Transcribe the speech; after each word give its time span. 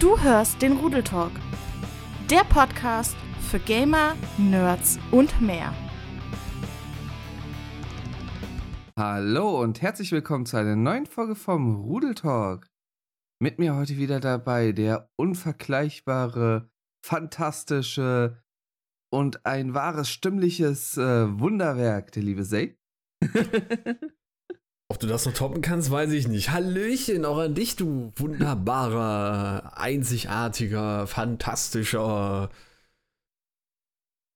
Du 0.00 0.18
hörst 0.18 0.62
den 0.62 0.78
Rudeltalk, 0.78 1.32
der 2.30 2.42
Podcast 2.44 3.14
für 3.50 3.58
Gamer, 3.58 4.16
Nerds 4.38 4.98
und 5.10 5.42
mehr. 5.42 5.74
Hallo 8.98 9.60
und 9.60 9.82
herzlich 9.82 10.10
willkommen 10.10 10.46
zu 10.46 10.56
einer 10.56 10.74
neuen 10.74 11.04
Folge 11.04 11.34
vom 11.34 11.82
Rudeltalk. 11.82 12.66
Mit 13.42 13.58
mir 13.58 13.76
heute 13.76 13.98
wieder 13.98 14.20
dabei 14.20 14.72
der 14.72 15.10
unvergleichbare, 15.18 16.70
fantastische 17.04 18.42
und 19.12 19.44
ein 19.44 19.74
wahres 19.74 20.08
stimmliches 20.08 20.96
äh, 20.96 21.38
Wunderwerk, 21.38 22.10
der 22.12 22.22
liebe 22.22 22.44
Zay. 22.44 22.78
Ob 24.90 24.98
du 24.98 25.06
das 25.06 25.24
noch 25.24 25.32
toppen 25.32 25.62
kannst, 25.62 25.92
weiß 25.92 26.10
ich 26.10 26.26
nicht. 26.26 26.50
Hallöchen, 26.50 27.24
auch 27.24 27.38
an 27.38 27.54
dich, 27.54 27.76
du 27.76 28.10
wunderbarer, 28.16 29.78
einzigartiger, 29.78 31.06
fantastischer, 31.06 32.50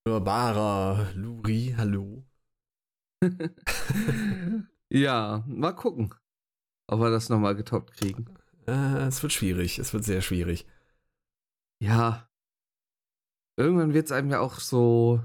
wunderbarer 0.04 1.12
Luri. 1.16 1.74
Hallo. 1.76 2.24
ja, 4.90 5.42
mal 5.48 5.72
gucken, 5.72 6.14
ob 6.86 7.00
wir 7.00 7.10
das 7.10 7.30
nochmal 7.30 7.56
getoppt 7.56 7.94
kriegen. 7.94 8.26
Äh, 8.68 9.08
es 9.08 9.20
wird 9.24 9.32
schwierig, 9.32 9.80
es 9.80 9.92
wird 9.92 10.04
sehr 10.04 10.22
schwierig. 10.22 10.66
Ja. 11.80 12.28
Irgendwann 13.56 13.92
wird 13.92 14.06
es 14.06 14.12
einem 14.12 14.30
ja 14.30 14.38
auch 14.38 14.60
so, 14.60 15.20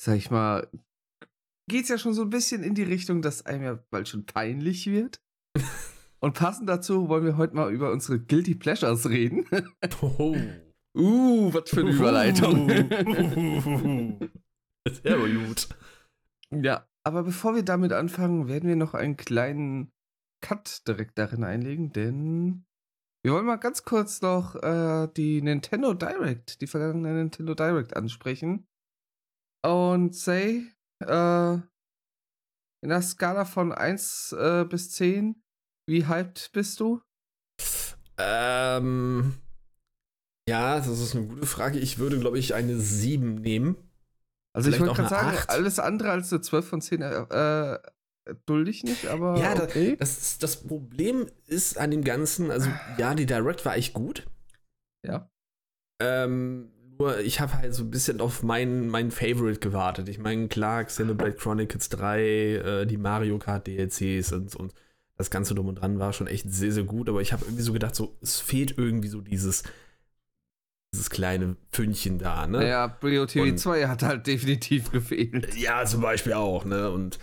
sag 0.00 0.16
ich 0.16 0.30
mal, 0.30 0.66
geht 1.70 1.84
es 1.84 1.88
ja 1.88 1.98
schon 1.98 2.14
so 2.14 2.22
ein 2.22 2.30
bisschen 2.30 2.64
in 2.64 2.74
die 2.74 2.82
Richtung, 2.82 3.22
dass 3.22 3.46
einem 3.46 3.62
ja 3.62 3.78
bald 3.90 4.08
schon 4.08 4.26
peinlich 4.26 4.86
wird. 4.86 5.22
Und 6.20 6.34
passend 6.34 6.68
dazu 6.68 7.08
wollen 7.08 7.24
wir 7.24 7.38
heute 7.38 7.54
mal 7.54 7.72
über 7.72 7.92
unsere 7.92 8.20
Guilty 8.20 8.56
Pleasures 8.56 9.08
reden. 9.08 9.46
Oh. 10.02 10.36
Uh, 10.92 11.54
was 11.54 11.70
für 11.70 11.82
eine 11.82 11.92
Überleitung. 11.92 12.68
Sehr 14.88 15.18
gut. 15.18 15.68
Ja, 16.52 16.84
aber 17.04 17.22
bevor 17.22 17.54
wir 17.54 17.62
damit 17.62 17.92
anfangen, 17.92 18.48
werden 18.48 18.68
wir 18.68 18.74
noch 18.74 18.94
einen 18.94 19.16
kleinen 19.16 19.92
Cut 20.40 20.82
direkt 20.88 21.16
darin 21.16 21.44
einlegen, 21.44 21.92
denn 21.92 22.64
wir 23.22 23.34
wollen 23.34 23.46
mal 23.46 23.54
ganz 23.54 23.84
kurz 23.84 24.20
noch 24.20 24.56
äh, 24.56 25.06
die 25.16 25.42
Nintendo 25.42 25.94
Direct, 25.94 26.60
die 26.60 26.66
vergangene 26.66 27.14
Nintendo 27.14 27.54
Direct 27.54 27.94
ansprechen. 27.96 28.66
Und 29.62 30.16
say, 30.16 30.66
äh, 31.00 31.54
in 32.82 32.88
der 32.88 33.02
Skala 33.02 33.44
von 33.44 33.72
1 33.72 34.32
äh, 34.32 34.64
bis 34.68 34.90
10, 34.92 35.42
wie 35.86 36.06
hyped 36.06 36.50
bist 36.52 36.80
du? 36.80 37.02
Ähm, 38.18 39.34
ja, 40.48 40.76
das 40.78 40.88
ist 40.88 41.14
eine 41.14 41.26
gute 41.26 41.46
Frage. 41.46 41.78
Ich 41.78 41.98
würde, 41.98 42.18
glaube 42.18 42.38
ich, 42.38 42.54
eine 42.54 42.76
7 42.78 43.36
nehmen. 43.36 43.76
Also 44.54 44.68
Vielleicht 44.70 44.82
ich 44.82 44.88
wollte 44.88 45.04
auch 45.04 45.10
gerade 45.10 45.24
sagen, 45.26 45.36
Acht. 45.38 45.50
alles 45.50 45.78
andere 45.78 46.10
als 46.10 46.32
eine 46.32 46.40
12 46.42 46.68
von 46.68 46.80
10 46.80 47.02
äh, 47.02 47.14
äh, 47.74 47.78
dulde 48.46 48.70
ich 48.70 48.82
nicht, 48.84 49.06
aber 49.06 49.38
Ja, 49.38 49.52
okay. 49.62 49.96
Das, 49.96 50.18
ist- 50.18 50.42
das 50.42 50.56
Problem 50.64 51.28
ist 51.46 51.78
an 51.78 51.90
dem 51.90 52.02
Ganzen, 52.04 52.50
also 52.50 52.70
ja, 52.98 53.14
die 53.14 53.26
Direct 53.26 53.64
war 53.64 53.76
echt 53.76 53.94
gut. 53.94 54.26
ja. 55.04 55.30
Ähm, 56.02 56.72
nur 57.00 57.18
ich 57.20 57.40
habe 57.40 57.54
halt 57.54 57.74
so 57.74 57.82
ein 57.82 57.90
bisschen 57.90 58.20
auf 58.20 58.42
meinen 58.42 58.88
mein 58.88 59.10
Favorite 59.10 59.60
gewartet. 59.60 60.08
Ich 60.08 60.18
meine, 60.18 60.48
klar, 60.48 60.84
Xenoblade 60.84 61.34
Chronicles 61.34 61.88
3, 61.88 62.20
äh, 62.22 62.86
die 62.86 62.96
Mario 62.98 63.38
Kart 63.38 63.66
DLCs 63.66 64.32
und, 64.32 64.54
und 64.56 64.74
das 65.16 65.30
Ganze 65.30 65.54
drum 65.54 65.68
und 65.68 65.76
dran 65.76 65.98
war 65.98 66.12
schon 66.12 66.26
echt 66.26 66.50
sehr, 66.50 66.72
sehr 66.72 66.84
gut, 66.84 67.08
aber 67.08 67.20
ich 67.20 67.32
habe 67.32 67.44
irgendwie 67.44 67.62
so 67.62 67.72
gedacht, 67.72 67.94
so, 67.94 68.16
es 68.22 68.38
fehlt 68.40 68.78
irgendwie 68.78 69.08
so 69.08 69.20
dieses, 69.20 69.64
dieses 70.94 71.10
kleine 71.10 71.56
Fünkchen 71.72 72.18
da, 72.18 72.46
ne? 72.46 72.58
Naja, 72.58 72.86
Brio 72.86 73.26
TV 73.26 73.44
Und- 73.50 73.58
2 73.58 73.86
hat 73.88 74.02
halt 74.02 74.26
definitiv 74.26 74.90
gefehlt. 74.90 75.54
Ja, 75.56 75.84
zum 75.84 76.00
Beispiel 76.00 76.32
auch, 76.34 76.64
ne? 76.64 76.90
Und 76.90 77.18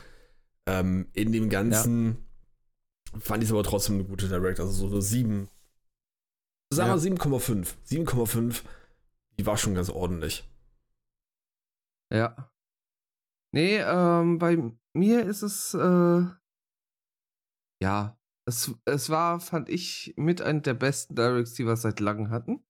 ähm, 0.68 1.08
in 1.14 1.32
dem 1.32 1.50
Ganzen 1.50 2.18
fand 3.20 3.42
ich 3.44 3.50
es 3.50 3.54
aber 3.54 3.64
trotzdem 3.64 3.96
eine 3.96 4.04
gute 4.04 4.28
Direct. 4.28 4.60
Also 4.60 4.72
so 4.72 4.88
eine 4.88 5.02
7. 5.02 5.48
Sagen 6.72 6.90
wir 6.92 6.96
Ja. 7.10 7.16
7,5. 7.16 7.74
7,5. 7.90 8.62
Die 9.40 9.46
war 9.46 9.58
schon 9.58 9.76
ganz 9.76 9.90
ordentlich. 9.90 10.50
Ja. 12.14 12.52
Nee, 13.54 13.78
ähm, 13.78 14.40
bei 14.40 14.58
mir 14.94 15.26
ist 15.26 15.42
es, 15.42 15.74
äh, 15.74 16.26
ja, 17.82 18.18
es, 18.48 18.74
es 18.86 19.10
war, 19.10 19.40
fand 19.40 19.70
ich, 19.70 20.14
mit 20.18 20.42
einer 20.42 20.62
der 20.62 20.74
besten 20.74 21.16
Directs, 21.16 21.54
die 21.54 21.66
wir 21.66 21.76
seit 21.76 22.00
langem 22.00 22.30
hatten. 22.30 22.66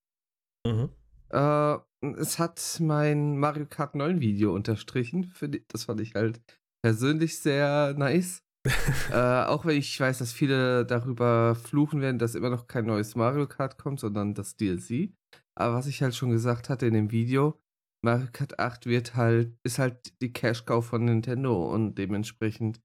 Mhm. 0.66 0.90
Äh, 1.30 1.78
es 2.18 2.40
hat 2.40 2.78
mein 2.82 3.38
Mario 3.38 3.66
Kart 3.66 3.96
9 3.96 4.20
Video 4.20 4.54
unterstrichen. 4.54 5.34
Ich- 5.42 5.68
Das 5.68 5.86
fand 5.86 6.02
ich 6.02 6.16
halt 6.16 6.42
persönlich 6.84 7.40
sehr 7.40 7.94
nice. 7.98 8.44
äh, 9.12 9.46
auch 9.46 9.66
wenn 9.66 9.78
ich 9.78 9.98
weiß, 10.00 10.18
dass 10.20 10.34
viele 10.34 10.86
darüber 10.86 11.56
fluchen 11.56 12.02
werden, 12.02 12.20
dass 12.20 12.36
immer 12.36 12.50
noch 12.50 12.68
kein 12.68 12.86
neues 12.86 13.16
Mario 13.16 13.48
Kart 13.48 13.78
kommt, 13.78 14.00
sondern 14.00 14.34
das 14.34 14.58
DLC. 14.58 15.14
Aber 15.58 15.76
was 15.76 15.88
ich 15.88 16.02
halt 16.04 16.16
schon 16.16 16.30
gesagt 16.32 16.70
hatte 16.70 16.86
in 16.86 16.94
dem 16.94 17.12
Video, 17.12 17.60
Mario 18.04 18.28
Kart 18.32 18.60
8 18.60 18.86
wird 18.86 19.16
halt, 19.16 19.58
ist 19.64 19.80
halt 19.80 20.14
die 20.22 20.32
Cash 20.32 20.66
Cow 20.66 20.86
von 20.86 21.06
Nintendo 21.06 21.74
und 21.74 21.96
dementsprechend 21.96 22.80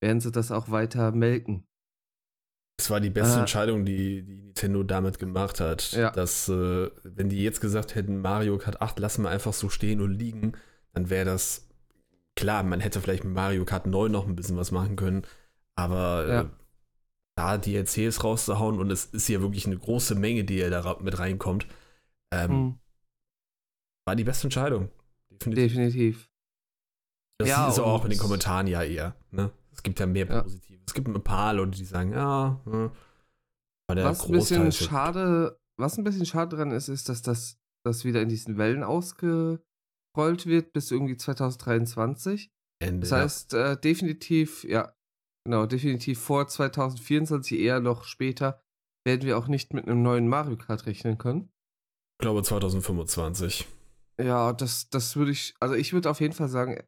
werden 0.00 0.20
sie 0.20 0.32
das 0.32 0.50
auch 0.50 0.70
weiter 0.70 1.12
melken. 1.12 1.66
Es 2.80 2.90
war 2.90 3.00
die 3.00 3.10
beste 3.10 3.36
Äh. 3.36 3.40
Entscheidung, 3.40 3.84
die, 3.84 4.22
die 4.24 4.34
Nintendo 4.36 4.82
damit 4.82 5.18
gemacht 5.18 5.60
hat. 5.60 5.92
Ja. 5.92 6.10
Dass, 6.10 6.48
äh, 6.48 6.90
wenn 7.04 7.28
die 7.28 7.42
jetzt 7.42 7.60
gesagt 7.60 7.94
hätten, 7.94 8.20
Mario 8.20 8.58
Kart 8.58 8.80
8 8.80 8.98
lassen 8.98 9.22
wir 9.22 9.30
einfach 9.30 9.52
so 9.52 9.68
stehen 9.68 10.00
und 10.00 10.12
liegen, 10.12 10.52
dann 10.92 11.10
wäre 11.10 11.24
das 11.26 11.68
klar, 12.36 12.62
man 12.64 12.80
hätte 12.80 13.00
vielleicht 13.00 13.24
mit 13.24 13.34
Mario 13.34 13.64
Kart 13.64 13.86
9 13.86 14.10
noch 14.10 14.26
ein 14.26 14.34
bisschen 14.34 14.56
was 14.56 14.72
machen 14.72 14.96
können, 14.96 15.22
aber 15.76 16.26
Ja. 16.28 16.40
äh, 16.42 16.46
da 17.36 17.58
DLCs 17.58 18.24
rauszuhauen 18.24 18.78
und 18.78 18.90
es 18.90 19.06
ist 19.06 19.28
ja 19.28 19.40
wirklich 19.40 19.66
eine 19.66 19.76
große 19.78 20.14
Menge, 20.14 20.44
die 20.44 20.56
ja 20.56 20.70
da 20.70 20.96
mit 21.00 21.18
reinkommt, 21.18 21.66
ähm, 22.34 22.50
Hm, 22.50 22.78
war 24.06 24.16
die 24.16 24.24
beste 24.24 24.46
Entscheidung. 24.46 24.90
Definitiv. 25.30 25.72
definitiv. 25.72 26.30
Das 27.38 27.48
Ja, 27.48 27.68
ist 27.68 27.78
auch 27.78 28.04
in 28.04 28.10
den 28.10 28.18
Kommentaren 28.18 28.66
ja 28.66 28.82
eher. 28.82 29.16
Ne? 29.30 29.50
Es 29.72 29.82
gibt 29.82 29.98
ja 29.98 30.06
mehr 30.06 30.26
Ja. 30.26 30.42
Positive. 30.42 30.80
Es 30.86 30.94
gibt 30.94 31.08
ein 31.08 31.22
paar 31.22 31.54
Leute, 31.54 31.72
die 31.78 31.84
sagen, 31.84 32.12
ja, 32.12 32.60
hm. 32.64 32.90
was 33.88 34.26
ein 34.26 34.32
bisschen 34.32 34.64
ja 34.64 34.72
schade, 34.72 35.58
was 35.78 35.98
ein 35.98 36.04
bisschen 36.04 36.26
schade 36.26 36.56
dran 36.56 36.70
ist, 36.70 36.88
ist, 36.88 37.08
dass 37.08 37.22
das, 37.22 37.58
das 37.84 38.04
wieder 38.04 38.22
in 38.22 38.28
diesen 38.28 38.58
Wellen 38.58 38.84
ausgerollt 38.84 39.60
wird 40.46 40.72
bis 40.72 40.90
irgendwie 40.90 41.16
2023. 41.16 42.52
Ende. 42.80 43.00
Das 43.00 43.10
ja. 43.10 43.16
heißt, 43.18 43.54
äh, 43.54 43.80
definitiv, 43.80 44.64
ja, 44.64 44.94
genau, 45.44 45.66
definitiv 45.66 46.20
vor 46.20 46.46
2024, 46.46 47.58
eher 47.58 47.80
noch 47.80 48.04
später, 48.04 48.62
werden 49.04 49.22
wir 49.22 49.38
auch 49.38 49.48
nicht 49.48 49.74
mit 49.74 49.86
einem 49.86 50.02
neuen 50.02 50.28
Mario 50.28 50.56
Kart 50.56 50.86
rechnen 50.86 51.18
können. 51.18 51.50
Ich 52.14 52.24
glaube 52.24 52.42
2025. 52.42 53.66
Ja, 54.20 54.52
das, 54.52 54.88
das 54.90 55.16
würde 55.16 55.32
ich, 55.32 55.54
also 55.60 55.74
ich 55.74 55.92
würde 55.92 56.08
auf 56.10 56.20
jeden 56.20 56.32
Fall 56.34 56.48
sagen, 56.48 56.82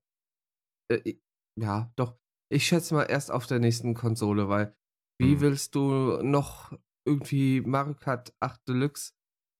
äh, 0.91 1.01
ich- 1.05 1.21
ja, 1.59 1.93
doch, 1.97 2.17
ich 2.53 2.67
schätze 2.67 2.95
mal 2.95 3.05
erst 3.05 3.31
auf 3.31 3.47
der 3.47 3.59
nächsten 3.59 3.95
Konsole, 3.95 4.49
weil 4.49 4.77
wie 5.21 5.33
Hm. 5.35 5.41
willst 5.41 5.75
du 5.75 6.23
noch 6.23 6.73
irgendwie 7.07 7.61
Mario 7.63 7.95
Kart 7.95 8.35
8 8.41 8.61
Deluxe 8.69 9.13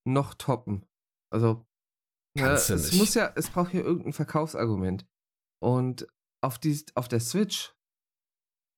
noch 0.07 0.35
toppen? 0.35 0.87
Also, 1.33 1.67
ne, 2.37 2.45
Kannst 2.45 2.71
du 2.71 2.75
es 2.75 2.93
muss 2.93 3.15
ja, 3.15 3.33
es 3.35 3.51
braucht 3.51 3.73
ja 3.75 3.81
irgendein 3.81 4.13
Verkaufsargument. 4.13 5.07
Und 5.63 6.07
auf, 6.45 6.59
die, 6.59 6.85
auf 6.95 7.09
der 7.09 7.21
Switch 7.21 7.75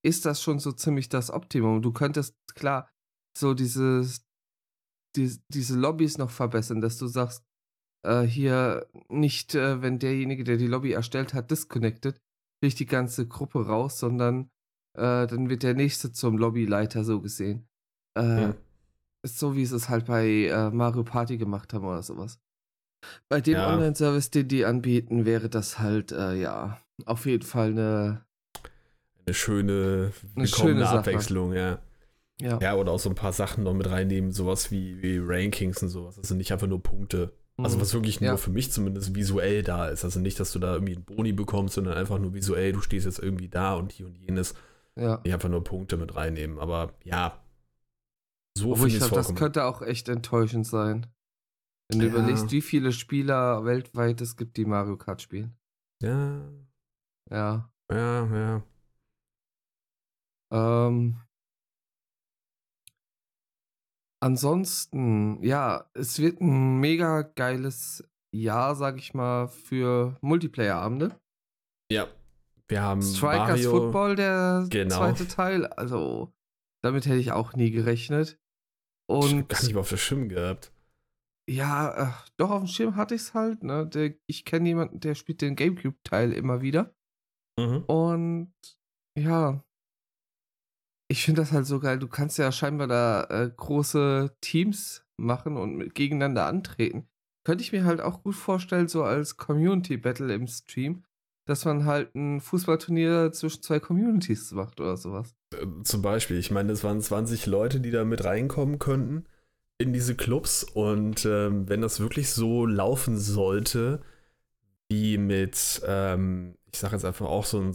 ist 0.04 0.24
das 0.24 0.42
schon 0.42 0.58
so 0.60 0.72
ziemlich 0.72 1.08
das 1.08 1.30
Optimum. 1.30 1.82
Du 1.82 1.92
könntest, 1.92 2.36
klar, 2.54 2.88
so 3.36 3.52
dieses, 3.54 4.24
die, 5.18 5.38
diese 5.48 5.78
Lobbys 5.78 6.16
noch 6.18 6.30
verbessern, 6.30 6.80
dass 6.80 6.98
du 6.98 7.06
sagst, 7.06 7.44
äh, 8.06 8.22
hier 8.22 8.86
nicht, 9.08 9.54
äh, 9.54 9.82
wenn 9.82 9.98
derjenige, 9.98 10.44
der 10.44 10.56
die 10.56 10.66
Lobby 10.68 10.92
erstellt 10.92 11.34
hat, 11.34 11.50
disconnected, 11.50 12.16
durch 12.62 12.74
die 12.74 12.86
ganze 12.86 13.26
Gruppe 13.28 13.66
raus, 13.66 13.98
sondern 13.98 14.48
äh, 14.96 15.26
dann 15.26 15.48
wird 15.50 15.62
der 15.62 15.74
nächste 15.74 16.12
zum 16.12 16.38
Lobbyleiter 16.38 17.04
so 17.04 17.20
gesehen. 17.20 17.66
Äh, 18.16 18.22
Hm. 18.48 18.54
Ist 19.24 19.38
so, 19.40 19.56
wie 19.56 19.66
sie 19.66 19.74
es 19.74 19.88
halt 19.88 20.06
bei 20.06 20.46
äh, 20.46 20.70
Mario 20.70 21.02
Party 21.02 21.38
gemacht 21.38 21.74
haben 21.74 21.84
oder 21.84 22.02
sowas. 22.04 22.38
Bei 23.28 23.40
dem 23.40 23.54
Ja. 23.54 23.72
Online-Service, 23.74 24.30
den 24.30 24.46
die 24.46 24.64
anbieten, 24.64 25.24
wäre 25.26 25.48
das 25.48 25.80
halt, 25.80 26.12
äh, 26.12 26.34
ja, 26.40 26.80
auf 27.04 27.26
jeden 27.26 27.44
Fall 27.44 27.70
eine, 27.72 28.24
Eine 29.26 29.34
schöne, 29.34 30.12
Eine 30.36 30.46
schöne. 30.46 30.88
Abwechslung, 30.88 31.52
ja. 31.52 31.80
Ja. 32.40 32.58
Ja, 32.60 32.74
oder 32.74 32.92
auch 32.92 32.98
so 33.00 33.08
ein 33.08 33.14
paar 33.14 33.32
Sachen 33.32 33.64
noch 33.64 33.74
mit 33.74 33.90
reinnehmen, 33.90 34.32
sowas 34.32 34.70
wie, 34.70 35.02
wie 35.02 35.18
Rankings 35.18 35.82
und 35.82 35.88
sowas. 35.88 36.18
Also 36.18 36.34
nicht 36.34 36.52
einfach 36.52 36.66
nur 36.68 36.82
Punkte. 36.82 37.32
Also 37.56 37.76
Mhm. 37.76 37.80
was 37.80 37.92
wirklich 37.94 38.20
Ja. 38.20 38.30
nur 38.30 38.38
für 38.38 38.50
mich 38.50 38.70
zumindest 38.70 39.14
visuell 39.16 39.62
da 39.64 39.88
ist. 39.88 40.04
Also 40.04 40.20
nicht, 40.20 40.38
dass 40.38 40.52
du 40.52 40.58
da 40.60 40.74
irgendwie 40.74 40.94
einen 40.94 41.04
Boni 41.04 41.32
bekommst, 41.32 41.74
sondern 41.74 41.94
einfach 41.96 42.18
nur 42.20 42.32
visuell, 42.34 42.72
du 42.72 42.80
stehst 42.80 43.06
jetzt 43.06 43.18
irgendwie 43.18 43.48
da 43.48 43.74
und 43.74 43.90
hier 43.92 44.06
und 44.06 44.14
jenes. 44.16 44.54
ja. 44.96 45.20
Nicht 45.24 45.34
einfach 45.34 45.48
nur 45.48 45.64
Punkte 45.64 45.96
mit 45.96 46.14
reinnehmen. 46.14 46.58
Aber 46.58 46.94
ja, 47.04 47.42
So 48.56 48.72
Obwohl 48.72 48.88
ich 48.88 48.96
glaube, 48.98 49.14
das 49.14 49.34
könnte 49.36 49.64
auch 49.64 49.82
echt 49.82 50.08
enttäuschend 50.08 50.66
sein. 50.66 51.06
Wenn 51.88 52.00
du 52.00 52.06
Ja. 52.06 52.12
überlegst, 52.12 52.50
wie 52.50 52.60
viele 52.60 52.92
Spieler 52.92 53.64
weltweit 53.64 54.20
es 54.20 54.36
gibt, 54.36 54.56
die 54.56 54.64
Mario 54.64 54.96
Kart 54.96 55.22
spielen. 55.22 55.56
Ja, 56.02 56.40
Ja. 57.30 57.70
ja, 57.90 58.26
ja. 58.36 58.62
Ähm, 60.50 61.20
ansonsten, 64.20 65.42
ja, 65.42 65.88
es 65.94 66.18
wird 66.18 66.40
ein 66.40 66.78
mega 66.78 67.22
geiles 67.22 68.04
Jahr, 68.34 68.74
sag 68.76 68.98
ich 68.98 69.14
mal, 69.14 69.48
für 69.48 70.16
Multiplayer-Abende. 70.20 71.18
Ja. 71.90 72.08
Wir 72.68 72.82
haben 72.82 73.00
Strikers 73.02 73.48
Mario. 73.48 73.70
Football, 73.70 74.16
der 74.16 74.66
Genau. 74.68 74.96
zweite 74.98 75.26
Teil. 75.26 75.66
Also, 75.66 76.34
damit 76.82 77.06
hätte 77.06 77.16
ich 77.16 77.32
auch 77.32 77.54
nie 77.54 77.70
gerechnet. 77.70 78.38
Und 79.10 79.32
Und 79.32 79.48
gar 79.48 79.62
nicht 79.62 79.72
mal 79.74 79.80
auf 79.80 79.88
der 79.88 79.96
Schirm 79.96 80.28
gehabt. 80.28 80.70
ja, 81.48 82.08
äh, 82.10 82.12
doch 82.36 82.50
auf 82.50 82.58
dem 82.60 82.66
Schirm 82.68 82.96
hatte 82.96 83.14
ich 83.14 83.22
es 83.22 83.32
halt. 83.34 83.62
Ne? 83.62 83.86
Der, 83.86 84.14
ich 84.26 84.44
kenne 84.44 84.68
jemanden, 84.68 85.00
der 85.00 85.14
spielt 85.14 85.40
den 85.40 85.56
Gamecube-Teil 85.56 86.32
immer 86.34 86.60
wieder. 86.60 86.94
Mhm. 87.58 87.84
Und 87.86 88.52
ja, 89.18 89.64
ich 91.08 91.24
finde 91.24 91.40
das 91.42 91.52
halt 91.52 91.66
so 91.66 91.80
geil. 91.80 91.98
Du 91.98 92.06
kannst 92.06 92.38
ja 92.38 92.52
scheinbar 92.52 92.86
da 92.86 93.24
äh, 93.24 93.50
große 93.54 94.36
Teams 94.40 95.04
machen 95.16 95.56
und 95.56 95.76
mit, 95.76 95.94
gegeneinander 95.94 96.46
antreten. 96.46 97.08
Könnte 97.44 97.64
ich 97.64 97.72
mir 97.72 97.84
halt 97.84 98.00
auch 98.00 98.22
gut 98.22 98.34
vorstellen, 98.34 98.88
so 98.88 99.02
als 99.02 99.38
Community 99.38 99.96
Battle 99.96 100.32
im 100.34 100.46
Stream, 100.46 101.04
dass 101.46 101.64
man 101.64 101.86
halt 101.86 102.14
ein 102.14 102.40
Fußballturnier 102.40 103.32
zwischen 103.32 103.62
zwei 103.62 103.80
Communities 103.80 104.52
macht 104.52 104.80
oder 104.80 104.98
sowas. 104.98 105.34
Äh, 105.54 105.66
Zum 105.82 106.02
Beispiel, 106.02 106.38
ich 106.38 106.50
meine, 106.50 106.72
es 106.72 106.84
waren 106.84 107.00
20 107.00 107.46
Leute, 107.46 107.80
die 107.80 107.90
da 107.90 108.04
mit 108.04 108.24
reinkommen 108.24 108.78
könnten 108.78 109.24
in 109.78 109.94
diese 109.94 110.14
Clubs. 110.14 110.62
Und 110.62 111.24
ähm, 111.24 111.68
wenn 111.70 111.80
das 111.80 112.00
wirklich 112.00 112.30
so 112.30 112.66
laufen 112.66 113.16
sollte, 113.16 114.02
wie 114.90 115.16
mit, 115.16 115.80
ähm, 115.86 116.56
ich 116.70 116.78
sage 116.78 116.96
jetzt 116.96 117.04
einfach 117.06 117.26
auch 117.26 117.46
so 117.46 117.60
ein, 117.60 117.74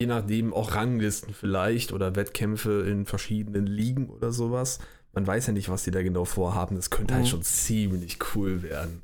je 0.00 0.06
nachdem 0.06 0.52
auch 0.52 0.74
Ranglisten 0.74 1.34
vielleicht 1.34 1.92
oder 1.92 2.16
Wettkämpfe 2.16 2.84
in 2.88 3.06
verschiedenen 3.06 3.66
Ligen 3.66 4.08
oder 4.10 4.32
sowas. 4.32 4.78
Man 5.12 5.26
weiß 5.26 5.46
ja 5.46 5.52
nicht, 5.52 5.68
was 5.68 5.84
die 5.84 5.92
da 5.92 6.02
genau 6.02 6.24
vorhaben. 6.24 6.76
Das 6.76 6.90
könnte 6.90 7.14
halt 7.14 7.24
Mhm. 7.24 7.28
schon 7.28 7.42
ziemlich 7.42 8.18
cool 8.34 8.62
werden. 8.62 9.02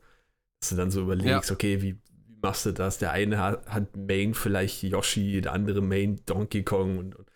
Dass 0.60 0.70
du 0.70 0.76
dann 0.76 0.90
so 0.90 1.00
überlegst, 1.02 1.50
okay, 1.52 1.80
wie, 1.82 1.94
wie 2.26 2.36
machst 2.42 2.66
du 2.66 2.72
das? 2.72 2.98
Der 2.98 3.12
eine 3.12 3.38
hat, 3.38 3.66
hat 3.68 3.96
Main 3.96 4.34
vielleicht 4.34 4.82
Yoshi, 4.82 5.40
der 5.40 5.52
andere 5.52 5.80
Main 5.80 6.20
Donkey 6.26 6.64
Kong 6.64 6.98
und, 6.98 7.14
und 7.14 7.30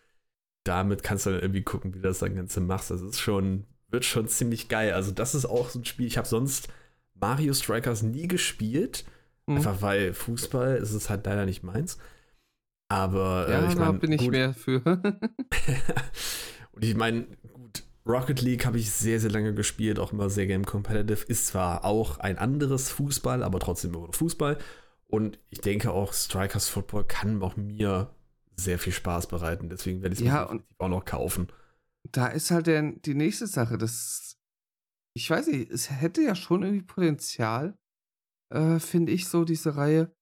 damit 0.65 1.03
kannst 1.03 1.27
du 1.27 1.31
dann 1.31 1.41
irgendwie 1.41 1.62
gucken, 1.62 1.95
wie 1.95 1.99
du 1.99 2.03
das 2.09 2.19
dann 2.19 2.35
Ganze 2.35 2.61
machst. 2.61 2.91
Das 2.91 3.00
ist 3.03 3.21
schon, 3.21 3.65
wird 3.89 4.05
schon 4.05 4.27
ziemlich 4.29 4.69
geil. 4.69 4.93
Also, 4.95 5.12
das 5.12 5.35
ist 5.35 5.45
auch 5.47 5.69
so 5.71 5.79
ein 5.79 5.85
Spiel. 5.85 6.07
Ich 6.07 6.19
habe 6.19 6.27
sonst 6.27 6.69
Mario 7.15 7.55
Strikers 7.55 8.03
nie 8.03 8.27
gespielt. 8.29 9.05
Mhm. 9.47 9.57
Einfach 9.59 9.81
weil 9.83 10.12
Fußball 10.15 10.77
ist 10.77 10.93
es 10.93 11.09
halt 11.11 11.25
leider 11.27 11.47
nicht 11.47 11.62
meins. 11.62 11.99
Aber 12.89 13.49
ja, 13.51 13.65
äh, 13.65 13.69
ich 13.69 13.77
mein, 13.77 13.99
bin 13.99 14.13
ich 14.13 14.21
gut, 14.21 14.31
mehr 14.31 14.55
für. 14.55 14.83
und 16.73 16.85
ich 16.85 16.95
meine, 16.95 17.27
gut, 17.53 17.83
Rocket 18.07 18.41
League 18.43 18.67
habe 18.67 18.79
ich 18.79 18.91
sehr, 18.91 19.21
sehr 19.21 19.31
lange 19.31 19.55
gespielt, 19.55 19.99
auch 19.99 20.13
immer 20.13 20.29
sehr 20.31 20.47
game 20.47 20.67
competitive. 20.67 21.25
Ist 21.27 21.47
zwar 21.47 21.85
auch 21.85 22.19
ein 22.19 22.39
anderes 22.39 22.91
Fußball, 22.91 23.43
aber 23.43 23.59
trotzdem 23.61 23.95
immer 23.95 24.07
noch 24.07 24.15
Fußball. 24.15 24.59
Und 25.07 25.39
ich 25.51 25.61
denke 25.61 25.91
auch, 25.93 26.13
Strikers 26.13 26.69
Football 26.69 27.05
kann 27.05 27.43
auch 27.43 27.57
mir 27.57 28.15
sehr 28.57 28.79
viel 28.79 28.93
Spaß 28.93 29.29
bereiten. 29.29 29.69
Deswegen 29.69 30.03
werde 30.03 30.15
ich 30.15 30.21
es 30.21 30.27
Ja, 30.27 30.49
mir 30.53 30.63
auch 30.79 30.89
noch 30.89 31.05
kaufen. 31.05 31.49
da 32.11 32.27
ist 32.27 32.51
halt 32.51 32.67
der, 32.67 32.83
die 32.93 33.15
nächste 33.15 33.47
Sache. 33.47 33.79
Das, 33.79 34.37
ich 35.15 35.29
weiß 35.31 35.47
nicht, 35.49 35.71
es 35.71 35.91
hätte 35.91 36.23
ja 36.23 36.35
schon 36.35 36.63
irgendwie 36.63 36.83
Potenzial, 36.85 37.79
äh, 38.51 38.79
finde 38.79 39.13
ich, 39.13 39.29
so 39.29 39.45
diese 39.45 39.77
Reihe, 39.77 40.15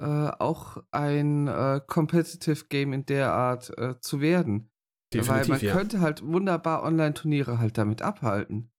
äh, 0.00 0.30
auch 0.38 0.82
ein 0.90 1.46
äh, 1.46 1.80
Competitive 1.86 2.66
Game 2.68 2.92
in 2.92 3.04
der 3.04 3.32
Art 3.32 3.76
äh, 3.78 4.00
zu 4.00 4.20
werden. 4.20 4.70
Weil 5.12 5.46
man 5.46 5.60
ja. 5.60 5.72
könnte 5.74 6.00
halt 6.00 6.24
wunderbar 6.24 6.84
Online-Turniere 6.84 7.58
halt 7.58 7.76
damit 7.76 8.00
abhalten. 8.00 8.70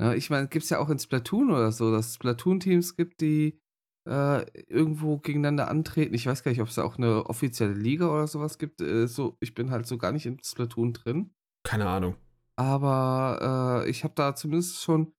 Ja, 0.00 0.14
ich 0.14 0.30
meine, 0.30 0.48
gibt 0.48 0.64
es 0.64 0.70
ja 0.70 0.78
auch 0.78 0.90
in 0.90 0.98
Splatoon 0.98 1.50
oder 1.50 1.70
so, 1.70 1.92
dass 1.92 2.08
es 2.08 2.14
Splatoon-Teams 2.14 2.96
gibt, 2.96 3.20
die 3.20 3.60
äh, 4.08 4.46
irgendwo 4.68 5.18
gegeneinander 5.18 5.68
antreten. 5.68 6.14
Ich 6.14 6.26
weiß 6.26 6.42
gar 6.42 6.50
nicht, 6.50 6.62
ob 6.62 6.68
es 6.68 6.76
da 6.76 6.84
auch 6.84 6.96
eine 6.96 7.26
offizielle 7.26 7.74
Liga 7.74 8.08
oder 8.08 8.26
sowas 8.26 8.58
gibt. 8.58 8.80
Äh, 8.80 9.06
so, 9.06 9.36
ich 9.40 9.54
bin 9.54 9.70
halt 9.70 9.86
so 9.86 9.98
gar 9.98 10.12
nicht 10.12 10.26
in 10.26 10.42
Splatoon 10.42 10.94
drin. 10.94 11.34
Keine 11.64 11.88
Ahnung. 11.88 12.16
Aber 12.56 13.84
ich 13.86 14.02
habe 14.02 14.14
da 14.16 14.34
zumindest 14.34 14.82
schon, 14.82 15.12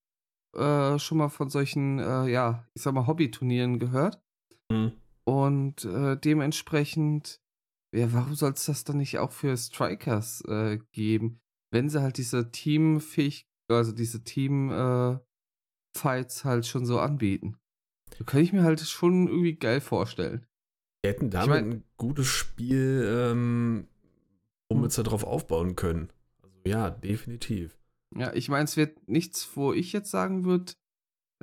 äh, 0.55 0.97
schon 0.97 1.19
mal 1.19 1.29
von 1.29 1.49
solchen, 1.49 1.99
äh, 1.99 2.27
ja, 2.27 2.65
ich 2.73 2.81
sag 2.81 2.93
mal, 2.93 3.05
Hobbyturnieren 3.05 3.77
gehört. 3.77 4.19
Hm. 4.71 4.91
Und 5.27 5.83
äh, 5.83 6.15
dementsprechend, 6.17 7.41
ja, 7.93 8.13
warum 8.13 8.33
soll 8.35 8.53
es 8.53 8.65
das 8.65 8.85
dann 8.85 8.97
nicht 8.97 9.19
auch 9.19 9.33
für 9.33 9.57
Strikers 9.57 10.41
äh, 10.47 10.79
geben? 10.93 11.41
Wenn 11.69 11.89
sie 11.89 12.01
halt 12.01 12.17
diese 12.17 12.49
Teamfähig, 12.49 13.45
also 13.69 13.91
diese 13.91 14.23
Team-Fights 14.23 15.25
halt 16.45 16.65
schon 16.65 16.85
so 16.85 16.99
anbieten. 16.99 17.57
Da 18.17 18.23
kann 18.23 18.39
ich 18.39 18.53
mir 18.53 18.63
halt 18.63 18.79
schon 18.79 19.27
irgendwie 19.27 19.55
geil 19.55 19.81
vorstellen. 19.81 20.45
Wir 21.03 21.11
hätten 21.11 21.29
damit 21.29 21.49
mein- 21.49 21.71
ein 21.71 21.83
gutes 21.97 22.27
Spiel, 22.27 23.03
ähm, 23.05 23.89
womit 24.71 24.93
sie 24.93 25.03
darauf 25.03 25.25
aufbauen 25.25 25.75
können. 25.75 26.09
Also 26.41 26.55
ja, 26.65 26.89
definitiv. 26.89 27.77
Ja, 28.15 28.33
ich 28.33 28.47
meine, 28.47 28.63
es 28.63 28.77
wird 28.77 29.09
nichts, 29.09 29.57
wo 29.57 29.73
ich 29.73 29.91
jetzt 29.91 30.09
sagen 30.09 30.45
würde, 30.45 30.71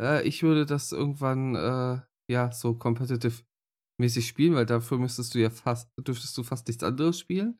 äh, 0.00 0.26
ich 0.26 0.42
würde 0.42 0.64
das 0.64 0.90
irgendwann, 0.92 1.54
äh, 1.54 2.00
ja, 2.32 2.50
so 2.50 2.75
competitive-mäßig 4.05 4.29
spielen, 4.29 4.55
weil 4.55 4.67
dafür 4.67 4.99
müsstest 4.99 5.35
du 5.35 5.41
ja 5.41 5.51
fast, 5.51 5.91
dürftest 5.99 6.37
du 6.37 6.43
fast 6.43 6.67
nichts 6.69 6.83
anderes 6.85 7.19
spielen. 7.19 7.59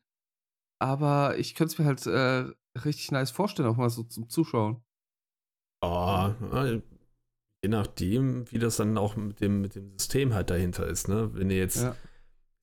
Aber 0.81 1.37
ich 1.37 1.55
könnte 1.55 1.73
es 1.73 1.79
mir 1.79 1.85
halt 1.85 2.05
äh, 2.05 2.51
richtig 2.79 3.11
nice 3.11 3.31
vorstellen, 3.31 3.69
auch 3.69 3.77
mal 3.77 3.89
so 3.89 4.03
zum 4.03 4.29
Zuschauen. 4.29 4.83
Äh, 5.83 6.81
je 7.63 7.69
nachdem, 7.69 8.51
wie 8.51 8.59
das 8.59 8.77
dann 8.77 8.97
auch 8.97 9.15
mit 9.15 9.39
dem, 9.41 9.61
mit 9.61 9.75
dem 9.75 9.97
System 9.97 10.33
halt 10.33 10.49
dahinter 10.49 10.87
ist, 10.87 11.07
ne? 11.07 11.33
Wenn 11.33 11.49
du 11.49 11.55
jetzt, 11.55 11.83
Ja. 11.83 11.95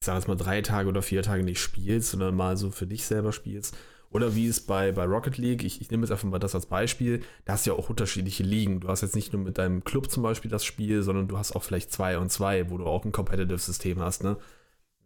ich 0.00 0.06
sag 0.06 0.16
jetzt 0.16 0.28
mal, 0.28 0.36
drei 0.36 0.60
Tage 0.62 0.88
oder 0.88 1.02
vier 1.02 1.22
Tage 1.22 1.42
nicht 1.42 1.60
spielst, 1.60 2.10
sondern 2.10 2.34
mal 2.34 2.56
so 2.56 2.70
für 2.70 2.86
dich 2.86 3.04
selber 3.04 3.32
spielst. 3.32 3.76
Oder 4.12 4.34
wie 4.34 4.46
es 4.46 4.60
bei, 4.60 4.92
bei 4.92 5.04
Rocket 5.04 5.38
League, 5.38 5.64
ich, 5.64 5.80
ich 5.80 5.90
nehme 5.90 6.02
jetzt 6.02 6.12
einfach 6.12 6.28
mal 6.28 6.38
das 6.38 6.54
als 6.54 6.66
Beispiel, 6.66 7.22
da 7.44 7.54
hast 7.54 7.66
du 7.66 7.70
ja 7.70 7.76
auch 7.76 7.88
unterschiedliche 7.88 8.42
Ligen. 8.42 8.80
Du 8.80 8.88
hast 8.88 9.00
jetzt 9.00 9.14
nicht 9.14 9.32
nur 9.32 9.42
mit 9.42 9.56
deinem 9.56 9.84
Club 9.84 10.10
zum 10.10 10.22
Beispiel 10.22 10.50
das 10.50 10.64
Spiel, 10.64 11.02
sondern 11.02 11.28
du 11.28 11.38
hast 11.38 11.52
auch 11.56 11.62
vielleicht 11.62 11.92
zwei 11.92 12.18
und 12.18 12.30
zwei, 12.30 12.70
wo 12.70 12.76
du 12.76 12.84
auch 12.84 13.04
ein 13.04 13.12
Competitive-System 13.12 14.00
hast, 14.00 14.22
ne? 14.22 14.36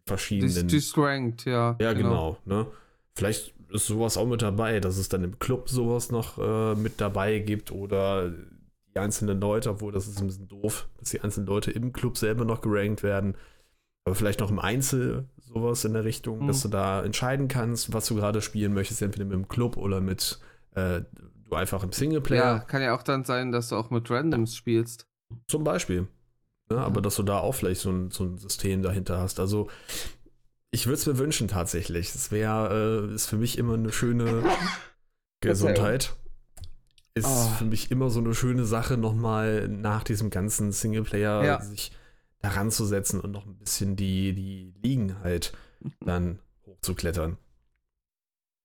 Verschiedenen. 0.06 0.68
Die, 0.68 0.78
die 0.78 1.00
Ranked, 1.00 1.44
ja. 1.44 1.76
Ja, 1.80 1.92
genau. 1.92 2.38
ne? 2.44 2.66
Vielleicht 3.14 3.54
ist 3.70 3.86
sowas 3.86 4.16
auch 4.16 4.26
mit 4.26 4.42
dabei, 4.42 4.80
dass 4.80 4.96
es 4.96 5.08
dann 5.08 5.24
im 5.24 5.38
Club 5.38 5.68
sowas 5.68 6.10
noch 6.10 6.38
äh, 6.38 6.74
mit 6.74 7.00
dabei 7.00 7.38
gibt 7.38 7.72
oder 7.72 8.30
die 8.94 8.98
einzelnen 8.98 9.40
Leute, 9.40 9.70
obwohl 9.70 9.92
das 9.92 10.06
ist 10.06 10.20
ein 10.20 10.26
bisschen 10.26 10.48
doof, 10.48 10.88
dass 10.98 11.10
die 11.10 11.20
einzelnen 11.20 11.46
Leute 11.46 11.70
im 11.70 11.92
Club 11.92 12.16
selber 12.16 12.44
noch 12.44 12.60
gerankt 12.60 13.02
werden. 13.02 13.36
Aber 14.04 14.14
vielleicht 14.14 14.40
noch 14.40 14.50
im 14.50 14.58
Einzel 14.58 15.28
sowas 15.60 15.84
in 15.84 15.92
der 15.94 16.04
Richtung, 16.04 16.40
Mhm. 16.42 16.46
dass 16.48 16.62
du 16.62 16.68
da 16.68 17.02
entscheiden 17.04 17.48
kannst, 17.48 17.92
was 17.92 18.06
du 18.06 18.14
gerade 18.16 18.40
spielen 18.42 18.74
möchtest, 18.74 19.02
entweder 19.02 19.24
mit 19.24 19.34
dem 19.34 19.48
Club 19.48 19.76
oder 19.76 20.00
mit 20.00 20.38
äh, 20.74 21.02
du 21.48 21.54
einfach 21.54 21.82
im 21.82 21.90
Ja, 21.90 21.96
Singleplayer 21.96 22.60
kann 22.60 22.82
ja 22.82 22.94
auch 22.94 23.02
dann 23.02 23.24
sein, 23.24 23.50
dass 23.52 23.68
du 23.70 23.76
auch 23.76 23.90
mit 23.90 24.10
Randoms 24.10 24.54
spielst. 24.56 25.06
zum 25.48 25.64
Beispiel. 25.64 26.06
Ne? 26.70 26.78
Aber 26.78 26.96
Ja. 26.96 27.00
dass 27.02 27.16
du 27.16 27.22
da 27.22 27.38
auch 27.38 27.54
vielleicht 27.54 27.80
so 27.80 27.90
ein, 27.90 28.10
so 28.10 28.24
ein 28.24 28.36
System 28.38 28.82
dahinter 28.82 29.18
hast. 29.20 29.38
Also 29.40 29.68
ich 30.72 30.86
würde 30.86 30.94
es 30.98 31.06
mir 31.06 31.16
wünschen 31.18 31.48
tatsächlich. 31.48 32.14
Es 32.14 32.30
wäre, 32.32 33.08
äh, 33.10 33.14
ist 33.14 33.26
für 33.28 33.36
mich 33.38 33.56
immer 33.58 33.74
eine 33.74 33.92
schöne 33.92 34.42
Gesundheit. 35.40 36.14
Ist 37.14 37.26
Oh. 37.28 37.48
für 37.58 37.64
mich 37.64 37.90
immer 37.90 38.10
so 38.10 38.20
eine 38.20 38.34
schöne 38.34 38.64
Sache, 38.66 38.96
nochmal 38.98 39.68
nach 39.68 40.04
diesem 40.04 40.28
ganzen 40.30 40.72
Singleplayer 40.72 41.44
Ja. 41.44 41.60
sich 41.62 41.92
daran 42.40 42.70
zu 42.70 42.84
setzen 42.84 43.20
und 43.20 43.32
noch 43.32 43.46
ein 43.46 43.56
bisschen 43.56 43.96
die, 43.96 44.32
die 44.34 44.72
Ligen 44.82 45.20
halt 45.22 45.52
dann 46.00 46.38
hochzuklettern. 46.66 47.36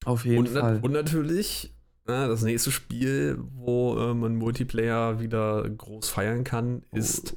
Auf 0.06 0.25
jeden 0.25 0.40
Und, 0.40 0.50
Fall. 0.50 0.80
und 0.82 0.92
natürlich, 0.92 1.74
na, 2.06 2.28
das 2.28 2.42
nächste 2.42 2.72
Spiel, 2.72 3.38
wo 3.54 3.98
äh, 3.98 4.13
man 4.13 4.36
Multiplayer 4.36 5.20
wieder 5.20 5.68
groß 5.70 6.10
feiern 6.10 6.44
kann, 6.44 6.84
ist 6.92 7.36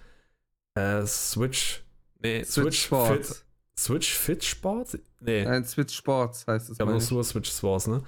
äh, 0.75 1.05
Switch. 1.07 1.83
Nee, 2.21 2.41
Oh. 2.43 2.45
Switch 2.51 2.85
Sports. 2.85 3.29
Fit, 3.29 3.45
Switch 3.79 4.15
Fit 4.15 4.45
Sports? 4.45 4.99
Nee, 5.21 5.45
Nein, 5.45 5.65
Switch 5.67 5.95
Sports 5.95 6.47
heißt 6.47 6.71
es. 6.71 6.79
ja, 6.79 6.85
aber 6.85 6.93
nur 6.93 7.25
Switch 7.25 7.51
Sports, 7.51 7.87
ne? 7.87 8.03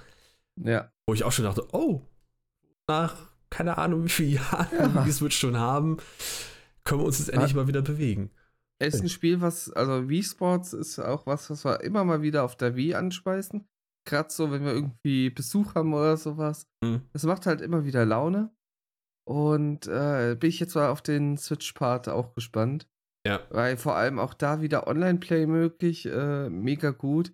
Ja. 0.63 0.91
Wo 1.05 1.13
ich 1.13 1.23
auch 1.23 1.31
schon 1.31 1.45
dachte, 1.45 1.67
oh, 1.73 2.01
nach 2.87 3.15
keine 3.51 3.77
Ahnung 3.77 4.05
wie 4.05 4.09
viele 4.09 4.29
Jahren 4.35 4.95
Ja. 4.95 5.03
die 5.03 5.11
Switch 5.11 5.37
schon 5.37 5.57
haben, 5.57 5.97
können 6.87 7.01
wir 7.01 7.05
uns 7.05 7.19
jetzt 7.19 7.29
endlich 7.29 7.53
mal 7.53 7.67
wieder 7.67 7.81
bewegen. 7.81 8.31
Ist 8.79 9.01
ein 9.01 9.09
Spiel, 9.09 9.41
was, 9.41 9.71
also 9.71 10.07
Wii 10.07 10.23
Sports 10.23 10.73
ist 10.73 10.99
auch 10.99 11.25
was, 11.25 11.49
was 11.49 11.65
wir 11.65 11.81
immer 11.81 12.03
mal 12.03 12.21
wieder 12.21 12.43
auf 12.43 12.55
der 12.55 12.75
Wii 12.75 12.93
anspeisen. 12.93 13.67
gerade 14.05 14.29
so, 14.31 14.51
wenn 14.51 14.63
wir 14.63 14.71
irgendwie 14.71 15.29
Besuch 15.29 15.75
haben 15.75 15.93
oder 15.93 16.15
sowas. 16.15 16.67
Mhm. 16.83 17.01
Das 17.11 17.23
macht 17.23 17.45
halt 17.45 17.61
immer 17.61 17.85
wieder 17.85 18.05
Laune. 18.05 18.51
Und 19.27 19.87
äh, 19.87 20.37
bin 20.39 20.49
ich 20.49 20.59
jetzt 20.61 20.75
mal 20.75 20.89
auf 20.89 21.01
den 21.01 21.37
Switch-Part 21.37 22.07
auch 22.07 22.33
gespannt. 22.33 22.87
Ja. 23.27 23.41
Weil 23.49 23.75
vor 23.75 23.97
allem 23.97 24.19
auch 24.19 24.33
da 24.33 24.61
wieder 24.61 24.87
Online-Play 24.87 25.47
möglich, 25.47 26.05
äh, 26.05 26.49
mega 26.49 26.91
gut. 26.91 27.33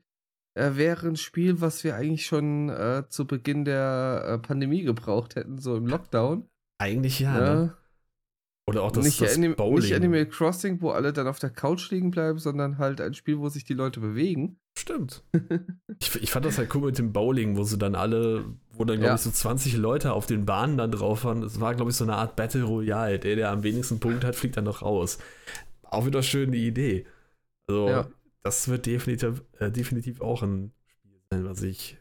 Äh, 0.57 0.75
wäre 0.75 1.07
ein 1.07 1.15
Spiel, 1.15 1.61
was 1.61 1.83
wir 1.83 1.95
eigentlich 1.95 2.25
schon 2.25 2.69
äh, 2.69 3.03
zu 3.09 3.27
Beginn 3.27 3.65
der 3.65 4.23
äh, 4.27 4.37
Pandemie 4.39 4.83
gebraucht 4.83 5.35
hätten, 5.35 5.59
so 5.59 5.75
im 5.75 5.85
Lockdown. 5.85 6.49
Eigentlich 6.81 7.19
ja. 7.19 7.37
Ja. 7.37 7.55
Ne? 7.55 7.77
Oder 8.65 8.83
auch 8.83 8.91
das, 8.93 9.03
nicht, 9.05 9.19
das 9.21 9.35
Anim 9.35 9.55
Bowling. 9.55 9.81
nicht 9.83 9.93
Animal 9.93 10.25
Crossing, 10.25 10.81
wo 10.81 10.91
alle 10.91 11.11
dann 11.11 11.27
auf 11.27 11.37
der 11.39 11.49
Couch 11.49 11.91
liegen 11.91 12.11
bleiben, 12.11 12.39
sondern 12.39 12.77
halt 12.77 13.01
ein 13.01 13.13
Spiel, 13.13 13.37
wo 13.39 13.49
sich 13.49 13.65
die 13.65 13.73
Leute 13.73 13.99
bewegen. 13.99 14.57
Stimmt. 14.77 15.23
ich, 15.99 16.15
ich 16.21 16.31
fand 16.31 16.45
das 16.45 16.57
halt 16.57 16.73
cool 16.73 16.85
mit 16.85 16.97
dem 16.97 17.11
Bowling, 17.11 17.57
wo 17.57 17.63
sie 17.63 17.77
dann 17.77 17.93
alle, 17.95 18.45
wo 18.71 18.85
dann, 18.85 18.97
glaube 18.97 19.07
Ja. 19.09 19.15
ich, 19.15 19.21
so 19.21 19.31
20 19.31 19.75
Leute 19.75 20.13
auf 20.13 20.25
den 20.27 20.45
Bahnen 20.45 20.77
dann 20.77 20.91
drauf 20.91 21.25
waren. 21.25 21.43
Es 21.43 21.59
war, 21.59 21.75
glaube 21.75 21.91
ich, 21.91 21.97
so 21.97 22.05
eine 22.05 22.15
Art 22.15 22.37
Battle 22.37 22.63
Royale. 22.63 23.19
Der, 23.19 23.35
der 23.35 23.51
am 23.51 23.63
wenigsten 23.63 23.99
Punkt 23.99 24.23
hat, 24.23 24.35
fliegt 24.35 24.55
dann 24.55 24.63
noch 24.63 24.81
raus. 24.81 25.17
Auch 25.83 26.05
wieder 26.05 26.23
schön 26.23 26.51
die 26.53 26.65
Idee. 26.65 27.05
Also, 27.67 27.89
Ja. 27.89 28.07
das 28.43 28.69
wird 28.69 28.85
definitiv, 28.85 29.43
äh, 29.59 29.69
definitiv 29.71 30.21
auch 30.21 30.41
ein 30.41 30.71
Spiel 30.87 31.19
sein, 31.29 31.43
was 31.45 31.61
ich 31.61 31.97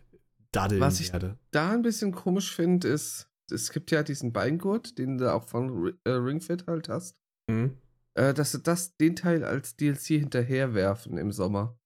daddeln 0.53 0.81
Was 0.81 1.01
ich- 1.01 1.13
werde. 1.13 1.39
Da 1.51 1.73
ein 1.73 1.83
bisschen 1.83 2.13
komisch 2.13 2.55
finde, 2.55 2.87
ist, 2.89 3.29
es 3.53 3.71
gibt 3.73 3.91
ja 3.91 4.03
diesen 4.03 4.33
Beingurt, 4.33 4.99
den 4.99 5.19
du 5.19 5.33
auch 5.33 5.49
von 5.49 5.97
äh, 6.05 6.11
Ring 6.11 6.41
Fit 6.41 6.67
halt 6.67 6.89
hast, 6.89 7.17
Mhm. 7.49 7.77
äh, 8.15 8.33
dass 8.35 8.53
sie 8.53 8.61
das, 8.63 8.97
den 8.97 9.17
Teil 9.17 9.45
als 9.45 9.77
DLC 9.77 10.19
hinterherwerfen 10.21 11.17
im 11.19 11.33
Sommer. 11.33 11.79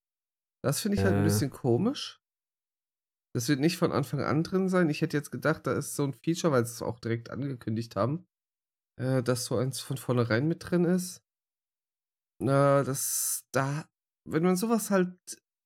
Das 0.65 0.81
finde 0.81 0.97
ich 0.99 1.05
halt 1.05 1.15
ein 1.15 1.21
Äh. 1.21 1.25
bisschen 1.25 1.51
komisch. 1.51 2.21
Das 3.35 3.49
wird 3.49 3.61
nicht 3.61 3.77
von 3.77 3.93
Anfang 3.93 4.21
an 4.23 4.43
drin 4.43 4.69
sein. 4.69 4.89
Ich 4.89 5.03
hätte 5.03 5.17
jetzt 5.17 5.31
gedacht, 5.31 5.67
da 5.67 5.75
ist 5.75 5.95
so 5.95 6.05
ein 6.05 6.15
Feature, 6.15 6.53
weil 6.53 6.65
sie 6.67 6.73
es 6.73 6.83
auch 6.83 6.99
direkt 7.01 7.31
angekündigt 7.31 7.95
haben, 7.97 8.27
äh, 8.99 9.23
dass 9.23 9.45
so 9.45 9.57
eins 9.57 9.81
von 9.81 9.99
vornherein 9.99 10.49
mit 10.49 10.71
drin 10.71 10.85
ist. 10.87 11.23
Äh, 12.41 12.85
das, 12.85 13.45
da, 13.53 13.89
wenn 14.29 14.43
man 14.43 14.57
sowas 14.57 14.91
halt 14.91 15.17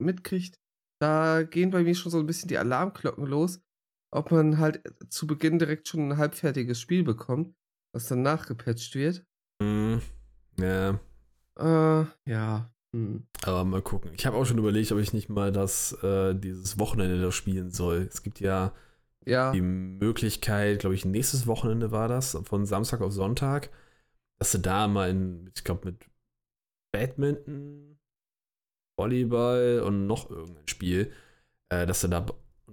mitkriegt, 0.02 0.58
da 1.00 1.42
gehen 1.42 1.70
bei 1.70 1.82
mir 1.82 1.94
schon 1.94 2.12
so 2.12 2.18
ein 2.18 2.26
bisschen 2.26 2.48
die 2.48 2.58
Alarmglocken 2.58 3.24
los, 3.26 3.60
ob 4.10 4.30
man 4.30 4.58
halt 4.58 4.82
zu 5.08 5.26
Beginn 5.26 5.58
direkt 5.58 5.88
schon 5.88 6.08
ein 6.12 6.16
halbfertiges 6.18 6.80
Spiel 6.80 7.02
bekommt, 7.04 7.54
was 7.94 8.08
dann 8.08 8.22
nachgepatcht 8.22 8.94
wird. 8.94 9.24
Mhm. 9.62 10.00
Ja, 10.58 11.00
Äh, 11.58 12.06
ja. 12.26 12.72
Hm. 12.94 13.24
aber 13.44 13.64
mal 13.64 13.82
gucken. 13.82 14.10
Ich 14.14 14.26
habe 14.26 14.36
auch 14.36 14.44
schon 14.44 14.58
überlegt, 14.58 14.90
ob 14.90 14.98
ich 14.98 15.12
nicht 15.12 15.28
mal 15.28 15.52
das, 15.52 15.92
äh, 16.02 16.34
dieses 16.34 16.78
Wochenende 16.78 17.20
da 17.20 17.30
spielen 17.30 17.70
soll. 17.70 18.08
Es 18.10 18.22
gibt 18.22 18.40
ja 18.40 18.74
Ja. 19.26 19.52
die 19.52 19.60
Möglichkeit, 19.60 20.80
glaube 20.80 20.94
ich, 20.96 21.04
nächstes 21.04 21.46
Wochenende 21.46 21.92
war 21.92 22.08
das, 22.08 22.36
von 22.44 22.66
Samstag 22.66 23.00
auf 23.00 23.12
Sonntag, 23.12 23.70
dass 24.40 24.52
du 24.52 24.58
da 24.58 24.88
mal 24.88 25.10
in, 25.10 25.50
ich 25.54 25.62
glaube, 25.62 25.86
mit 25.92 26.10
Badminton, 26.92 27.98
Volleyball 28.98 29.82
und 29.86 30.06
noch 30.06 30.28
irgendein 30.30 30.66
Spiel, 30.68 31.12
äh, 31.70 31.86
dass 31.86 32.00
du 32.00 32.08
da 32.08 32.26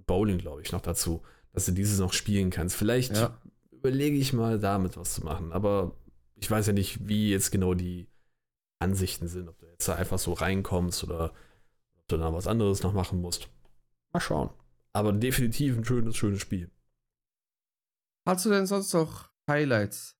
Bowling, 0.07 0.39
glaube 0.39 0.61
ich, 0.63 0.71
noch 0.71 0.81
dazu, 0.81 1.21
dass 1.53 1.65
du 1.65 1.71
dieses 1.73 1.99
noch 1.99 2.13
spielen 2.13 2.49
kannst. 2.49 2.75
Vielleicht 2.75 3.15
Ja. 3.15 3.39
überlege 3.71 4.17
ich 4.17 4.33
mal, 4.33 4.57
damit 4.59 4.97
was 4.97 5.13
zu 5.13 5.23
machen, 5.23 5.51
aber 5.53 5.95
ich 6.35 6.49
weiß 6.49 6.67
ja 6.67 6.73
nicht, 6.73 7.07
wie 7.07 7.29
jetzt 7.29 7.51
genau 7.51 7.73
die 7.75 8.07
Ansichten 8.79 9.27
sind, 9.27 9.47
ob 9.49 9.57
du 9.59 9.65
jetzt 9.67 9.87
da 9.87 9.95
einfach 9.95 10.19
so 10.19 10.33
reinkommst 10.33 11.03
oder 11.03 11.33
ob 11.97 12.07
du 12.07 12.17
da 12.17 12.33
was 12.33 12.47
anderes 12.47 12.83
noch 12.83 12.93
machen 12.93 13.21
musst. 13.21 13.49
Mal 14.13 14.19
schauen. 14.19 14.49
Aber 14.93 15.11
definitiv 15.13 15.77
ein 15.77 15.83
schönes, 15.85 16.15
schönes 16.15 16.41
Spiel. 16.41 16.71
Hast 18.27 18.45
du 18.45 18.49
denn 18.49 18.65
sonst 18.67 18.93
noch 18.93 19.29
Highlights? 19.49 20.15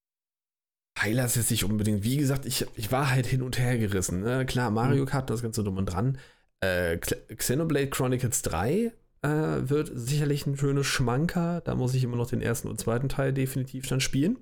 Highlights 1.00 1.36
jetzt 1.36 1.52
nicht 1.52 1.64
unbedingt. 1.66 2.04
Wie 2.04 2.18
gesagt, 2.18 2.46
ich, 2.46 2.66
ich 2.76 2.92
war 2.92 3.12
halt 3.12 3.28
hin 3.28 3.42
und 3.44 3.60
her 3.60 3.78
gerissen. 3.78 4.22
Ne? 4.22 4.46
Klar, 4.46 4.72
Mario 4.72 5.06
Kart, 5.06 5.30
das 5.30 5.42
Ganze 5.44 5.64
drum 5.64 5.78
und 5.78 5.86
dran. 5.86 6.18
Äh, 6.62 6.98
Xenoblade 6.98 7.90
Chronicles 7.90 8.42
3 8.42 8.92
äh, 9.22 9.70
wird 9.70 9.92
sicherlich 9.94 10.46
ein 10.46 10.58
schönes 10.58 10.86
Schmanker. 10.88 11.62
Da 11.62 11.76
muss 11.76 11.94
ich 11.94 12.04
immer 12.04 12.18
noch 12.18 12.30
den 12.30 12.42
ersten 12.42 12.68
und 12.68 12.80
zweiten 12.80 13.10
Teil 13.10 13.34
definitiv 13.34 13.88
dann 13.88 14.00
spielen. 14.00 14.38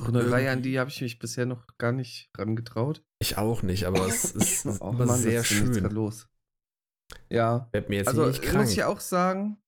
Auch 0.00 0.08
eine 0.08 0.30
Reihe, 0.30 0.50
an 0.50 0.62
die 0.62 0.78
habe 0.78 0.90
ich 0.90 1.00
mich 1.00 1.18
bisher 1.18 1.46
noch 1.46 1.66
gar 1.78 1.92
nicht 1.92 2.30
rangetraut. 2.36 3.02
Ich 3.18 3.38
auch 3.38 3.62
nicht, 3.62 3.84
aber 3.86 4.06
es 4.06 4.24
ist, 4.32 4.66
Oh 4.80 4.90
immer 4.90 5.06
Mann, 5.06 5.18
sehr 5.20 5.42
schön. 5.44 5.72
los. 5.90 6.28
Ja, 7.30 7.68
Werd 7.72 7.88
mir 7.88 7.96
jetzt 7.96 8.08
also 8.08 8.26
nicht 8.26 8.42
krank. 8.42 8.58
muss 8.64 8.72
ich 8.72 8.84
auch 8.84 9.00
sagen, 9.00 9.62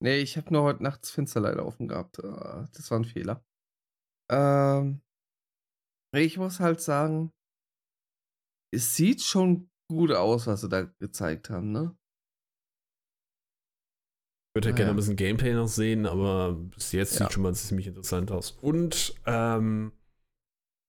nee, 0.00 0.18
ich 0.18 0.36
habe 0.36 0.52
nur 0.52 0.62
heute 0.62 0.82
nachts 0.82 1.10
Fenster 1.10 1.40
leider 1.40 1.66
offen 1.66 1.88
gehabt. 1.88 2.18
Äh, 2.18 2.66
Das 2.72 2.90
war 2.90 2.98
ein 3.00 3.04
Fehler. 3.04 3.44
Ähm, 4.30 5.00
ich 6.14 6.38
muss 6.38 6.60
halt 6.60 6.80
sagen, 6.80 7.32
es 8.72 8.94
sieht 8.96 9.22
schon 9.22 9.70
gut 9.88 10.12
aus, 10.12 10.46
was 10.46 10.60
sie 10.60 10.68
da 10.68 10.82
gezeigt 10.82 11.50
haben, 11.50 11.72
ne? 11.72 11.96
Ich 14.56 14.64
würde 14.64 14.72
Ah, 14.72 14.76
gerne 14.76 14.88
ja. 14.88 14.94
ein 14.94 14.96
bisschen 14.96 15.16
Gameplay 15.16 15.52
noch 15.52 15.68
sehen, 15.68 16.06
aber 16.06 16.54
bis 16.54 16.92
jetzt 16.92 17.12
Ja. 17.18 17.26
sieht 17.26 17.34
schon 17.34 17.42
mal 17.42 17.54
ziemlich 17.54 17.86
interessant 17.88 18.32
aus. 18.32 18.52
Und 18.62 19.14
ähm, 19.26 19.92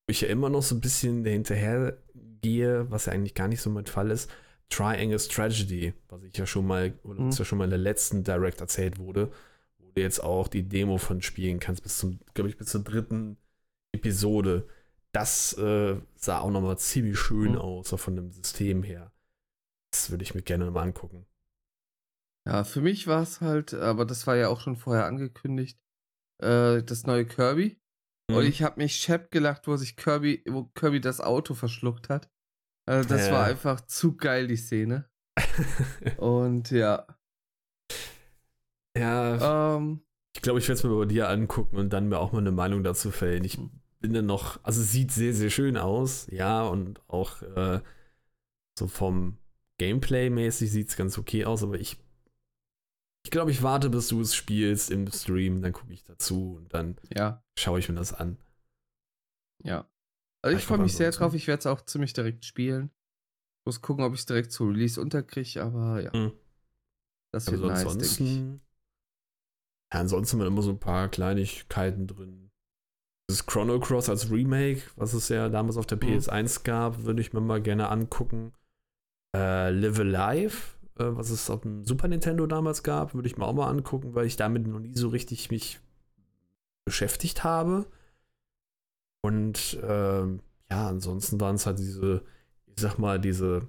wo 0.08 0.12
ich 0.12 0.22
ja 0.22 0.30
immer 0.30 0.50
noch 0.50 0.62
so 0.64 0.74
ein 0.76 0.80
bisschen 0.80 1.26
hinterher 1.26 1.98
gehe, 2.42 2.90
was 2.90 3.08
ja 3.08 3.12
eigentlich 3.14 3.34
gar 3.34 3.50
nicht 3.50 3.62
so 3.62 3.70
mein 3.70 3.86
Fall 3.86 4.10
ist, 4.10 4.32
Triangle 4.70 5.18
Tragedy, 5.18 5.94
was 6.08 6.24
ich 6.24 6.38
ja 6.38 6.46
schon 6.46 6.66
mal, 6.66 6.94
oder 7.04 7.20
was 7.26 7.36
Mhm. 7.36 7.40
ja 7.40 7.46
schon 7.46 7.58
mal 7.58 7.66
in 7.66 7.72
der 7.72 7.80
letzten 7.80 8.24
Direct 8.24 8.62
erzählt 8.62 9.00
wurde, 9.00 9.34
wo 9.80 9.92
du 9.92 10.02
jetzt 10.02 10.24
auch 10.24 10.48
die 10.48 10.64
Demo 10.64 10.98
von 10.98 11.22
spielen 11.22 11.60
kannst, 11.60 11.84
bis 11.84 11.98
zum, 11.98 12.20
glaube 12.34 12.50
ich, 12.50 12.56
bis 12.58 12.70
zur 12.70 12.84
dritten 12.86 13.36
Episode. 13.92 14.66
Das 15.12 15.58
äh, 15.58 15.98
sah 16.16 16.40
auch 16.40 16.52
nochmal 16.52 16.78
ziemlich 16.78 17.20
schön 17.20 17.52
Mhm. 17.52 17.58
aus, 17.58 17.92
auch 17.92 18.00
von 18.00 18.16
dem 18.16 18.32
System 18.32 18.84
her. 18.84 19.12
Das 19.92 20.10
würde 20.10 20.24
ich 20.24 20.36
mir 20.36 20.42
gerne 20.42 20.64
nochmal 20.66 20.84
angucken. 20.84 21.26
Ja, 22.48 22.64
für 22.64 22.80
mich 22.80 23.08
war 23.08 23.22
es 23.24 23.42
halt, 23.42 23.74
aber 23.74 24.06
das 24.06 24.26
war 24.26 24.38
ja 24.38 24.48
auch 24.48 24.62
schon 24.62 24.78
vorher 24.78 25.06
angekündigt, 25.06 25.78
äh, 26.42 26.82
das 26.82 27.06
neue 27.06 27.26
Kirby. 27.26 27.78
Und 28.32 28.44
Mhm. 28.44 28.48
ich 28.48 28.64
habe 28.64 28.80
mich 28.82 28.96
schepp 28.96 29.32
gelacht, 29.32 29.68
wo 29.68 29.76
sich 29.76 29.98
Kirby, 29.98 30.44
wo 30.48 30.64
Kirby 30.74 31.02
das 31.02 31.20
Auto 31.20 31.56
verschluckt 31.56 32.08
hat. 32.10 32.30
Also 32.86 33.10
das 33.10 33.28
Ja. 33.28 33.34
war 33.34 33.46
einfach 33.46 33.82
zu 33.82 34.16
geil, 34.16 34.48
die 34.48 34.56
Szene. 34.56 35.10
Und 36.18 36.72
ja. 36.72 37.06
ja, 38.98 39.76
Ähm, 39.76 40.06
Ich 40.36 40.42
glaube, 40.42 40.60
ich 40.60 40.68
werde 40.70 40.78
es 40.80 40.84
mir 40.86 40.96
bei 40.96 41.06
dir 41.06 41.28
angucken 41.30 41.78
und 41.78 41.92
dann 41.92 42.08
mir 42.08 42.20
auch 42.20 42.32
mal 42.32 42.40
eine 42.40 42.52
Meinung 42.52 42.84
dazu 42.84 43.12
fällen. 43.12 43.44
Ich 43.44 43.60
bin 44.00 44.14
dann 44.14 44.26
noch, 44.26 44.64
also 44.64 44.82
es 44.82 44.92
sieht 44.92 45.12
sehr, 45.12 45.34
sehr 45.34 45.50
schön 45.50 45.76
aus, 45.76 46.28
ja, 46.32 46.64
und 46.64 47.02
auch 47.10 47.42
äh, 47.42 47.82
so 48.80 48.88
vom 48.88 49.38
Gameplay-mäßig 49.80 50.72
sieht 50.72 50.90
es 50.90 50.96
ganz 50.96 51.18
okay 51.18 51.46
aus, 51.46 51.64
aber 51.64 51.80
ich, 51.80 51.98
ich 53.28 53.32
glaube, 53.32 53.52
ich 53.52 53.62
warte, 53.62 53.90
bis 53.90 54.08
du 54.08 54.22
es 54.22 54.34
spielst 54.34 54.90
im 54.90 55.06
Stream, 55.12 55.62
dann 55.62 55.74
gucke 55.74 55.92
ich 55.92 56.02
dazu 56.06 56.56
und 56.56 56.74
dann 56.74 56.96
ja, 57.14 57.44
schaue 57.60 57.78
ich 57.80 57.90
mir 57.90 57.96
das 57.96 58.14
an. 58.14 58.38
ja. 59.64 59.86
Also 60.42 60.56
ich 60.56 60.64
Ich 60.64 60.68
freue 60.68 60.78
mich 60.78 60.94
sehr 60.96 61.08
ansonsten- 61.08 61.24
drauf. 61.24 61.34
Ich 61.34 61.48
werde 61.48 61.60
es 61.60 61.66
auch 61.66 61.82
ziemlich 61.82 62.14
direkt 62.14 62.46
spielen. 62.46 62.90
Muss 63.66 63.82
gucken, 63.82 64.06
ob 64.06 64.14
ich 64.14 64.22
es 64.22 64.26
direkt 64.28 64.54
zu 64.54 64.66
Release 64.70 65.02
unterkriege, 65.02 65.62
aber 65.62 66.02
ja. 66.02 66.14
Hm. 66.14 66.32
Das 67.34 67.52
wird 67.52 67.60
so 67.60 67.68
nice, 67.68 67.80
denke 67.80 67.92
ich. 67.98 68.02
ansonsten, 68.22 68.62
ja, 69.94 70.00
ansonsten 70.00 70.40
waren 70.40 70.48
immer 70.48 70.62
so 70.62 70.70
ein 70.72 70.80
paar 70.80 71.10
Kleinigkeiten 71.10 72.08
drin. 72.08 72.50
Das 73.28 73.46
Chrono 73.46 73.78
Cross 73.82 74.08
als 74.08 74.32
Remake, 74.32 74.84
was 74.96 75.14
es 75.14 75.28
ja 75.28 75.50
damals 75.50 75.76
auf 75.76 75.86
der 75.86 75.98
Mhm. 75.98 76.04
PS1 76.20 76.64
gab, 76.64 77.04
würde 77.04 77.20
ich 77.20 77.34
mir 77.34 77.42
mal 77.42 77.62
gerne 77.62 77.90
angucken. 77.90 78.54
Äh, 79.36 79.72
Live 79.72 80.00
Alive, 80.00 80.77
äh, 81.00 81.16
was 81.16 81.30
es 81.30 81.50
auf 81.50 81.62
dem 81.62 81.86
Super 81.86 82.08
Nintendo 82.08 82.46
damals 82.48 82.84
gab, 82.84 83.14
würde 83.14 83.28
ich 83.28 83.38
mir 83.38 83.46
auch 83.46 83.54
mal 83.54 83.70
angucken, 83.70 84.16
weil 84.16 84.26
ich 84.26 84.36
damit 84.36 84.68
noch 84.68 84.80
nie 84.80 84.96
so 84.96 85.10
richtig 85.10 85.50
mich 85.52 85.80
beschäftigt 86.86 87.44
habe. 87.44 87.86
Und 89.22 89.80
ähm, 89.84 90.42
ja, 90.70 90.88
ansonsten 90.88 91.40
waren 91.40 91.56
es 91.56 91.66
halt 91.66 91.80
diese, 91.80 92.24
ich 92.66 92.80
sag 92.80 92.98
mal, 92.98 93.20
diese 93.20 93.68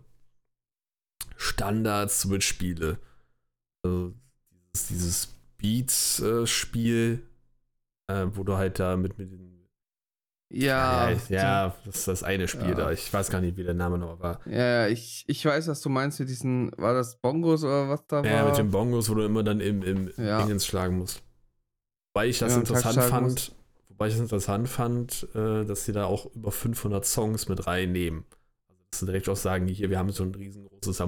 Standard-Switch-Spiele. 1.36 2.98
Also 3.82 4.14
dieses, 4.50 4.88
dieses 4.88 5.34
Beats-Spiel, 5.58 7.22
äh, 8.08 8.26
wo 8.32 8.44
du 8.44 8.56
halt 8.56 8.78
da 8.78 8.96
mit, 8.96 9.18
mit 9.18 9.30
den. 9.30 9.57
Ja, 10.50 11.10
ja, 11.10 11.18
ja, 11.28 11.76
das 11.84 11.96
ist 11.96 12.08
das 12.08 12.22
eine 12.22 12.48
Spiel 12.48 12.70
Ja. 12.70 12.74
da. 12.74 12.92
Ich 12.92 13.12
weiß 13.12 13.30
gar 13.30 13.40
nicht, 13.42 13.56
wie 13.58 13.64
der 13.64 13.74
Name 13.74 13.98
noch 13.98 14.18
war. 14.18 14.40
Ja, 14.46 14.52
ja, 14.84 14.88
ich, 14.88 15.24
ich 15.26 15.44
weiß, 15.44 15.68
was 15.68 15.80
du 15.82 15.90
meinst 15.90 16.18
mit 16.20 16.28
diesen, 16.30 16.70
war 16.78 16.94
das 16.94 17.20
Bongos 17.20 17.64
oder 17.64 17.88
was 17.90 18.06
da 18.06 18.22
Ja, 18.24 18.32
war? 18.40 18.46
mit 18.48 18.56
den 18.56 18.70
Bongos, 18.70 19.10
wo 19.10 19.14
du 19.14 19.22
immer 19.24 19.42
dann 19.42 19.60
im, 19.60 19.82
im 19.82 20.10
Ja. 20.16 20.42
Dingens 20.42 20.64
schlagen 20.66 20.96
musst. 20.98 21.22
Wobei 22.14 22.28
ich 22.28 22.38
das 22.38 22.52
Ja, 22.54 22.60
interessant 22.60 23.02
fand, 23.02 23.54
wobei 23.90 24.08
ich 24.08 24.14
es 24.14 24.20
interessant 24.20 24.68
fand, 24.68 25.28
äh, 25.34 25.64
dass 25.66 25.84
sie 25.84 25.92
da 25.92 26.06
auch 26.06 26.34
über 26.34 26.50
500 26.50 27.04
Songs 27.04 27.48
mit 27.48 27.66
reinnehmen. 27.66 28.24
Also, 28.70 28.80
dass 28.90 29.00
sie 29.00 29.06
direkt 29.06 29.28
auch 29.28 29.36
sagen, 29.36 29.66
hier, 29.68 29.90
wir 29.90 29.98
haben 29.98 30.10
so 30.10 30.22
ein 30.24 30.34
riesengroßes 30.34 30.96
du 30.96 31.04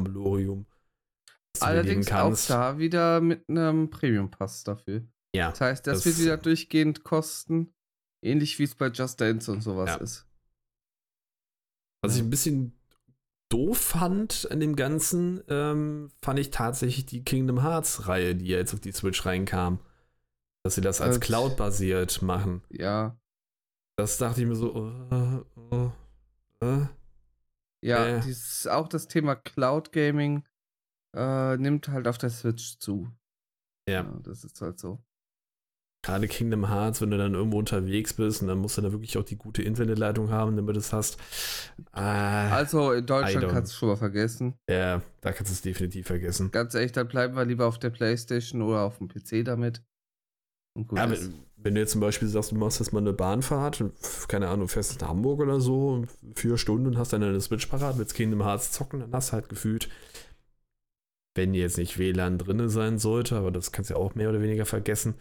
nehmen 1.67 1.69
Allerdings 1.71 2.13
auch 2.13 2.37
da 2.47 2.79
wieder 2.79 3.21
mit 3.21 3.49
einem 3.49 3.89
Premium-Pass 3.91 4.65
dafür. 4.65 5.03
Ja, 5.35 5.51
Das 5.51 5.61
heißt, 5.63 5.87
das, 5.87 5.99
Das- 5.99 6.07
wird 6.07 6.19
wieder 6.19 6.37
durchgehend 6.37 7.05
kosten. 7.05 7.73
Ähnlich 8.23 8.59
wie 8.59 8.65
es 8.65 8.75
bei 8.75 8.89
Just 8.89 9.21
Dance 9.21 9.51
und 9.51 9.63
sowas 9.63 9.91
Ja. 9.91 9.97
ist. 9.97 10.27
Was 12.03 12.17
ich 12.17 12.23
ein 12.23 12.31
bisschen 12.31 12.73
doof 13.51 13.79
fand 13.79 14.49
an 14.51 14.61
dem 14.61 14.77
Ganzen, 14.77 15.43
ähm, 15.49 16.11
fand 16.23 16.39
ich 16.39 16.51
tatsächlich 16.51 17.07
die 17.07 17.25
Kingdom 17.25 17.63
Hearts-Reihe, 17.63 18.35
die 18.37 18.47
jetzt 18.47 18.73
auf 18.75 18.81
die 18.81 18.93
Switch 18.93 19.25
reinkam. 19.27 19.81
Dass 20.63 20.75
sie 20.75 20.83
das 20.83 21.01
als 21.01 21.21
Cloud-basiert 21.21 22.21
machen. 22.23 22.63
Ja. 22.71 23.19
Das 23.97 24.19
dachte 24.19 24.43
ich 24.43 24.47
mir 24.47 24.55
so, 24.57 24.91
äh, 25.11 25.43
äh, 25.75 25.91
äh. 26.67 26.87
Ja, 27.83 28.07
Äh. 28.07 28.21
dieses, 28.21 28.67
auch 28.67 28.89
das 28.89 29.09
Thema 29.09 29.37
Cloud 29.37 29.91
Gaming 29.93 30.47
äh, 31.17 31.57
nimmt 31.57 31.89
halt 31.89 32.07
auf 32.07 32.19
der 32.19 32.31
Switch 32.31 32.79
zu. 32.79 33.11
Ja. 33.89 34.03
das 34.23 34.45
ist 34.45 34.61
halt 34.61 34.79
so. 34.79 35.03
Gerade 36.03 36.29
Kingdom 36.29 36.69
Hearts, 36.69 37.03
wenn 37.03 37.11
du 37.11 37.19
dann 37.19 37.35
irgendwo 37.35 37.59
unterwegs 37.59 38.15
bist 38.15 38.41
und 38.41 38.49
dann 38.49 38.59
musst 38.59 38.79
du 38.79 38.83
da 38.83 38.91
wirklich 38.91 39.19
auch 39.19 39.25
die 39.25 39.37
gute 39.37 39.63
Internetleitung 39.63 40.31
haben, 40.31 40.57
damit 40.57 40.71
du 40.71 40.81
das 40.81 40.93
hast. 40.95 41.19
Äh, 41.95 42.01
Also 42.01 42.93
in 42.93 43.05
Deutschland 43.05 43.49
kannst 43.49 43.73
du 43.73 43.77
schon 43.77 43.89
mal 43.91 43.97
vergessen. 43.97 44.55
ja, 44.69 45.03
da 45.21 45.33
kannst 45.33 45.51
du 45.51 45.55
es 45.55 45.61
definitiv 45.63 46.07
vergessen. 46.07 46.51
Ganz 46.53 46.75
ehrlich, 46.75 46.93
dann 46.93 47.07
bleiben 47.07 47.37
wir 47.37 47.45
lieber 47.45 47.67
auf 47.67 47.79
der 47.79 47.91
Playstation 47.91 48.63
oder 48.63 48.81
auf 48.83 48.97
dem 48.99 49.09
PC 49.09 49.45
damit. 49.45 49.83
Ja, 50.95 51.11
wenn, 51.11 51.35
wenn 51.57 51.75
du 51.75 51.81
jetzt 51.81 51.93
zum 51.93 52.01
Beispiel 52.01 52.29
sagst, 52.29 52.53
du 52.53 52.57
machst 52.57 52.79
jetzt 52.81 52.93
mal 52.93 53.01
eine 53.01 53.13
Bahnfahrt, 53.13 53.85
keine 54.29 54.49
Ahnung, 54.49 54.69
fährst 54.69 55.01
nach 55.01 55.09
Hamburg 55.09 55.41
oder 55.41 55.61
so, 55.61 56.05
vier 56.35 56.57
Stunden 56.57 56.87
und 56.87 56.97
hast 56.97 57.13
dann 57.13 57.23
eine 57.23 57.41
Switch 57.41 57.67
parat, 57.67 57.99
willst 57.99 58.15
Kingdom 58.15 58.43
Hearts 58.45 58.73
zocken, 58.73 59.01
dann 59.01 59.13
hast 59.13 59.31
du 59.31 59.33
halt 59.35 59.49
gefühlt, 59.49 59.91
wenn 61.35 61.53
jetzt 61.55 61.77
nicht 61.77 61.99
WLAN 61.99 62.39
drinne 62.39 62.69
sein 62.71 62.99
sollte, 62.99 63.37
aber 63.37 63.51
das 63.51 63.73
kannst 63.73 63.91
du 63.91 63.95
ja 63.95 64.01
auch 64.01 64.15
mehr 64.15 64.31
oder 64.31 64.41
weniger 64.41 64.65
vergessen, 64.65 65.15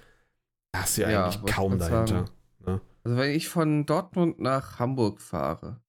hast 0.75 0.97
du 0.97 1.01
ja, 1.01 1.09
Ja, 1.11 1.25
eigentlich 1.25 1.45
kaum 1.53 1.77
dahinter. 1.79 2.25
Ne? 2.65 2.81
Also 3.03 3.17
wenn 3.17 3.31
ich 3.31 3.47
von 3.49 3.85
Dortmund 3.85 4.39
nach 4.39 4.79
Hamburg 4.79 5.21
fahre, 5.21 5.81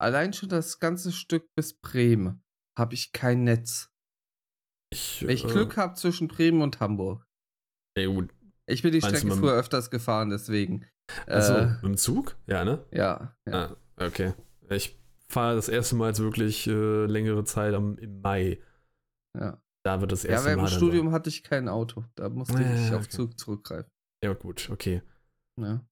allein 0.00 0.32
schon 0.32 0.48
das 0.48 0.78
ganze 0.78 1.12
Stück 1.12 1.52
bis 1.54 1.74
Bremen, 1.74 2.42
habe 2.78 2.94
ich 2.94 3.12
kein 3.12 3.44
Netz. 3.44 3.90
Ich, 4.92 5.22
Wenn 5.26 5.30
ich 5.34 5.44
äh, 5.44 5.48
Glück 5.48 5.76
habe 5.76 5.94
zwischen 5.94 6.28
Bremen 6.28 6.62
und 6.62 6.78
Hamburg. 6.80 7.26
Ja, 7.98 8.06
gut. 8.06 8.32
Ich 8.66 8.82
bin 8.82 8.92
die 8.92 9.00
Meinst 9.00 9.18
Strecke 9.18 9.34
dem- 9.34 9.38
früher 9.40 9.54
öfters 9.54 9.90
gefahren, 9.90 10.30
deswegen. 10.30 10.86
Achso, 11.26 11.54
Äh, 11.54 11.66
mit 11.66 11.82
dem 11.84 11.96
Zug? 11.96 12.36
Ja, 12.46 12.64
ne? 12.64 12.84
ja, 12.92 13.36
ja. 13.46 13.52
Ah, 13.52 13.76
okay. 14.04 14.34
Ich 14.70 14.98
fahre 15.28 15.56
das 15.56 15.68
erste 15.68 15.96
Mal 15.96 16.08
jetzt 16.08 16.20
wirklich 16.20 16.66
äh, 16.66 17.06
längere 17.06 17.44
Zeit 17.44 17.74
am, 17.74 17.96
im 17.98 18.20
Mai. 18.20 18.60
ja. 19.38 19.60
Da 19.84 20.00
wird 20.00 20.10
das 20.10 20.24
Ja, 20.24 20.30
erste 20.30 20.46
während 20.46 20.62
Mal. 20.62 20.68
dem 20.68 20.70
dann 20.70 20.78
Studium 20.78 21.12
hatte 21.12 21.28
ich 21.28 21.44
kein 21.44 21.68
Auto. 21.68 22.04
Da 22.16 22.28
musste 22.28 22.60
Ja, 22.60 22.74
ich 22.74 22.90
ja, 22.90 22.96
auf 22.96 23.02
okay. 23.04 23.10
Zug 23.16 23.38
zurückgreifen. 23.38 23.90
Ja, 24.26 24.32
gut, 24.34 24.70
okay. 24.70 25.02
Ja. 25.56 25.86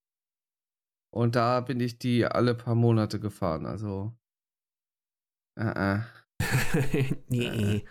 Und 1.13 1.37
da 1.37 1.61
bin 1.61 1.79
ich 1.79 1.99
die 1.99 2.25
alle 2.25 2.53
paar 2.53 2.75
Monate 2.75 3.17
gefahren. 3.17 3.65
Also. 3.65 4.13
Äh, 5.57 5.95
äh. 5.95 6.01
nee. 7.29 7.85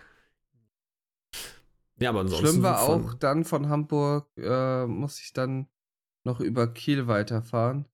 Ja, 1.99 2.11
aber 2.11 2.21
ansonsten. 2.21 2.47
Schlimm 2.47 2.63
war 2.63 2.83
auch, 2.83 3.15
dann 3.15 3.45
von 3.45 3.71
Hamburg 3.71 4.29
äh, 4.37 4.87
muss 4.87 5.19
ich 5.19 5.33
dann 5.33 5.71
noch 6.27 6.41
über 6.41 6.71
Kiel 6.71 7.07
weiterfahren. 7.07 7.89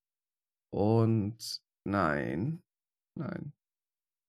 Und 0.75 1.63
nein. 1.85 2.65
Nein. 3.17 3.53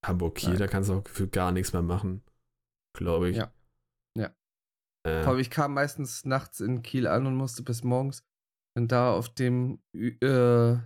Hamburg-Kiel, 0.06 0.50
Nein. 0.50 0.60
da 0.60 0.68
kannst 0.68 0.92
du 0.92 0.94
auch 0.94 1.04
gefühlt 1.04 1.32
gar 1.32 1.52
nichts 1.52 1.74
mehr 1.74 1.82
machen. 1.82 2.24
Glaube 2.96 3.32
ich. 3.32 3.38
Ja. 3.38 3.52
Äh, 5.04 5.24
Vor 5.24 5.34
allem, 5.34 5.40
ich 5.42 5.50
kam 5.50 5.74
meistens 5.74 6.26
nachts 6.26 6.60
in 6.60 6.82
Kiel 6.84 7.08
an 7.08 7.26
und 7.26 7.36
musste 7.36 7.64
bis 7.64 7.84
morgens 7.84 8.24
dann 8.76 8.88
da 8.88 9.14
auf 9.14 9.30
dem 9.34 9.82
äh, 9.94 10.78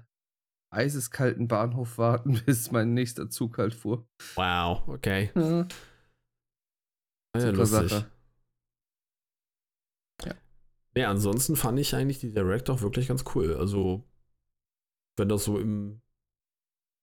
eiseskalten 0.71 1.47
Bahnhof 1.47 1.97
warten, 1.97 2.41
bis 2.45 2.71
mein 2.71 2.93
nächster 2.93 3.29
Zug 3.29 3.57
halt 3.57 3.73
fuhr. 3.73 4.07
wow, 4.35 4.87
okay. 4.87 5.31
Ja, 5.35 5.67
Ja, 7.35 7.41
super 7.41 7.51
lustig. 7.53 7.91
Sache. 7.91 8.11
Ja, 10.97 11.09
ansonsten 11.09 11.57
fand 11.57 11.77
ich 11.77 11.93
eigentlich 11.93 12.19
die 12.19 12.33
Direct 12.33 12.69
auch 12.69 12.81
wirklich 12.81 13.09
ganz 13.09 13.25
cool. 13.35 13.55
Also, 13.57 14.05
wenn 15.17 15.27
das 15.27 15.43
so 15.43 15.59
im 15.59 16.01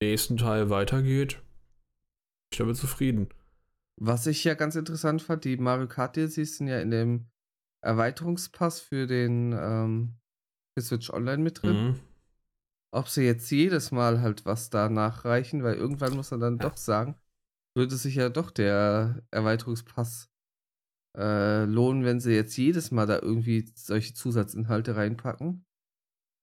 nächsten 0.03 0.39
Teil 0.39 0.71
weitergeht, 0.71 1.35
bin 1.35 1.45
ich 2.53 2.59
damit 2.59 2.77
zufrieden. 2.77 3.29
Was 4.01 4.27
ich 4.27 4.43
ja 4.45 4.55
ganz 4.55 4.75
interessant 4.75 5.23
fand, 5.23 5.45
die 5.45 5.57
Mario 5.57 5.87
Kart 5.87 6.17
DLCs 6.17 6.59
sind 6.59 6.69
ja 6.69 6.81
in 6.81 6.91
dem 6.91 7.27
Erweiterungspass 7.85 8.81
für 8.81 9.07
den 9.07 9.53
ähm, 9.53 10.17
für 10.77 10.83
Switch 10.83 11.11
Online 11.11 11.43
mit 11.43 11.63
drin. 11.63 11.87
Mhm. 11.89 12.01
Ob 12.95 13.09
sie 13.09 13.23
jetzt 13.23 13.51
jedes 13.51 13.91
Mal 13.91 14.21
halt 14.21 14.45
was 14.45 14.71
da 14.71 14.89
nachreichen, 14.89 15.63
weil 15.63 15.75
irgendwann 15.77 16.15
muss 16.15 16.31
man 16.31 16.41
dann 16.41 16.59
Ja. 16.59 16.69
doch 16.69 16.77
sagen, 16.77 17.17
würde 17.77 17.97
sich 17.97 18.15
ja 18.17 18.29
doch 18.29 18.51
der 18.51 19.23
Erweiterungspass 19.31 20.31
äh, 21.17 21.65
lohnen, 21.65 22.05
wenn 22.05 22.21
sie 22.21 22.33
jetzt 22.35 22.57
jedes 22.57 22.91
Mal 22.91 23.07
da 23.07 23.19
irgendwie 23.21 23.71
solche 23.75 24.15
Zusatzinhalte 24.15 24.97
reinpacken. 24.97 25.65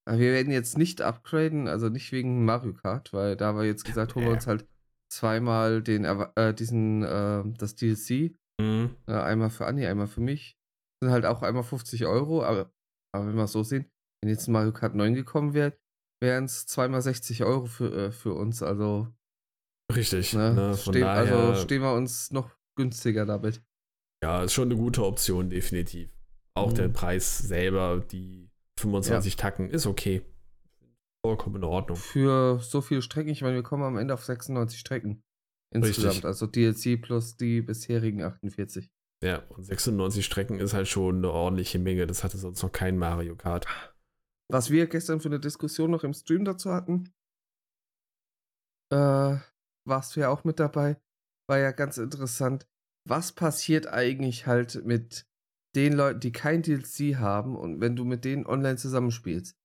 Aber 0.08 0.20
wir 0.20 0.32
werden 0.32 0.52
jetzt 0.52 0.78
nicht 0.78 1.02
upgraden, 1.02 1.68
also 1.68 1.90
nicht 1.90 2.12
wegen 2.12 2.46
Mario 2.46 2.74
Kart, 2.74 3.14
weil 3.14 3.36
da 3.36 3.54
wir 3.56 3.66
jetzt 3.66 3.86
gesagt, 3.86 4.16
holen 4.16 4.26
wir 4.26 4.34
uns 4.34 4.48
halt 4.48 4.68
zweimal 5.12 5.82
den 5.82 6.06
äh, 6.06 6.54
diesen 6.54 7.04
äh, 7.04 7.44
das 7.58 7.76
DLC, 7.76 8.36
Mhm. 8.62 8.96
einmal 9.08 9.50
für 9.50 9.66
Anni, 9.66 9.86
einmal 9.86 10.08
für 10.08 10.20
mich. 10.22 10.58
Sind 11.02 11.12
halt 11.14 11.26
auch 11.26 11.42
einmal 11.44 11.64
50 11.64 12.06
Euro, 12.06 12.44
aber, 12.44 12.72
aber 13.16 13.28
wenn 13.28 13.36
wir 13.36 13.46
es 13.46 13.54
so 13.54 13.64
sehen, 13.64 13.90
wenn 14.22 14.30
jetzt 14.30 14.48
Mario 14.50 14.74
Kart 14.74 14.96
9 14.96 15.14
gekommen 15.16 15.54
wäre, 15.54 15.78
wären 16.22 16.44
es 16.44 16.66
zweimal 16.68 17.02
60 17.02 17.46
Euro 17.46 17.68
für, 17.68 18.08
äh, 18.08 18.12
für 18.12 18.34
uns. 18.34 18.62
Also, 18.62 19.08
Richtig. 19.96 20.34
ne, 20.34 20.54
Ne, 20.54 20.78
stehen, 20.78 21.02
daher, 21.02 21.36
also 21.36 21.64
stehen 21.64 21.82
wir 21.82 21.94
uns 21.94 22.32
noch 22.32 22.52
günstiger 22.78 23.26
damit. 23.26 23.62
ja, 24.22 24.44
ist 24.44 24.54
schon 24.54 24.70
eine 24.70 24.76
gute 24.80 25.06
Option, 25.06 25.50
definitiv. 25.50 26.10
Auch 26.54 26.72
Mhm. 26.72 26.76
der 26.76 26.90
Preis 26.90 27.38
selber, 27.38 28.00
die 28.12 28.50
25 28.78 29.38
Tacken, 29.38 29.70
ist 29.70 29.86
okay. 29.86 30.22
Vollkommen 31.26 31.58
in 31.58 31.64
Ordnung. 31.64 31.98
Für 31.98 32.60
so 32.60 32.82
viele 32.82 33.02
Strecken, 33.02 33.30
ich 33.30 33.42
meine, 33.42 33.56
wir 33.56 33.64
kommen 33.64 33.84
am 33.84 33.98
Ende 33.98 34.14
auf 34.14 34.24
96 34.24 34.80
Strecken 34.80 35.22
insgesamt. 35.74 36.24
Richtig. 36.24 36.26
Also 36.26 36.48
DLC 36.48 37.02
plus 37.02 37.36
die 37.36 37.62
bisherigen 37.62 38.24
48. 38.24 38.90
Ja, 39.22 39.44
und 39.50 39.64
96 39.64 40.26
Strecken 40.26 40.60
ist 40.60 40.74
halt 40.74 40.88
schon 40.88 41.18
eine 41.18 41.32
ordentliche 41.32 41.78
Menge. 41.78 42.08
Das 42.08 42.24
hatte 42.24 42.38
sonst 42.38 42.64
noch 42.64 42.72
kein 42.72 42.98
Mario 42.98 43.36
Kart. 43.36 43.68
Was 44.50 44.70
wir 44.72 44.88
gestern 44.88 45.20
für 45.20 45.28
eine 45.28 45.40
Diskussion 45.40 45.92
noch 45.92 46.04
im 46.04 46.14
Stream 46.14 46.46
dazu 46.46 46.72
hatten, 46.72 47.14
äh, 48.92 49.38
warst 49.86 50.16
du 50.16 50.22
ja 50.22 50.30
auch 50.30 50.44
mit 50.46 50.60
dabei, 50.60 50.98
war 51.48 51.60
ja 51.60 51.72
ganz 51.72 51.98
interessant. 51.98 52.66
Was 53.08 53.34
passiert 53.34 53.88
eigentlich 53.88 54.48
halt 54.48 54.86
mit 54.86 55.28
den 55.76 55.94
Leuten, 55.94 56.22
die 56.22 56.32
kein 56.32 56.62
DLC 56.62 57.18
haben 57.18 57.56
und 57.56 57.82
wenn 57.82 57.96
du 57.96 58.06
mit 58.06 58.24
denen 58.24 58.46
online 58.46 58.78
zusammenspielst? 58.78 59.59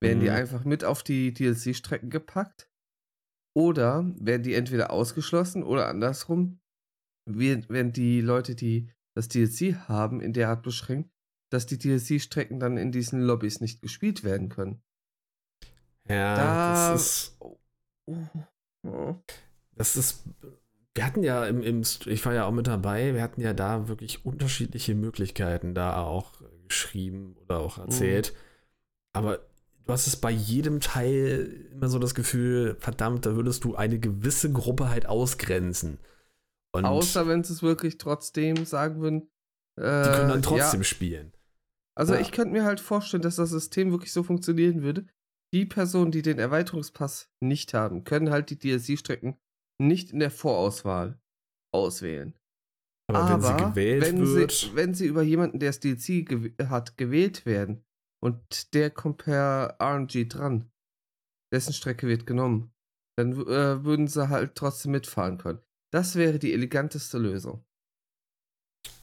Werden 0.00 0.20
die 0.20 0.26
Mhm. 0.28 0.34
einfach 0.36 0.64
mit 0.64 0.84
auf 0.84 1.02
die 1.02 1.32
DLC-Strecken 1.32 2.10
gepackt? 2.10 2.68
Oder 3.54 4.04
werden 4.20 4.42
die 4.42 4.54
entweder 4.54 4.90
ausgeschlossen 4.90 5.62
oder 5.62 5.88
andersrum, 5.88 6.60
werden 7.26 7.92
die 7.92 8.20
Leute, 8.20 8.54
die 8.54 8.90
das 9.14 9.28
DLC 9.28 9.74
haben, 9.88 10.20
in 10.20 10.34
der 10.34 10.50
Art 10.50 10.62
beschränkt, 10.62 11.10
dass 11.50 11.64
die 11.64 11.78
DLC-Strecken 11.78 12.60
dann 12.60 12.76
in 12.76 12.92
diesen 12.92 13.20
Lobbys 13.22 13.60
nicht 13.60 13.80
gespielt 13.80 14.24
werden 14.24 14.50
können. 14.50 14.82
Ja, 16.08 16.36
Da- 16.36 16.92
das 16.92 17.02
ist. 17.02 17.38
Oh. 18.86 19.16
Das 19.74 19.96
ist. 19.96 20.24
Wir 20.94 21.04
hatten 21.04 21.22
ja 21.22 21.44
im, 21.46 21.62
im, 21.62 21.80
ich 22.06 22.24
war 22.24 22.32
ja 22.34 22.44
auch 22.46 22.52
mit 22.52 22.66
dabei, 22.66 23.12
wir 23.14 23.22
hatten 23.22 23.40
ja 23.40 23.52
da 23.52 23.88
wirklich 23.88 24.24
unterschiedliche 24.24 24.94
Möglichkeiten 24.94 25.74
da 25.74 26.02
auch 26.02 26.40
geschrieben 26.68 27.36
oder 27.42 27.58
auch 27.58 27.78
erzählt. 27.78 28.34
Aber 29.14 29.40
du 29.86 29.92
hast 29.92 30.06
es 30.06 30.16
bei 30.16 30.30
jedem 30.30 30.80
Teil 30.80 31.68
immer 31.72 31.88
so 31.88 31.98
das 31.98 32.14
Gefühl, 32.14 32.76
verdammt, 32.80 33.24
da 33.24 33.36
würdest 33.36 33.64
du 33.64 33.76
eine 33.76 33.98
gewisse 33.98 34.52
Gruppe 34.52 34.90
halt 34.90 35.06
ausgrenzen. 35.06 35.98
Und 36.74 36.84
Außer 36.84 37.26
wenn 37.26 37.42
sie 37.42 37.52
es 37.52 37.62
wirklich 37.62 37.96
trotzdem 37.98 38.66
sagen 38.66 39.00
würden. 39.00 39.30
Äh, 39.78 40.02
die 40.02 40.10
können 40.10 40.28
dann 40.28 40.42
trotzdem 40.42 40.80
Ja, 40.80 40.84
spielen. 40.84 41.32
also 41.94 42.14
Ja. 42.14 42.20
ich 42.20 42.32
könnte 42.32 42.52
mir 42.52 42.64
halt 42.64 42.80
vorstellen, 42.80 43.22
dass 43.22 43.36
das 43.36 43.50
System 43.50 43.90
wirklich 43.92 44.12
so 44.12 44.22
funktionieren 44.22 44.82
würde. 44.82 45.06
Die 45.54 45.64
Personen, 45.64 46.10
die 46.10 46.22
den 46.22 46.38
Erweiterungspass 46.38 47.30
nicht 47.40 47.72
haben, 47.72 48.04
können 48.04 48.30
halt 48.30 48.50
die 48.50 48.58
DLC-Strecken 48.58 49.38
nicht 49.78 50.10
in 50.10 50.18
der 50.18 50.30
Vorauswahl 50.30 51.20
auswählen. 51.72 52.34
Aber, 53.08 53.28
wenn 53.28 53.40
sie 53.40 53.56
gewählt 53.56 54.02
wenn 54.02 54.26
wird. 54.26 54.50
Sie, 54.52 54.74
wenn 54.74 54.92
sie 54.94 55.06
über 55.06 55.22
jemanden, 55.22 55.60
der 55.60 55.68
das 55.68 55.80
DLC 55.80 56.26
gew 56.26 56.50
hat, 56.68 56.96
gewählt 56.98 57.46
werden 57.46 57.85
und 58.26 58.74
der 58.74 58.90
kommt 58.90 59.18
per 59.18 59.76
RNG 59.80 60.28
dran, 60.28 60.70
dessen 61.52 61.72
Strecke 61.72 62.06
wird 62.08 62.26
genommen, 62.26 62.72
dann 63.16 63.32
äh, 63.32 63.84
würden 63.84 64.08
sie 64.08 64.28
halt 64.28 64.54
trotzdem 64.56 64.92
mitfahren 64.92 65.38
können. 65.38 65.60
Das 65.92 66.16
wäre 66.16 66.38
die 66.38 66.52
eleganteste 66.52 67.18
Lösung. 67.18 67.64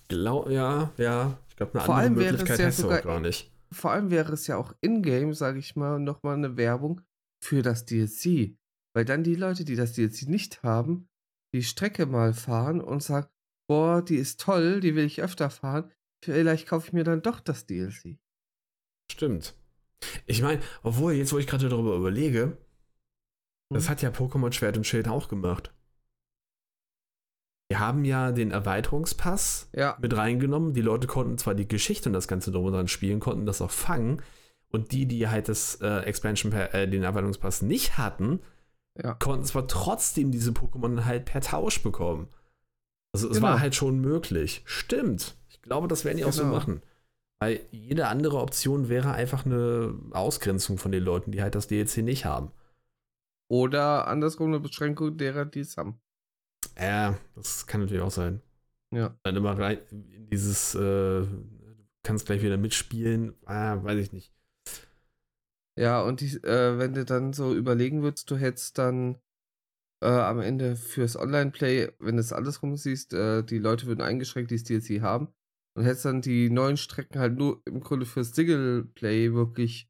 glaube, 0.09 0.53
ja, 0.53 0.91
ja. 0.97 1.37
Ich 1.49 1.55
glaube, 1.55 1.73
eine 1.73 1.85
Vor 1.85 1.95
andere 1.95 2.09
allem 2.09 2.15
wäre 2.19 2.35
es 2.35 2.41
Möglichkeit 2.41 2.59
ja 2.59 2.65
hast 2.67 2.79
du 2.79 2.83
auch 2.83 2.89
sogar- 2.89 3.01
gar 3.01 3.19
nicht. 3.19 3.49
Vor 3.71 3.91
allem 3.91 4.11
wäre 4.11 4.31
es 4.33 4.45
ja 4.45 4.57
auch 4.57 4.75
in-game, 4.81 5.33
sage 5.33 5.57
ich 5.57 5.75
mal, 5.75 5.99
nochmal 5.99 6.35
eine 6.35 6.57
Werbung 6.57 7.01
für 7.43 7.63
das 7.63 7.85
DLC. 7.85 8.55
Weil 8.95 9.05
dann 9.05 9.23
die 9.23 9.33
Leute, 9.35 9.65
die 9.65 9.75
das 9.75 9.93
DLC 9.93 10.27
nicht 10.27 10.61
haben, 10.61 11.09
die 11.55 11.63
Strecke 11.63 12.05
mal 12.05 12.33
fahren 12.33 12.81
und 12.81 13.01
sagen, 13.01 13.27
boah, 13.67 14.03
die 14.03 14.17
ist 14.17 14.39
toll, 14.39 14.79
die 14.79 14.93
will 14.95 15.05
ich 15.05 15.23
öfter 15.23 15.49
fahren. 15.49 15.91
Vielleicht 16.23 16.67
kaufe 16.67 16.87
ich 16.87 16.93
mir 16.93 17.03
dann 17.03 17.23
doch 17.23 17.39
das 17.39 17.65
DLC. 17.65 18.19
Stimmt. 19.11 19.53
Ich 20.25 20.41
meine, 20.41 20.61
obwohl, 20.81 21.13
jetzt 21.13 21.31
wo 21.33 21.37
ich 21.37 21.47
gerade 21.47 21.69
darüber 21.69 21.95
überlege, 21.95 22.57
das 23.71 23.85
Hm. 23.85 23.89
hat 23.89 24.01
ja 24.01 24.09
Pokémon 24.09 24.51
Schwert 24.51 24.77
und 24.77 24.85
Schild 24.85 25.07
auch 25.07 25.27
gemacht. 25.29 25.73
Wir 27.69 27.79
haben 27.79 28.05
ja 28.05 28.31
den 28.31 28.51
Erweiterungspass 28.51 29.69
Ja, 29.73 29.97
mit 29.99 30.15
reingenommen. 30.15 30.73
Die 30.73 30.81
Leute 30.81 31.07
konnten 31.07 31.37
zwar 31.37 31.55
die 31.55 31.67
Geschichte 31.67 32.09
und 32.09 32.13
das 32.13 32.27
Ganze 32.27 32.51
drum 32.51 32.65
und 32.65 32.73
dran 32.73 32.87
spielen, 32.87 33.19
konnten 33.19 33.45
das 33.45 33.61
auch 33.61 33.71
fangen. 33.71 34.21
Und 34.69 34.91
die, 34.91 35.05
die 35.07 35.27
halt 35.27 35.49
das 35.49 35.75
äh, 35.81 35.99
Expansion, 36.01 36.51
per, 36.51 36.73
äh, 36.73 36.87
den 36.89 37.03
Erweiterungspass 37.03 37.61
nicht 37.61 37.97
hatten, 37.97 38.41
ja. 39.01 39.13
konnten 39.15 39.45
zwar 39.45 39.67
trotzdem 39.67 40.31
diese 40.31 40.51
Pokémon 40.51 41.05
halt 41.05 41.25
per 41.25 41.41
Tausch 41.41 41.81
bekommen. 41.81 42.27
Also 43.13 43.29
es 43.29 43.37
Genau. 43.37 43.47
war 43.47 43.59
halt 43.59 43.75
schon 43.75 43.99
möglich. 44.01 44.61
Stimmt. 44.65 45.35
Ich 45.49 45.61
glaube, 45.61 45.87
das 45.87 46.03
werden 46.05 46.17
die 46.17 46.25
auch 46.25 46.33
so 46.33 46.43
Genau. 46.43 46.55
machen. 46.55 46.81
Weil 47.43 47.59
jede 47.71 48.07
andere 48.07 48.37
Option 48.37 48.87
wäre 48.87 49.11
einfach 49.11 49.45
eine 49.45 49.99
Ausgrenzung 50.11 50.77
von 50.77 50.93
den 50.93 51.03
Leuten, 51.03 51.33
die 51.33 51.41
halt 51.41 51.55
das 51.55 51.67
DLC 51.67 51.97
nicht 51.97 52.23
haben. 52.23 52.53
Oder 53.49 54.07
andersrum 54.07 54.47
eine 54.47 54.61
Beschränkung 54.61 55.17
derer, 55.17 55.43
die 55.43 55.59
es 55.59 55.75
haben. 55.75 55.99
Ja, 56.79 57.17
das 57.35 57.67
kann 57.67 57.81
natürlich 57.81 58.01
auch 58.01 58.11
sein. 58.11 58.41
Ja. 58.91 59.17
Dann 59.23 59.35
immer 59.35 59.59
rein 59.59 59.79
in 59.91 60.25
dieses, 60.27 60.73
äh, 60.73 60.79
du 60.79 61.27
kannst 62.01 62.27
gleich 62.27 62.41
wieder 62.41 62.55
mitspielen. 62.55 63.33
Ah, 63.43 63.83
weiß 63.83 63.99
ich 63.99 64.13
nicht. 64.13 64.33
Ja, 65.77 66.01
und 66.01 66.21
die, 66.21 66.37
äh, 66.45 66.77
wenn 66.77 66.93
du 66.93 67.03
dann 67.03 67.33
so 67.33 67.53
überlegen 67.53 68.03
würdest, 68.03 68.31
du 68.31 68.37
hättest 68.37 68.77
dann 68.77 69.17
äh, 70.01 70.07
am 70.07 70.39
Ende 70.39 70.77
fürs 70.77 71.17
Online-Play, 71.17 71.91
wenn 71.99 72.15
du 72.15 72.21
es 72.21 72.31
alles 72.31 72.63
rumsiehst, 72.63 73.13
äh, 73.13 73.43
die 73.43 73.59
Leute 73.59 73.85
würden 73.87 73.99
eingeschränkt, 73.99 74.49
die 74.49 74.55
das 74.55 74.63
DLC 74.63 75.01
haben. 75.01 75.27
Und 75.75 75.85
hättest 75.85 76.05
dann 76.05 76.21
die 76.21 76.49
neuen 76.49 76.77
Strecken 76.77 77.19
halt 77.19 77.35
nur 77.37 77.61
im 77.65 77.79
Grunde 77.79 78.05
fürs 78.05 78.31
Single-Play 78.31 79.33
wirklich 79.33 79.89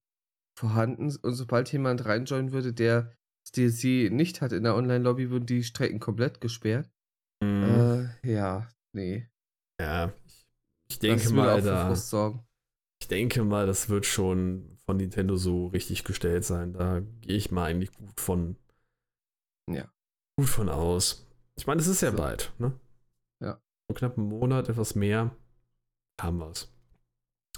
vorhanden. 0.58 1.14
Und 1.22 1.34
sobald 1.34 1.72
jemand 1.74 2.06
reinjoinen 2.06 2.52
würde, 2.54 2.74
der 2.74 3.14
das 3.44 3.52
DLC 3.52 4.10
nicht 4.12 4.42
hat 4.42 4.54
in 4.54 4.64
der 4.64 4.76
Online-Lobby, 4.76 5.30
würden 5.30 5.46
die 5.46 5.64
Strecken 5.64 6.00
komplett 6.00 6.40
gesperrt. 6.40 6.90
Mhm. 7.44 7.64
Äh, 8.24 8.32
ja, 8.34 8.70
nee. 8.94 9.28
ja, 9.82 10.14
ich, 10.88 10.94
ich 10.96 11.00
denke 11.00 11.24
würde 11.26 11.36
mal, 11.36 11.62
für 11.62 11.68
da, 11.68 11.96
sorgen. 11.96 12.48
ich 13.02 13.10
denke 13.10 13.44
mal, 13.44 13.66
das 13.68 13.90
wird 13.90 14.06
schon 14.06 14.78
von 14.86 14.96
Nintendo 14.98 15.36
so 15.36 15.68
richtig 15.68 16.06
gestellt 16.06 16.46
sein. 16.46 16.72
Da 16.72 17.02
gehe 17.20 17.36
ich 17.36 17.52
mal 17.52 17.66
eigentlich 17.66 17.92
gut 17.92 18.22
von, 18.22 18.56
Ja. 19.70 19.92
gut 20.38 20.48
von 20.48 20.70
aus. 20.70 21.28
Ich 21.58 21.68
meine, 21.68 21.82
es 21.82 21.88
ist 21.88 22.02
ja 22.02 22.12
So. 22.12 22.18
bald, 22.18 22.54
ne? 22.60 22.80
Ja. 23.42 23.62
So 23.90 23.96
knapp 23.96 24.18
einen 24.18 24.28
Monat, 24.30 24.70
etwas 24.70 24.96
mehr, 24.96 25.36
haben 26.24 26.38
wir 26.40 26.50
es. 26.50 26.72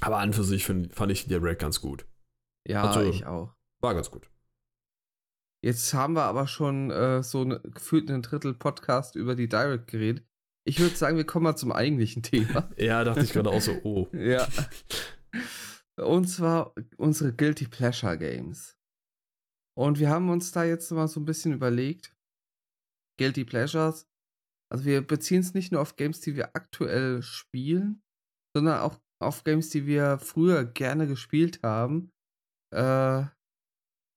Aber 0.02 0.18
an 0.20 0.34
für 0.34 0.44
sich 0.44 0.66
find, 0.66 0.94
fand 0.94 1.12
ich 1.12 1.24
die 1.24 1.30
Direct 1.30 1.62
ganz 1.62 1.82
gut. 1.82 2.06
Ja, 2.68 2.84
Also- 2.84 3.02
ich 3.02 3.26
auch. 3.26 3.56
War 3.82 3.94
ganz 3.94 4.10
gut. 4.12 4.30
Jetzt 5.64 5.94
haben 5.94 6.14
wir 6.16 6.24
aber 6.24 6.48
schon 6.48 6.92
äh, 6.92 7.24
so 7.24 7.44
ne, 7.44 7.60
gefühlt 7.62 8.10
einen 8.10 8.22
Drittel 8.22 8.54
Podcast 8.54 9.16
über 9.16 9.36
die 9.36 9.50
Direct 9.50 9.88
geredet. 9.88 10.28
Ich 10.68 10.80
würde 10.80 10.96
sagen, 10.96 11.18
wir 11.18 11.26
kommen 11.26 11.44
mal 11.44 11.56
zum 11.56 11.72
eigentlichen 11.72 12.24
Thema. 12.24 12.70
Ja, 12.78 13.04
dachte 13.04 13.24
ich 13.24 13.34
gerade 13.34 13.50
auch 13.50 13.62
so, 13.62 13.72
oh. 13.84 14.08
ja. 14.14 14.48
Und 15.98 16.28
zwar 16.28 16.74
unsere 16.98 17.34
Guilty 17.34 17.68
Pleasure 17.68 18.18
Games. 18.18 18.78
Und 19.78 20.00
wir 20.00 20.10
haben 20.10 20.30
uns 20.30 20.52
da 20.52 20.64
jetzt 20.64 20.92
mal 20.92 21.08
so 21.08 21.20
ein 21.20 21.26
bisschen 21.26 21.54
überlegt. 21.54 22.16
Guilty 23.18 23.46
Pleasures. 23.46 24.08
Also 24.72 24.86
wir 24.86 25.06
beziehen 25.06 25.42
es 25.42 25.54
nicht 25.54 25.72
nur 25.72 25.82
auf 25.82 25.96
Games, 25.96 26.22
die 26.22 26.36
wir 26.36 26.56
aktuell 26.56 27.22
spielen, 27.22 28.04
sondern 28.56 28.80
auch 28.80 29.00
auf 29.22 29.44
Games, 29.44 29.70
die 29.70 29.86
wir 29.86 30.18
früher 30.18 30.64
gerne 30.64 31.08
gespielt 31.08 31.62
haben. 31.62 32.12
Äh, 32.74 33.26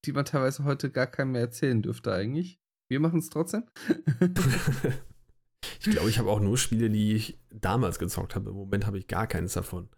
die 0.05 0.13
man 0.13 0.25
teilweise 0.25 0.65
heute 0.65 0.91
gar 0.91 1.07
keinem 1.07 1.33
mehr 1.33 1.43
erzählen 1.43 1.83
dürfte 1.83 2.13
eigentlich. 2.13 2.61
Wir 2.91 3.01
machen 3.01 3.19
es 3.19 3.29
trotzdem. 3.31 3.65
ich 5.81 5.91
glaube, 5.91 6.09
ich 6.09 6.19
habe 6.19 6.31
auch 6.31 6.41
nur 6.41 6.57
Spiele, 6.57 6.89
die 6.89 7.15
ich 7.15 7.39
damals 7.51 7.99
gezockt 7.99 8.35
habe. 8.35 8.51
Im 8.51 8.57
Moment 8.57 8.87
habe 8.87 8.99
ich 8.99 9.09
gar 9.09 9.27
keines 9.27 9.55
davon. 9.55 9.89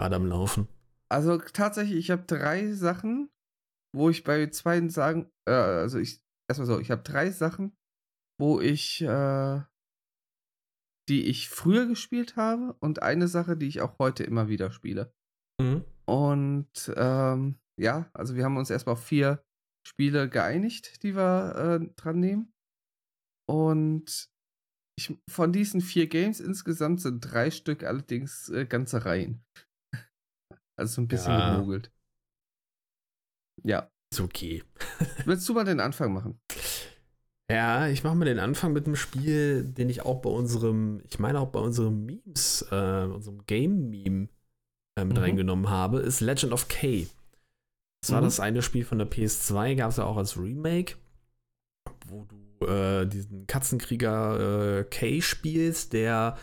Gerade 0.00 0.16
am 0.16 0.26
Laufen. 0.26 0.68
Also 1.10 1.38
tatsächlich, 1.38 1.98
ich 1.98 2.10
habe 2.10 2.24
drei 2.24 2.72
Sachen, 2.72 3.30
wo 3.94 4.08
ich 4.08 4.24
bei 4.24 4.46
zwei 4.50 4.86
sagen, 4.88 5.30
äh, 5.46 5.52
also 5.52 5.98
ich, 5.98 6.22
erstmal 6.48 6.66
so, 6.66 6.78
ich 6.78 6.90
habe 6.90 7.02
drei 7.02 7.30
Sachen, 7.30 7.76
wo 8.38 8.60
ich, 8.60 9.02
äh, 9.02 9.60
die 11.08 11.24
ich 11.26 11.48
früher 11.48 11.86
gespielt 11.86 12.36
habe 12.36 12.74
und 12.80 13.02
eine 13.02 13.28
Sache, 13.28 13.56
die 13.56 13.66
ich 13.68 13.80
auch 13.80 13.98
heute 13.98 14.24
immer 14.24 14.48
wieder 14.48 14.70
spiele. 14.70 15.12
Mhm. 15.60 15.84
Und 16.06 16.92
ähm, 16.96 17.58
ja, 17.80 18.10
also 18.12 18.34
wir 18.34 18.44
haben 18.44 18.56
uns 18.56 18.70
erstmal 18.70 18.94
auf 18.94 19.04
vier 19.04 19.44
Spiele 19.86 20.28
geeinigt, 20.28 21.02
die 21.02 21.14
wir 21.16 21.80
äh, 21.80 21.94
dran 21.96 22.20
nehmen. 22.20 22.52
Und 23.50 24.30
ich, 24.98 25.16
von 25.30 25.52
diesen 25.52 25.80
vier 25.80 26.06
Games 26.08 26.40
insgesamt 26.40 27.00
sind 27.00 27.20
drei 27.20 27.50
Stück 27.50 27.84
allerdings 27.84 28.48
äh, 28.50 28.66
ganze 28.66 29.04
Reihen. 29.04 29.44
Also 30.78 30.94
so 30.94 31.00
ein 31.02 31.08
bisschen 31.08 31.32
Ja. 31.32 31.56
gemogelt. 31.56 31.92
Ja. 33.64 33.90
Ist 34.12 34.20
okay. 34.20 34.62
Willst 35.24 35.48
du 35.48 35.54
mal 35.54 35.64
den 35.64 35.80
Anfang 35.80 36.12
machen? 36.12 36.40
Ja, 37.50 37.88
ich 37.88 38.04
mache 38.04 38.14
mal 38.14 38.26
den 38.26 38.38
Anfang 38.38 38.72
mit 38.74 38.86
einem 38.86 38.96
Spiel, 38.96 39.64
den 39.64 39.88
ich 39.88 40.02
auch 40.02 40.20
bei 40.20 40.28
unserem, 40.28 41.00
ich 41.08 41.18
meine 41.18 41.40
auch 41.40 41.48
bei 41.48 41.60
unserem 41.60 42.04
Memes, 42.04 42.66
äh, 42.70 43.04
unserem 43.04 43.46
Game-Meme 43.46 44.28
äh, 44.98 45.04
mit 45.04 45.16
Mhm. 45.16 45.22
reingenommen 45.22 45.70
habe, 45.70 46.00
ist 46.00 46.20
Legend 46.20 46.52
of 46.52 46.68
K. 46.68 47.06
Das 48.02 48.12
war 48.12 48.20
Mhm. 48.20 48.24
das 48.24 48.40
eine 48.40 48.60
Spiel 48.62 48.84
von 48.84 48.98
der 48.98 49.06
PS2, 49.10 49.76
gab 49.76 49.90
es 49.90 49.96
ja 49.96 50.04
auch 50.04 50.18
als 50.18 50.36
Remake, 50.36 50.96
wo 52.06 52.24
du 52.24 52.66
äh, 52.66 53.06
diesen 53.06 53.46
Katzenkrieger 53.46 54.80
äh, 54.80 54.84
K 54.84 55.22
spielst, 55.22 55.92
der 55.94 56.36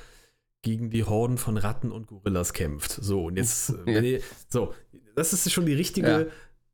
gegen 0.64 0.90
die 0.90 1.04
Horden 1.04 1.38
von 1.38 1.58
Ratten 1.58 1.92
und 1.92 2.08
Gorillas 2.08 2.54
kämpft. 2.54 2.92
So, 2.92 3.26
und 3.26 3.36
jetzt, 3.38 3.70
äh, 3.86 3.86
wenn 3.86 4.04
ihr, 4.06 4.22
so, 4.50 4.74
das 5.16 5.34
ist 5.34 5.52
schon 5.52 5.68
die 5.68 5.74
richtige, 5.76 6.10
Ja. 6.10 6.26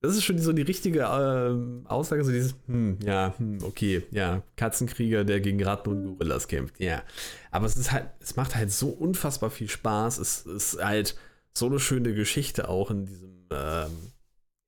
Das 0.01 0.15
ist 0.15 0.23
schon 0.23 0.39
so 0.39 0.51
die 0.51 0.63
richtige 0.63 1.01
ähm, 1.01 1.85
Aussage, 1.87 2.23
so 2.23 2.31
dieses, 2.31 2.55
hm, 2.65 2.97
ja, 3.03 3.35
hm, 3.37 3.59
okay, 3.63 4.03
ja, 4.09 4.41
Katzenkrieger, 4.55 5.23
der 5.23 5.41
gegen 5.41 5.63
Ratten 5.63 5.89
und 5.89 6.17
Gorillas 6.17 6.47
kämpft, 6.47 6.79
ja. 6.79 7.03
Aber 7.51 7.67
es 7.67 7.77
ist 7.77 7.91
halt, 7.91 8.07
es 8.19 8.35
macht 8.35 8.55
halt 8.55 8.71
so 8.71 8.89
unfassbar 8.89 9.51
viel 9.51 9.69
Spaß. 9.69 10.17
Es 10.17 10.41
ist 10.47 10.83
halt 10.83 11.15
so 11.53 11.67
eine 11.67 11.79
schöne 11.79 12.15
Geschichte 12.15 12.67
auch 12.67 12.89
in 12.89 13.05
diesem, 13.05 13.47
ähm, 13.51 13.91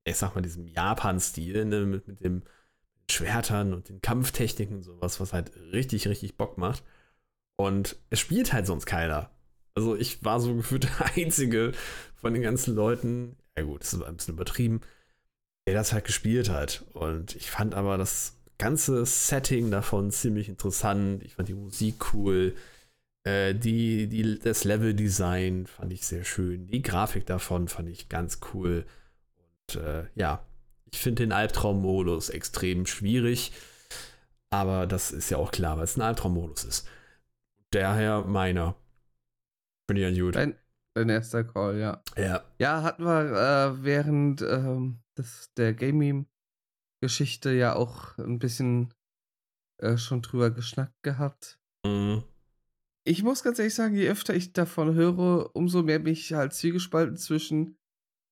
ich 0.04 0.16
sag 0.16 0.34
mal, 0.36 0.42
diesem 0.42 0.68
Japan-Stil, 0.68 1.64
ne, 1.64 1.80
mit, 1.84 2.06
mit 2.06 2.22
dem 2.22 2.42
Schwertern 3.10 3.74
und 3.74 3.88
den 3.88 4.00
Kampftechniken 4.00 4.76
und 4.76 4.82
sowas, 4.82 5.18
was 5.18 5.32
halt 5.32 5.50
richtig, 5.72 6.06
richtig 6.06 6.36
Bock 6.36 6.58
macht. 6.58 6.84
Und 7.56 7.96
es 8.10 8.20
spielt 8.20 8.52
halt 8.52 8.66
sonst 8.66 8.86
keiner. 8.86 9.30
Also 9.74 9.96
ich 9.96 10.24
war 10.24 10.40
so 10.40 10.54
gefühlt 10.54 10.84
der 11.00 11.16
Einzige 11.16 11.72
von 12.14 12.34
den 12.34 12.42
ganzen 12.42 12.76
Leuten, 12.76 13.36
ja 13.56 13.64
gut, 13.64 13.80
das 13.80 13.94
ist 13.94 14.02
ein 14.02 14.16
bisschen 14.16 14.34
übertrieben, 14.34 14.80
der 15.66 15.74
das 15.74 15.92
halt 15.92 16.04
gespielt 16.04 16.50
hat. 16.50 16.84
Und 16.92 17.34
ich 17.36 17.50
fand 17.50 17.74
aber 17.74 17.96
das 17.98 18.36
ganze 18.58 19.04
Setting 19.06 19.70
davon 19.70 20.10
ziemlich 20.10 20.48
interessant. 20.48 21.22
Ich 21.22 21.34
fand 21.34 21.48
die 21.48 21.54
Musik 21.54 22.12
cool. 22.14 22.54
Äh, 23.24 23.54
die, 23.54 24.06
die, 24.06 24.38
das 24.38 24.64
Level-Design 24.64 25.66
fand 25.66 25.92
ich 25.92 26.06
sehr 26.06 26.24
schön. 26.24 26.66
Die 26.66 26.82
Grafik 26.82 27.26
davon 27.26 27.68
fand 27.68 27.88
ich 27.88 28.08
ganz 28.08 28.40
cool. 28.52 28.84
Und 29.36 29.80
äh, 29.80 30.04
ja, 30.14 30.44
ich 30.92 31.00
finde 31.00 31.22
den 31.24 31.32
Albtraummodus 31.32 32.28
extrem 32.28 32.86
schwierig. 32.86 33.52
Aber 34.50 34.86
das 34.86 35.10
ist 35.10 35.30
ja 35.30 35.38
auch 35.38 35.50
klar, 35.50 35.78
weil 35.78 35.84
es 35.84 35.96
ein 35.96 36.02
Albtraummodus 36.02 36.64
ist. 36.64 36.88
Daher 37.70 38.22
meiner. 38.22 38.76
Finde 39.88 40.08
ich 40.08 40.16
ja 40.16 40.22
gut. 40.24 40.36
Dein, 40.36 40.56
dein 40.94 41.08
erster 41.08 41.42
Call, 41.42 41.78
ja. 41.78 42.02
Ja. 42.16 42.44
Ja, 42.58 42.82
hatten 42.82 43.04
wir 43.04 43.20
äh, 43.20 43.82
während 43.82 44.42
ähm, 44.42 45.00
des, 45.18 45.52
der 45.56 45.74
Gaming-Geschichte 45.74 47.52
ja 47.52 47.76
auch 47.76 48.18
ein 48.18 48.38
bisschen 48.38 48.92
äh, 49.80 49.96
schon 49.96 50.22
drüber 50.22 50.50
geschnackt 50.50 51.02
gehabt. 51.02 51.58
Mhm. 51.84 52.24
Ich 53.06 53.22
muss 53.22 53.42
ganz 53.42 53.58
ehrlich 53.58 53.74
sagen, 53.74 53.94
je 53.94 54.08
öfter 54.08 54.34
ich 54.34 54.52
davon 54.52 54.94
höre, 54.94 55.54
umso 55.54 55.82
mehr 55.82 55.98
bin 55.98 56.14
ich 56.14 56.32
halt 56.32 56.54
zwiegespalten 56.54 57.16
zwischen 57.16 57.76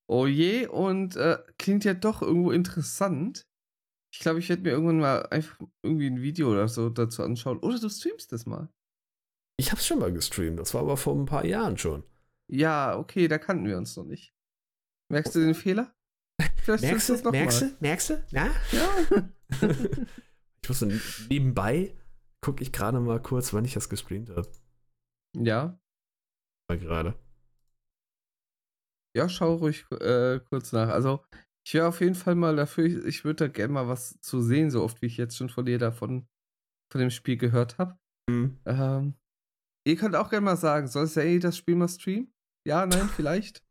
oh 0.09 0.27
je 0.27 0.67
und 0.67 1.17
äh, 1.17 1.39
klingt 1.59 1.85
ja 1.85 1.95
doch 1.95 2.23
irgendwo 2.23 2.51
interessant. 2.51 3.47
Ich 4.13 4.21
glaube, 4.21 4.39
ich 4.39 4.49
werde 4.49 4.63
mir 4.63 4.71
irgendwann 4.71 5.01
mal 5.01 5.27
einfach 5.27 5.59
irgendwie 5.83 6.07
ein 6.07 6.21
Video 6.21 6.51
oder 6.51 6.69
so 6.69 6.91
dazu 6.91 7.23
anschauen. 7.23 7.59
Oder 7.59 7.79
du 7.79 7.89
streamst 7.89 8.33
das 8.33 8.45
mal. 8.45 8.69
Ich 9.59 9.73
hab's 9.73 9.87
schon 9.87 9.99
mal 9.99 10.13
gestreamt, 10.13 10.59
das 10.59 10.75
war 10.75 10.83
aber 10.83 10.97
vor 10.97 11.15
ein 11.15 11.27
paar 11.27 11.45
Jahren 11.45 11.79
schon. 11.79 12.05
Ja, 12.51 12.99
okay, 12.99 13.29
da 13.29 13.39
kannten 13.39 13.67
wir 13.67 13.79
uns 13.79 13.97
noch 13.97 14.05
nicht. 14.05 14.35
Merkst 15.11 15.35
du 15.35 15.41
den 15.41 15.55
Fehler? 15.55 15.95
Vielleicht 16.63 16.85
merkst 16.85 17.09
du, 17.09 17.31
merkst 17.31 17.63
du, 17.63 17.77
merkst 17.81 18.11
du? 18.11 18.25
Ja? 18.31 18.51
Ja. 18.71 19.29
ich 20.63 20.69
wusste, 20.69 21.01
nebenbei 21.29 21.97
gucke 22.41 22.63
ich 22.63 22.73
gerade 22.73 23.01
mal 23.01 23.21
kurz, 23.21 23.53
wann 23.53 23.65
ich 23.65 23.75
das 23.75 23.89
gestreamt 23.89 24.31
habe. 24.31 24.49
Ja. 25.37 25.79
Mal 26.69 26.79
gerade. 26.79 27.19
Ja, 29.17 29.29
schau 29.29 29.57
ruhig 29.57 29.85
äh, 29.91 30.41
kurz 30.41 30.73
nach. 30.73 30.89
Also, 30.89 31.25
ich 31.67 31.75
wäre 31.75 31.89
auf 31.89 32.01
jeden 32.01 32.15
Fall 32.15 32.35
mal 32.35 32.57
dafür, 32.57 32.85
ich, 32.85 32.97
ich 33.05 33.25
würde 33.25 33.47
da 33.47 33.49
gerne 33.49 33.73
mal 33.73 33.89
was 33.89 34.21
zu 34.21 34.41
sehen, 34.41 34.71
so 34.71 34.83
oft 34.83 35.03
wie 35.03 35.07
ich 35.07 35.17
jetzt 35.17 35.37
schon 35.37 35.49
von 35.49 35.67
dir 35.67 35.79
davon 35.79 36.27
von 36.93 37.01
dem 37.01 37.11
Spiel 37.11 37.37
gehört 37.37 37.79
habe. 37.79 37.99
Mhm. 38.29 38.59
Ähm, 38.67 39.15
ihr 39.85 39.97
könnt 39.97 40.15
auch 40.15 40.31
gerne 40.31 40.45
mal 40.45 40.57
sagen, 40.57 40.87
soll 40.87 41.07
Say 41.07 41.39
das 41.39 41.57
Spiel 41.57 41.75
mal 41.75 41.89
streamen? 41.89 42.33
Ja, 42.67 42.87
nein, 42.87 43.09
vielleicht? 43.09 43.65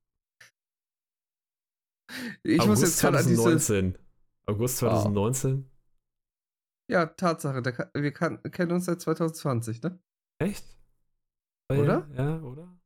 Ich 2.43 2.59
August 2.59 2.67
muss 2.67 2.81
jetzt 2.81 2.97
2019. 2.99 3.97
August 4.45 4.77
2019? 4.77 5.65
Oh. 5.65 5.71
Ja, 6.91 7.05
Tatsache. 7.05 7.61
Der, 7.61 7.91
wir 7.93 8.11
kann, 8.11 8.41
kennen 8.43 8.71
uns 8.71 8.85
seit 8.85 9.01
2020, 9.01 9.81
ne? 9.81 9.99
Echt? 10.39 10.65
Oder? 11.71 12.07
Ja, 12.17 12.41
oder? 12.41 12.77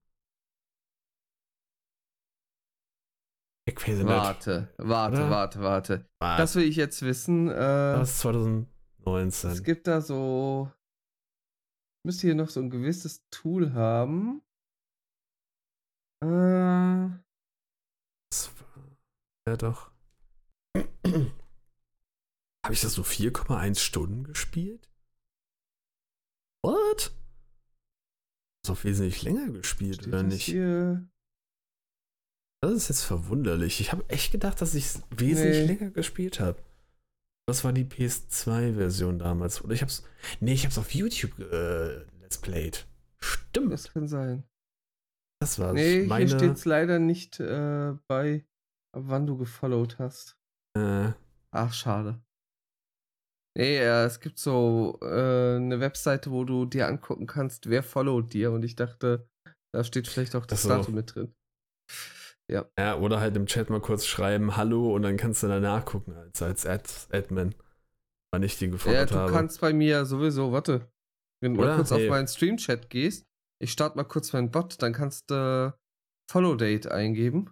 Ich 3.67 3.75
weiß 3.75 3.97
nicht. 3.97 4.05
Warte, 4.05 4.71
warte, 4.77 5.15
oder? 5.17 5.29
warte, 5.31 5.61
warte. 5.61 6.09
Was? 6.19 6.37
Das 6.37 6.55
will 6.55 6.65
ich 6.65 6.75
jetzt 6.75 7.01
wissen. 7.01 7.49
Äh, 7.49 7.53
das 7.53 8.11
ist 8.11 8.19
2019. 8.19 9.49
Es 9.49 9.63
gibt 9.63 9.87
da 9.87 10.01
so. 10.01 10.71
Müsste 12.05 12.27
hier 12.27 12.35
noch 12.35 12.49
so 12.49 12.59
ein 12.59 12.69
gewisses 12.69 13.27
Tool 13.31 13.73
haben. 13.73 14.43
Äh. 16.21 17.24
Ja, 19.47 19.57
doch. 19.57 19.91
Habe 22.65 22.73
ich 22.73 22.81
das 22.81 22.93
so 22.93 23.03
4,1 23.03 23.79
Stunden 23.79 24.23
gespielt? 24.23 24.89
What? 26.63 27.11
So 28.65 28.83
wesentlich 28.83 29.21
länger 29.21 29.51
gespielt, 29.51 29.97
Steht 29.97 30.07
oder 30.07 30.23
nicht? 30.23 30.45
Hier? 30.45 31.07
Das 32.63 32.73
ist 32.73 32.89
jetzt 32.89 33.03
verwunderlich. 33.03 33.79
Ich 33.79 33.91
habe 33.91 34.03
echt 34.09 34.31
gedacht, 34.31 34.59
dass 34.59 34.73
ich 34.73 34.85
es 34.85 35.03
wesentlich 35.11 35.59
nee. 35.59 35.65
länger 35.65 35.91
gespielt 35.91 36.39
habe. 36.39 36.59
Das 37.47 37.63
war 37.63 37.73
die 37.73 37.85
PS2-Version 37.85 39.19
damals. 39.19 39.63
Oder 39.63 39.75
ich 39.75 39.83
hab's. 39.83 40.03
Nee, 40.39 40.53
ich 40.53 40.65
hab's 40.65 40.79
auf 40.79 40.95
YouTube 40.95 41.37
äh, 41.39 41.97
Let's 42.19 42.39
Played. 42.39 42.87
Stimmt. 43.19 43.71
Das 43.71 43.93
kann 43.93 44.07
sein. 44.07 44.43
Das 45.39 45.59
war's. 45.59 45.75
Nee, 45.75 46.07
Meine... 46.07 46.25
hier 46.25 46.39
steht's 46.39 46.65
leider 46.65 46.97
nicht 46.97 47.39
äh, 47.39 47.93
bei, 48.07 48.43
wann 48.95 49.27
du 49.27 49.37
gefollowt 49.37 49.99
hast. 49.99 50.37
Äh. 50.77 51.11
Ach, 51.51 51.73
schade. 51.73 52.21
Nee, 53.57 53.77
äh, 53.77 54.03
es 54.05 54.19
gibt 54.19 54.37
so 54.37 54.99
äh, 55.01 55.55
eine 55.55 55.79
Webseite, 55.79 56.31
wo 56.31 56.43
du 56.43 56.65
dir 56.65 56.87
angucken 56.87 57.27
kannst, 57.27 57.69
wer 57.69 57.83
followt 57.83 58.33
dir. 58.33 58.51
Und 58.51 58.63
ich 58.65 58.75
dachte, 58.75 59.29
da 59.73 59.83
steht 59.83 60.07
vielleicht 60.07 60.35
auch 60.35 60.45
das 60.45 60.63
so. 60.63 60.69
Datum 60.69 60.95
mit 60.95 61.15
drin. 61.15 61.33
Ja. 62.51 62.65
Ja, 62.77 62.97
oder 62.97 63.19
halt 63.19 63.35
im 63.37 63.45
Chat 63.45 63.69
mal 63.69 63.81
kurz 63.81 64.05
schreiben, 64.05 64.55
hallo, 64.55 64.93
und 64.93 65.01
dann 65.01 65.17
kannst 65.17 65.41
du 65.41 65.47
danach 65.47 65.83
gucken 65.85 66.15
als, 66.15 66.41
als 66.41 66.65
Ad 66.65 66.89
Admin, 67.11 67.55
wann 68.31 68.43
ich 68.43 68.57
die 68.57 68.69
gefollowt 68.69 68.97
habe. 68.97 69.09
Ja, 69.09 69.13
du 69.13 69.19
habe. 69.21 69.31
kannst 69.31 69.61
bei 69.61 69.73
mir 69.73 70.05
sowieso, 70.05 70.51
warte, 70.51 70.91
wenn 71.41 71.55
du 71.55 71.61
mal 71.61 71.75
kurz 71.75 71.91
hey. 71.91 72.05
auf 72.05 72.09
meinen 72.09 72.27
Stream-Chat 72.27 72.89
gehst, 72.89 73.25
ich 73.59 73.71
starte 73.71 73.97
mal 73.97 74.03
kurz 74.03 74.31
meinen 74.33 74.51
Bot, 74.51 74.81
dann 74.81 74.93
kannst 74.93 75.31
du 75.31 75.73
äh, 75.73 75.79
Follow-Date 76.31 76.87
eingeben. 76.91 77.51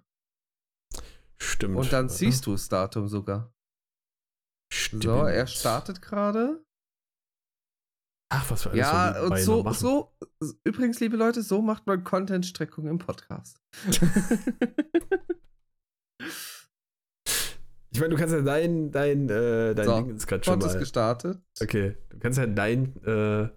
Stimmt. 1.44 1.76
Und 1.76 1.92
dann 1.92 2.08
siehst 2.10 2.46
du 2.46 2.54
das 2.54 2.70
Datum 2.70 3.08
sogar. 3.08 3.54
Stimmt. 4.72 5.04
So, 5.04 5.24
er 5.24 5.46
startet 5.46 6.02
gerade. 6.02 6.64
Ach, 8.30 8.50
was 8.50 8.64
für 8.64 8.70
alles 8.70 8.80
Ja, 8.80 9.22
und 9.22 9.38
so, 9.38 9.70
so, 9.74 10.16
übrigens, 10.64 11.00
liebe 11.00 11.18
Leute, 11.18 11.44
so 11.44 11.62
macht 11.62 11.86
man 11.86 12.04
Content-Streckung 12.04 12.88
im 12.88 12.98
Podcast. 12.98 13.62
ich 17.92 18.00
meine, 18.00 18.10
du 18.10 18.16
kannst 18.16 18.34
ja 18.34 18.42
dein, 18.42 18.92
dein, 18.92 19.30
äh, 19.30 19.76
dein 19.76 19.86
so, 19.86 19.96
Ding 19.98 20.16
ist 20.16 20.26
gerade 20.26 20.44
schon 20.44 20.58
mal. 20.58 20.66
ist 20.66 20.80
gestartet. 20.80 21.40
Okay, 21.62 21.98
du 22.10 22.20
kannst 22.20 22.40
ja 22.40 22.48
dein, 22.48 22.96
äh, 23.04 23.50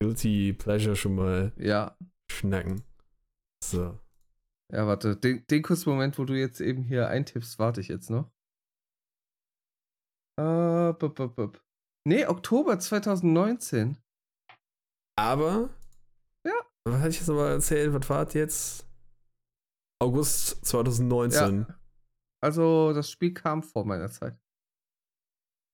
Guilty 0.00 0.52
Pleasure 0.54 0.96
schon 0.96 1.16
mal 1.16 1.52
ja. 1.56 1.96
schnacken. 2.30 2.82
So. 3.62 3.98
Ja, 4.72 4.86
warte, 4.86 5.16
den, 5.16 5.46
den 5.48 5.62
kurzen 5.62 5.90
Moment, 5.90 6.18
wo 6.18 6.24
du 6.24 6.32
jetzt 6.34 6.60
eben 6.60 6.82
hier 6.82 7.08
eintippst, 7.08 7.58
warte 7.58 7.82
ich 7.82 7.88
jetzt 7.88 8.08
noch. 8.08 8.32
Äh, 10.38 10.94
bup, 10.94 11.14
bup, 11.14 11.36
bup. 11.36 11.62
Nee, 12.06 12.26
Oktober 12.26 12.78
2019. 12.78 13.98
Aber. 15.16 15.68
Ja. 16.46 16.54
Was 16.84 17.00
hatte 17.00 17.10
ich 17.10 17.18
jetzt 17.18 17.28
nochmal 17.28 17.52
erzählt? 17.52 17.92
Was 17.92 18.08
war 18.08 18.24
das 18.24 18.34
jetzt? 18.34 18.86
August 20.00 20.64
2019. 20.64 21.66
Ja. 21.68 21.78
Also, 22.42 22.92
das 22.94 23.10
Spiel 23.10 23.34
kam 23.34 23.62
vor 23.62 23.84
meiner 23.84 24.10
Zeit. 24.10 24.41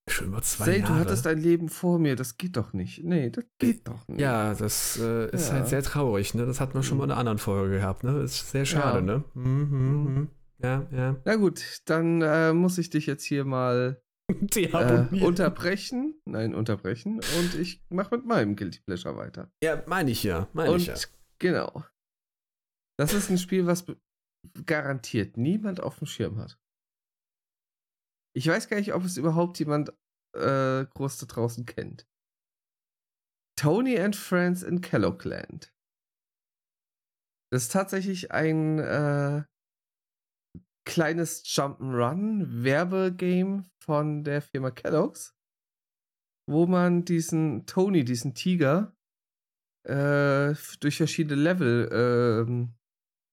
Schon 0.08 0.28
über 0.28 0.42
zwei 0.42 0.64
Say, 0.64 0.78
Jahre. 0.80 0.92
du 0.92 0.98
hattest 0.98 1.26
ein 1.26 1.38
Leben 1.38 1.68
vor 1.68 1.98
mir, 1.98 2.16
das 2.16 2.36
geht 2.36 2.56
doch 2.56 2.72
nicht. 2.72 3.04
Nee, 3.04 3.30
das 3.30 3.44
geht 3.58 3.86
doch 3.86 4.06
nicht. 4.08 4.20
Ja, 4.20 4.54
das 4.54 4.98
äh, 4.98 5.30
ist 5.30 5.48
ja. 5.48 5.54
halt 5.54 5.68
sehr 5.68 5.82
traurig, 5.82 6.34
ne? 6.34 6.46
Das 6.46 6.60
hatten 6.60 6.74
wir 6.74 6.82
schon 6.82 6.98
mal 6.98 7.04
in 7.04 7.10
einer 7.10 7.20
anderen 7.20 7.38
Folge 7.38 7.76
gehabt, 7.76 8.04
ne? 8.04 8.12
Das 8.20 8.32
ist 8.32 8.50
sehr 8.50 8.64
schade, 8.64 8.98
ja. 8.98 9.04
ne? 9.04 9.24
Mhm, 9.34 9.68
mhm, 9.70 10.14
mhm. 10.14 10.28
Ja, 10.62 10.86
ja. 10.90 11.16
Na 11.24 11.36
gut, 11.36 11.62
dann 11.84 12.22
äh, 12.22 12.52
muss 12.52 12.78
ich 12.78 12.90
dich 12.90 13.06
jetzt 13.06 13.24
hier 13.24 13.44
mal 13.44 14.02
äh, 14.54 15.24
unterbrechen. 15.24 16.20
Nein, 16.24 16.54
unterbrechen. 16.54 17.20
Und 17.38 17.54
ich 17.58 17.84
mache 17.88 18.16
mit 18.16 18.26
meinem 18.26 18.56
Guilty 18.56 18.80
Pleasure 18.80 19.16
weiter. 19.16 19.50
Ja, 19.62 19.82
meine 19.86 20.10
ich 20.10 20.22
ja. 20.24 20.48
Meine 20.52 20.76
ich 20.76 20.86
ja. 20.86 20.94
Genau. 21.38 21.84
Das 22.96 23.12
ist 23.12 23.30
ein 23.30 23.38
Spiel, 23.38 23.66
was 23.66 23.86
garantiert 24.66 25.36
niemand 25.36 25.80
auf 25.80 25.98
dem 25.98 26.06
Schirm 26.06 26.38
hat. 26.38 26.58
Ich 28.34 28.46
weiß 28.46 28.68
gar 28.68 28.76
nicht, 28.78 28.94
ob 28.94 29.04
es 29.04 29.16
überhaupt 29.16 29.58
jemand 29.58 29.90
äh, 30.34 30.84
groß 30.84 31.18
da 31.18 31.26
draußen 31.26 31.66
kennt. 31.66 32.06
Tony 33.58 33.98
and 33.98 34.14
Friends 34.14 34.62
in 34.62 34.80
Kellogland. 34.80 35.74
Das 37.50 37.64
ist 37.64 37.72
tatsächlich 37.72 38.30
ein 38.30 38.78
äh, 38.78 39.44
kleines 40.84 41.44
Jump'n'Run 41.44 42.62
Werbegame 42.62 43.64
von 43.82 44.22
der 44.22 44.42
Firma 44.42 44.70
Kellogg's, 44.70 45.34
wo 46.48 46.66
man 46.66 47.04
diesen 47.04 47.66
Tony, 47.66 48.04
diesen 48.04 48.34
Tiger, 48.34 48.96
äh, 49.86 50.54
durch 50.80 50.96
verschiedene 50.98 51.40
Level 51.40 51.88
ähm, 51.92 52.74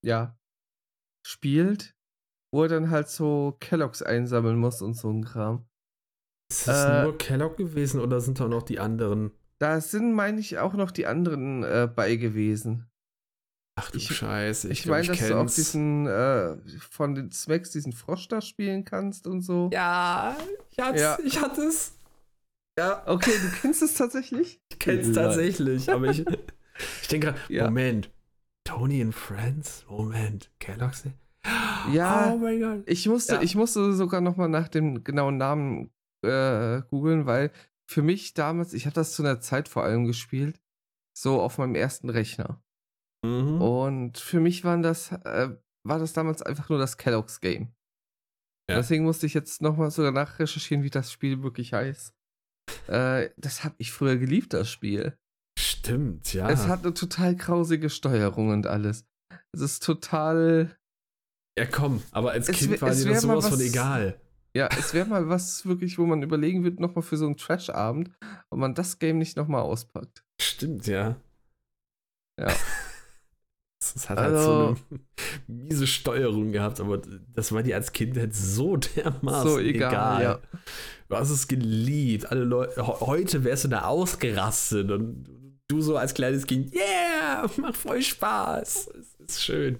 ja, 0.04 0.38
spielt, 1.26 1.95
wo 2.56 2.64
er 2.64 2.70
dann 2.70 2.90
halt 2.90 3.10
so 3.10 3.58
Kellogg's 3.60 4.02
einsammeln 4.02 4.58
muss 4.58 4.82
und 4.82 4.94
so 4.94 5.10
ein 5.10 5.26
Kram. 5.26 5.66
Ist 6.50 6.70
das 6.70 6.86
äh, 6.86 7.04
nur 7.04 7.18
Kellogg 7.18 7.58
gewesen 7.58 8.00
oder 8.00 8.22
sind 8.22 8.40
da 8.40 8.48
noch 8.48 8.64
die 8.64 8.80
anderen? 8.80 9.32
Da 9.60 9.82
sind, 9.82 10.14
meine 10.14 10.40
ich, 10.40 10.58
auch 10.58 10.74
noch 10.74 10.92
die 10.92 11.06
anderen 11.06 11.64
äh, 11.64 11.90
bei 11.94 12.16
gewesen. 12.16 12.90
Ach 13.78 13.92
du 13.92 13.98
ich, 13.98 14.08
Scheiße. 14.08 14.70
Ich, 14.70 14.82
ich 14.82 14.86
meine, 14.86 15.06
dass 15.06 15.18
kenn's. 15.18 15.30
du 15.30 15.38
auch 15.38 15.46
diesen 15.48 16.08
äh, 16.08 16.56
von 16.80 17.14
den 17.14 17.32
Smacks 17.34 17.72
diesen 17.72 17.92
Frosch 17.92 18.30
da 18.30 18.40
spielen 18.40 18.86
kannst 18.86 19.28
und 19.28 19.42
so. 19.42 19.70
Ja, 19.74 20.38
ich 20.72 20.80
hatte, 20.80 21.00
ja. 21.00 21.18
ich 21.26 21.42
hatte 21.42 21.62
es. 21.64 22.00
Ja. 22.80 23.04
Okay, 23.06 23.32
du 23.32 23.50
kennst 23.60 23.82
es 23.82 23.96
tatsächlich? 23.96 24.62
Ich 24.72 24.80
kenn's 24.80 25.14
tatsächlich, 25.14 25.90
aber 25.90 26.10
ich, 26.10 26.20
ich 27.02 27.08
denke 27.10 27.28
gerade, 27.28 27.40
ja. 27.50 27.66
Moment, 27.66 28.12
Tony 28.64 29.02
and 29.02 29.16
Friends? 29.16 29.86
Moment, 29.90 30.52
Kellogg's? 30.60 31.04
Ja, 31.92 32.34
oh 32.34 32.38
mein 32.38 32.60
Gott. 32.60 32.84
Ich 32.88 33.08
musste, 33.08 33.36
ja. 33.36 33.42
ich 33.42 33.56
musste 33.56 33.94
sogar 33.94 34.22
noch 34.22 34.38
mal 34.38 34.48
nach 34.48 34.68
dem 34.68 35.04
genauen 35.04 35.38
Namen 35.38 35.92
äh, 36.24 36.82
googeln, 36.90 37.26
weil 37.26 37.52
für 37.90 38.02
mich 38.02 38.34
damals, 38.34 38.74
ich 38.74 38.86
habe 38.86 38.96
das 38.96 39.14
zu 39.14 39.24
einer 39.24 39.40
Zeit 39.40 39.68
vor 39.68 39.84
allem 39.84 40.06
gespielt, 40.06 40.60
so 41.18 41.42
auf 41.42 41.58
meinem 41.58 41.76
ersten 41.76 42.10
Rechner. 42.10 42.62
Mhm. 43.26 43.62
Und 43.62 44.18
für 44.18 44.40
mich 44.40 44.64
waren 44.64 44.82
das, 44.82 45.12
äh, 45.12 45.56
war 45.86 46.00
das 46.00 46.14
damals 46.14 46.42
einfach 46.42 46.70
nur 46.70 46.80
das 46.80 46.98
Kellogg's 46.98 47.42
Game. 47.42 47.74
Ja. 48.70 48.78
Deswegen 48.78 49.04
musste 49.04 49.28
ich 49.28 49.34
jetzt 49.34 49.62
nochmal 49.62 49.92
sogar 49.92 50.12
nachrecherchieren, 50.12 50.84
wie 50.84 50.90
das 50.90 51.12
Spiel 51.12 51.44
wirklich 51.44 51.74
heißt. 51.74 52.14
Äh, 52.88 53.30
das 53.38 53.64
habe 53.64 53.76
ich 53.78 53.92
früher 53.92 54.18
geliebt, 54.18 54.54
das 54.54 54.72
Spiel. 54.72 55.18
Stimmt, 55.58 56.34
ja. 56.34 56.50
Es 56.50 56.68
hat 56.68 56.84
eine 56.84 56.94
total 56.94 57.36
grausige 57.36 57.90
Steuerung 57.90 58.50
und 58.50 58.68
alles. 58.68 59.06
Es 59.52 59.62
ist 59.62 59.84
total. 59.84 60.76
Ja, 61.58 61.66
komm, 61.66 62.02
aber 62.12 62.32
als 62.32 62.48
Kind 62.48 62.82
war 62.82 62.92
dir 62.92 63.06
das 63.10 63.22
sowas 63.22 63.46
was, 63.46 63.50
von 63.50 63.60
egal. 63.62 64.20
Ja, 64.56 64.70
es 64.78 64.94
wäre 64.94 65.08
mal 65.08 65.28
was 65.30 65.66
wirklich, 65.66 65.98
wo 65.98 66.06
man 66.06 66.22
überlegen 66.24 66.64
wird, 66.64 66.80
nochmal 66.80 67.02
für 67.02 67.18
so 67.18 67.26
einen 67.26 67.38
Trash-Abend, 67.38 68.10
ob 68.50 68.60
man 68.60 68.74
das 68.74 69.00
Game 69.00 69.18
nicht 69.18 69.36
nochmal 69.38 69.62
auspackt. 69.62 70.24
stimmt, 70.42 70.88
ja. 70.88 71.16
Ja. 72.40 72.48
Das 73.94 74.10
hat 74.10 74.18
halt 74.18 74.32
so 74.32 74.38
Also- 74.40 74.76
eine 74.90 75.00
miese 75.48 75.86
Steuerung 75.86 76.52
gehabt, 76.52 76.80
aber 76.80 77.02
das 77.34 77.52
war 77.52 77.62
dir 77.62 77.76
als 77.76 77.92
Kind 77.94 78.18
halt 78.18 78.34
so 78.34 78.78
dermaßen 78.78 79.50
So 79.52 79.60
egal, 79.60 79.92
egal. 79.92 80.24
ja. 80.24 80.40
Du 81.08 81.16
hast 81.16 81.30
es 81.30 81.48
geliebt. 81.48 82.32
Alle 82.32 82.46
Leute, 82.46 82.88
heute 82.88 83.44
wärst 83.44 83.66
du 83.66 83.68
da 83.68 83.84
ausgerastet 83.84 84.90
und 84.90 85.60
du 85.68 85.82
so 85.82 85.98
als 85.98 86.16
kleines 86.16 86.48
Kind, 86.48 86.74
yeah, 86.74 87.48
macht 87.58 87.78
voll 87.78 88.02
Spaß. 88.02 88.90
Ist 89.28 89.44
schön. 89.44 89.80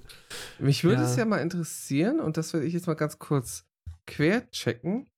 Mich 0.60 0.84
würde 0.84 1.02
Ja. 1.04 1.08
es 1.10 1.16
ja 1.16 1.26
mal 1.26 1.38
interessieren, 1.40 2.20
und 2.20 2.38
das 2.38 2.54
werde 2.54 2.66
ich 2.66 2.74
jetzt 2.74 2.88
mal 2.88 2.96
ganz 2.96 3.20
kurz 3.20 3.66
quer 4.08 4.50
checken, 4.52 5.10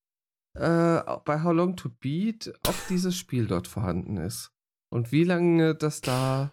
äh, 0.54 1.02
bei 1.24 1.42
How 1.42 1.52
Long 1.54 1.76
to 1.76 1.88
Beat, 1.90 2.52
ob 2.66 2.74
dieses 2.88 3.16
Spiel 3.16 3.46
dort 3.46 3.66
vorhanden 3.68 4.16
ist. 4.16 4.52
Und 4.90 5.12
wie 5.12 5.24
lange 5.24 5.74
das 5.74 6.00
da. 6.00 6.52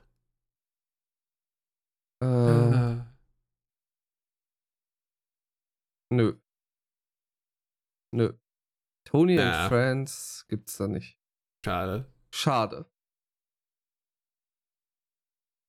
Äh, 2.22 2.26
Äh, 2.26 3.04
nö. 6.12 6.38
Nö. 8.14 8.34
Tony 9.06 9.36
Ja. 9.36 9.62
and 9.64 9.70
Friends 9.70 10.46
gibt's 10.48 10.78
da 10.78 10.88
nicht. 10.88 11.18
schade. 11.66 12.12
Schade. 12.32 12.86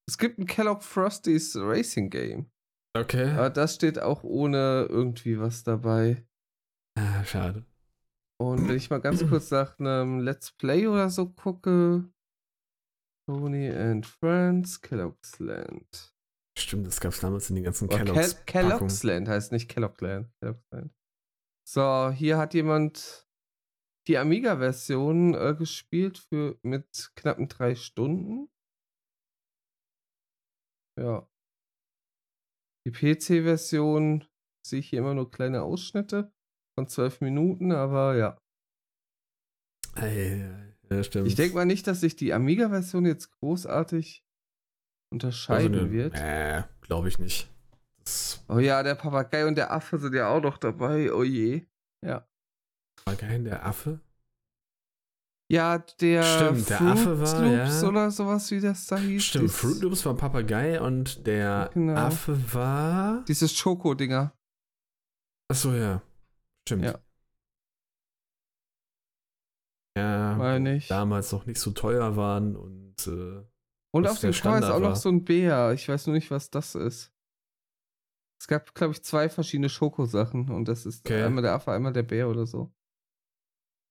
Es 0.09 0.19
gibt 0.19 0.38
ein 0.38 0.47
Kellogg 0.47 0.83
Frosties 0.83 1.57
Racing 1.57 2.11
Game. 2.11 2.51
Okay. 2.97 3.31
Aber 3.33 3.51
das 3.51 3.75
steht 3.75 3.99
auch 3.99 4.23
ohne 4.25 4.87
irgendwie 4.88 5.38
was 5.38 5.64
dabei. 5.64 6.25
Ah, 6.99 7.25
schade. 7.25 7.66
Und 8.40 8.69
wenn 8.69 8.77
ich 8.77 8.90
mal 8.90 9.01
ganz 9.01 9.21
kurz 9.29 9.51
nach 9.51 9.79
einem 9.79 10.21
Let's 10.21 10.53
Play 10.53 10.87
oder 10.87 11.11
so 11.11 11.29
gucke. 11.29 12.09
Tony 13.29 13.69
and 13.69 14.07
Friends, 14.07 14.81
Kellogg's 14.81 15.38
Land. 15.40 16.14
Stimmt, 16.57 16.87
das 16.87 17.01
gab 17.01 17.12
es 17.12 17.21
damals 17.21 17.51
in 17.51 17.57
den 17.57 17.64
ganzen 17.64 17.88
Kellogg's. 17.88 18.45
Kel 18.47 18.62
Kellogg's 18.62 19.03
Land 19.03 19.29
heißt 19.29 19.53
nicht 19.53 19.69
Kellogg's 19.69 20.01
Land. 20.01 20.31
Kellogg's 20.40 20.64
Land. 20.71 20.95
So, 21.69 22.11
hier 22.11 22.38
hat 22.38 22.55
jemand 22.55 23.29
die 24.07 24.19
Amiga-Version 24.19 25.35
äh, 25.35 25.55
gespielt 25.59 26.19
für 26.19 26.59
mit 26.62 27.11
knappen 27.16 27.49
drei 27.49 27.75
Stunden. 27.75 28.49
Ja. 30.98 31.28
Die 32.87 32.92
PC-Version 32.92 34.24
sehe 34.66 34.80
ich 34.80 34.90
hier 34.90 35.00
immer 35.00 35.14
nur 35.14 35.30
kleine 35.30 35.62
Ausschnitte 35.62 36.32
von 36.78 36.88
zwölf 36.88 37.20
Minuten, 37.20 37.72
aber 37.72 38.16
ja. 38.16 38.38
Ey, 39.96 40.48
ja, 40.90 41.02
stimmt. 41.02 41.26
Ich 41.26 41.35
denke 41.35 41.54
mal 41.54 41.66
nicht, 41.66 41.87
dass 41.87 42.00
sich 42.00 42.16
die 42.16 42.32
Amiga-Version 42.32 43.06
jetzt 43.06 43.30
großartig 43.40 44.24
unterscheiden 45.12 45.74
Also, 45.74 45.87
ne, 45.87 45.92
wird. 45.92 46.14
Äh, 46.14 46.64
glaube 46.82 47.09
ich 47.09 47.18
nicht. 47.18 47.50
Das 47.98 48.44
Oh 48.48 48.59
ja, 48.59 48.82
der 48.82 48.94
Papagei 48.94 49.46
und 49.46 49.56
der 49.56 49.72
Affe 49.72 49.98
sind 49.98 50.14
ja 50.14 50.28
auch 50.28 50.40
noch 50.40 50.59
dabei. 50.59 51.12
Oh 51.12 51.24
je. 51.24 51.66
Ja. 52.04 52.28
war 53.04 53.16
geil, 53.16 53.42
der 53.42 53.66
Affe. 53.66 54.00
Ja, 55.48 55.78
der, 55.78 56.22
Stimmt, 56.24 56.68
der 56.68 56.78
Fruit 56.78 56.90
Affe 56.90 57.20
war, 57.20 57.42
Loops 57.42 57.82
ja. 57.82 57.88
oder 57.88 58.11
sowas, 58.11 58.50
wie 58.50 58.61
das 58.61 58.87
da 58.87 58.98
hieß. 58.98 59.24
Stimmt, 59.24 59.50
Fruit 59.52 59.80
Loops 59.80 60.04
war 60.04 60.16
Papagei 60.16 60.80
und 60.80 61.24
der 61.26 61.70
Genau. 61.72 61.94
Affe 61.94 62.52
war. 62.52 63.24
Dieses 63.26 63.52
Schoko-Dinger. 63.56 64.37
Achso, 65.48 65.72
ja. 65.72 66.02
Stimmt. 66.66 66.85
Ja. 66.85 66.98
Ja, 69.96 70.35
Meine 70.37 70.76
ich. 70.76 70.88
damals 70.88 71.32
noch 71.32 71.46
nicht 71.46 71.61
so 71.61 71.70
teuer 71.70 72.16
waren 72.16 72.54
und 72.56 72.94
äh, 73.06 73.42
Und 73.94 74.06
auf 74.09 74.18
dem 74.20 74.32
Cover 74.32 74.59
ist 74.59 74.64
auch 74.64 74.80
noch 74.80 74.96
so 74.96 75.09
ein 75.09 75.24
Bär. 75.24 75.72
Ich 75.72 75.88
weiß 75.88 76.06
nur 76.09 76.14
nicht, 76.16 76.30
was 76.30 76.50
das 76.50 76.74
ist. 76.74 77.12
Es 78.38 78.46
gab, 78.48 78.74
glaube 78.74 78.92
ich, 78.92 79.02
zwei 79.02 79.30
verschiedene 79.30 79.70
Schokosachen. 79.70 80.50
Und 80.50 80.66
das 80.68 80.85
ist 80.85 81.06
Okay. 81.06 81.22
einmal 81.22 81.42
der 81.42 81.54
Affe, 81.54 81.72
einmal 81.72 81.92
der 81.94 82.02
Bär 82.02 82.28
oder 82.28 82.46
so. 82.46 82.74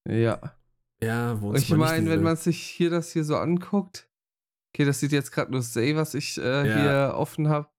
Ja. 0.08 0.56
Ja, 1.04 1.40
wo 1.42 1.54
Ich 1.54 1.70
meine, 1.70 2.10
wenn 2.10 2.24
man 2.24 2.36
sich 2.38 2.62
hier 2.62 2.90
das 2.90 3.12
hier 3.12 3.24
so 3.24 3.38
anguckt, 3.38 4.10
okay, 4.74 4.86
das 4.86 5.00
sieht 5.00 5.12
jetzt 5.12 5.32
gerade 5.32 5.52
nur 5.52 5.62
Say, 5.62 5.96
was 5.96 6.14
ich 6.14 6.38
äh, 6.38 6.68
Ja. 6.68 6.76
hier 6.82 7.14
offen 7.18 7.50
habe. 7.50 7.70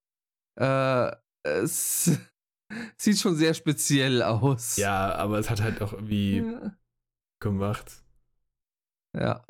Äh, 0.58 1.16
es 1.48 2.10
sieht 2.98 3.18
schon 3.18 3.36
sehr 3.36 3.54
speziell 3.54 4.22
aus. 4.22 4.76
Ja, 4.76 5.14
aber 5.14 5.38
es 5.38 5.50
hat 5.50 5.60
halt 5.62 5.80
auch 5.82 5.92
irgendwie 5.92 6.38
Ja. 6.38 6.76
gemacht. 7.40 8.02
ja. 9.16 9.44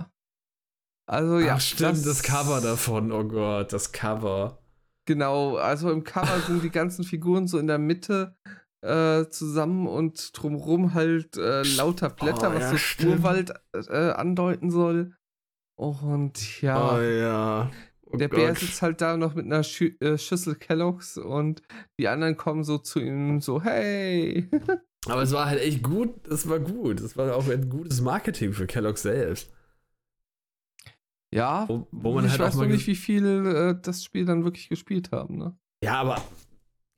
Also 1.08 1.38
ja. 1.38 1.54
Ach, 1.54 1.60
stimmt, 1.60 2.04
das, 2.04 2.22
Cover 2.24 2.60
davon, 2.60 3.12
oh 3.12 3.22
Gott, 3.22 3.72
das 3.72 3.92
Cover. 3.92 4.58
Genau, 5.04 5.56
also 5.56 5.92
im 5.92 6.02
Cover 6.02 6.40
sind 6.40 6.64
die 6.64 6.70
ganzen 6.70 7.04
Figuren 7.04 7.46
so 7.46 7.58
in 7.60 7.68
der 7.68 7.78
Mitte 7.78 8.36
äh, 8.86 9.28
zusammen 9.30 9.86
und 9.86 10.30
drumrum 10.40 10.94
halt 10.94 11.36
äh, 11.36 11.62
lauter 11.76 12.10
Blätter, 12.10 12.50
Oh, 12.50 12.54
was 12.54 12.62
ja, 12.62 12.70
so. 12.70 12.76
Spurwald 12.78 13.52
äh, 13.74 14.10
andeuten 14.12 14.70
soll. 14.70 15.14
Und 15.74 16.62
ja. 16.62 16.96
Oh 16.96 17.00
ja. 17.00 17.70
Oh 18.06 18.16
Der 18.16 18.28
Bär 18.28 18.48
Gott. 18.48 18.58
sitzt 18.58 18.80
halt 18.82 19.00
da 19.00 19.16
noch 19.16 19.34
mit 19.34 19.46
einer 19.46 19.62
Schü 19.64 19.96
äh, 20.00 20.16
Schüssel 20.16 20.54
Kelloggs 20.54 21.18
und 21.18 21.62
die 21.98 22.08
anderen 22.08 22.36
kommen 22.36 22.62
so 22.64 22.78
zu 22.78 23.00
ihm 23.00 23.40
so, 23.40 23.62
hey. 23.62 24.48
Aber 25.08 25.22
es 25.22 25.32
war 25.32 25.46
halt 25.46 25.60
echt 25.60 25.82
gut, 25.82 26.26
es 26.28 26.48
war 26.48 26.58
gut. 26.60 27.00
Es 27.00 27.16
war 27.16 27.34
auch 27.36 27.48
ein 27.48 27.68
gutes 27.68 28.00
Marketing 28.00 28.52
für 28.52 28.66
Kellogg 28.66 28.96
selbst. 28.98 29.52
ja, 31.32 31.68
Wo, 31.68 31.86
wo 31.90 32.14
man 32.14 32.24
ich 32.24 32.32
halt 32.32 32.40
weiß 32.40 32.56
auch 32.56 32.62
noch 32.62 32.68
nicht, 32.68 32.86
wie 32.86 32.96
viel 32.96 33.46
äh, 33.46 33.80
das 33.82 34.02
Spiel 34.04 34.24
dann 34.24 34.44
wirklich 34.44 34.68
gespielt 34.68 35.10
haben, 35.12 35.36
ne? 35.38 35.56
Ja, 35.82 36.00
aber 36.00 36.22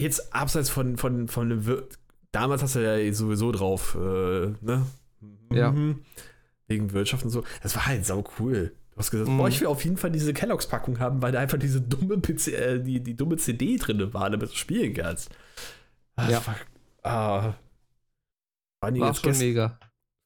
jetzt 0.00 0.34
abseits 0.34 0.70
von, 0.70 0.96
von, 0.96 1.28
von 1.28 1.48
dem 1.48 1.66
Wir 1.66 1.86
damals 2.32 2.62
hast 2.62 2.74
du 2.76 2.80
ja 2.80 3.12
sowieso 3.12 3.52
drauf, 3.52 3.94
äh, 3.94 4.52
ne? 4.60 4.86
Ja. 5.52 5.72
Mhm. 5.72 6.00
Wegen 6.66 6.92
Wirtschaft 6.92 7.24
und 7.24 7.30
so. 7.30 7.42
Das 7.62 7.74
war 7.74 7.86
halt 7.86 8.04
sau 8.04 8.22
cool. 8.38 8.72
Du 8.92 8.98
hast 8.98 9.10
gesagt, 9.10 9.30
Mhm. 9.30 9.38
boah, 9.38 9.48
ich 9.48 9.60
will 9.60 9.68
auf 9.68 9.82
jeden 9.84 9.96
Fall 9.96 10.10
diese 10.10 10.34
Kelloggs-Packung 10.34 10.98
haben, 10.98 11.22
weil 11.22 11.32
da 11.32 11.38
einfach 11.40 11.58
diese 11.58 11.80
dumme 11.80 12.18
PC, 12.18 12.48
äh, 12.48 12.78
die, 12.80 13.00
die 13.02 13.16
dumme 13.16 13.36
CD 13.36 13.76
drin 13.76 14.12
war, 14.12 14.28
damit 14.30 14.50
du 14.50 14.56
spielen 14.56 14.92
kannst. 14.94 15.30
Das 16.16 16.30
Ja. 16.30 16.46
War, 16.46 16.56
ah. 17.04 17.54
War 18.80 18.92
jetzt 18.94 19.22
schon 19.22 19.32
gest- 19.32 19.38
mega. 19.40 19.78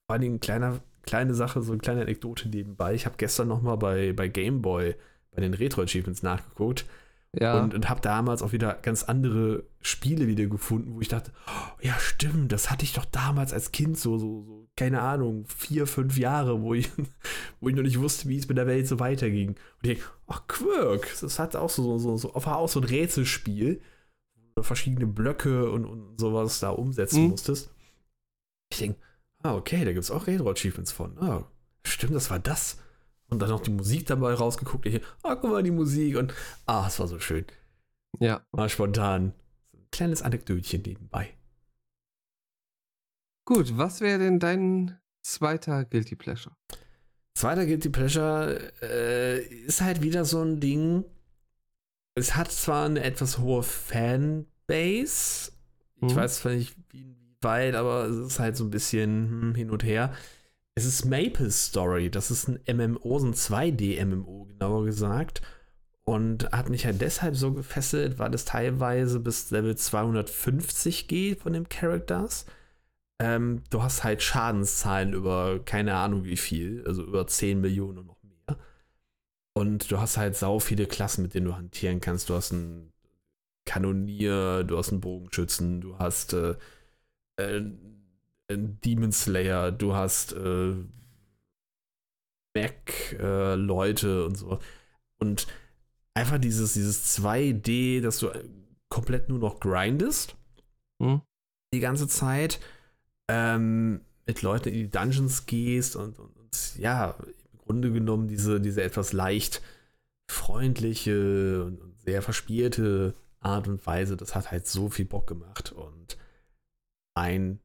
vor 0.06 0.18
Dingen 0.18 0.40
kleiner, 0.40 0.80
kleine 1.02 1.34
Sache, 1.34 1.62
so 1.62 1.72
eine 1.72 1.80
kleine 1.80 2.02
Anekdote 2.02 2.48
nebenbei. 2.48 2.94
Ich 2.94 3.06
habe 3.06 3.16
gestern 3.18 3.48
noch 3.48 3.62
mal 3.62 3.76
bei, 3.76 4.12
bei 4.12 4.28
Game 4.28 4.60
Boy 4.62 4.94
bei 5.30 5.40
den 5.40 5.54
Retro-Achievements 5.54 6.22
nachgeguckt 6.22 6.84
Ja. 7.34 7.62
und, 7.62 7.72
und 7.72 7.88
habe 7.88 8.02
damals 8.02 8.42
auch 8.42 8.52
wieder 8.52 8.74
ganz 8.82 9.04
andere 9.04 9.64
Spiele 9.80 10.26
wieder 10.26 10.44
gefunden, 10.46 10.94
wo 10.94 11.00
ich 11.00 11.08
dachte, 11.08 11.32
oh, 11.46 11.78
ja 11.80 11.98
stimmt, 11.98 12.52
das 12.52 12.70
hatte 12.70 12.84
ich 12.84 12.92
doch 12.92 13.06
damals 13.06 13.54
als 13.54 13.72
Kind 13.72 13.98
so, 13.98 14.18
so, 14.18 14.42
so 14.42 14.68
keine 14.76 15.00
Ahnung, 15.00 15.46
vier, 15.46 15.86
fünf 15.86 16.18
Jahre, 16.18 16.60
wo 16.60 16.74
ich, 16.74 16.90
wo 17.60 17.68
ich 17.70 17.74
noch 17.74 17.82
nicht 17.84 17.98
wusste, 18.00 18.28
wie 18.28 18.36
es 18.36 18.48
mit 18.48 18.58
der 18.58 18.66
Welt 18.66 18.86
so 18.86 19.00
weiterging. 19.00 19.50
Und 19.50 19.56
ich 19.82 19.88
denke, 19.94 20.02
ach 20.26 20.46
Quirk, 20.46 21.08
das 21.22 21.38
hat 21.38 21.56
auch 21.56 21.70
so, 21.70 21.96
so, 21.98 22.18
so, 22.18 22.34
war 22.34 22.58
auch 22.58 22.68
so 22.68 22.80
ein 22.80 22.84
Rätselspiel, 22.84 23.80
wo 24.34 24.42
du 24.56 24.62
verschiedene 24.62 25.06
Blöcke 25.06 25.70
und, 25.70 25.86
und 25.86 26.20
sowas 26.20 26.60
da 26.60 26.68
umsetzen 26.70 27.22
Mhm. 27.24 27.30
musstest. 27.30 27.70
Ich 28.70 28.78
denke, 28.78 28.98
ah, 29.42 29.54
okay, 29.54 29.84
da 29.86 29.92
gibt 29.92 30.04
es 30.04 30.10
auch 30.10 30.26
Retro-Achievements 30.26 30.92
von. 30.92 31.18
Ah, 31.18 31.44
stimmt, 31.86 32.14
das 32.14 32.28
war 32.30 32.38
das. 32.38 32.78
Und 33.32 33.38
dann 33.40 33.48
noch 33.48 33.60
die 33.62 33.70
Musik 33.70 34.06
dabei 34.06 34.34
rausgeguckt. 34.34 34.86
Ich, 34.86 35.02
ah, 35.22 35.34
guck 35.34 35.50
mal, 35.50 35.62
die 35.62 35.70
Musik. 35.70 36.16
Und 36.16 36.34
ah, 36.66 36.84
es 36.86 36.98
war 37.00 37.08
so 37.08 37.18
schön. 37.18 37.46
ja. 38.20 38.44
War 38.52 38.68
spontan. 38.68 39.32
So 39.72 39.78
ein 39.78 39.86
kleines 39.90 40.22
Anekdötchen 40.22 40.82
nebenbei. 40.82 41.34
Gut, 43.44 43.76
was 43.76 44.00
wäre 44.00 44.18
denn 44.18 44.38
dein 44.38 44.98
zweiter 45.22 45.84
Guilty 45.84 46.14
Pleasure? 46.16 46.54
Zweiter 47.34 47.66
Guilty 47.66 47.88
Pleasure 47.88 48.72
äh, 48.82 49.42
ist 49.42 49.80
halt 49.80 50.02
wieder 50.02 50.24
so 50.24 50.42
ein 50.42 50.60
Ding. 50.60 51.04
Es 52.14 52.36
hat 52.36 52.52
zwar 52.52 52.86
eine 52.86 53.02
etwas 53.02 53.38
hohe 53.38 53.62
Fanbase. 53.62 55.52
Ich 55.96 56.02
Mhm. 56.02 56.16
weiß 56.16 56.40
zwar 56.40 56.52
nicht, 56.52 56.76
wie 56.90 57.16
weit, 57.40 57.74
aber 57.74 58.04
es 58.04 58.16
ist 58.16 58.38
halt 58.38 58.56
so 58.56 58.64
ein 58.64 58.70
bisschen 58.70 59.28
hm, 59.30 59.54
hin 59.54 59.70
und 59.70 59.82
her. 59.82 60.14
Es 60.74 60.84
ist 60.84 61.04
Maple 61.04 61.50
Story. 61.50 62.10
Das 62.10 62.30
ist 62.30 62.48
ein 62.48 62.60
MMO, 62.66 63.18
so 63.18 63.26
ein 63.26 63.34
2D-MMO, 63.34 64.46
genauer 64.46 64.84
gesagt. 64.84 65.42
Und 66.04 66.50
hat 66.52 66.68
mich 66.68 66.84
halt 66.84 67.00
deshalb 67.00 67.36
so 67.36 67.52
gefesselt, 67.52 68.18
weil 68.18 68.34
es 68.34 68.44
teilweise 68.44 69.20
bis 69.20 69.50
Level 69.50 69.76
250 69.76 71.06
geht 71.08 71.40
von 71.40 71.52
den 71.52 71.68
Characters. 71.68 72.46
Ähm, 73.20 73.62
du 73.70 73.82
hast 73.82 74.02
halt 74.04 74.22
Schadenszahlen 74.22 75.12
über 75.12 75.60
keine 75.64 75.94
Ahnung 75.94 76.24
wie 76.24 76.36
viel, 76.36 76.84
also 76.86 77.04
über 77.04 77.26
10 77.26 77.60
Millionen 77.60 77.98
und 77.98 78.06
noch 78.06 78.22
mehr. 78.24 78.58
Und 79.54 79.90
du 79.90 79.98
hast 80.00 80.16
halt 80.16 80.36
sau 80.36 80.58
viele 80.58 80.86
Klassen, 80.86 81.22
mit 81.22 81.34
denen 81.34 81.46
du 81.46 81.56
hantieren 81.56 82.00
kannst. 82.00 82.30
Du 82.30 82.34
hast 82.34 82.52
einen 82.52 82.92
Kanonier, 83.64 84.64
du 84.64 84.78
hast 84.78 84.90
einen 84.90 85.00
Bogenschützen, 85.00 85.80
du 85.80 85.98
hast 85.98 86.32
äh, 86.32 86.56
äh, 87.36 87.62
Demon 88.58 89.12
Slayer, 89.12 89.72
du 89.72 89.94
hast 89.94 90.32
äh, 90.32 90.74
Mech-Leute 92.54 94.26
und 94.26 94.36
so. 94.36 94.58
Und 95.18 95.46
einfach 96.14 96.38
dieses, 96.38 96.74
dieses 96.74 97.18
2D, 97.18 98.00
dass 98.00 98.18
du 98.18 98.30
komplett 98.88 99.28
nur 99.28 99.38
noch 99.38 99.60
grindest. 99.60 100.36
Hm. 101.00 101.22
Die 101.72 101.80
ganze 101.80 102.08
Zeit. 102.08 102.60
Ähm, 103.28 104.02
mit 104.26 104.42
Leuten 104.42 104.68
in 104.68 104.74
die 104.74 104.90
Dungeons 104.90 105.46
gehst 105.46 105.96
und, 105.96 106.18
und, 106.18 106.36
und, 106.36 106.76
ja, 106.78 107.16
im 107.52 107.58
Grunde 107.58 107.92
genommen 107.92 108.28
diese, 108.28 108.60
diese 108.60 108.82
etwas 108.82 109.12
leicht 109.12 109.62
freundliche 110.30 111.64
und, 111.64 111.80
und 111.80 112.00
sehr 112.00 112.22
verspielte 112.22 113.14
Art 113.40 113.68
und 113.68 113.84
Weise, 113.86 114.16
das 114.16 114.34
hat 114.34 114.50
halt 114.50 114.66
so 114.66 114.88
viel 114.88 115.04
Bock 115.04 115.26
gemacht 115.26 115.72
und 115.72 116.16
ein 117.14 117.58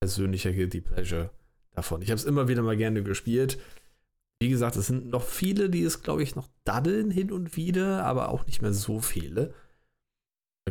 persönlicher 0.00 0.52
Guilty 0.52 0.80
Pleasure 0.80 1.30
davon. 1.72 2.02
Ich 2.02 2.10
habe 2.10 2.16
es 2.16 2.24
immer 2.24 2.48
wieder 2.48 2.62
mal 2.62 2.76
gerne 2.76 3.02
gespielt. 3.02 3.60
Wie 4.42 4.48
gesagt, 4.48 4.76
es 4.76 4.86
sind 4.86 5.08
noch 5.08 5.22
viele, 5.22 5.68
die 5.68 5.82
es, 5.82 6.02
glaube 6.02 6.22
ich, 6.22 6.34
noch 6.34 6.48
daddeln 6.64 7.10
hin 7.10 7.30
und 7.30 7.56
wieder, 7.56 8.04
aber 8.04 8.30
auch 8.30 8.46
nicht 8.46 8.62
mehr 8.62 8.72
so 8.72 9.00
viele. 9.00 9.54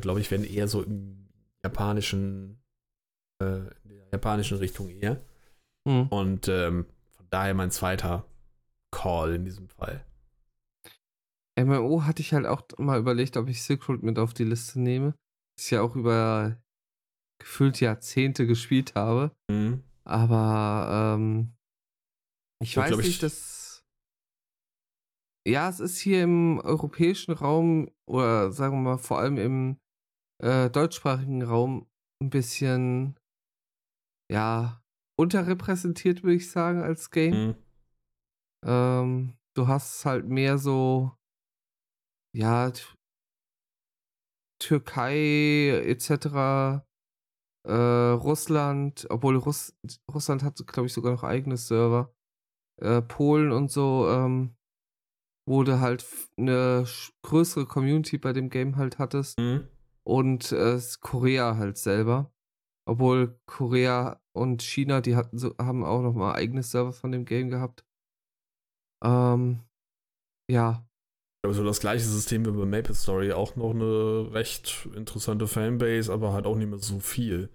Glaube 0.02 0.22
ich, 0.22 0.32
werden 0.32 0.46
eher 0.46 0.68
so 0.68 0.82
im 0.82 1.30
japanischen, 1.64 2.62
äh, 3.42 3.60
in 3.84 3.90
der 3.90 4.08
japanischen 4.14 4.58
Richtung 4.58 4.90
eher. 4.90 5.22
Hm. 5.88 6.08
Und 6.08 6.48
ähm, 6.48 6.88
von 7.12 7.28
daher 7.30 7.54
mein 7.54 7.70
zweiter 7.70 8.26
Call 8.92 9.36
in 9.36 9.46
diesem 9.46 9.70
Fall. 9.70 10.04
MMO 11.60 12.04
hatte 12.06 12.22
ich 12.22 12.34
halt 12.34 12.46
auch 12.46 12.64
mal 12.78 13.00
überlegt, 13.00 13.38
ob 13.38 13.50
ich 13.50 13.62
Silk 13.62 13.88
Road 13.88 14.02
mit 14.02 14.18
auf 14.18 14.34
die 14.34 14.46
Liste 14.46 14.80
nehme. 14.80 15.14
Ich 15.60 15.70
ja 15.72 15.82
auch 15.82 15.96
über 15.96 16.58
gefühlt 17.40 17.80
Jahrzehnte 17.80 18.46
gespielt 18.46 18.96
habe. 18.96 19.32
Mhm. 19.50 19.84
Aber 20.04 21.16
ähm, 21.18 21.54
ich 22.62 22.76
Ja, 22.76 22.82
weiß 22.84 22.90
glaub 22.90 23.00
ich- 23.02 23.08
nicht, 23.08 23.24
dass. 23.24 23.84
Ja, 25.48 25.70
es 25.70 25.80
ist 25.80 25.98
hier 26.00 26.24
im 26.24 26.60
europäischen 26.60 27.32
Raum 27.32 27.90
oder 28.08 28.52
sagen 28.52 28.76
wir 28.76 28.82
mal 28.92 28.98
vor 28.98 29.20
allem 29.20 29.38
im 29.38 29.78
äh, 30.44 30.70
deutschsprachigen 30.70 31.42
Raum 31.42 31.88
ein 32.22 32.30
bisschen 32.30 33.18
ja 34.32 34.84
unterrepräsentiert, 35.18 36.24
würde 36.24 36.36
ich 36.36 36.52
sagen, 36.52 36.82
als 36.82 37.10
Game. 37.10 37.48
Mhm. 37.48 37.56
Ähm, 38.66 39.38
du 39.56 39.68
hast 39.68 40.06
halt 40.06 40.28
mehr 40.28 40.58
so, 40.58 41.14
ja, 42.36 42.72
Türkei 44.62 45.70
etc., 45.86 46.86
äh, 47.70 48.12
Russland, 48.14 49.06
obwohl 49.10 49.38
Russ 49.38 49.78
Russland 50.12 50.44
hat, 50.44 50.56
glaube 50.68 50.88
ich, 50.88 50.94
sogar 50.94 51.12
noch 51.12 51.24
eigene 51.24 51.58
Server, 51.58 52.14
äh, 52.82 53.02
Polen 53.02 53.52
und 53.52 53.72
so, 53.72 54.08
ähm, 54.10 54.56
wo 55.48 55.64
du 55.64 55.80
halt 55.80 56.06
eine 56.38 56.86
größere 57.24 57.66
Community 57.66 58.18
bei 58.18 58.34
dem 58.34 58.50
Game 58.50 58.76
halt 58.78 58.98
hattest 59.00 59.40
Mhm. 59.40 59.68
und 60.04 60.52
äh, 60.52 60.80
Korea 61.02 61.58
halt 61.58 61.78
selber. 61.78 62.32
Obwohl 62.88 63.40
Korea 63.46 64.20
und 64.34 64.64
China, 64.64 65.00
die 65.02 65.16
hatten 65.16 65.38
so, 65.38 65.54
haben 65.60 65.84
auch 65.86 66.02
noch 66.02 66.14
mal 66.14 66.34
eigene 66.34 66.64
Server 66.64 66.92
von 66.92 67.12
dem 67.12 67.26
Game 67.26 67.50
gehabt. 67.52 67.86
Ähm, 69.04 69.60
ja, 70.50 70.86
Aber 71.46 71.54
so 71.54 71.64
das 71.64 71.80
gleiche 71.80 72.04
System 72.06 72.46
wie 72.46 72.52
bei 72.52 72.66
Maple 72.66 72.96
Story, 72.96 73.32
auch 73.32 73.56
noch 73.56 73.72
eine 73.72 74.34
recht 74.34 74.90
interessante 74.96 75.48
Fanbase, 75.48 76.12
aber 76.12 76.34
halt 76.34 76.46
auch 76.46 76.56
nicht 76.56 76.70
mehr 76.70 76.80
so 76.80 77.00
viel, 77.00 77.50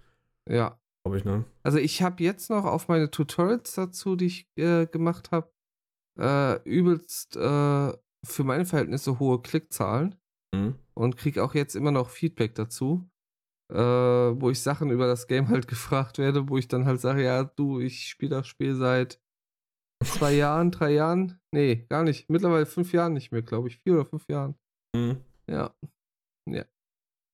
ja. 0.47 0.79
glaube 1.03 1.17
ich, 1.17 1.25
ne? 1.25 1.45
Also 1.63 1.77
ich 1.77 2.01
habe 2.01 2.23
jetzt 2.23 2.49
noch 2.49 2.65
auf 2.65 2.87
meine 2.87 3.11
Tutorials 3.11 3.73
dazu, 3.73 4.15
die 4.15 4.25
ich 4.25 4.47
äh, 4.57 4.85
gemacht 4.87 5.31
habe, 5.31 5.51
äh, 6.19 6.61
übelst 6.63 7.35
äh, 7.35 7.39
für 8.25 8.43
meine 8.43 8.65
Verhältnisse 8.65 9.19
hohe 9.19 9.41
Klickzahlen 9.41 10.15
Mhm. 10.53 10.75
und 10.93 11.17
kriege 11.17 11.43
auch 11.43 11.53
jetzt 11.53 11.75
immer 11.75 11.91
noch 11.91 12.09
Feedback 12.09 12.55
dazu, 12.55 13.09
äh, 13.73 13.75
wo 13.75 14.49
ich 14.51 14.61
Sachen 14.61 14.89
über 14.89 15.05
das 15.07 15.27
Game 15.27 15.49
halt 15.49 15.67
gefragt 15.67 16.17
werde, 16.17 16.47
wo 16.49 16.57
ich 16.57 16.67
dann 16.67 16.85
halt 16.85 17.01
sage, 17.01 17.23
ja, 17.23 17.43
du, 17.43 17.79
ich 17.79 18.07
spiele 18.07 18.37
das 18.37 18.47
Spiel 18.47 18.75
seit 18.75 19.19
zwei 20.03 20.33
Jahren, 20.35 20.71
drei 20.71 20.91
Jahren, 20.93 21.39
nee, 21.51 21.85
gar 21.89 22.03
nicht, 22.03 22.29
mittlerweile 22.29 22.65
fünf 22.65 22.93
Jahren 22.93 23.13
nicht 23.13 23.31
mehr, 23.31 23.41
glaube 23.41 23.67
ich, 23.67 23.77
vier 23.79 23.93
oder 23.95 24.05
fünf 24.05 24.27
Jahren. 24.29 24.55
Mhm. 24.95 25.17
Ja. 25.49 25.75
Ja. 26.49 26.63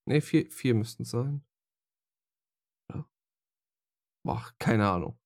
Nee, 0.10 0.22
vier, 0.22 0.50
vier 0.50 0.74
müssten 0.74 1.04
es 1.04 1.12
sein. 1.12 1.44
Boah, 4.26 4.46
keine 4.60 4.88
Ahnung. 4.90 5.18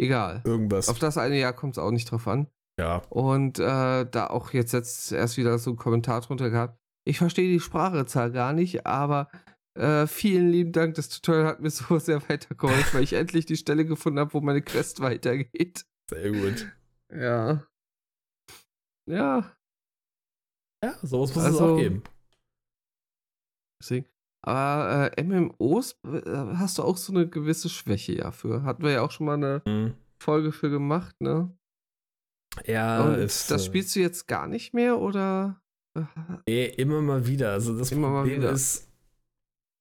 Egal. 0.00 0.42
Irgendwas. 0.44 0.88
Auf 0.88 0.98
das 0.98 1.18
eine 1.18 1.38
Jahr 1.38 1.52
kommt 1.52 1.74
es 1.74 1.78
auch 1.78 1.90
nicht 1.90 2.10
drauf 2.10 2.28
an. 2.28 2.48
ja. 2.78 2.98
Und 3.10 3.58
äh, 3.58 4.04
da 4.08 4.26
auch 4.28 4.52
jetzt, 4.52 4.72
jetzt 4.72 5.10
erst 5.12 5.36
wieder 5.36 5.58
so 5.58 5.70
ein 5.70 5.76
Kommentar 5.76 6.20
drunter 6.20 6.50
gehabt. 6.50 6.78
Ich 7.08 7.18
verstehe 7.18 7.50
die 7.52 7.60
Sprache 7.60 8.04
zwar 8.06 8.30
gar 8.30 8.52
nicht, 8.52 8.84
aber 8.86 9.30
äh, 9.78 10.06
vielen 10.06 10.50
lieben 10.50 10.72
Dank. 10.72 10.94
Das 10.94 11.08
Tutorial 11.08 11.46
hat 11.46 11.60
mir 11.60 11.70
so 11.70 11.98
sehr 11.98 12.20
weitergeholfen, 12.28 12.94
weil 12.94 13.02
ich 13.04 13.12
endlich 13.14 13.46
die 13.46 13.56
Stelle 13.56 13.84
gefunden 13.86 14.18
habe, 14.18 14.34
wo 14.34 14.40
meine 14.40 14.62
Quest 14.62 15.00
weitergeht. 15.00 15.86
Sehr 16.10 16.30
gut. 16.32 16.70
Ja. 17.12 17.66
Ja, 19.08 19.56
Ja, 20.84 20.92
sowas 21.02 21.34
muss 21.34 21.44
es 21.44 21.44
Also- 21.44 21.74
auch 21.74 21.78
geben. 21.78 22.02
Deswegen. 23.80 24.06
Aber 24.46 25.10
äh, 25.16 25.22
MMOs 25.22 25.96
äh, 26.04 26.20
hast 26.54 26.78
du 26.78 26.82
auch 26.82 26.96
so 26.96 27.12
eine 27.12 27.28
gewisse 27.28 27.68
Schwäche 27.68 28.12
ja 28.16 28.30
für. 28.30 28.62
Hatten 28.62 28.82
wir 28.84 28.92
ja 28.92 29.02
auch 29.02 29.10
schon 29.10 29.26
mal 29.26 29.34
eine 29.34 29.62
Mhm. 29.66 29.94
Folge 30.18 30.52
für 30.52 30.70
gemacht, 30.70 31.14
ne? 31.20 31.50
Ja, 32.64 33.04
Und 33.04 33.14
ist, 33.18 33.50
das 33.50 33.62
äh, 33.62 33.66
spielst 33.66 33.94
du 33.96 34.00
jetzt 34.00 34.26
gar 34.28 34.46
nicht 34.46 34.72
mehr 34.72 34.98
oder? 34.98 35.60
äh, 35.94 36.02
Eh, 36.46 36.66
immer 36.76 37.02
mal 37.02 37.26
wieder. 37.26 37.52
Also 37.52 37.76
das 37.76 37.92
Immer 37.92 38.08
mal 38.08 38.20
Problem 38.22 38.40
wieder. 38.40 38.52
ist, 38.52 38.88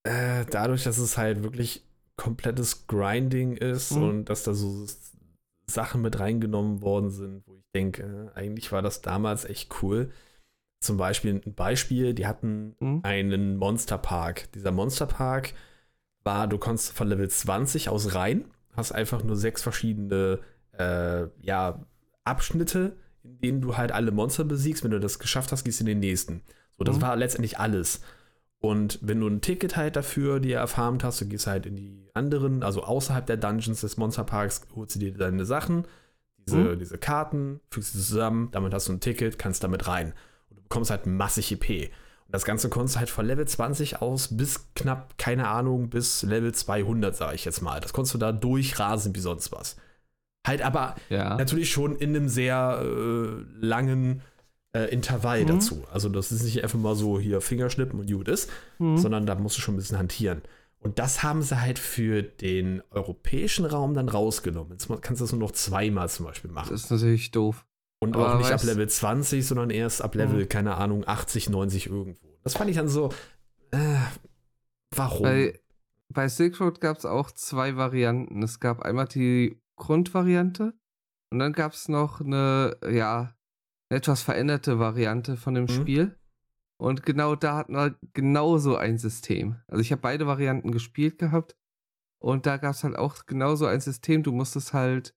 äh, 0.03 0.45
dadurch, 0.49 0.83
dass 0.83 0.97
es 0.97 1.17
halt 1.17 1.43
wirklich 1.43 1.83
komplettes 2.17 2.87
Grinding 2.87 3.55
ist 3.57 3.91
Mhm. 3.91 4.03
und 4.03 4.25
dass 4.25 4.43
da 4.43 4.53
so 4.53 4.85
Sachen 5.67 6.01
mit 6.01 6.19
reingenommen 6.19 6.81
worden 6.81 7.09
sind, 7.11 7.43
wo 7.47 7.55
ich 7.55 7.63
denke, 7.75 8.31
äh, 8.35 8.37
eigentlich 8.37 8.71
war 8.71 8.81
das 8.81 9.01
damals 9.01 9.45
echt 9.45 9.81
cool. 9.81 10.11
Zum 10.85 10.97
Beispiel 10.97 11.41
ein 11.45 11.53
Beispiel, 11.53 12.13
die 12.13 12.27
hatten 12.27 12.75
Mhm. 12.79 12.99
einen 13.03 13.57
Monsterpark. 13.57 14.51
Dieser 14.53 14.71
Monsterpark 14.71 15.53
war, 16.23 16.47
du 16.47 16.57
konntest 16.57 16.93
von 16.93 17.07
Level 17.07 17.29
20 17.29 17.89
aus 17.89 18.15
rein, 18.15 18.45
hast 18.75 18.91
einfach 18.91 19.23
nur 19.23 19.35
sechs 19.35 19.61
verschiedene 19.63 20.39
äh, 20.77 21.27
ja, 21.41 21.85
Abschnitte, 22.23 22.97
in 23.23 23.37
denen 23.39 23.61
du 23.61 23.77
halt 23.77 23.91
alle 23.91 24.11
Monster 24.11 24.43
besiegst. 24.43 24.83
Wenn 24.83 24.91
du 24.91 24.99
das 24.99 25.19
geschafft 25.19 25.51
hast, 25.51 25.63
gehst 25.63 25.79
du 25.79 25.83
in 25.83 25.87
den 25.87 25.99
nächsten. 25.99 26.41
So, 26.77 26.83
das 26.83 26.97
Mhm. 26.97 27.01
war 27.01 27.15
letztendlich 27.15 27.57
alles. 27.59 28.01
Und 28.59 28.99
wenn 29.01 29.19
du 29.19 29.27
ein 29.27 29.41
Ticket 29.41 29.77
halt 29.77 29.95
dafür 29.95 30.39
dir 30.39 30.57
erfarmt 30.57 31.03
hast, 31.03 31.21
du 31.21 31.25
gehst 31.27 31.47
halt 31.47 31.65
in 31.65 31.75
die 31.75 32.09
anderen, 32.13 32.63
also 32.63 32.83
außerhalb 32.83 33.25
der 33.25 33.37
Dungeons 33.37 33.81
des 33.81 33.97
Monsterparks, 33.97 34.61
holst 34.75 34.95
du 34.95 34.99
dir 34.99 35.13
deine 35.13 35.45
Sachen, 35.45 35.85
diese, 36.37 36.57
Mhm. 36.57 36.79
diese 36.79 36.97
Karten, 36.97 37.59
fügst 37.71 37.93
sie 37.93 37.99
zusammen, 37.99 38.49
damit 38.51 38.73
hast 38.73 38.87
du 38.89 38.93
ein 38.93 38.99
Ticket, 38.99 39.39
kannst 39.39 39.63
damit 39.63 39.87
rein. 39.87 40.13
Bekommst 40.67 40.91
halt 40.91 41.05
massig 41.05 41.51
EP. 41.51 41.91
Und 42.25 42.33
das 42.33 42.43
Ganze 42.45 42.69
konntest 42.69 42.95
du 42.95 42.99
halt 42.99 43.09
von 43.09 43.25
Level 43.25 43.47
20 43.47 44.01
aus 44.01 44.35
bis 44.35 44.73
knapp, 44.75 45.17
keine 45.17 45.47
Ahnung, 45.47 45.89
bis 45.89 46.23
Level 46.23 46.53
200, 46.53 47.15
sage 47.15 47.35
ich 47.35 47.45
jetzt 47.45 47.61
mal. 47.61 47.79
Das 47.79 47.93
konntest 47.93 48.13
du 48.15 48.17
da 48.17 48.31
durchrasen 48.31 49.15
wie 49.15 49.19
sonst 49.19 49.51
was. 49.51 49.75
Halt 50.45 50.61
aber 50.61 50.95
Ja. 51.09 51.35
natürlich 51.37 51.71
schon 51.71 51.95
in 51.95 52.15
einem 52.15 52.29
sehr 52.29 52.81
äh, 52.83 53.43
langen 53.65 54.21
äh, 54.73 54.91
Intervall 54.91 55.43
Mhm. 55.43 55.47
dazu. 55.47 55.83
Also 55.91 56.09
das 56.09 56.31
ist 56.33 56.43
nicht 56.43 56.61
einfach 56.61 56.77
mal 56.77 56.95
so 56.95 57.19
hier 57.19 57.39
Fingerschnippen 57.41 57.99
und 57.99 58.11
gut 58.11 58.27
ist, 58.27 58.49
Mhm. 58.79 58.97
sondern 58.97 59.25
da 59.25 59.35
musst 59.35 59.55
du 59.57 59.61
schon 59.61 59.75
ein 59.75 59.77
bisschen 59.77 59.97
hantieren. 59.97 60.41
Und 60.79 60.99
das 60.99 61.23
haben 61.23 61.41
sie 61.41 61.59
halt 61.61 61.79
für 61.79 62.21
den 62.21 62.83
europäischen 62.91 63.65
Raum 63.65 63.93
dann 63.95 64.09
rausgenommen. 64.09 64.71
Jetzt 64.73 64.87
kannst 65.01 65.21
du 65.21 65.23
das 65.25 65.31
nur 65.31 65.39
noch 65.39 65.51
zweimal 65.51 66.09
zum 66.09 66.25
Beispiel 66.27 66.51
machen. 66.51 66.69
Das 66.71 66.83
ist 66.83 66.91
natürlich 66.91 67.31
doof. 67.31 67.64
Und 67.99 68.15
aber 68.15 68.33
auch 68.35 68.37
nicht 68.37 68.51
ab 68.51 68.63
Level 68.63 68.87
20, 68.87 69.45
sondern 69.45 69.69
erst 69.69 70.01
ab 70.01 70.15
Level, 70.15 70.43
Mhm. 70.43 70.49
keine 70.49 70.75
Ahnung, 70.75 71.03
80, 71.07 71.49
90 71.49 71.87
irgendwo. 71.87 72.27
Das 72.43 72.55
fand 72.55 72.69
ich 72.69 72.75
dann 72.75 72.87
so, 72.87 73.11
äh, 73.71 73.97
warum? 74.95 75.23
Bei, 75.23 75.59
bei 76.09 76.27
Silk 76.27 76.59
Road 76.59 76.81
gab 76.81 76.97
es 76.97 77.05
auch 77.05 77.31
zwei 77.31 77.75
Varianten. 77.77 78.43
Es 78.43 78.59
gab 78.59 78.81
einmal 78.81 79.07
die 79.07 79.59
Grundvariante 79.77 80.73
und 81.31 81.39
dann 81.39 81.53
gab 81.53 81.73
es 81.73 81.87
noch 81.89 82.21
eine, 82.21 82.77
ja, 82.87 83.35
eine 83.89 83.97
etwas 83.99 84.21
veränderte 84.21 84.77
Variante 84.79 85.37
von 85.37 85.53
dem 85.55 85.63
Mhm. 85.65 85.69
Spiel. 85.69 86.19
Und 86.77 87.05
genau 87.05 87.35
da 87.35 87.55
hatten 87.55 87.73
wir 87.73 87.95
genauso 88.13 88.75
ein 88.75 88.97
System. 88.97 89.55
Also 89.67 89.81
ich 89.81 89.91
habe 89.91 90.01
beide 90.01 90.27
Varianten 90.27 90.71
gespielt 90.71 91.17
gehabt 91.17 91.55
und 92.19 92.45
da 92.45 92.57
gab 92.57 92.71
es 92.75 92.83
halt 92.83 92.97
auch 92.97 93.25
genauso 93.25 93.65
ein 93.65 93.79
System. 93.79 94.23
Du 94.23 94.31
musstest 94.33 94.73
halt 94.73 95.15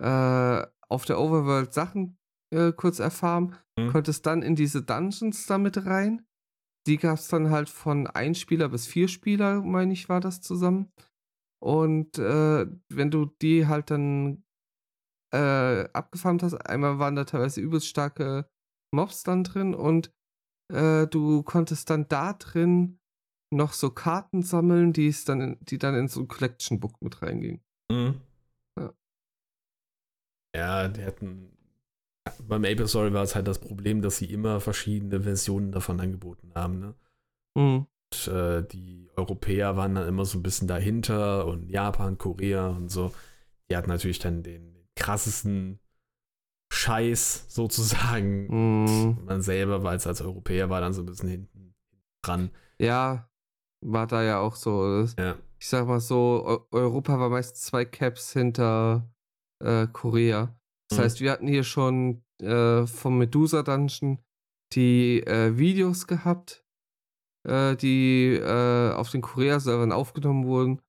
äh, 0.00 0.62
auf 0.88 1.04
der 1.04 1.18
Overworld 1.18 1.72
Sachen 1.72 2.16
äh, 2.52 2.72
kurz 2.72 2.98
erfahren, 2.98 3.56
Mhm. 3.78 3.90
konntest 3.90 4.26
dann 4.26 4.42
in 4.42 4.54
diese 4.54 4.82
Dungeons 4.82 5.46
damit 5.46 5.84
rein. 5.86 6.24
Die 6.86 6.98
gab 6.98 7.18
es 7.18 7.28
dann 7.28 7.50
halt 7.50 7.68
von 7.68 8.06
ein 8.06 8.34
Spieler 8.34 8.68
bis 8.68 8.86
vier 8.86 9.08
Spieler, 9.08 9.62
meine 9.62 9.92
ich, 9.92 10.08
war 10.08 10.20
das 10.20 10.40
zusammen. 10.40 10.92
Und 11.62 12.18
äh, 12.18 12.66
wenn 12.88 13.10
du 13.10 13.26
die 13.40 13.66
halt 13.66 13.90
dann 13.90 14.44
äh, 15.32 15.88
abgefarmt 15.92 16.42
hast, 16.42 16.54
einmal 16.54 16.98
waren 16.98 17.16
da 17.16 17.24
teilweise 17.24 17.60
übelst 17.60 17.88
starke 17.88 18.48
Mobs 18.94 19.22
dann 19.24 19.44
drin 19.44 19.74
und 19.74 20.12
äh, 20.72 21.06
du 21.06 21.42
konntest 21.42 21.90
dann 21.90 22.06
da 22.08 22.34
drin 22.34 23.00
noch 23.52 23.72
so 23.72 23.90
Karten 23.90 24.42
sammeln, 24.42 24.92
die 24.92 25.08
es 25.08 25.24
dann, 25.24 25.40
in, 25.40 25.58
die 25.60 25.78
dann 25.78 25.94
in 25.94 26.08
so 26.08 26.20
ein 26.20 26.28
Collection 26.28 26.80
Book 26.80 27.00
mit 27.00 27.22
reingingen. 27.22 27.62
Mhm. 27.90 28.20
Ja. 30.54 30.88
Die 30.88 31.04
hatten. 31.04 31.50
Beim 32.42 32.62
Maple 32.62 32.88
Story 32.88 33.12
war 33.12 33.22
es 33.22 33.34
halt 33.34 33.46
das 33.46 33.58
Problem, 33.58 34.00
dass 34.00 34.16
sie 34.16 34.32
immer 34.32 34.60
verschiedene 34.60 35.20
Versionen 35.20 35.72
davon 35.72 36.00
angeboten 36.00 36.52
haben. 36.54 36.78
Ne? 36.78 36.94
Mhm. 37.54 37.86
Und, 38.12 38.28
äh, 38.32 38.62
die 38.66 39.10
Europäer 39.16 39.76
waren 39.76 39.94
dann 39.94 40.08
immer 40.08 40.24
so 40.24 40.38
ein 40.38 40.42
bisschen 40.42 40.66
dahinter 40.68 41.46
und 41.46 41.68
Japan, 41.68 42.16
Korea 42.16 42.68
und 42.68 42.88
so. 42.88 43.12
Die 43.70 43.76
hatten 43.76 43.90
natürlich 43.90 44.18
dann 44.20 44.42
den, 44.42 44.74
krassesten 44.96 45.80
Scheiß 46.72 47.46
sozusagen. 47.48 48.46
Mhm. 48.46 49.08
Und 49.18 49.24
man 49.26 49.42
selber, 49.42 49.82
weil 49.82 49.96
es 49.96 50.06
als 50.06 50.22
Europäer 50.22 50.70
war, 50.70 50.80
dann 50.80 50.92
so 50.92 51.02
ein 51.02 51.06
bisschen 51.06 51.28
hinten 51.28 51.74
dran. 52.22 52.50
Ja, 52.78 53.28
war 53.80 54.06
da 54.06 54.22
ja 54.22 54.40
auch 54.40 54.56
so. 54.56 55.06
Ja. 55.18 55.36
Ich 55.58 55.68
sag 55.68 55.86
mal 55.86 56.00
so, 56.00 56.44
Eu- 56.46 56.78
Europa 56.78 57.18
war 57.18 57.28
meist 57.30 57.62
zwei 57.62 57.84
Caps 57.84 58.32
hinter 58.32 59.08
äh, 59.64 59.86
Korea. 59.92 60.54
Das 60.88 60.98
Mhm. 60.98 61.02
heißt, 61.02 61.20
wir 61.20 61.32
hatten 61.32 61.48
hier 61.48 61.64
schon 61.64 62.22
äh, 62.40 62.86
vom 62.86 63.18
Medusa 63.18 63.62
Dungeon 63.62 64.18
die 64.72 65.20
äh, 65.26 65.56
Videos 65.56 66.06
gehabt, 66.06 66.64
äh, 67.48 67.76
die 67.76 68.34
äh, 68.34 68.92
auf 68.92 69.10
den 69.10 69.22
Korea-Servern 69.22 69.92
aufgenommen 69.92 70.44
wurden 70.46 70.80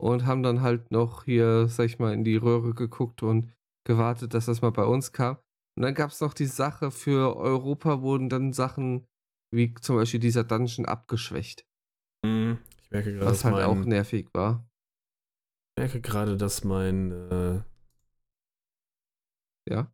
und 0.00 0.26
haben 0.26 0.42
dann 0.42 0.62
halt 0.62 0.90
noch 0.90 1.24
hier, 1.24 1.68
sag 1.68 1.86
ich 1.86 1.98
mal, 1.98 2.12
in 2.12 2.24
die 2.24 2.36
Röhre 2.36 2.74
geguckt 2.74 3.22
und 3.22 3.52
gewartet, 3.84 4.34
dass 4.34 4.46
das 4.46 4.62
mal 4.62 4.70
bei 4.72 4.84
uns 4.84 5.12
kam. 5.12 5.38
Und 5.76 5.82
dann 5.82 5.94
gab 5.94 6.10
es 6.10 6.20
noch 6.20 6.34
die 6.34 6.46
Sache, 6.46 6.90
für 6.90 7.36
Europa 7.36 8.02
wurden 8.02 8.28
dann 8.28 8.52
Sachen 8.52 9.06
wie 9.54 9.74
zum 9.74 9.96
Beispiel 9.96 10.20
dieser 10.20 10.44
Dungeon 10.44 10.86
abgeschwächt, 10.86 11.66
Mhm. 12.24 12.58
Ich 12.82 12.90
merke 12.90 13.12
gerade, 13.12 13.26
was 13.26 13.32
dass 13.38 13.44
halt 13.44 13.56
mein, 13.56 13.64
auch 13.64 13.84
nervig 13.84 14.28
war. 14.32 14.64
ich 15.76 15.82
merke 15.82 16.00
gerade, 16.00 16.36
dass 16.36 16.62
mein 16.64 17.10
äh, 17.10 17.60
Ja. 19.68 19.92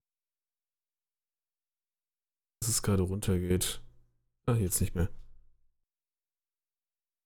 dass 2.60 2.70
es 2.70 2.82
gerade 2.82 3.02
runtergeht. 3.02 3.80
Ah, 4.46 4.54
jetzt 4.54 4.80
nicht 4.80 4.94
mehr. 4.94 5.08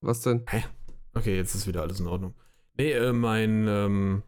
Was 0.01 0.20
denn? 0.22 0.45
Okay, 1.14 1.36
jetzt 1.36 1.55
ist 1.55 1.66
wieder 1.66 1.82
alles 1.82 2.01
in 2.01 2.07
Ordnung. 2.07 2.34
Nee, 2.74 2.93
äh, 2.93 3.12
mein, 3.12 3.66
ähm, 3.68 4.22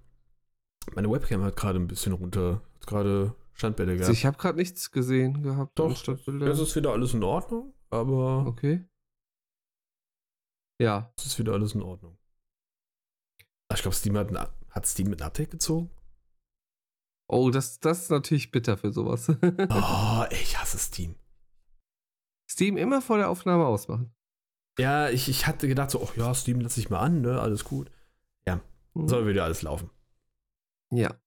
meine 0.94 1.10
Webcam 1.10 1.42
hat 1.42 1.56
gerade 1.56 1.78
ein 1.78 1.88
bisschen 1.88 2.12
runter. 2.12 2.62
Hat 2.76 2.86
gerade 2.86 3.34
Standbilder 3.52 3.92
Also 3.92 4.02
gehabt. 4.04 4.16
ich 4.18 4.26
habe 4.26 4.36
gerade 4.38 4.58
nichts 4.58 4.90
gesehen 4.90 5.42
gehabt. 5.42 5.78
Doch, 5.78 5.90
anstatt 5.90 6.24
Bilder. 6.24 6.46
Es 6.46 6.58
ist 6.60 6.76
wieder 6.76 6.92
alles 6.92 7.14
in 7.14 7.22
Ordnung, 7.24 7.74
aber 7.90 8.46
okay. 8.46 8.84
Ja, 10.80 11.12
es 11.16 11.26
ist 11.26 11.38
wieder 11.38 11.52
alles 11.54 11.74
in 11.74 11.82
Ordnung. 11.82 12.18
Ah, 13.68 13.74
Ich 13.74 13.82
glaube, 13.82 13.94
Steam 13.96 14.16
hat, 14.16 14.28
ein, 14.34 14.48
hat 14.70 14.86
Steam 14.86 15.08
mit 15.08 15.20
ein 15.22 15.26
Update 15.26 15.50
gezogen. 15.50 15.90
Oh, 17.26 17.50
das, 17.50 17.80
das 17.80 18.02
ist 18.02 18.10
natürlich 18.10 18.50
bitter 18.50 18.76
für 18.76 18.92
sowas. 18.92 19.28
Oh, 19.70 20.24
ich 20.30 20.58
hasse 20.58 20.78
Steam. 20.78 21.14
Steam 22.50 22.76
immer 22.76 23.00
vor 23.02 23.18
der 23.18 23.30
Aufnahme 23.30 23.66
ausmachen. 23.66 24.14
Ja, 24.78 25.08
ich, 25.08 25.28
ich 25.28 25.46
hatte 25.46 25.68
gedacht 25.68 25.90
so, 25.90 26.00
oh 26.00 26.10
ja, 26.16 26.34
Steam 26.34 26.60
lasse 26.60 26.80
ich 26.80 26.90
mal 26.90 27.00
an, 27.00 27.20
ne, 27.22 27.40
alles 27.40 27.64
gut. 27.64 27.90
Mhm. 28.96 29.08
Soll 29.08 29.26
wieder 29.26 29.42
alles 29.42 29.62
laufen. 29.62 29.90
Ja. 30.92 31.20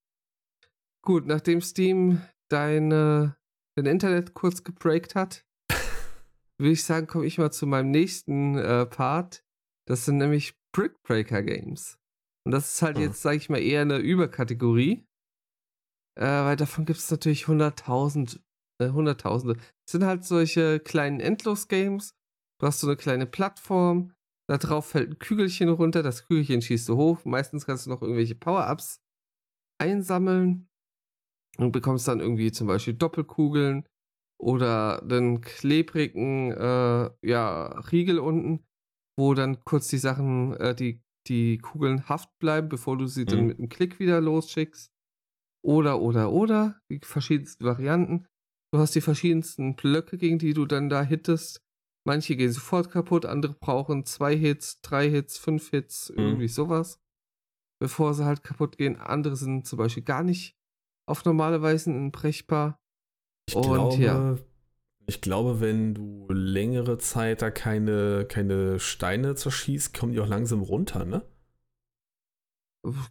Gut, 1.02 1.26
nachdem 1.26 1.60
Steam 1.60 2.22
deine, 2.48 3.36
dein 3.76 3.86
Internet 3.88 4.34
kurz 4.36 4.64
gebreakt 4.64 5.16
hat, 5.16 5.46
würde 6.58 6.72
ich 6.72 6.86
sagen, 6.86 7.08
komme 7.08 7.26
ich 7.26 7.38
mal 7.38 7.52
zu 7.52 7.68
meinem 7.68 7.92
nächsten 7.92 8.58
äh, 8.58 8.86
Part. 8.86 9.44
Das 9.86 10.06
sind 10.06 10.16
nämlich 10.18 10.58
Brick 10.72 11.02
Breaker 11.04 11.44
Games. 11.44 12.00
Und 12.46 12.54
das 12.54 12.72
ist 12.76 12.82
halt 12.82 12.96
Ah. 12.98 13.02
jetzt, 13.02 13.22
sage 13.22 13.36
ich 13.36 13.50
mal, 13.50 13.60
eher 13.62 13.82
eine 13.82 13.98
Überkategorie. 13.98 15.06
Äh, 16.18 16.26
weil 16.26 16.56
davon 16.56 16.86
gibt 16.86 17.00
es 17.00 17.12
natürlich 17.12 17.48
hunderttausend, 17.48 18.42
äh, 18.82 18.90
hunderttausende. 18.90 19.58
Es 19.86 19.92
sind 19.92 20.04
halt 20.04 20.26
solche 20.26 20.80
kleinen 20.80 21.20
Endlos-Games. 21.20 22.16
Du 22.60 22.68
hast 22.68 22.80
so 22.80 22.88
eine 22.88 22.96
kleine 22.98 23.26
Plattform. 23.28 24.14
Da 24.50 24.58
drauf 24.58 24.88
fällt 24.88 25.12
ein 25.12 25.20
Kügelchen 25.20 25.70
runter. 25.70 26.02
Das 26.04 26.26
Kügelchen 26.28 26.62
schießt 26.62 26.90
du 26.90 26.96
hoch. 26.96 27.24
Meistens 27.26 27.66
kannst 27.66 27.86
du 27.86 27.90
noch 27.92 28.02
irgendwelche 28.02 28.36
Power-Ups 28.36 29.02
einsammeln 29.80 30.70
und 31.58 31.72
bekommst 31.72 32.08
dann 32.08 32.20
irgendwie 32.20 32.52
zum 32.52 32.68
Beispiel 32.68 32.94
Doppelkugeln 32.96 33.88
oder 34.40 35.02
einen 35.04 35.42
klebrigen 35.42 36.52
äh, 36.52 37.10
ja, 37.22 37.68
Riegel 37.92 38.20
unten, 38.20 38.66
wo 39.18 39.34
dann 39.34 39.64
kurz 39.66 39.88
die 39.88 39.98
Sachen, 39.98 40.56
äh, 40.58 40.76
die, 40.76 41.02
die 41.28 41.58
Kugeln 41.60 42.08
haft 42.10 42.38
bleiben, 42.40 42.70
bevor 42.70 42.98
du 42.98 43.08
sie 43.08 43.26
dann 43.26 43.42
Mhm. 43.42 43.48
mit 43.48 43.60
einem 43.60 43.70
Klick 43.70 44.00
wieder 44.00 44.22
losschickst. 44.22 44.92
Oder, 45.68 46.00
oder, 46.00 46.32
oder, 46.32 46.80
die 46.90 47.02
verschiedensten 47.04 47.66
Varianten. 47.66 48.26
Du 48.72 48.80
hast 48.80 48.96
die 48.96 49.02
verschiedensten 49.02 49.76
Blöcke, 49.76 50.18
gegen 50.18 50.40
die 50.40 50.54
du 50.54 50.66
dann 50.66 50.88
da 50.88 51.04
hittest. 51.04 51.62
Manche 52.06 52.38
gehen 52.38 52.54
sofort 52.54 52.90
kaputt, 52.90 53.26
andere 53.26 53.54
brauchen 53.54 54.06
zwei 54.06 54.34
Hits, 54.38 54.80
drei 54.82 55.10
Hits, 55.10 55.38
fünf 55.38 55.72
Hits, 55.72 56.10
Mhm. 56.10 56.20
irgendwie 56.24 56.48
sowas, 56.48 57.02
bevor 57.82 58.14
sie 58.14 58.24
halt 58.24 58.44
kaputt 58.44 58.78
gehen. 58.78 58.96
Andere 58.96 59.36
sind 59.36 59.68
zum 59.68 59.78
Beispiel 59.78 60.04
gar 60.04 60.24
nicht 60.24 60.56
auf 61.06 61.26
normale 61.26 61.62
Weise 61.62 61.92
brechbar. 62.12 62.80
Ich 63.50 63.56
Und 63.56 63.64
glaube, 63.64 64.02
ja. 64.02 64.38
ich 65.06 65.20
glaube, 65.20 65.60
wenn 65.60 65.94
du 65.94 66.28
längere 66.30 66.98
Zeit 66.98 67.42
da 67.42 67.52
keine, 67.52 68.26
keine 68.26 68.80
Steine 68.80 69.36
zerschießt, 69.36 69.94
kommen 69.94 70.14
die 70.14 70.22
auch 70.22 70.28
langsam 70.28 70.62
runter, 70.62 71.04
ne? 71.04 71.24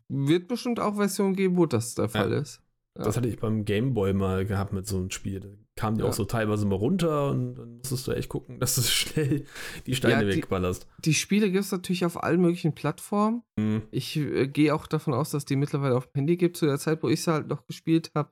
Wird 0.08 0.48
bestimmt 0.48 0.80
auch 0.80 0.96
Versionen 0.96 1.34
geben, 1.34 1.56
wo 1.56 1.66
das 1.66 1.94
der 1.94 2.08
Fall 2.08 2.32
ist. 2.32 2.60
Ja. 2.98 3.04
Das 3.04 3.16
hatte 3.16 3.28
ich 3.28 3.38
beim 3.38 3.64
Gameboy 3.66 4.14
mal 4.14 4.46
gehabt 4.46 4.72
mit 4.72 4.86
so 4.86 4.96
einem 4.96 5.10
Spiel. 5.10 5.40
Da 5.40 5.48
kamen 5.76 5.98
die 5.98 6.02
Ja. 6.02 6.08
auch 6.08 6.14
so 6.14 6.24
teilweise 6.24 6.64
mal 6.64 6.76
runter 6.76 7.28
und 7.30 7.54
dann 7.56 7.76
musstest 7.76 8.06
du 8.06 8.12
echt 8.12 8.30
gucken, 8.30 8.58
dass 8.60 8.76
du 8.76 8.82
schnell 8.82 9.44
die 9.86 9.94
Steine 9.94 10.14
Ja, 10.24 10.30
die- 10.30 10.36
wegballerst. 10.38 10.86
Die 11.04 11.12
Spiele 11.12 11.50
gibt 11.50 11.64
es 11.64 11.72
natürlich 11.72 12.06
auf 12.06 12.22
allen 12.22 12.40
möglichen 12.40 12.74
Plattformen. 12.74 13.42
Hm. 13.60 13.82
Ich 13.90 14.16
äh, 14.16 14.48
gehe 14.48 14.74
auch 14.74 14.86
davon 14.86 15.12
aus, 15.12 15.30
dass 15.30 15.44
die 15.44 15.56
mittlerweile 15.56 15.94
auf 15.96 16.06
dem 16.06 16.20
Handy 16.20 16.36
gibt. 16.38 16.56
Zu 16.56 16.64
der 16.66 16.78
Zeit, 16.78 17.02
wo 17.02 17.08
ich 17.10 17.22
sie 17.22 17.30
halt 17.32 17.48
noch 17.48 17.66
gespielt 17.66 18.10
habe, 18.14 18.30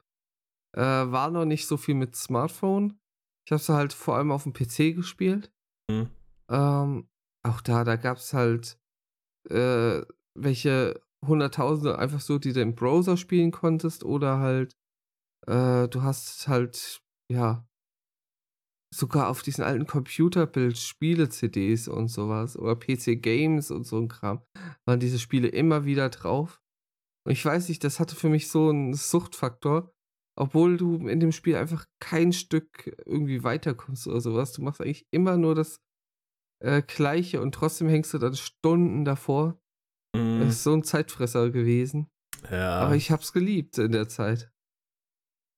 äh, 0.76 0.80
war 0.80 1.30
noch 1.30 1.44
nicht 1.44 1.66
so 1.66 1.76
viel 1.76 1.94
mit 1.94 2.16
Smartphone. 2.16 2.98
Ich 3.46 3.52
habe 3.52 3.62
sie 3.62 3.74
halt 3.74 3.92
vor 3.92 4.16
allem 4.16 4.32
auf 4.32 4.44
dem 4.44 4.54
PC 4.54 4.94
gespielt. 4.96 5.52
Hm. 5.90 6.08
Ähm, 6.48 7.08
auch 7.46 7.60
da, 7.60 7.84
da 7.84 7.96
gab 7.96 8.16
es 8.16 8.32
halt 8.32 8.78
äh, 9.50 10.00
welche 10.34 11.00
Hunderttausende 11.26 11.98
einfach 11.98 12.20
so, 12.20 12.38
die 12.38 12.52
du 12.52 12.60
im 12.60 12.74
Browser 12.74 13.16
spielen 13.16 13.50
konntest 13.50 14.04
oder 14.04 14.38
halt 14.38 14.74
äh, 15.46 15.88
du 15.88 16.02
hast 16.02 16.48
halt, 16.48 17.02
ja, 17.30 17.66
sogar 18.94 19.28
auf 19.28 19.42
diesen 19.42 19.64
alten 19.64 19.86
Computerbild 19.86 20.78
Spiele-CDs 20.78 21.88
und 21.88 22.08
sowas 22.08 22.56
oder 22.56 22.76
PC-Games 22.76 23.70
und 23.70 23.84
so 23.84 23.98
ein 23.98 24.08
Kram, 24.08 24.42
waren 24.86 25.00
diese 25.00 25.18
Spiele 25.18 25.48
immer 25.48 25.84
wieder 25.84 26.10
drauf. 26.10 26.62
Und 27.26 27.32
ich 27.32 27.44
weiß 27.44 27.68
nicht, 27.68 27.82
das 27.82 27.98
hatte 27.98 28.14
für 28.14 28.28
mich 28.28 28.48
so 28.48 28.68
einen 28.68 28.94
Suchtfaktor, 28.94 29.92
obwohl 30.38 30.76
du 30.76 31.08
in 31.08 31.20
dem 31.20 31.32
Spiel 31.32 31.56
einfach 31.56 31.86
kein 32.00 32.32
Stück 32.32 32.94
irgendwie 33.04 33.42
weiterkommst 33.42 34.06
oder 34.06 34.20
sowas. 34.20 34.52
Du 34.52 34.62
machst 34.62 34.80
eigentlich 34.80 35.06
immer 35.10 35.36
nur 35.36 35.54
das 35.54 35.80
äh, 36.62 36.82
Gleiche 36.82 37.40
und 37.40 37.52
trotzdem 37.52 37.88
hängst 37.88 38.14
du 38.14 38.18
dann 38.18 38.34
Stunden 38.34 39.04
davor. 39.04 39.58
Hm. 40.14 40.40
Das 40.40 40.48
ist 40.54 40.62
so 40.62 40.72
ein 40.72 40.82
Zeitfresser 40.84 41.50
gewesen. 41.50 42.08
Ja. 42.50 42.80
Aber 42.80 42.94
ich 42.96 43.10
hab's 43.10 43.32
geliebt 43.32 43.78
in 43.78 43.92
der 43.92 44.08
Zeit. 44.08 44.50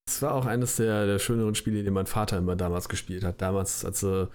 Das 0.06 0.22
war 0.22 0.34
auch 0.34 0.46
eines 0.46 0.76
der, 0.76 1.06
der 1.06 1.18
schöneren 1.18 1.54
Spiele, 1.54 1.82
die 1.82 1.90
mein 1.90 2.06
Vater 2.06 2.38
immer 2.38 2.54
damals 2.56 2.88
gespielt 2.88 3.24
hat. 3.24 3.42
Damals, 3.42 3.84
als 3.84 4.00
sie 4.00 4.30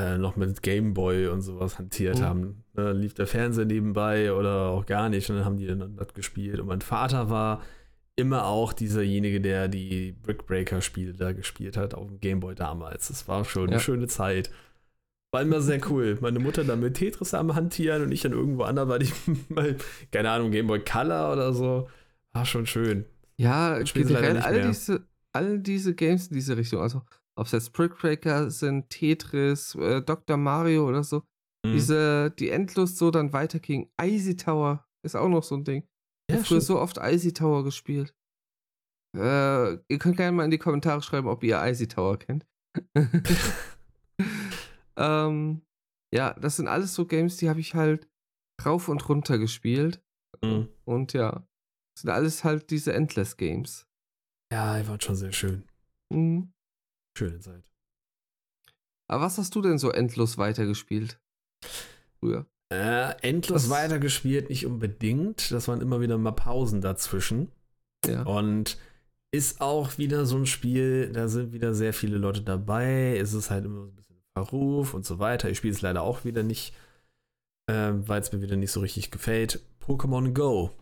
äh, 0.00 0.16
noch 0.18 0.36
mit 0.36 0.62
Gameboy 0.62 1.28
und 1.28 1.42
sowas 1.42 1.78
hantiert 1.78 2.18
Mhm. 2.18 2.22
haben. 2.24 2.64
Da 2.74 2.90
lief 2.92 3.14
der 3.14 3.26
Fernseher 3.26 3.64
nebenbei 3.66 4.32
oder 4.32 4.68
auch 4.68 4.86
gar 4.86 5.08
nicht 5.08 5.28
und 5.30 5.36
dann 5.36 5.44
haben 5.44 5.56
die 5.58 5.66
dann 5.66 5.96
das 5.96 6.12
gespielt. 6.14 6.60
Und 6.60 6.66
mein 6.66 6.80
Vater 6.82 7.28
war 7.30 7.62
immer 8.14 8.46
auch 8.46 8.72
dieserjenige, 8.72 9.40
der 9.42 9.68
die 9.68 10.12
Brickbreaker-Spiele 10.22 11.12
da 11.12 11.32
gespielt 11.32 11.76
hat 11.76 11.94
auf 11.94 12.06
dem 12.08 12.18
Gameboy 12.20 12.54
damals. 12.54 13.08
Das 13.08 13.28
war 13.28 13.44
schon 13.44 13.68
Ja. 13.68 13.72
eine 13.72 13.80
schöne 13.80 14.06
Zeit. 14.06 14.50
War 15.36 15.42
immer 15.42 15.60
sehr 15.60 15.90
cool. 15.90 16.16
Meine 16.22 16.38
Mutter 16.38 16.64
dann 16.64 16.80
mit 16.80 16.94
Tetris 16.94 17.34
am 17.34 17.54
Hantieren 17.54 18.02
und 18.04 18.10
ich 18.10 18.22
dann 18.22 18.32
irgendwo 18.32 18.62
anderweitig 18.62 19.12
mal, 19.50 19.76
keine 20.10 20.30
Ahnung, 20.30 20.50
Gameboy 20.50 20.80
Color 20.82 21.30
oder 21.34 21.52
so. 21.52 21.90
War 22.32 22.46
schon 22.46 22.64
schön. 22.64 23.04
Ja, 23.38 23.78
generell 23.82 24.38
all 24.38 24.52
mehr. 24.54 24.66
diese, 24.68 25.06
all 25.34 25.58
diese 25.58 25.94
Games 25.94 26.28
in 26.28 26.36
diese 26.36 26.56
Richtung, 26.56 26.80
also 26.80 27.02
ob 27.38 27.44
es 27.44 27.52
jetzt 27.52 27.74
Brickbreaker 27.74 28.50
sind, 28.50 28.88
Tetris, 28.88 29.74
äh, 29.74 30.00
Dr. 30.00 30.38
Mario 30.38 30.88
oder 30.88 31.04
so, 31.04 31.22
Mhm. 31.66 31.72
diese, 31.74 32.30
die 32.38 32.48
endlos 32.48 32.96
so 32.96 33.10
dann 33.10 33.34
weitergingen. 33.34 33.90
Icy 34.00 34.38
Tower 34.38 34.86
ist 35.04 35.16
auch 35.16 35.28
noch 35.28 35.42
so 35.42 35.56
ein 35.56 35.64
Ding. 35.64 35.82
Ich 36.28 36.32
Ja, 36.32 36.36
habe 36.36 36.46
früher 36.46 36.60
so 36.62 36.80
oft 36.80 36.96
Icy 36.96 37.34
Tower 37.34 37.62
gespielt. 37.62 38.14
Äh, 39.14 39.72
ihr 39.88 39.98
könnt 39.98 40.16
gerne 40.16 40.32
mal 40.34 40.44
in 40.46 40.50
die 40.50 40.56
Kommentare 40.56 41.02
schreiben, 41.02 41.28
ob 41.28 41.44
ihr 41.44 41.62
Icy 41.62 41.88
Tower 41.88 42.18
kennt. 42.18 42.46
ähm, 44.96 45.62
ja, 46.14 46.34
das 46.34 46.56
sind 46.56 46.68
alles 46.68 46.94
so 46.94 47.06
Games, 47.06 47.36
die 47.36 47.48
habe 47.48 47.60
ich 47.60 47.74
halt 47.74 48.08
rauf 48.64 48.88
und 48.88 49.08
runter 49.08 49.38
gespielt. 49.38 50.02
Mhm. 50.42 50.68
Und 50.84 51.12
ja, 51.12 51.46
das 51.94 52.02
sind 52.02 52.10
alles 52.10 52.44
halt 52.44 52.70
diese 52.70 52.92
Endless 52.92 53.36
Games. 53.36 53.86
Ja, 54.52 54.80
die 54.80 54.86
waren 54.88 55.00
schon 55.00 55.16
sehr 55.16 55.32
schön. 55.32 55.64
Mhm. 56.12 56.52
Schöne 57.18 57.40
Zeit. 57.40 57.64
Aber 59.08 59.24
was 59.24 59.38
hast 59.38 59.54
du 59.54 59.62
denn 59.62 59.78
so 59.78 59.90
endlos 59.90 60.36
weitergespielt? 60.38 61.20
Früher. 62.20 62.46
Äh, 62.72 63.12
endlos 63.22 63.64
Was- 63.64 63.70
weitergespielt, 63.70 64.48
nicht 64.50 64.66
unbedingt. 64.66 65.50
Das 65.52 65.68
waren 65.68 65.80
immer 65.80 66.00
wieder 66.00 66.18
mal 66.18 66.32
Pausen 66.32 66.80
dazwischen. 66.80 67.52
Ja. 68.06 68.22
Und 68.24 68.78
ist 69.32 69.60
auch 69.60 69.98
wieder 69.98 70.26
so 70.26 70.36
ein 70.36 70.46
Spiel, 70.46 71.10
da 71.12 71.28
sind 71.28 71.52
wieder 71.52 71.74
sehr 71.74 71.92
viele 71.92 72.18
Leute 72.18 72.42
dabei. 72.42 73.16
Es 73.18 73.32
ist 73.32 73.50
halt 73.50 73.64
immer 73.64 73.82
so 73.82 73.88
ein 73.90 73.94
bisschen 73.96 74.05
Verruf 74.36 74.92
und 74.92 75.06
so 75.06 75.18
weiter. 75.18 75.48
Ich 75.48 75.56
spiele 75.58 75.72
es 75.72 75.80
leider 75.80 76.02
auch 76.02 76.24
wieder 76.26 76.42
nicht, 76.42 76.74
äh, 77.68 77.92
weil 77.92 78.20
es 78.20 78.32
mir 78.32 78.42
wieder 78.42 78.56
nicht 78.56 78.70
so 78.72 78.80
richtig 78.80 79.10
gefällt. 79.10 79.60
Pokémon 79.80 80.34
Go. 80.34 80.72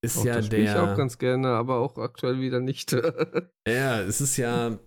Ist 0.00 0.16
Auch 0.18 0.24
ja 0.24 0.36
das 0.36 0.46
spiele 0.46 0.62
ich 0.64 0.76
auch 0.76 0.86
der. 0.86 0.96
ganz 0.96 1.18
gerne, 1.18 1.48
aber 1.48 1.76
auch 1.78 1.98
aktuell 1.98 2.40
wieder 2.40 2.60
nicht. 2.60 2.92
Ja, 3.66 4.00
es 4.00 4.20
ist 4.20 4.36
ja 4.36 4.78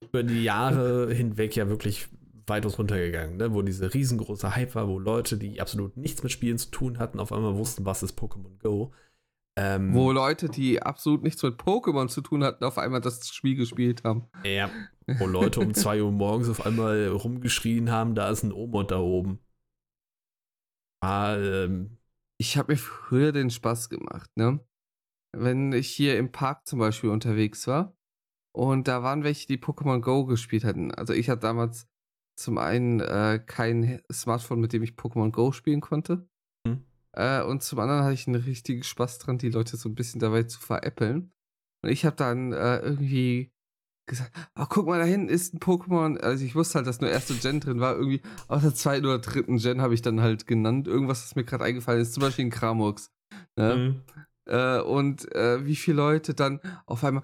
über 0.00 0.22
die 0.22 0.42
Jahre 0.44 1.12
hinweg 1.12 1.56
ja 1.56 1.68
wirklich 1.68 2.08
weitaus 2.46 2.78
runtergegangen, 2.78 3.36
ne? 3.36 3.52
wo 3.52 3.62
diese 3.62 3.92
riesengroße 3.92 4.54
Hype 4.54 4.74
war, 4.74 4.88
wo 4.88 4.98
Leute, 4.98 5.36
die 5.36 5.60
absolut 5.60 5.96
nichts 5.96 6.22
mit 6.22 6.32
Spielen 6.32 6.58
zu 6.58 6.70
tun 6.70 6.98
hatten, 6.98 7.20
auf 7.20 7.32
einmal 7.32 7.56
wussten, 7.56 7.84
was 7.84 8.02
ist 8.02 8.18
Pokémon 8.18 8.58
Go. 8.62 8.92
Ähm, 9.58 9.92
Wo 9.94 10.12
Leute, 10.12 10.48
die 10.48 10.82
absolut 10.82 11.22
nichts 11.22 11.42
mit 11.42 11.60
Pokémon 11.60 12.08
zu 12.08 12.20
tun 12.20 12.44
hatten, 12.44 12.64
auf 12.64 12.78
einmal 12.78 13.00
das 13.00 13.28
Spiel 13.28 13.56
gespielt 13.56 14.04
haben. 14.04 14.28
Ja, 14.44 14.70
wo 15.18 15.26
Leute 15.26 15.60
um 15.60 15.74
2 15.74 16.02
Uhr 16.02 16.12
morgens 16.12 16.48
auf 16.48 16.64
einmal 16.64 17.08
rumgeschrien 17.08 17.90
haben, 17.90 18.14
da 18.14 18.30
ist 18.30 18.42
ein 18.42 18.52
Omod 18.52 18.90
da 18.90 19.00
oben. 19.00 19.40
Ah, 21.02 21.36
ähm, 21.36 21.98
Ich 22.38 22.56
habe 22.56 22.72
mir 22.72 22.78
früher 22.78 23.32
den 23.32 23.50
Spaß 23.50 23.88
gemacht, 23.88 24.30
ne? 24.36 24.60
Wenn 25.36 25.72
ich 25.72 25.90
hier 25.90 26.18
im 26.18 26.32
Park 26.32 26.66
zum 26.66 26.78
Beispiel 26.78 27.10
unterwegs 27.10 27.66
war 27.66 27.96
und 28.52 28.88
da 28.88 29.02
waren 29.02 29.24
welche, 29.24 29.46
die 29.46 29.58
Pokémon 29.58 30.00
Go 30.00 30.26
gespielt 30.26 30.64
hatten. 30.64 30.92
Also 30.92 31.12
ich 31.12 31.28
hatte 31.30 31.40
damals 31.40 31.88
zum 32.36 32.58
einen 32.58 33.00
äh, 33.00 33.40
kein 33.44 34.02
Smartphone, 34.10 34.60
mit 34.60 34.72
dem 34.72 34.82
ich 34.82 34.92
Pokémon 34.92 35.30
Go 35.30 35.52
spielen 35.52 35.80
konnte. 35.80 36.28
Äh, 37.12 37.42
und 37.42 37.62
zum 37.62 37.78
anderen 37.80 38.02
hatte 38.02 38.14
ich 38.14 38.26
einen 38.26 38.42
richtigen 38.42 38.82
Spaß 38.82 39.18
dran, 39.18 39.38
die 39.38 39.50
Leute 39.50 39.76
so 39.76 39.88
ein 39.88 39.94
bisschen 39.94 40.20
dabei 40.20 40.44
zu 40.44 40.60
veräppeln. 40.60 41.32
Und 41.82 41.90
ich 41.90 42.04
habe 42.04 42.16
dann 42.16 42.52
äh, 42.52 42.78
irgendwie 42.78 43.52
gesagt, 44.06 44.32
ach 44.54 44.68
guck 44.68 44.86
mal, 44.86 44.98
da 44.98 45.04
hinten 45.04 45.28
ist 45.28 45.54
ein 45.54 45.60
Pokémon. 45.60 46.18
Also 46.18 46.44
ich 46.44 46.54
wusste 46.54 46.76
halt, 46.76 46.86
dass 46.86 47.00
nur 47.00 47.10
erste 47.10 47.34
Gen 47.34 47.60
drin 47.60 47.80
war. 47.80 47.94
Irgendwie 47.94 48.20
aus 48.48 48.62
der 48.62 48.74
zweiten 48.74 49.06
oder 49.06 49.18
dritten 49.18 49.58
Gen 49.58 49.80
habe 49.80 49.94
ich 49.94 50.02
dann 50.02 50.20
halt 50.20 50.46
genannt. 50.46 50.86
Irgendwas, 50.86 51.22
das 51.22 51.36
mir 51.36 51.44
gerade 51.44 51.64
eingefallen 51.64 52.02
ist. 52.02 52.12
Zum 52.12 52.22
Beispiel 52.22 52.46
ein 52.46 52.50
Kramux. 52.50 53.10
Ne? 53.56 53.74
hm. 53.74 54.02
Äh, 54.46 54.80
und 54.80 55.32
äh, 55.34 55.64
wie 55.64 55.76
viele 55.76 55.98
Leute 55.98 56.34
dann 56.34 56.60
auf 56.86 57.04
einmal 57.04 57.22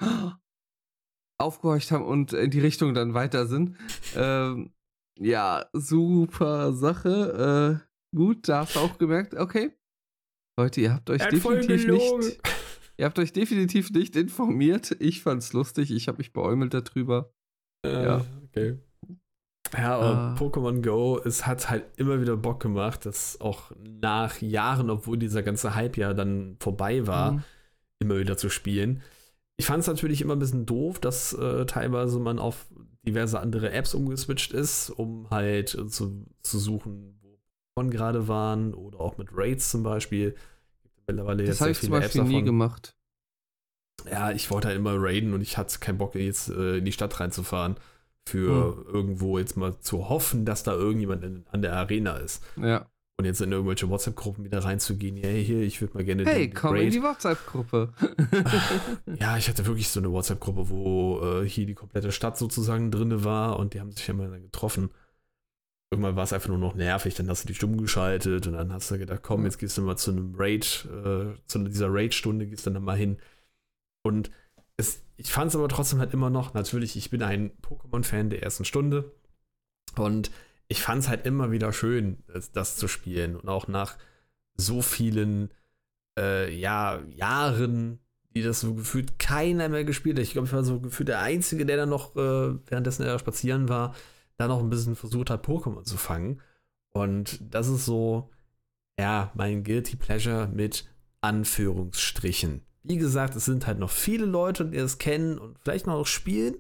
aufgehorcht 1.39 1.91
haben 1.91 2.05
und 2.05 2.32
in 2.32 2.51
die 2.51 2.61
Richtung 2.61 2.95
dann 2.95 3.14
weiter 3.14 3.47
sind. 3.47 3.76
Ähm, 4.14 4.72
ja, 5.18 5.66
super 5.72 6.72
Sache. 6.72 7.86
Gut, 8.14 8.48
da 8.48 8.61
hast 8.61 8.76
du 8.76 8.80
auch 8.80 8.98
gemerkt, 8.98 9.34
okay. 9.34 9.72
Leute, 10.59 10.80
ihr 10.80 10.94
habt 10.94 11.11
euch 11.11 11.20
Er 11.20 11.28
definitiv 11.28 11.86
nicht. 11.86 12.40
Ihr 12.98 13.04
habt 13.04 13.18
euch 13.18 13.30
definitiv 13.34 13.90
nicht 13.90 14.16
informiert. 14.16 14.96
Ich 15.00 15.20
fand's 15.22 15.52
lustig. 15.52 15.90
Ich 15.90 16.09
habe 16.09 16.16
mich 16.16 16.32
beäumelt 16.32 16.72
darüber. 16.72 17.30
Äh, 17.84 18.04
Ja. 18.04 18.24
Okay. 18.46 18.78
Ja, 19.76 19.96
aber 19.96 20.16
Ah. 20.16 20.34
Pokémon 20.38 20.80
Go, 20.80 21.20
es 21.22 21.46
hat 21.46 21.68
halt 21.68 21.84
immer 21.98 22.22
wieder 22.22 22.38
Bock 22.38 22.61
gemacht, 22.62 23.04
dass 23.04 23.38
auch 23.40 23.70
nach 23.78 24.40
Jahren, 24.40 24.88
obwohl 24.88 25.18
dieser 25.18 25.42
ganze 25.42 25.74
Hype 25.74 25.98
ja 25.98 26.14
dann 26.14 26.57
vorbei 26.59 27.07
war, 27.07 27.32
Mhm. 27.32 27.42
immer 27.98 28.18
wieder 28.18 28.38
zu 28.38 28.48
spielen. 28.48 29.02
Ich 29.59 29.66
fand 29.66 29.80
es 29.82 29.88
natürlich 29.88 30.22
immer 30.22 30.34
ein 30.34 30.38
bisschen 30.38 30.64
doof, 30.64 30.98
dass 30.98 31.34
äh, 31.34 31.66
teilweise 31.66 32.18
man 32.18 32.38
auf 32.38 32.66
diverse 33.07 33.40
andere 33.40 33.72
Apps 33.72 33.92
umgeswitcht 33.94 34.52
ist, 34.54 34.88
um 34.88 35.28
halt 35.28 35.74
äh, 35.74 35.86
zu, 35.88 36.24
zu 36.42 36.59
suchen, 36.59 37.20
gerade 37.85 38.27
waren 38.29 38.74
oder 38.74 39.01
auch 39.01 39.18
mit 39.18 39.29
Raids 39.33 39.70
zum 39.70 39.83
Beispiel. 39.83 40.35
Mittlerweile 41.07 41.45
Das 41.45 41.61
habe 41.61 41.70
ich 41.70 41.81
zum 41.81 41.91
Beispiel 41.91 42.20
Apps 42.22 42.29
nie 42.29 42.35
davon. 42.37 42.45
gemacht. 42.47 42.97
Ja, 44.11 44.31
ich 44.33 44.51
wollte 44.51 44.68
halt 44.68 44.77
immer 44.77 44.95
raiden 44.97 45.35
und 45.35 45.41
ich 45.41 45.57
hatte 45.59 45.79
keinen 45.79 45.99
Bock, 45.99 46.14
jetzt 46.14 46.49
äh, 46.49 46.79
in 46.79 46.85
die 46.85 46.93
Stadt 46.93 47.18
reinzufahren. 47.20 47.77
Für 48.29 48.77
Hm. 48.77 48.85
irgendwo 48.93 49.39
jetzt 49.39 49.57
mal 49.57 49.79
zu 49.81 50.09
hoffen, 50.09 50.45
dass 50.45 50.64
da 50.64 50.72
irgendjemand 50.72 51.22
in, 51.22 51.45
an 51.53 51.62
der 51.62 51.74
Arena 51.74 52.16
ist. 52.16 52.43
Ja. 52.57 52.87
Und 53.18 53.24
jetzt 53.24 53.41
in 53.41 53.51
irgendwelche 53.53 53.89
WhatsApp-Gruppen 53.89 54.45
wieder 54.45 54.59
reinzugehen. 54.64 55.16
Hey, 55.16 55.43
hier, 55.45 55.61
ich 55.62 55.81
würde 55.81 55.95
mal 55.95 56.05
gerne 56.05 56.24
Hey, 56.27 56.51
komm 56.51 56.74
in 56.74 56.83
Raid. 56.83 56.93
die 56.95 57.03
WhatsApp-Gruppe. 57.03 57.93
Ja, 59.20 59.37
ich 59.39 59.49
hatte 59.49 59.64
wirklich 59.66 59.89
so 59.89 60.01
eine 60.01 60.12
WhatsApp-Gruppe, 60.12 60.68
wo 60.68 61.20
äh, 61.22 61.49
hier 61.49 61.66
die 61.66 61.74
komplette 61.74 62.12
Stadt 62.12 62.37
sozusagen 62.37 62.91
drinne 62.91 63.24
war 63.24 63.59
und 63.59 63.74
die 63.74 63.81
haben 63.81 63.93
sich 63.93 64.09
immer 64.09 64.29
dann 64.29 64.43
getroffen. 64.43 64.91
Irgendwann 65.91 66.16
war 66.16 66.24
es 66.24 66.32
einfach 66.32 66.49
nur 66.49 66.59
noch 66.59 66.74
nervig, 66.74 67.14
dann 67.14 67.28
hast 67.28 67.45
du 67.45 67.49
die 67.49 67.55
stumm 67.55 67.76
geschaltet 67.76 68.47
und 68.47 68.55
dann 68.55 68.72
hast 68.72 68.91
du 68.91 68.99
gedacht, 68.99 69.22
komm, 69.22 69.45
jetzt 69.45 69.59
gehst 69.59 69.78
du 69.78 69.82
mal 69.82 69.97
zu 69.97 70.11
einem 70.11 70.34
Raid, 70.37 70.87
äh, 70.91 71.34
zu 71.47 71.59
dieser 71.61 71.93
Raid-Stunde, 71.93 72.47
gehst 72.47 72.66
dann 72.66 72.74
da 72.74 72.80
mal 72.80 72.97
hin. 72.97 73.18
Und 74.03 74.30
es, 74.76 75.03
ich 75.16 75.32
fand 75.32 75.51
es 75.51 75.57
aber 75.57 75.68
trotzdem 75.68 76.01
halt 76.01 76.12
immer 76.12 76.30
noch, 76.30 76.55
natürlich, 76.55 76.97
ich 76.97 77.11
bin 77.11 77.22
ein 77.22 77.53
Pokémon-Fan 77.62 78.30
der 78.30 78.43
ersten 78.43 78.64
Stunde 78.64 79.12
und 79.97 80.30
ich 80.68 80.82
fand 80.82 81.03
es 81.03 81.09
halt 81.09 81.24
immer 81.24 81.53
wieder 81.53 81.72
schön, 81.72 82.18
das, 82.26 82.51
das 82.53 82.76
zu 82.76 82.89
spielen 82.89 83.37
und 83.37 83.49
auch 83.49 83.68
nach 83.68 83.97
so 84.57 84.82
vielen 84.82 85.51
äh, 86.18 86.53
ja, 86.53 87.01
Jahren, 87.11 88.01
die 88.34 88.43
das 88.43 88.61
so 88.61 88.74
gefühlt 88.74 89.18
keiner 89.18 89.68
mehr 89.68 89.84
gespielt 89.84 90.18
hat. 90.18 90.24
Ich 90.24 90.32
glaube, 90.32 90.49
ich 90.49 90.53
war 90.53 90.64
so 90.64 90.80
gefühlt 90.80 91.09
der 91.09 91.20
Einzige, 91.20 91.64
der 91.64 91.76
dann 91.76 91.89
noch, 91.89 92.16
äh, 92.16 92.55
währenddessen 92.66 93.05
er 93.05 93.18
spazieren 93.18 93.68
war, 93.68 93.95
da 94.39 94.49
noch 94.49 94.61
ein 94.61 94.70
bisschen 94.70 94.97
versucht 94.97 95.30
hat, 95.30 95.47
Pokémon 95.47 95.84
zu 95.84 95.97
fangen. 95.97 96.41
Und 96.93 97.41
das 97.55 97.68
ist 97.68 97.84
so, 97.84 98.30
ja, 98.99 99.30
mein 99.34 99.64
Guilty 99.64 99.97
Pleasure 99.97 100.49
mit 100.49 100.89
Anführungsstrichen. 101.20 102.62
Wie 102.82 102.99
gesagt, 102.99 103.34
es 103.37 103.45
sind 103.45 103.66
halt 103.66 103.78
noch 103.78 103.91
viele 103.91 104.26
Leute, 104.26 104.64
die 104.66 104.76
es 104.78 104.99
kennen 104.99 105.39
und 105.39 105.59
vielleicht 105.59 105.87
noch 105.87 105.95
auch 105.95 106.07
spielen. 106.07 106.57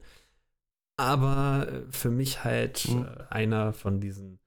Aber 0.96 1.68
äh, 1.70 1.82
für 1.90 2.10
mich 2.10 2.44
halt 2.44 2.88
Mhm. 2.88 3.06
einer 3.30 3.72
von 3.72 4.00
diesen 4.00 4.38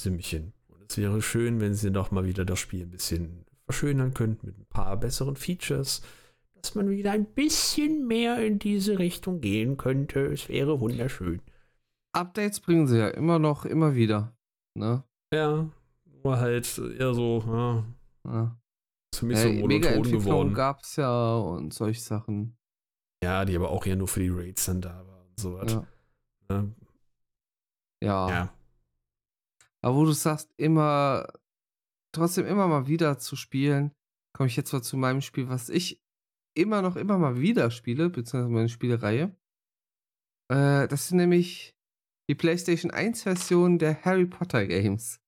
Sümmchen. 0.00 0.52
Und 0.68 0.90
es 0.90 0.96
wäre 0.96 1.20
schön, 1.22 1.60
wenn 1.60 1.74
sie 1.74 1.90
doch 1.90 2.10
mal 2.10 2.24
wieder 2.24 2.44
das 2.44 2.58
Spiel 2.58 2.82
ein 2.82 2.90
bisschen 2.90 3.44
verschönern 3.64 4.14
könnten 4.14 4.46
mit 4.46 4.58
ein 4.58 4.66
paar 4.66 4.96
besseren 4.96 5.36
Features, 5.36 6.02
dass 6.54 6.74
man 6.74 6.90
wieder 6.90 7.12
ein 7.12 7.24
bisschen 7.26 8.06
mehr 8.06 8.44
in 8.44 8.58
diese 8.58 8.98
Richtung 8.98 9.40
gehen 9.40 9.76
könnte. 9.76 10.20
Es 10.26 10.48
wäre 10.48 10.80
wunderschön. 10.80 11.40
Updates 12.14 12.60
bringen 12.60 12.86
sie 12.86 12.98
ja 12.98 13.08
immer 13.08 13.38
noch, 13.38 13.64
immer 13.64 13.94
wieder. 13.94 14.36
Ne? 14.74 15.02
Ja, 15.32 15.68
nur 16.22 16.38
halt 16.38 16.78
eher 16.78 17.14
so, 17.14 17.42
ja, 17.46 17.84
Ja. 18.30 18.58
ist 19.12 19.18
für 19.20 19.26
mich 19.26 19.38
so 19.38 19.48
Äh, 19.48 19.52
monoton 19.54 19.68
Mega-Entwicklung 19.68 20.22
geworden. 20.24 20.54
gab's 20.54 20.96
ja 20.96 21.36
und 21.36 21.72
solche 21.74 22.00
Sachen. 22.00 22.56
Ja, 23.22 23.44
die 23.44 23.56
aber 23.56 23.70
auch 23.70 23.84
eher 23.86 23.96
nur 23.96 24.08
für 24.08 24.20
die 24.20 24.28
Raids 24.30 24.64
dann 24.66 24.80
da 24.80 25.06
war 25.06 25.24
und 25.26 25.40
so 25.40 25.54
was. 25.54 25.72
Ja. 25.72 25.86
Ne? 26.50 26.74
Ja. 28.02 28.28
ja. 28.28 28.54
Aber 29.82 29.96
wo 29.96 30.04
du 30.04 30.12
sagst, 30.12 30.52
immer, 30.56 31.26
trotzdem 32.12 32.46
immer 32.46 32.68
mal 32.68 32.86
wieder 32.86 33.18
zu 33.18 33.36
spielen, 33.36 33.92
komme 34.36 34.46
ich 34.48 34.56
jetzt 34.56 34.72
mal 34.72 34.82
zu 34.82 34.96
meinem 34.96 35.20
Spiel, 35.20 35.48
was 35.48 35.68
ich 35.68 36.00
immer 36.56 36.82
noch 36.82 36.96
immer 36.96 37.18
mal 37.18 37.40
wieder 37.40 37.70
spiele, 37.70 38.08
beziehungsweise 38.10 38.48
meine 38.52 38.68
Spielereihe. 38.68 39.34
Äh, 40.48 40.86
das 40.88 41.08
sind 41.08 41.16
nämlich 41.18 41.73
die 42.28 42.34
PlayStation 42.34 42.90
1 42.90 43.22
Version 43.22 43.78
der 43.78 44.04
Harry 44.04 44.26
Potter 44.26 44.66
Games. 44.66 45.20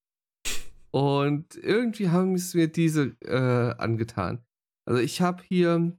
Und 0.90 1.57
irgendwie 1.57 2.09
haben 2.09 2.34
es 2.34 2.55
mir 2.55 2.68
diese 2.68 3.16
äh, 3.20 3.74
angetan. 3.76 4.44
Also 4.88 5.01
ich 5.01 5.20
habe 5.20 5.42
hier 5.42 5.99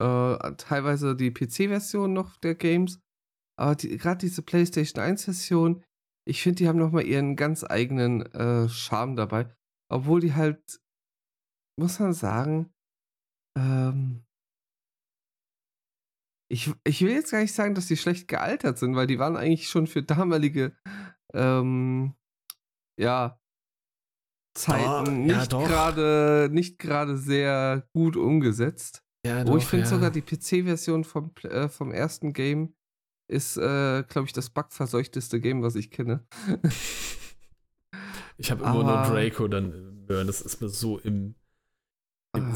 äh, 0.00 0.52
teilweise 0.56 1.16
die 1.16 1.30
PC-Version 1.30 2.12
noch 2.12 2.36
der 2.36 2.54
Games, 2.54 3.00
aber 3.58 3.74
die, 3.74 3.96
gerade 3.96 4.18
diese 4.18 4.42
PlayStation 4.42 5.02
1-Version, 5.02 5.82
ich 6.26 6.42
finde, 6.42 6.56
die 6.56 6.68
haben 6.68 6.78
nochmal 6.78 7.04
ihren 7.06 7.36
ganz 7.36 7.64
eigenen 7.64 8.22
äh, 8.32 8.68
Charme 8.68 9.16
dabei. 9.16 9.52
Obwohl 9.90 10.20
die 10.20 10.34
halt, 10.34 10.80
muss 11.76 11.98
man 11.98 12.12
sagen, 12.12 12.72
ähm, 13.58 14.24
ich, 16.50 16.72
ich 16.84 17.00
will 17.02 17.12
jetzt 17.12 17.30
gar 17.30 17.40
nicht 17.40 17.54
sagen, 17.54 17.74
dass 17.74 17.86
die 17.86 17.96
schlecht 17.96 18.26
gealtert 18.26 18.76
sind, 18.78 18.96
weil 18.96 19.06
die 19.06 19.18
waren 19.18 19.36
eigentlich 19.36 19.68
schon 19.68 19.86
für 19.86 20.02
damalige, 20.02 20.76
ähm, 21.32 22.14
ja, 22.98 23.38
Zeiten 24.52 25.28
ja, 25.28 25.38
nicht 25.38 25.52
doch. 25.52 25.64
gerade 25.64 26.48
nicht 26.50 26.78
gerade 26.78 27.16
sehr 27.16 27.86
gut 27.94 28.16
umgesetzt. 28.16 29.04
Ja, 29.24 29.44
Oh, 29.46 29.56
ich 29.56 29.64
finde 29.64 29.84
ja. 29.84 29.90
sogar 29.90 30.10
die 30.10 30.22
PC-Version 30.22 31.04
vom, 31.04 31.30
äh, 31.44 31.68
vom 31.68 31.92
ersten 31.92 32.32
Game 32.32 32.74
ist, 33.28 33.56
äh, 33.56 34.02
glaube 34.08 34.26
ich, 34.26 34.32
das 34.32 34.50
bugverseuchteste 34.50 35.40
Game, 35.40 35.62
was 35.62 35.76
ich 35.76 35.92
kenne. 35.92 36.26
ich 38.38 38.50
habe 38.50 38.64
immer 38.64 38.82
nur 38.82 39.02
Draco 39.04 39.46
dann 39.46 40.04
hören. 40.08 40.26
Das 40.26 40.40
ist 40.40 40.60
mir 40.60 40.68
so 40.68 40.98
im, 40.98 41.36
im 42.34 42.44
ah. 42.50 42.54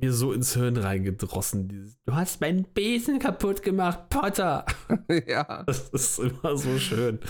Mir 0.00 0.12
so 0.12 0.32
ins 0.32 0.54
Hirn 0.54 0.76
reingedrossen. 0.76 1.96
Du 2.04 2.14
hast 2.14 2.40
meinen 2.40 2.64
Besen 2.64 3.18
kaputt 3.18 3.62
gemacht, 3.62 4.08
Potter. 4.08 4.64
ja. 5.26 5.62
Das 5.64 5.88
ist 5.90 6.18
immer 6.18 6.56
so 6.56 6.78
schön. 6.78 7.20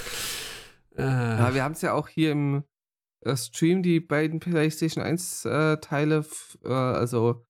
Ja, 0.97 1.55
wir 1.55 1.63
haben 1.63 1.73
es 1.73 1.83
ja 1.83 1.93
auch 1.93 2.09
hier 2.09 2.33
im 2.33 2.65
äh, 3.21 3.37
Stream, 3.37 3.83
die 3.83 4.01
beiden 4.01 4.41
PlayStation 4.41 5.05
1 5.05 5.45
äh, 5.45 5.77
Teile, 5.79 6.25
äh, 6.65 6.69
also 6.69 7.45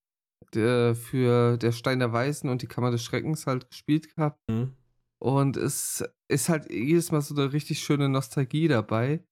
der, 0.55 0.95
für 0.95 1.57
der 1.57 1.73
Stein 1.73 2.01
der 2.01 2.13
Weisen 2.13 2.49
und 2.49 2.63
die 2.63 2.67
Kammer 2.67 2.91
des 2.91 3.05
Schreckens 3.05 3.47
halt 3.47 3.69
gespielt 3.69 4.15
gehabt. 4.15 4.41
Mhm. 4.49 4.73
Und 5.19 5.57
es 5.57 6.05
ist 6.29 6.49
halt 6.49 6.71
jedes 6.71 7.13
Mal 7.13 7.21
so 7.21 7.35
eine 7.35 7.53
richtig 7.53 7.81
schöne 7.81 8.09
Nostalgie 8.09 8.69
dabei. 8.69 9.25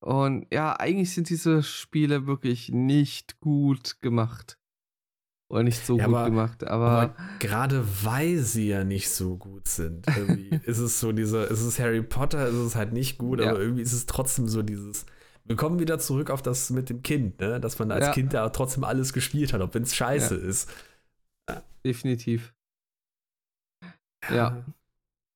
Und 0.00 0.46
ja, 0.52 0.74
eigentlich 0.78 1.12
sind 1.12 1.28
diese 1.28 1.62
Spiele 1.62 2.26
wirklich 2.26 2.70
nicht 2.70 3.40
gut 3.40 4.00
gemacht. 4.00 4.58
Oder 5.50 5.62
nicht 5.62 5.84
so 5.84 5.96
ja, 5.96 6.04
gut 6.04 6.14
aber, 6.14 6.24
gemacht, 6.26 6.64
aber, 6.64 6.90
aber 6.90 7.16
gerade 7.38 7.82
weil 8.04 8.38
sie 8.38 8.68
ja 8.68 8.84
nicht 8.84 9.08
so 9.08 9.36
gut 9.36 9.66
sind, 9.66 10.06
irgendwie 10.06 10.54
ist 10.66 10.78
es 10.78 11.00
so 11.00 11.10
dieser, 11.12 11.50
ist 11.50 11.62
es 11.62 11.78
Harry 11.78 12.02
Potter, 12.02 12.48
ist 12.48 12.54
es 12.54 12.76
halt 12.76 12.92
nicht 12.92 13.16
gut, 13.16 13.40
ja. 13.40 13.50
aber 13.50 13.60
irgendwie 13.60 13.80
ist 13.80 13.94
es 13.94 14.04
trotzdem 14.04 14.46
so 14.46 14.62
dieses, 14.62 15.06
wir 15.44 15.56
kommen 15.56 15.78
wieder 15.78 15.98
zurück 15.98 16.28
auf 16.28 16.42
das 16.42 16.68
mit 16.68 16.90
dem 16.90 17.02
Kind, 17.02 17.40
ne? 17.40 17.60
dass 17.60 17.78
man 17.78 17.90
als 17.90 18.06
ja. 18.06 18.12
Kind 18.12 18.34
da 18.34 18.50
trotzdem 18.50 18.84
alles 18.84 19.14
gespielt 19.14 19.54
hat, 19.54 19.62
auch 19.62 19.72
wenn 19.72 19.84
es 19.84 19.94
scheiße 19.96 20.34
ist. 20.34 20.70
Definitiv. 21.82 22.54
Ja. 24.30 24.66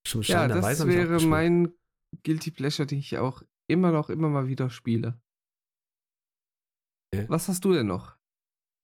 Schon 0.06 0.20
ja, 0.22 0.46
das 0.46 0.86
wäre 0.86 1.20
mein 1.22 1.72
Guilty 2.24 2.50
Pleasure, 2.50 2.86
den 2.86 2.98
ich 2.98 3.16
auch 3.16 3.42
immer 3.66 3.92
noch, 3.92 4.10
immer 4.10 4.28
mal 4.28 4.48
wieder 4.48 4.68
spiele. 4.68 5.18
Okay. 7.14 7.24
Was 7.28 7.48
hast 7.48 7.64
du 7.64 7.72
denn 7.72 7.86
noch? 7.86 8.16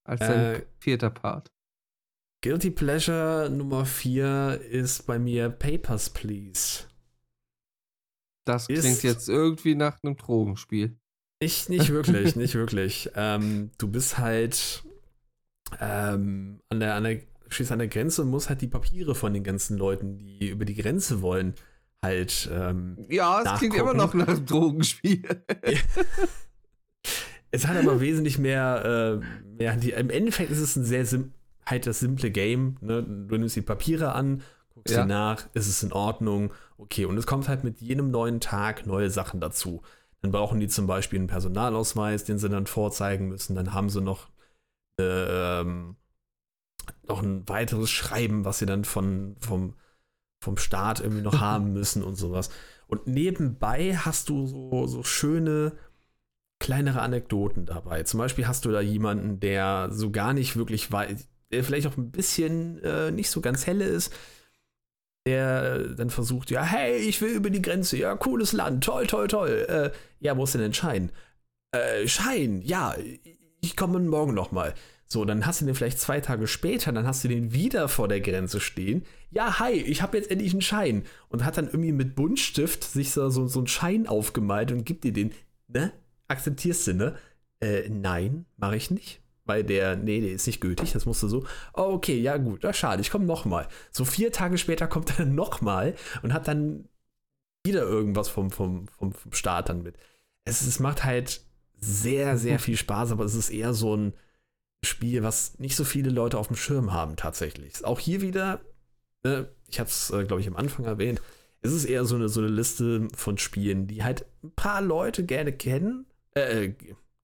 Als 0.09 0.21
dein 0.21 0.55
äh, 0.55 0.63
vierter 0.79 1.11
Part. 1.11 1.53
Guilty 2.41 2.71
Pleasure 2.71 3.51
Nummer 3.51 3.85
4 3.85 4.63
ist 4.71 5.07
bei 5.07 5.19
mir 5.19 5.51
Papers, 5.51 6.09
Please. 6.09 6.85
Das 8.47 8.69
klingt 8.69 8.85
ist, 8.85 9.03
jetzt 9.03 9.29
irgendwie 9.29 9.75
nach 9.75 10.03
einem 10.03 10.17
Drogenspiel. 10.17 10.97
Nicht, 11.43 11.69
nicht 11.69 11.91
wirklich, 11.91 12.37
nicht 12.37 12.55
wirklich. 12.55 13.11
Ähm, 13.17 13.71
du 13.77 13.89
bist 13.89 14.17
halt 14.17 14.83
ähm, 15.79 16.61
an 16.71 16.81
der, 16.81 16.95
an 16.95 17.05
der, 17.05 17.21
stehst 17.49 17.71
an 17.71 17.81
der 17.81 17.89
Grenze 17.89 18.23
und 18.23 18.31
musst 18.31 18.49
halt 18.49 18.63
die 18.63 18.67
Papiere 18.67 19.15
von 19.15 19.35
den 19.35 19.45
ganzen 19.45 19.77
Leuten, 19.77 20.17
die 20.17 20.49
über 20.49 20.65
die 20.65 20.75
Grenze 20.75 21.21
wollen, 21.21 21.55
halt. 22.03 22.49
Ähm, 22.51 22.97
ja, 23.11 23.43
es 23.43 23.59
klingt 23.59 23.75
immer 23.75 23.93
noch 23.93 24.15
nach 24.15 24.29
einem 24.29 24.47
Drogenspiel. 24.47 25.23
Es 27.51 27.67
hat 27.67 27.77
aber 27.77 28.01
wesentlich 28.01 28.39
mehr, 28.39 29.21
äh, 29.23 29.47
mehr 29.47 29.77
die, 29.77 29.93
im 29.93 30.11
Endeffekt 30.11 30.51
ist 30.51 30.61
es 30.61 30.77
ein 30.77 30.85
sehr 30.85 31.07
sim 31.07 31.33
halt 31.69 31.87
das 31.87 32.01
simple 32.01 32.31
Game. 32.31 32.77
Ne? 32.81 33.03
Du 33.03 33.37
nimmst 33.37 33.57
die 33.57 33.63
Papiere 33.63 34.13
an, 34.13 34.43
guckst 34.75 34.95
ja. 34.95 35.03
sie 35.03 35.09
nach, 35.09 35.47
ist 35.55 35.69
es 35.69 35.83
in 35.83 35.93
Ordnung, 35.93 36.53
okay. 36.79 37.05
Und 37.05 37.17
es 37.19 37.27
kommt 37.27 37.49
halt 37.49 37.65
mit 37.65 37.81
jedem 37.81 38.11
neuen 38.11 38.41
Tag 38.41 38.87
neue 38.87 39.11
Sachen 39.11 39.41
dazu. 39.41 39.83
Dann 40.21 40.33
brauchen 40.33 40.61
die 40.61 40.69
zum 40.69 40.87
Beispiel 40.87 41.19
einen 41.19 41.29
Personalausweis, 41.29 42.25
den 42.25 42.39
sie 42.39 42.49
dann 42.49 42.67
vorzeigen 42.67 43.29
müssen. 43.29 43.55
Dann 43.55 43.73
haben 43.73 43.89
sie 43.89 44.01
noch, 44.01 44.29
äh, 44.99 45.61
ähm, 45.61 45.97
noch 47.07 47.23
ein 47.23 47.49
weiteres 47.49 47.91
Schreiben, 47.91 48.45
was 48.45 48.59
sie 48.59 48.67
dann 48.67 48.85
von, 48.85 49.37
vom, 49.39 49.75
vom 50.43 50.57
Staat 50.57 51.01
irgendwie 51.01 51.23
noch 51.23 51.41
haben 51.41 51.73
müssen 51.73 52.03
und 52.03 52.17
sowas. 52.17 52.51
Und 52.89 53.07
nebenbei 53.07 53.97
hast 53.97 54.29
du 54.31 54.47
so, 54.47 54.87
so 54.87 55.03
schöne 55.03 55.73
kleinere 56.59 57.01
Anekdoten 57.01 57.67
dabei. 57.67 58.03
Zum 58.03 58.19
Beispiel 58.19 58.47
hast 58.47 58.65
du 58.65 58.71
da 58.71 58.81
jemanden, 58.81 59.41
der 59.41 59.89
so 59.93 60.11
gar 60.11 60.33
nicht 60.33 60.57
wirklich 60.57 60.91
weiß, 60.91 61.29
der 61.51 61.65
vielleicht 61.65 61.87
auch 61.87 61.97
ein 61.97 62.11
bisschen 62.11 62.83
äh, 62.83 63.11
nicht 63.11 63.31
so 63.31 63.41
ganz 63.41 63.67
helle 63.67 63.85
ist, 63.85 64.13
der 65.27 65.81
dann 65.95 66.11
versucht, 66.11 66.51
ja, 66.51 66.63
hey, 66.63 66.97
ich 66.97 67.21
will 67.21 67.31
über 67.31 67.51
die 67.51 67.63
Grenze, 67.63 67.97
ja, 67.97 68.15
cooles 68.17 68.53
Land, 68.53 68.85
toll, 68.85 69.07
toll, 69.07 69.29
toll. 69.29 69.67
Äh, 69.69 69.91
ja, 70.21 70.37
wo 70.37 70.45
ist 70.45 70.55
denn 70.55 70.63
ein 70.63 70.75
Schein? 70.75 71.11
Äh, 71.73 72.09
Schein, 72.09 72.63
ja, 72.63 72.95
ich 73.61 73.77
komme 73.77 74.01
morgen 74.01 74.35
nochmal. 74.35 74.75
So, 75.11 75.25
dann 75.25 75.47
hast 75.47 75.61
du 75.61 75.65
den 75.65 75.75
vielleicht 75.75 76.01
zwei 76.01 76.21
Tage 76.21 76.47
später, 76.47 76.93
dann 76.93 77.07
hast 77.07 77.25
du 77.25 77.29
den 77.29 77.53
wieder 77.53 77.89
vor 77.89 78.09
der 78.09 78.21
Grenze 78.21 78.61
stehen. 78.61 79.07
Ja, 79.31 79.59
hi, 79.59 79.73
ich 79.73 80.03
habe 80.03 80.19
jetzt 80.19 80.31
endlich 80.31 80.53
einen 80.53 80.61
Schein. 80.61 81.05
Und 81.31 81.45
hat 81.45 81.57
dann 81.57 81.67
irgendwie 81.67 81.93
mit 81.93 82.15
Buntstift 82.15 82.85
sich 82.85 83.13
so, 83.13 83.31
so, 83.31 83.47
so 83.49 83.61
einen 83.61 83.69
Schein 83.69 84.07
aufgemalt 84.07 84.71
und 84.71 84.85
gibt 84.85 85.05
dir 85.05 85.13
den. 85.15 85.33
Ne? 85.67 85.93
Akzeptierst 86.29 86.87
du, 86.87 86.95
ne? 86.95 87.17
Äh, 87.61 87.89
nein, 87.89 88.47
mache 88.57 88.77
ich 88.77 88.91
nicht. 88.91 89.21
Weil 89.45 89.65
der, 89.65 89.97
nee, 89.97 90.21
der 90.21 90.33
ist 90.33 90.47
nicht 90.47 90.61
gültig, 90.61 90.93
das 90.93 91.07
musst 91.07 91.23
du 91.23 91.29
so. 91.29 91.47
Oh, 91.73 91.95
okay, 91.95 92.21
ja 92.21 92.37
gut, 92.37 92.65
ja, 92.65 92.73
schade, 92.75 93.01
ich 93.01 93.11
komme 93.11 93.25
nochmal. 93.25 93.67
So 93.91 94.05
vier 94.05 94.31
Tage 94.31 94.59
später 94.59 94.87
kommt 94.87 95.19
er 95.19 95.25
nochmal 95.25 95.95
und 96.23 96.35
hat 96.35 96.47
dann 96.49 96.87
wieder 97.65 97.83
irgendwas 97.83 98.29
vom, 98.29 98.51
vom, 98.51 98.89
vom, 98.89 99.13
vom 99.13 99.33
Start 99.33 99.71
dann 99.71 99.83
mit. 99.83 99.97
Es, 100.45 100.61
es 100.61 100.81
macht 100.81 101.05
halt 101.05 101.43
sehr, 101.81 102.37
sehr 102.37 102.59
viel 102.59 102.77
Spaß, 102.77 103.11
aber 103.13 103.25
es 103.25 103.35
ist 103.35 103.49
eher 103.51 103.73
so 103.73 103.97
ein 103.97 104.13
Spiel, 104.85 105.23
was 105.23 105.59
nicht 105.59 105.77
so 105.77 105.85
viele 105.85 106.11
Leute 106.11 106.39
auf 106.39 106.49
dem 106.49 106.57
Schirm 106.57 106.93
haben 106.93 107.17
tatsächlich. 107.17 107.85
Auch 107.85 107.99
hier 107.99 108.21
wieder, 108.21 108.61
äh, 109.23 109.45
ich 109.69 109.81
habe 109.81 109.89
es, 109.89 110.11
äh, 110.11 110.25
glaube 110.25 110.41
ich, 110.41 110.49
am 110.49 110.57
Anfang 110.57 110.85
erwähnt, 110.85 111.23
es 111.61 111.73
ist 111.73 111.85
eher 111.85 112.05
so 112.05 112.15
eine, 112.15 112.29
so 112.29 112.41
eine 112.41 112.51
Liste 112.51 113.09
von 113.15 113.39
Spielen, 113.39 113.87
die 113.87 114.05
halt 114.05 114.27
ein 114.45 114.53
paar 114.53 114.81
Leute 114.81 115.25
gerne 115.25 115.53
kennen, 115.53 116.07
äh, 116.35 116.67
äh, 116.67 116.75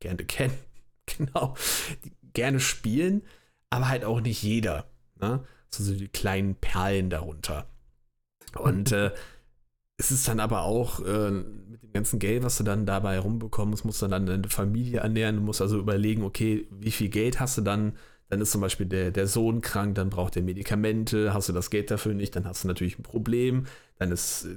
gerne 0.01 0.25
kennen, 0.25 0.59
genau, 1.07 1.55
gerne 2.33 2.61
spielen, 2.61 3.23
aber 3.71 3.89
halt 3.89 4.05
auch 4.05 4.21
nicht 4.21 4.43
jeder. 4.43 4.87
Ne? 5.21 5.45
So, 5.71 5.93
die 5.93 6.09
kleinen 6.09 6.55
Perlen 6.55 7.11
darunter. 7.11 7.67
Und 8.57 8.93
äh, 8.93 9.11
es 9.97 10.11
ist 10.11 10.27
dann 10.29 10.41
aber 10.41 10.63
auch 10.63 11.01
äh, 11.01 11.31
mit 11.31 11.83
dem 11.83 11.93
ganzen 11.93 12.19
Geld, 12.19 12.43
was 12.43 12.59
du 12.59 12.65
dann 12.65 12.87
dabei 12.87 13.19
rumbekommst, 13.19 13.85
musst 13.85 14.03
du 14.03 14.09
dann 14.09 14.27
deine 14.27 14.49
Familie 14.49 15.01
ernähren. 15.01 15.37
Du 15.37 15.43
musst 15.43 15.61
also 15.61 15.79
überlegen, 15.79 16.23
okay, 16.23 16.67
wie 16.71 16.91
viel 16.91 17.09
Geld 17.09 17.41
hast 17.41 17.59
du 17.59 17.63
dann? 17.63 17.97
Dann 18.29 18.41
ist 18.41 18.53
zum 18.53 18.61
Beispiel 18.61 18.87
der, 18.87 19.11
der 19.11 19.27
Sohn 19.27 19.61
krank, 19.61 19.95
dann 19.97 20.11
braucht 20.11 20.37
er 20.37 20.43
Medikamente. 20.43 21.35
Hast 21.35 21.49
du 21.49 21.53
das 21.53 21.71
Geld 21.71 21.91
dafür 21.91 22.15
nicht, 22.15 22.35
dann 22.35 22.47
hast 22.47 22.65
du 22.65 22.69
natürlich 22.69 22.99
ein 22.99 23.03
Problem. 23.03 23.67
Dann 23.99 24.11
ist, 24.11 24.49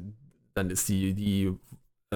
dann 0.54 0.70
ist 0.70 0.90
die, 0.90 1.14
die 1.14 1.54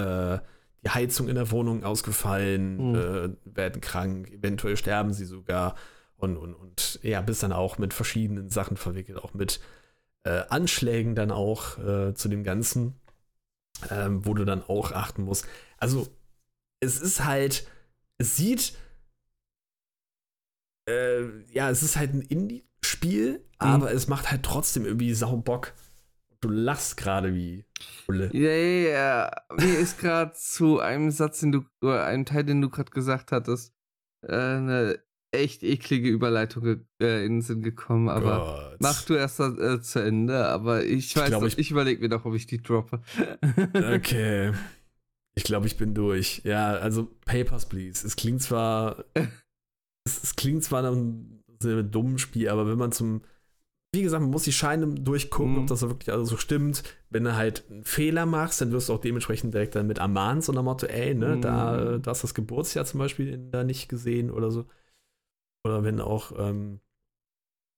äh, 0.00 0.38
die 0.84 0.90
Heizung 0.90 1.28
in 1.28 1.36
der 1.36 1.50
Wohnung 1.50 1.84
ausgefallen, 1.84 2.90
mhm. 2.90 2.94
äh, 2.94 3.56
werden 3.56 3.80
krank, 3.80 4.30
eventuell 4.30 4.76
sterben 4.76 5.12
sie 5.12 5.24
sogar 5.24 5.76
und, 6.16 6.36
und, 6.36 6.54
und 6.54 7.00
ja, 7.02 7.20
bist 7.20 7.42
dann 7.42 7.52
auch 7.52 7.78
mit 7.78 7.94
verschiedenen 7.94 8.48
Sachen 8.48 8.76
verwickelt, 8.76 9.18
auch 9.18 9.34
mit 9.34 9.60
äh, 10.24 10.42
Anschlägen 10.48 11.14
dann 11.14 11.30
auch 11.30 11.78
äh, 11.78 12.14
zu 12.14 12.28
dem 12.28 12.44
Ganzen, 12.44 13.00
ähm, 13.90 14.24
wo 14.24 14.34
du 14.34 14.44
dann 14.44 14.62
auch 14.62 14.92
achten 14.92 15.22
musst. 15.22 15.46
Also 15.78 16.08
es 16.80 17.00
ist 17.00 17.24
halt, 17.24 17.66
es 18.18 18.36
sieht, 18.36 18.76
äh, 20.88 21.42
ja, 21.52 21.70
es 21.70 21.82
ist 21.82 21.96
halt 21.96 22.14
ein 22.14 22.22
Indie-Spiel, 22.22 23.38
mhm. 23.38 23.42
aber 23.58 23.92
es 23.92 24.08
macht 24.08 24.30
halt 24.30 24.42
trotzdem 24.42 24.84
irgendwie 24.84 25.14
sau 25.14 25.36
Bock. 25.36 25.74
Du 26.42 26.50
lachst 26.50 26.96
gerade 26.96 27.34
wie 27.34 27.64
Bulle. 28.06 28.28
Ja, 28.32 28.50
ja, 28.50 28.90
ja. 28.90 29.30
Mir 29.56 29.78
ist 29.78 29.98
gerade 29.98 30.32
zu 30.32 30.80
einem 30.80 31.12
Satz, 31.12 31.40
den 31.40 31.52
du, 31.52 31.64
oder 31.80 32.04
einem 32.04 32.24
Teil, 32.24 32.42
den 32.42 32.60
du 32.60 32.68
gerade 32.68 32.90
gesagt 32.90 33.30
hattest, 33.30 33.72
äh, 34.26 34.34
eine 34.34 34.98
echt 35.30 35.62
eklige 35.62 36.08
Überleitung 36.08 36.84
äh, 37.00 37.24
in 37.24 37.34
den 37.34 37.42
Sinn 37.42 37.62
gekommen, 37.62 38.08
aber 38.08 38.70
Gott. 38.70 38.80
mach 38.80 39.04
du 39.04 39.14
erst 39.14 39.38
äh, 39.38 39.80
zu 39.80 40.00
Ende, 40.00 40.46
aber 40.46 40.84
ich 40.84 41.16
weiß, 41.16 41.24
ich, 41.24 41.30
glaub, 41.30 41.44
ich, 41.44 41.58
ich 41.58 41.70
überlege 41.70 42.02
mir 42.02 42.08
doch, 42.08 42.24
ob 42.24 42.34
ich 42.34 42.46
die 42.46 42.62
droppe. 42.62 43.00
okay. 43.74 44.52
Ich 45.34 45.44
glaube, 45.44 45.66
ich 45.66 45.78
bin 45.78 45.94
durch. 45.94 46.42
Ja, 46.44 46.72
also 46.74 47.08
Papers, 47.24 47.66
Please. 47.66 48.06
Es 48.06 48.16
klingt 48.16 48.42
zwar, 48.42 49.02
es, 50.04 50.22
es, 50.22 50.36
klingt 50.36 50.62
zwar 50.62 50.82
nach 50.82 50.92
einem 50.92 51.42
sehr 51.58 51.82
dummen 51.82 52.18
Spiel, 52.18 52.50
aber 52.50 52.68
wenn 52.68 52.76
man 52.76 52.92
zum 52.92 53.22
wie 53.94 54.02
gesagt, 54.02 54.22
man 54.22 54.30
muss 54.30 54.44
die 54.44 54.52
Scheine 54.52 54.86
durchgucken, 54.86 55.52
mhm. 55.52 55.58
ob 55.60 55.66
das 55.66 55.82
wirklich 55.82 56.10
alles 56.10 56.30
so 56.30 56.38
stimmt. 56.38 56.82
Wenn 57.10 57.24
du 57.24 57.36
halt 57.36 57.64
einen 57.70 57.84
Fehler 57.84 58.24
machst, 58.24 58.60
dann 58.60 58.72
wirst 58.72 58.88
du 58.88 58.94
auch 58.94 59.00
dementsprechend 59.00 59.52
direkt 59.52 59.74
dann 59.74 59.86
mit 59.86 59.98
ermahnt, 59.98 60.44
so 60.44 60.52
nach 60.52 60.62
Motto, 60.62 60.86
ey, 60.86 61.14
ne, 61.14 61.36
mhm. 61.36 61.40
da, 61.42 61.98
da 61.98 62.10
hast 62.10 62.24
das 62.24 62.34
Geburtsjahr 62.34 62.86
zum 62.86 62.98
Beispiel 62.98 63.36
da 63.50 63.64
nicht 63.64 63.88
gesehen 63.88 64.30
oder 64.30 64.50
so. 64.50 64.64
Oder 65.64 65.84
wenn 65.84 66.00
auch, 66.00 66.32
ähm, 66.38 66.80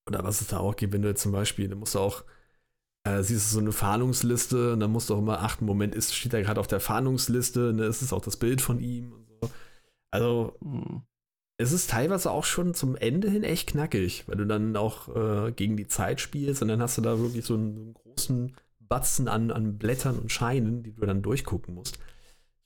oder 0.08 0.22
was 0.22 0.40
es 0.40 0.46
da 0.48 0.58
auch 0.58 0.76
gibt, 0.76 0.92
wenn 0.92 1.02
du 1.02 1.14
zum 1.14 1.32
Beispiel, 1.32 1.68
dann 1.68 1.78
musst 1.80 1.96
du 1.96 1.98
auch, 1.98 2.22
äh, 3.04 3.22
siehst 3.22 3.50
du 3.50 3.54
so 3.54 3.60
eine 3.60 3.72
Fahndungsliste 3.72 4.74
und 4.74 4.80
dann 4.80 4.92
musst 4.92 5.10
du 5.10 5.14
auch 5.14 5.18
immer 5.18 5.42
achten, 5.42 5.66
Moment, 5.66 5.96
ist, 5.96 6.14
steht 6.14 6.32
da 6.32 6.40
gerade 6.40 6.60
auf 6.60 6.68
der 6.68 6.80
Fahndungsliste, 6.80 7.72
ne, 7.74 7.86
ist 7.86 8.02
es 8.02 8.12
auch 8.12 8.22
das 8.22 8.36
Bild 8.36 8.60
von 8.60 8.78
ihm 8.78 9.12
und 9.12 9.26
so. 9.26 9.50
Also, 10.12 10.56
mhm 10.60 11.02
es 11.56 11.72
ist 11.72 11.90
teilweise 11.90 12.30
auch 12.30 12.44
schon 12.44 12.74
zum 12.74 12.96
Ende 12.96 13.30
hin 13.30 13.44
echt 13.44 13.68
knackig, 13.70 14.24
weil 14.26 14.36
du 14.36 14.46
dann 14.46 14.76
auch 14.76 15.08
äh, 15.14 15.52
gegen 15.52 15.76
die 15.76 15.86
Zeit 15.86 16.20
spielst 16.20 16.62
und 16.62 16.68
dann 16.68 16.82
hast 16.82 16.98
du 16.98 17.02
da 17.02 17.18
wirklich 17.18 17.44
so 17.44 17.54
einen, 17.54 17.76
einen 17.76 17.94
großen 17.94 18.56
Batzen 18.80 19.28
an, 19.28 19.50
an 19.50 19.78
Blättern 19.78 20.18
und 20.18 20.32
Scheinen, 20.32 20.82
die 20.82 20.92
du 20.92 21.06
dann 21.06 21.22
durchgucken 21.22 21.74
musst. 21.74 21.98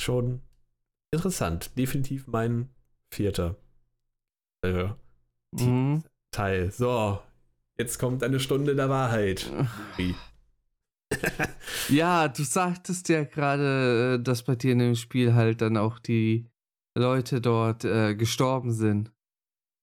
Schon 0.01 0.41
interessant. 1.11 1.76
Definitiv 1.76 2.26
mein 2.26 2.70
vierter 3.11 3.57
äh, 4.62 4.89
Mhm. 5.53 6.05
Teil. 6.30 6.70
So, 6.70 7.20
jetzt 7.78 7.99
kommt 7.99 8.22
eine 8.22 8.39
Stunde 8.39 8.74
der 8.76 8.89
Wahrheit. 8.89 9.51
Ja, 11.89 12.28
du 12.28 12.43
sagtest 12.43 13.09
ja 13.09 13.24
gerade, 13.24 14.18
äh, 14.20 14.22
dass 14.22 14.43
bei 14.43 14.57
dir 14.57 14.72
in 14.72 14.78
dem 14.78 14.95
Spiel 14.95 15.34
halt 15.34 15.62
dann 15.62 15.78
auch 15.78 15.99
die 15.99 16.47
Leute 16.99 17.40
dort 17.40 17.84
äh, 17.84 18.14
gestorben 18.14 18.72
sind. 18.72 19.12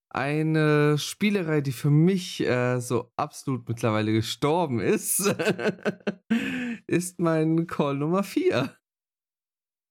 Eine 0.09 0.97
Spielerei, 0.97 1.61
die 1.61 1.73
für 1.73 1.89
mich 1.89 2.41
äh, 2.41 2.79
so 2.79 3.11
absolut 3.17 3.67
mittlerweile 3.67 4.13
gestorben 4.13 4.79
ist, 4.79 5.19
ist 6.87 7.19
mein 7.19 7.67
Call 7.67 7.95
Nummer 7.95 8.23
4. 8.23 8.73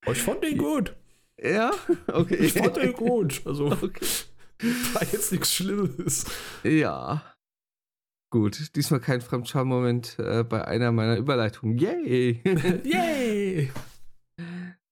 Oh, 0.07 0.13
ich 0.13 0.23
fand 0.23 0.43
den 0.43 0.57
gut. 0.59 0.97
Ja? 1.39 1.73
Okay. 2.07 2.37
Ich 2.37 2.53
fand 2.55 2.77
den 2.77 2.93
gut. 2.93 3.43
Also, 3.47 3.67
Okay. 3.73 4.07
war 4.95 5.03
jetzt 5.03 5.33
nichts 5.33 5.53
Schlimmes. 5.55 6.25
Ja. 6.63 7.23
Gut, 8.33 8.75
diesmal 8.77 9.01
kein 9.01 9.21
Fremdscham-Moment 9.21 10.19
äh, 10.19 10.43
bei 10.43 10.65
einer 10.67 10.91
meiner 10.91 11.17
Überleitungen. 11.17 11.77
Yay! 11.79 12.43
Yay! 12.85 13.71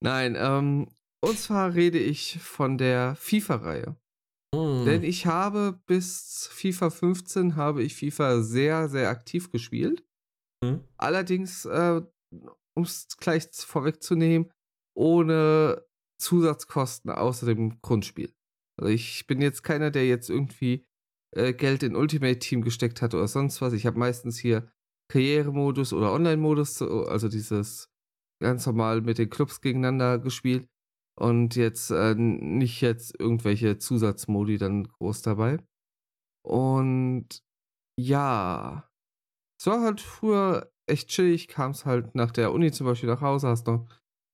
Nein, 0.00 0.36
ähm, 0.38 0.88
und 1.22 1.38
zwar 1.38 1.74
rede 1.74 1.98
ich 1.98 2.38
von 2.40 2.78
der 2.78 3.14
FIFA-Reihe. 3.16 3.96
Hm. 4.54 4.84
Denn 4.84 5.02
ich 5.02 5.26
habe 5.26 5.80
bis 5.86 6.48
FIFA 6.52 6.90
15 6.90 7.56
habe 7.56 7.82
ich 7.82 7.94
FIFA 7.96 8.42
sehr, 8.42 8.88
sehr 8.88 9.08
aktiv 9.08 9.50
gespielt. 9.50 10.04
Hm. 10.64 10.84
Allerdings, 10.96 11.64
äh, 11.64 12.02
um 12.76 12.82
es 12.84 13.08
gleich 13.18 13.48
vorwegzunehmen, 13.52 14.50
ohne 14.96 15.84
Zusatzkosten 16.20 17.10
außer 17.10 17.46
dem 17.46 17.80
Grundspiel. 17.80 18.32
Also 18.78 18.92
ich 18.92 19.26
bin 19.26 19.40
jetzt 19.40 19.62
keiner, 19.62 19.90
der 19.90 20.06
jetzt 20.06 20.30
irgendwie 20.30 20.86
äh, 21.36 21.52
Geld 21.52 21.82
in 21.82 21.96
Ultimate 21.96 22.38
Team 22.38 22.62
gesteckt 22.62 23.02
hat 23.02 23.14
oder 23.14 23.28
sonst 23.28 23.60
was. 23.60 23.72
Ich 23.72 23.86
habe 23.86 23.98
meistens 23.98 24.38
hier 24.38 24.70
Karrieremodus 25.10 25.92
oder 25.92 26.12
Online-Modus, 26.12 26.76
so- 26.78 27.04
also 27.06 27.28
dieses 27.28 27.90
ganz 28.42 28.66
normal 28.66 29.00
mit 29.02 29.18
den 29.18 29.30
Clubs 29.30 29.60
gegeneinander 29.60 30.18
gespielt. 30.18 30.68
Und 31.18 31.56
jetzt 31.56 31.90
äh, 31.90 32.14
nicht 32.14 32.80
jetzt 32.80 33.18
irgendwelche 33.18 33.78
Zusatzmodi 33.78 34.58
dann 34.58 34.84
groß 34.84 35.22
dabei. 35.22 35.58
Und 36.44 37.44
ja, 37.98 38.90
es 39.60 39.66
war 39.66 39.82
halt 39.82 40.00
früher 40.00 40.72
echt 40.86 41.08
chillig, 41.08 41.48
kam 41.48 41.72
es 41.72 41.84
halt 41.84 42.14
nach 42.14 42.30
der 42.30 42.52
Uni 42.52 42.72
zum 42.72 42.86
Beispiel 42.86 43.08
nach 43.08 43.20
Hause, 43.20 43.48
hast 43.48 43.66
noch 43.66 43.86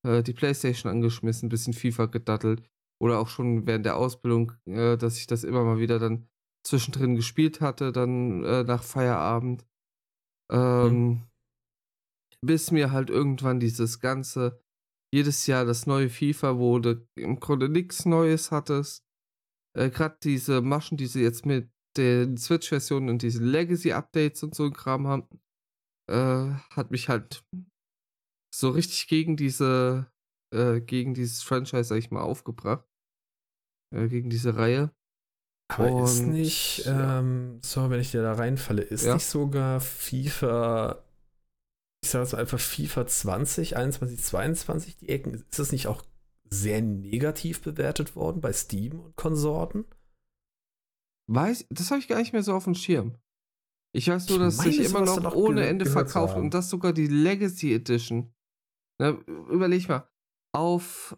äh, 0.03 0.23
die 0.23 0.33
Playstation 0.33 0.91
angeschmissen, 0.91 1.47
ein 1.47 1.49
bisschen 1.49 1.73
FIFA 1.73 2.07
gedattelt. 2.07 2.63
Oder 3.01 3.19
auch 3.19 3.27
schon 3.27 3.65
während 3.67 3.85
der 3.85 3.95
Ausbildung, 3.95 4.53
äh, 4.65 4.97
dass 4.97 5.17
ich 5.17 5.27
das 5.27 5.43
immer 5.43 5.63
mal 5.63 5.79
wieder 5.79 5.99
dann 5.99 6.27
zwischendrin 6.65 7.15
gespielt 7.15 7.61
hatte, 7.61 7.91
dann 7.91 8.43
äh, 8.43 8.63
nach 8.63 8.83
Feierabend. 8.83 9.65
Ähm, 10.51 11.23
Bis 12.41 12.71
mir 12.71 12.91
halt 12.91 13.09
irgendwann 13.09 13.59
dieses 13.59 13.99
ganze, 13.99 14.61
jedes 15.13 15.47
Jahr 15.47 15.65
das 15.65 15.85
neue 15.87 16.09
FIFA, 16.09 16.57
wo 16.57 16.79
du 16.79 17.07
im 17.17 17.39
Grunde 17.39 17.69
nichts 17.69 18.05
Neues 18.05 18.51
hattest. 18.51 19.03
Äh, 19.77 19.89
Gerade 19.89 20.17
diese 20.23 20.61
Maschen, 20.61 20.97
die 20.97 21.07
sie 21.07 21.21
jetzt 21.21 21.45
mit 21.45 21.71
den 21.97 22.37
Switch-Versionen 22.37 23.09
und 23.09 23.21
diesen 23.21 23.45
Legacy-Updates 23.45 24.43
und 24.43 24.55
so 24.55 24.65
ein 24.65 24.73
Kram 24.73 25.07
haben, 25.07 25.27
äh, 26.09 26.53
hat 26.75 26.91
mich 26.91 27.09
halt 27.09 27.43
so 28.53 28.69
richtig 28.69 29.07
gegen 29.07 29.35
diese, 29.37 30.11
äh, 30.53 30.81
gegen 30.81 31.13
dieses 31.13 31.43
Franchise, 31.43 31.83
sag 31.85 31.97
ich 31.97 32.11
mal, 32.11 32.21
aufgebracht. 32.21 32.85
Äh, 33.93 34.07
gegen 34.07 34.29
diese 34.29 34.55
Reihe. 34.55 34.91
Aber 35.71 36.03
ist 36.03 36.21
Und, 36.21 36.29
nicht, 36.29 36.85
ja. 36.85 37.19
ähm, 37.19 37.59
sorry, 37.63 37.91
wenn 37.91 37.99
ich 37.99 38.11
dir 38.11 38.23
da 38.23 38.33
reinfalle, 38.33 38.81
ist 38.81 39.05
Ja. 39.05 39.15
nicht 39.15 39.25
sogar 39.25 39.79
FIFA, 39.79 41.03
ich 42.09 42.13
sag 42.13 42.21
jetzt 42.21 42.33
mal 42.33 42.39
einfach 42.39 42.59
FIFA 42.59 43.05
20, 43.05 43.77
21, 43.77 44.19
22 44.19 44.97
die 44.97 45.09
Ecken, 45.09 45.35
ist 45.35 45.59
das 45.59 45.71
nicht 45.71 45.85
auch 45.85 46.01
sehr 46.49 46.81
negativ 46.81 47.61
bewertet 47.61 48.15
worden 48.15 48.41
bei 48.41 48.51
Steam 48.51 48.99
und 48.99 49.15
Konsorten? 49.15 49.85
Weiß, 51.27 51.67
das 51.69 51.91
habe 51.91 51.99
ich 51.99 52.07
gar 52.07 52.17
nicht 52.17 52.33
mehr 52.33 52.41
so 52.41 52.53
auf 52.55 52.63
dem 52.63 52.73
Schirm. 52.73 53.13
Ich 53.91 54.07
weiß 54.07 54.27
nur, 54.29 54.39
Ich 54.39 54.43
dass 54.43 54.57
sich 54.57 54.79
immer 54.79 55.01
noch 55.01 55.35
ohne 55.35 55.67
Ende 55.67 55.85
verkauft 55.85 56.35
und 56.35 56.51
das 56.51 56.71
sogar 56.71 56.93
die 56.93 57.05
Legacy 57.05 57.75
Edition. 57.75 58.33
Na, 58.97 59.11
überleg 59.11 59.87
mal, 59.87 60.09
auf 60.51 61.15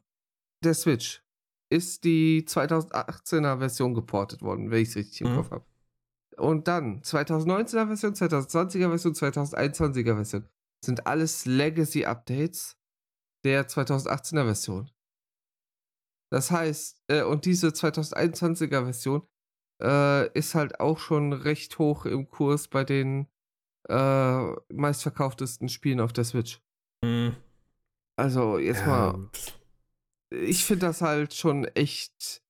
der 0.62 0.74
Switch 0.74 1.24
ist 1.70 2.04
die 2.04 2.44
2018er 2.46 3.60
Version 3.60 3.94
geportet 3.94 4.42
worden, 4.42 4.72
wenn 4.72 4.82
ich 4.82 4.90
es 4.90 4.98
richtig 4.98 5.22
im 5.22 5.32
Mhm. 5.32 5.36
Kopf 5.38 5.52
habe. 5.52 5.66
Und 6.36 6.68
dann 6.68 7.02
2019er 7.02 7.88
Version, 7.88 8.14
2020er 8.14 8.90
Version, 8.90 9.14
2021er 9.14 10.16
Version 10.16 10.50
sind 10.84 11.08
alles 11.08 11.46
Legacy 11.46 12.06
Updates 12.06 12.78
der 13.44 13.68
2018er 13.68 14.46
Version. 14.46 14.92
Das 16.32 16.52
heißt, 16.52 17.04
äh, 17.08 17.24
und 17.24 17.46
diese 17.46 17.70
2021er 17.70 18.84
Version 18.84 19.28
äh, 19.82 20.32
ist 20.38 20.56
halt 20.56 20.80
auch 20.80 21.00
schon 21.00 21.34
recht 21.34 21.78
hoch 21.80 22.06
im 22.06 22.30
Kurs 22.30 22.68
bei 22.68 22.84
den 22.84 23.28
äh, 23.90 24.52
meistverkauftesten 24.74 25.70
Spielen 25.70 26.00
auf 26.00 26.14
der 26.14 26.24
Switch. 26.24 26.62
Hm. 27.04 27.36
Also 28.18 28.60
jetzt 28.60 28.82
Ja, 28.82 28.88
mal, 28.88 29.14
gut. 29.14 29.60
ich 30.30 30.64
finde 30.64 30.86
das 30.86 31.02
halt 31.02 31.34
schon 31.34 31.66
echt 31.66 32.44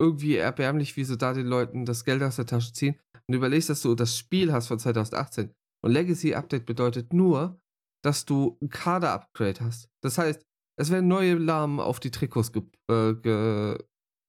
irgendwie 0.00 0.36
erbärmlich, 0.36 0.96
wie 0.96 1.04
sie 1.04 1.18
da 1.18 1.32
den 1.32 1.46
Leuten 1.46 1.84
das 1.84 2.04
Geld 2.04 2.22
aus 2.22 2.36
der 2.36 2.46
Tasche 2.46 2.72
ziehen. 2.72 3.00
Und 3.26 3.34
überlegst, 3.34 3.68
dass 3.68 3.82
du 3.82 3.94
das 3.94 4.16
Spiel 4.16 4.52
hast 4.52 4.68
von 4.68 4.78
2018. 4.78 5.54
Und 5.80 5.92
Legacy 5.92 6.34
Update 6.34 6.66
bedeutet 6.66 7.12
nur, 7.12 7.60
dass 8.02 8.24
du 8.24 8.58
ein 8.62 8.68
Kader-Upgrade 8.68 9.60
hast. 9.60 9.88
Das 10.00 10.18
heißt, 10.18 10.44
es 10.76 10.90
werden 10.90 11.08
neue 11.08 11.36
Namen 11.38 11.80
auf 11.80 12.00
die 12.00 12.10
Trikots 12.10 12.52
ge 12.52 12.62
äh, 12.90 13.14
ge 13.14 13.78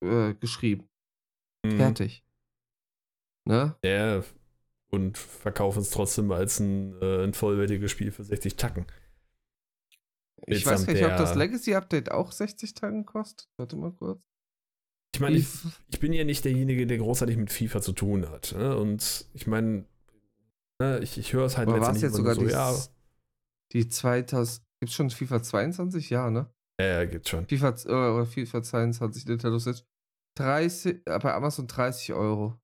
äh, 0.03 0.33
geschrieben. 0.35 0.89
Hm. 1.65 1.77
Fertig. 1.77 2.23
Ne? 3.45 3.75
Ja, 3.83 4.23
und 4.91 5.17
verkaufen 5.17 5.81
es 5.81 5.91
trotzdem 5.91 6.31
als 6.31 6.59
ein, 6.59 6.99
äh, 7.01 7.23
ein 7.23 7.33
vollwertiges 7.33 7.91
Spiel 7.91 8.11
für 8.11 8.23
60 8.23 8.55
Tacken. 8.55 8.85
Ich 10.45 10.65
weiß 10.65 10.85
gar 10.85 10.93
nicht, 10.93 11.03
ob 11.03 11.17
das 11.17 11.29
der- 11.31 11.37
Legacy 11.37 11.75
Update 11.75 12.11
auch 12.11 12.31
60 12.31 12.73
Tagen 12.73 13.05
kostet. 13.05 13.47
Warte 13.57 13.75
mal 13.75 13.91
kurz. 13.91 14.21
Ich 15.13 15.19
meine, 15.19 15.37
ich, 15.37 15.47
ich 15.91 15.99
bin 15.99 16.13
ja 16.13 16.23
nicht 16.23 16.45
derjenige, 16.45 16.85
der 16.87 16.97
großartig 16.97 17.37
mit 17.37 17.51
FIFA 17.51 17.81
zu 17.81 17.93
tun 17.93 18.29
hat. 18.29 18.53
Ne? 18.55 18.77
Und 18.77 19.25
ich 19.33 19.47
meine, 19.47 19.85
ne, 20.79 20.99
ich, 20.99 21.17
ich 21.17 21.33
höre 21.33 21.45
es 21.45 21.57
halt 21.57 21.67
Aber 21.67 21.79
war 21.79 21.91
es 21.91 22.01
letztendlich 22.01 22.03
jetzt 22.03 22.17
sogar 22.17 22.35
nur 22.35 22.45
die, 22.45 22.51
so, 22.51 22.57
ja, 22.57 22.93
die 23.73 23.89
2000. 23.89 24.65
Gibt 24.81 24.93
schon 24.93 25.09
FIFA 25.09 25.43
22? 25.43 26.09
Ja, 26.09 26.29
ne? 26.29 26.49
ja, 26.79 26.87
ja, 26.87 27.05
gibt 27.05 27.27
schon. 27.27 27.45
FIFA, 27.45 27.75
äh, 27.85 28.13
oder 28.13 28.25
FIFA 28.25 28.63
22 28.63 29.25
Nintendo 29.25 29.59
Switch. 29.59 29.83
30, 30.37 31.05
äh, 31.05 31.19
bei 31.19 31.33
Amazon 31.33 31.67
30 31.67 32.13
Euro. 32.13 32.57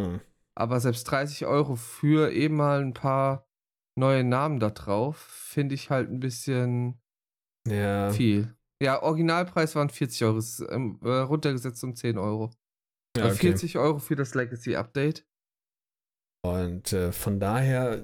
Hm. 0.00 0.20
Aber 0.56 0.80
selbst 0.80 1.04
30 1.04 1.46
Euro 1.46 1.76
für 1.76 2.32
eben 2.32 2.56
mal 2.56 2.80
ein 2.80 2.94
paar 2.94 3.46
neue 3.98 4.24
Namen 4.24 4.60
da 4.60 4.70
drauf, 4.70 5.18
finde 5.18 5.74
ich 5.74 5.90
halt 5.90 6.10
ein 6.10 6.20
bisschen 6.20 7.00
Ja, 7.68 8.10
viel. 8.10 8.56
Ja, 8.82 9.02
Originalpreis 9.02 9.74
waren 9.76 9.90
40 9.90 10.24
Euro, 10.24 10.38
ist, 10.38 10.60
ähm, 10.70 10.98
äh, 11.02 11.08
runtergesetzt 11.08 11.82
um 11.84 11.94
10 11.94 12.18
Euro. 12.18 12.50
ja 13.16 13.24
Also 13.24 13.36
okay. 13.36 13.48
40 13.48 13.78
Euro 13.78 13.98
für 13.98 14.16
das 14.16 14.34
Legacy 14.34 14.76
Update. 14.76 15.26
Und 16.44 16.92
äh, 16.92 17.10
von 17.10 17.40
daher, 17.40 18.02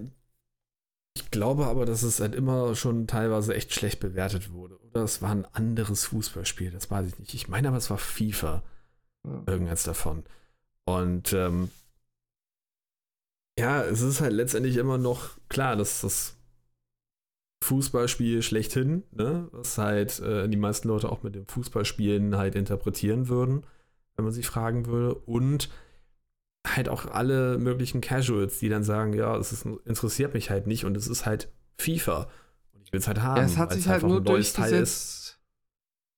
ich 1.14 1.30
glaube 1.30 1.66
aber, 1.66 1.84
dass 1.84 2.02
es 2.02 2.20
halt 2.20 2.34
immer 2.34 2.74
schon 2.74 3.06
teilweise 3.06 3.54
echt 3.54 3.74
schlecht 3.74 4.00
bewertet 4.00 4.50
wurde. 4.50 4.80
Oder 4.80 5.02
es 5.02 5.20
war 5.20 5.30
ein 5.30 5.44
anderes 5.44 6.06
Fußballspiel, 6.06 6.70
das 6.70 6.90
weiß 6.90 7.06
ich 7.06 7.18
nicht. 7.18 7.34
Ich 7.34 7.48
meine 7.48 7.68
aber, 7.68 7.76
es 7.76 7.90
war 7.90 7.98
FIFA, 7.98 8.62
Ja. 9.26 9.42
irgendeins 9.46 9.82
davon. 9.82 10.24
Und 10.86 11.34
ähm, 11.34 11.70
ja, 13.58 13.82
es 13.84 14.00
ist 14.00 14.22
halt 14.22 14.32
letztendlich 14.32 14.76
immer 14.78 14.96
noch 14.96 15.36
klar, 15.50 15.76
dass 15.76 16.00
das 16.00 16.38
Fußballspiel 17.62 18.40
schlechthin, 18.40 19.02
ne, 19.10 19.48
was 19.52 19.76
halt 19.76 20.18
äh, 20.20 20.48
die 20.48 20.56
meisten 20.56 20.88
Leute 20.88 21.12
auch 21.12 21.22
mit 21.22 21.34
dem 21.34 21.46
Fußballspielen 21.46 22.38
halt 22.38 22.54
interpretieren 22.54 23.28
würden, 23.28 23.66
wenn 24.16 24.24
man 24.24 24.32
sie 24.32 24.44
fragen 24.44 24.86
würde. 24.86 25.14
Und 25.14 25.68
halt 26.76 26.88
auch 26.88 27.06
alle 27.06 27.58
möglichen 27.58 28.00
Casuals, 28.00 28.58
die 28.58 28.68
dann 28.68 28.84
sagen, 28.84 29.12
ja, 29.12 29.36
es 29.36 29.64
interessiert 29.84 30.34
mich 30.34 30.50
halt 30.50 30.66
nicht 30.66 30.84
und 30.84 30.96
es 30.96 31.06
ist 31.06 31.26
halt 31.26 31.52
FIFA. 31.78 32.28
Und 32.72 32.82
ich 32.82 32.92
will 32.92 33.00
es 33.00 33.06
halt 33.06 33.22
haben. 33.22 33.38
Ja, 33.38 33.44
es 33.44 33.56
hat 33.56 33.72
sich 33.72 33.86
halt 33.86 33.96
einfach 33.96 34.08
nur 34.08 34.22
durchgesetzt. 34.22 35.40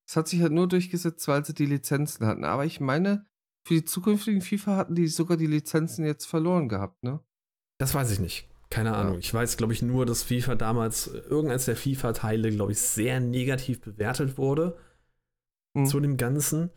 Es 0.07 0.16
hat 0.16 0.28
sich 0.28 0.42
halt 0.42 0.53
nur 0.53 0.68
durchgesetzt, 0.68 1.26
weil 1.28 1.44
sie 1.44 1.55
die 1.55 1.66
Lizenzen 1.66 2.26
hatten. 2.26 2.44
Aber 2.44 2.64
ich 2.66 2.80
meine, 2.80 3.26
für 3.66 3.74
die 3.74 3.84
zukünftigen 3.84 4.42
FIFA 4.42 4.76
hatten 4.76 4.94
die 4.94 5.07
sogar 5.07 5.36
die 5.36 5.46
Lizenzen 5.46 6.05
jetzt 6.05 6.26
verloren 6.26 6.68
gehabt, 6.68 7.03
ne? 7.03 7.20
Das 7.78 7.94
weiß 7.94 8.11
ich 8.11 8.20
nicht. 8.20 8.48
keine 8.72 8.96
Ahnung. 8.96 9.18
Ich 9.18 9.32
weiß, 9.32 9.57
glaube 9.59 9.72
ich, 9.74 9.82
nur, 9.82 10.07
dass 10.07 10.22
FIFA 10.22 10.55
damals, 10.55 11.07
irgendeines 11.07 11.66
der 11.66 11.76
FIFA-Teile, 11.76 12.50
glaube 12.50 12.72
ich, 12.72 12.80
sehr 12.80 13.20
negativ 13.20 13.80
bewertet 13.80 14.38
wurde. 14.38 14.78
Hm. 15.76 15.86
Zu 15.86 16.00
dem 16.00 16.16
Ganzen. 16.16 16.70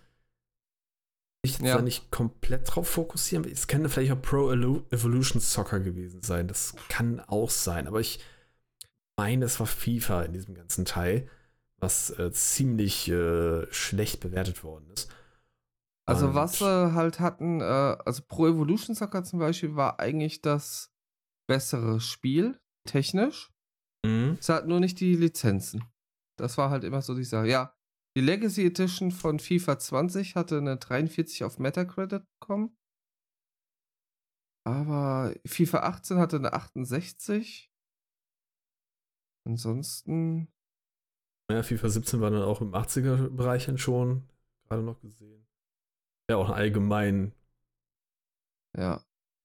Ich 1.45 1.59
Ja. 1.59 1.75
da 1.77 1.81
nicht 1.81 2.11
komplett 2.11 2.73
drauf 2.75 2.87
fokussieren. 2.89 3.45
Es 3.49 3.67
könnte 3.67 3.89
vielleicht 3.89 4.11
auch 4.11 4.21
Pro 4.21 4.51
Evolution 4.51 5.39
Soccer 5.41 5.79
gewesen 5.79 6.21
sein. 6.21 6.47
Das 6.47 6.75
kann 6.89 7.19
auch 7.21 7.49
sein. 7.49 7.87
Aber 7.87 7.99
ich 7.99 8.19
meine, 9.17 9.45
es 9.45 9.59
war 9.59 9.67
FIFA 9.67 10.23
in 10.23 10.33
diesem 10.33 10.55
ganzen 10.55 10.85
Teil, 10.85 11.29
was 11.77 12.09
äh, 12.11 12.31
ziemlich 12.31 13.09
äh, 13.09 13.65
schlecht 13.71 14.19
bewertet 14.19 14.63
worden 14.63 14.89
ist. 14.91 15.09
Also 16.05 16.27
Und- 16.27 16.35
was 16.35 16.61
wir 16.61 16.93
halt 16.93 17.19
hatten, 17.19 17.61
äh, 17.61 17.63
also 17.63 18.21
Pro 18.27 18.47
Evolution 18.47 18.95
Soccer 18.95 19.23
zum 19.23 19.39
Beispiel 19.39 19.75
war 19.75 19.99
eigentlich 19.99 20.41
das 20.41 20.91
bessere 21.47 21.99
Spiel, 21.99 22.59
technisch. 22.85 23.51
Mhm. 24.05 24.37
Es 24.39 24.49
hat 24.49 24.67
nur 24.67 24.79
nicht 24.79 24.99
die 24.99 25.15
Lizenzen. 25.15 25.83
Das 26.37 26.57
war 26.57 26.69
halt 26.69 26.83
immer 26.83 27.01
so 27.01 27.15
die 27.15 27.23
Sache. 27.23 27.47
Ja, 27.47 27.73
die 28.15 28.21
Legacy 28.21 28.65
Edition 28.65 29.11
von 29.11 29.39
FIFA 29.39 29.77
20 29.77 30.35
hatte 30.35 30.57
eine 30.57 30.77
43 30.77 31.43
auf 31.43 31.59
Metacritic 31.59 32.23
bekommen. 32.39 32.77
Aber 34.65 35.35
FIFA 35.45 35.79
18 35.79 36.17
hatte 36.17 36.37
eine 36.37 36.53
68. 36.53 37.71
Ansonsten, 39.47 40.47
Ja, 41.51 41.61
FIFA 41.61 41.89
17 41.89 42.21
war 42.21 42.31
dann 42.31 42.41
auch 42.41 42.61
im 42.61 42.73
80er-Bereich 42.73 43.67
dann 43.67 43.77
schon, 43.77 44.27
gerade 44.67 44.81
noch 44.81 44.99
gesehen. 45.01 45.45
Ja, 46.29 46.37
auch 46.37 46.49
allgemein 46.49 47.33
ja. 48.75 49.03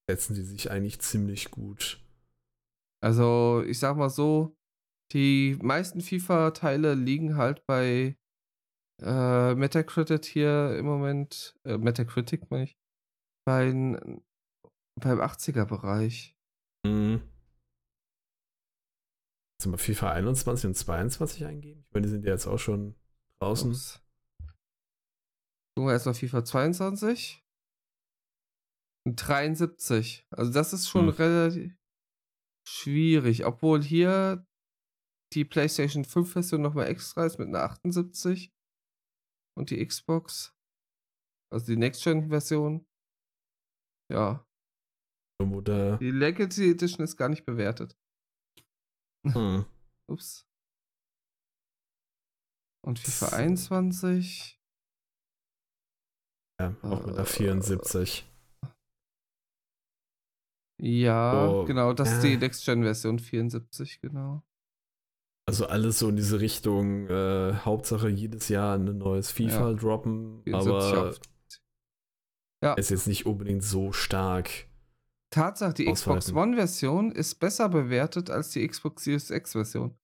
setzen 0.09 0.35
die 0.35 0.43
sich 0.43 0.71
eigentlich 0.71 1.01
ziemlich 1.01 1.51
gut. 1.51 2.03
Also, 3.03 3.63
ich 3.67 3.79
sag 3.79 3.97
mal 3.97 4.09
so, 4.09 4.57
die 5.13 5.59
meisten 5.61 6.01
FIFA-Teile 6.01 6.95
liegen 6.95 7.37
halt 7.37 7.67
bei 7.67 8.17
äh, 9.03 9.55
Metacritic 9.55 10.25
hier 10.25 10.77
im 10.79 10.87
Moment, 10.87 11.59
äh, 11.65 11.79
Metacritic 11.79 12.51
meine 12.51 12.65
ich, 12.65 12.79
bei, 13.47 13.71
beim 15.01 15.21
80er-Bereich. 15.21 16.37
Mhm. 16.87 17.23
Jetzt 19.59 19.67
mal 19.67 19.77
FIFA 19.77 20.13
21 20.13 20.67
und 20.69 20.75
22 20.75 21.45
eingeben. 21.45 21.85
Ich 21.87 21.93
meine, 21.93 22.07
die 22.07 22.11
sind 22.11 22.25
ja 22.25 22.33
jetzt 22.33 22.47
auch 22.47 22.59
schon 22.59 22.95
draußen. 23.41 23.71
Ups. 23.71 24.03
Gucken 25.77 25.89
wir 25.89 25.93
erstmal 25.93 26.15
FIFA 26.15 26.45
22. 26.45 27.45
Und 29.07 29.17
73. 29.17 30.27
Also 30.31 30.53
das 30.53 30.73
ist 30.73 30.89
schon 30.89 31.09
Hm. 31.09 31.15
relativ 31.15 31.77
schwierig, 32.67 33.45
obwohl 33.47 33.83
hier 33.83 34.47
die 35.33 35.45
PlayStation 35.45 36.05
5 36.05 36.33
Version 36.33 36.63
nochmal 36.63 36.89
extra 36.89 37.25
ist 37.25 37.39
mit 37.39 37.49
einer 37.49 37.63
78 37.63 38.53
und 39.57 39.71
die 39.71 39.85
Xbox, 39.87 40.55
also 41.53 41.67
die 41.67 41.77
Next-Gen-Version. 41.77 42.87
Ja, 44.13 44.45
Wo 45.43 45.61
der, 45.61 45.99
die 45.99 46.11
Legacy 46.11 46.71
Edition 46.71 47.05
ist 47.05 47.17
gar 47.17 47.29
nicht 47.29 47.45
bewertet. 47.45 47.97
hm. 49.27 49.65
Ups. 50.11 50.47
Und 52.85 52.99
FIFA 52.99 53.29
äh, 53.29 53.43
21. 53.43 54.59
ja, 56.61 56.75
auch 56.83 57.07
mit 57.07 57.15
der 57.17 57.25
Äh, 57.25 57.27
74. 57.27 58.27
Ja, 60.83 61.49
Oh, 61.51 61.65
genau, 61.67 61.93
das 61.93 62.11
ist 62.13 62.23
die. 62.23 62.37
Next-Gen-Version 62.39 63.19
74, 63.19 64.01
genau. 64.01 64.43
Also 65.51 65.67
alles 65.67 65.99
so 65.99 66.09
in 66.09 66.15
diese 66.17 66.39
Richtung, 66.39 67.09
äh, 67.09 67.53
Hauptsache 67.65 68.09
jedes 68.09 68.49
Jahr 68.49 68.77
ein 68.79 68.99
neues 68.99 69.33
FIFA 69.33 69.71
Ja. 69.71 69.73
droppen, 69.75 70.43
74 70.45 70.97
aber 70.97 71.15
Ja. 72.63 72.75
ist 72.75 72.91
jetzt 72.91 73.09
nicht 73.09 73.27
unbedingt 73.27 73.65
so 73.65 73.91
stark. 73.91 74.49
Tatsache, 75.31 75.75
die 75.75 75.87
Xbox. 75.93 76.33
One-Version 76.33 77.11
ist 77.11 77.37
besser 77.41 77.69
bewertet 77.69 78.31
als 78.31 78.51
die 78.51 78.65
Xbox 78.67 79.03
Series 79.05 79.31
X-Version. 79.31 79.97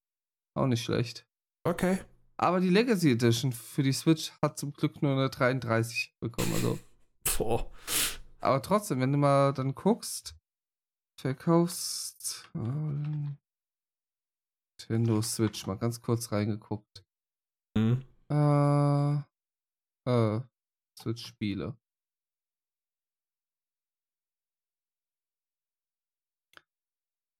Auch 0.53 0.67
nicht 0.67 0.83
schlecht. 0.83 1.25
Okay. 1.63 1.99
Aber 2.35 2.59
die 2.59 2.69
Legacy 2.69 3.11
Edition 3.13 3.53
für 3.53 3.83
die 3.83 3.93
Switch 3.93 4.33
hat 4.41 4.57
zum 4.59 4.73
Glück 4.73 5.01
nur 5.01 5.13
eine 5.13 5.29
33 5.29 6.13
bekommen. 6.19 6.51
Also. 6.55 6.77
Boah. 7.37 7.71
Aber 8.41 8.61
trotzdem, 8.61 8.99
wenn 8.99 9.13
du 9.13 9.17
mal 9.17 9.53
dann 9.53 9.75
guckst, 9.75 10.35
verkaufst. 11.21 12.49
äh, 12.53 12.59
Nintendo 14.89 15.21
Switch, 15.21 15.67
mal 15.67 15.75
ganz 15.77 16.01
kurz 16.01 16.31
reingeguckt. 16.31 17.03
Hm. 17.77 18.03
Äh, 18.29 19.15
äh, 20.09 20.41
Switch-Spiele. 20.97 21.77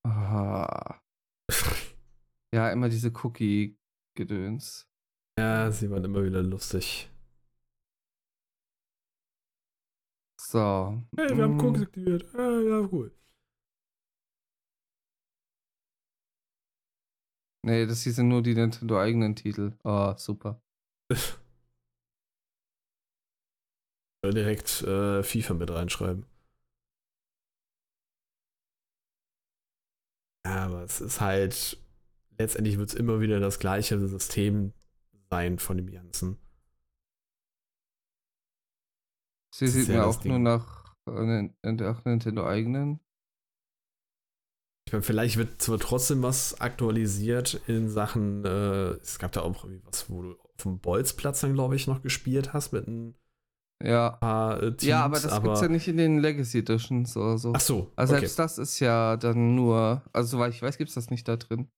Ah. 0.04 1.00
Ja, 2.50 2.70
immer 2.70 2.88
diese 2.88 3.12
Cookie-Gedöns. 3.12 4.88
Ja, 5.38 5.70
sie 5.70 5.90
waren 5.90 6.02
immer 6.04 6.24
wieder 6.24 6.42
lustig. 6.42 7.10
So. 10.40 11.02
Hey, 11.14 11.36
wir 11.36 11.44
haben 11.44 11.56
mm, 11.56 11.60
Cookies 11.60 11.82
aktiviert. 11.82 12.32
Ja, 12.32 12.60
ja, 12.60 12.88
cool. 12.90 13.12
Nee, 17.62 17.86
das 17.86 18.02
hier 18.02 18.12
sind 18.12 18.28
nur 18.28 18.42
die 18.42 18.54
Nintendo-eigenen 18.54 19.34
Titel. 19.36 19.72
Oh, 19.84 20.14
super. 20.16 20.60
Direkt 24.24 24.82
äh, 24.82 25.22
FIFA 25.22 25.54
mit 25.54 25.70
reinschreiben. 25.70 26.26
Ja, 30.46 30.64
aber 30.66 30.82
es 30.82 31.00
ist 31.00 31.20
halt, 31.20 31.78
letztendlich 32.38 32.78
wird 32.78 32.90
es 32.90 32.94
immer 32.94 33.20
wieder 33.20 33.40
das 33.40 33.58
gleiche 33.58 33.98
System 34.08 34.72
sein 35.30 35.58
von 35.58 35.76
dem 35.76 35.90
Ganzen. 35.90 36.38
Sie 39.54 39.66
sieht 39.66 39.88
ja 39.88 39.94
mir 39.94 40.06
auch 40.06 40.20
Ding. 40.20 40.30
nur 40.32 40.38
nach, 40.38 40.94
äh, 41.06 41.50
nach 41.72 42.04
Nintendo-eigenen. 42.04 43.00
Ich 44.88 44.92
meine, 44.92 45.02
vielleicht 45.02 45.36
wird 45.36 45.60
zwar 45.60 45.78
trotzdem 45.78 46.22
was 46.22 46.62
aktualisiert 46.62 47.60
in 47.66 47.90
Sachen, 47.90 48.42
äh, 48.46 48.92
es 49.02 49.18
gab 49.18 49.32
da 49.32 49.42
auch 49.42 49.62
irgendwie 49.64 49.82
was, 49.84 50.08
wo 50.08 50.22
du 50.22 50.32
auf 50.40 50.62
dem 50.62 50.78
Bolzplatz 50.78 51.40
dann, 51.42 51.52
glaube 51.52 51.76
ich, 51.76 51.86
noch 51.86 52.00
gespielt 52.00 52.54
hast 52.54 52.72
mit 52.72 52.88
ein 52.88 53.14
Ja. 53.82 54.12
paar 54.12 54.62
äh, 54.62 54.70
Teams. 54.70 54.84
ja, 54.84 55.04
aber 55.04 55.20
das 55.20 55.42
gibt's 55.42 55.60
ja 55.60 55.68
nicht 55.68 55.88
in 55.88 55.98
den 55.98 56.20
Legacy 56.20 56.60
Editions 56.60 57.14
oder 57.18 57.36
so. 57.36 57.52
Ach 57.54 57.60
so, 57.60 57.92
Also 57.96 58.14
okay. 58.14 58.20
selbst 58.20 58.38
das 58.38 58.56
ist 58.56 58.80
ja 58.80 59.18
dann 59.18 59.54
nur, 59.54 60.02
also 60.14 60.38
soweit 60.38 60.54
ich 60.54 60.62
weiß, 60.62 60.78
gibt's 60.78 60.94
das 60.94 61.10
nicht 61.10 61.28
da 61.28 61.36
drin. 61.36 61.68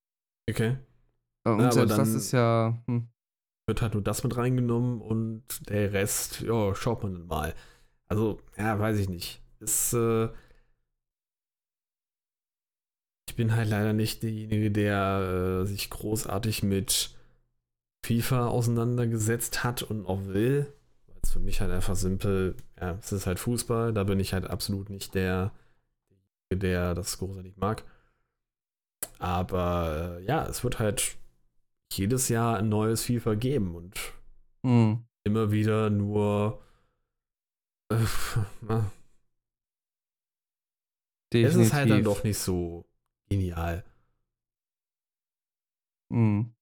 okay. 0.49 0.79
Und 1.45 1.61
aber 1.63 1.73
selbst 1.73 1.99
das 1.99 2.11
ist 2.11 2.31
ja, 2.31 2.81
hm, 2.87 3.09
wird 3.67 3.83
halt 3.83 3.95
nur 3.95 4.05
das 4.05 4.23
mit 4.23 4.37
reingenommen 4.37 5.01
und 5.01 5.69
der 5.69 5.93
Rest, 5.93 6.43
ja, 6.43 6.77
schaut 6.77 7.03
man 7.03 7.15
dann 7.15 7.27
mal. 7.27 7.55
Also, 8.07 8.39
ja, 8.57 8.79
weiß 8.79 8.99
ich 8.99 9.09
nicht. 9.09 9.43
Ist, 9.59 9.95
äh, 9.95 10.29
ich 13.31 13.37
bin 13.37 13.55
halt 13.55 13.69
leider 13.69 13.93
nicht 13.93 14.25
derjenige, 14.25 14.73
der 14.73 15.61
äh, 15.63 15.65
sich 15.65 15.89
großartig 15.89 16.65
mit 16.65 17.15
FIFA 18.05 18.49
auseinandergesetzt 18.49 19.63
hat 19.63 19.85
und 19.85 20.05
auch 20.05 20.25
will. 20.25 20.67
Weil 21.07 21.17
es 21.23 21.31
für 21.31 21.39
mich 21.39 21.61
halt 21.61 21.71
einfach 21.71 21.95
simpel, 21.95 22.57
ja, 22.81 22.99
es 23.01 23.13
ist 23.13 23.29
halt 23.29 23.39
Fußball, 23.39 23.93
da 23.93 24.03
bin 24.03 24.19
ich 24.19 24.33
halt 24.33 24.51
absolut 24.51 24.91
nicht 24.91 25.15
der, 25.15 25.53
der 26.53 26.97
das 26.97 27.19
großartig 27.19 27.57
mag. 27.57 27.85
Aber 29.21 30.19
äh, 30.19 30.25
ja, 30.25 30.45
es 30.47 30.65
wird 30.65 30.81
halt 30.81 31.17
jedes 31.93 32.29
Jahr 32.29 32.59
ein 32.59 32.69
neues 32.69 33.05
FIFA 33.05 33.37
geben 33.37 33.77
und 33.77 33.95
hm. 34.67 35.05
immer 35.23 35.53
wieder 35.53 35.89
nur. 35.89 36.61
Äh, 37.93 37.97
na, 38.63 38.91
es 41.33 41.55
ist 41.55 41.73
halt 41.73 41.89
dann 41.91 41.99
definitiv. 41.99 42.05
doch 42.05 42.25
nicht 42.25 42.39
so 42.39 42.90
genial. 43.31 43.85
Hm. 46.13 46.53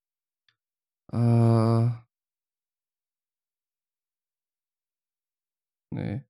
Äh. 1.13 1.89
Nee. 5.91 6.25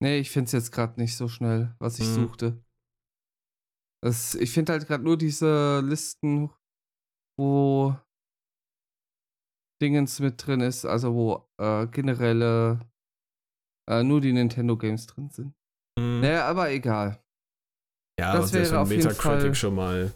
Nee, 0.00 0.18
ich 0.18 0.30
finde 0.30 0.46
es 0.46 0.52
jetzt 0.52 0.72
gerade 0.72 1.00
nicht 1.00 1.16
so 1.16 1.28
schnell, 1.28 1.74
was 1.78 1.98
ich 1.98 2.06
Hm. 2.06 2.14
suchte. 2.14 2.64
Das, 4.04 4.34
ich 4.34 4.52
finde 4.52 4.72
halt 4.72 4.86
gerade 4.86 5.04
nur 5.04 5.16
diese 5.16 5.80
Listen, 5.80 6.50
wo 7.38 7.96
Dingens 9.80 10.20
mit 10.20 10.44
drin 10.44 10.60
ist, 10.60 10.84
also 10.84 11.14
wo 11.14 11.48
äh, 11.58 11.86
generelle 11.88 12.80
äh, 13.88 14.02
nur 14.04 14.20
die 14.20 14.32
Nintendo 14.32 14.76
Games 14.76 15.06
drin 15.06 15.30
sind. 15.30 15.54
Hm. 15.98 16.20
Naja, 16.20 16.46
aber 16.46 16.70
egal. 16.70 17.22
Ja, 18.18 18.34
Das 18.36 18.52
wäre 18.52 18.78
auf 18.80 18.90
jeden 18.90 19.02
Fall- 19.02 19.12
Metacritic 19.12 19.56
schon 19.56 19.74
mal 19.74 20.12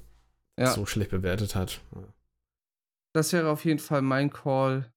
Ja. 0.58 0.72
so 0.72 0.86
schlecht 0.86 1.10
bewertet 1.10 1.54
hat. 1.54 1.80
Das 3.14 3.32
wäre 3.32 3.50
auf 3.50 3.64
jeden 3.64 3.78
Fall 3.78 4.02
mein 4.02 4.30
Call 4.30 4.92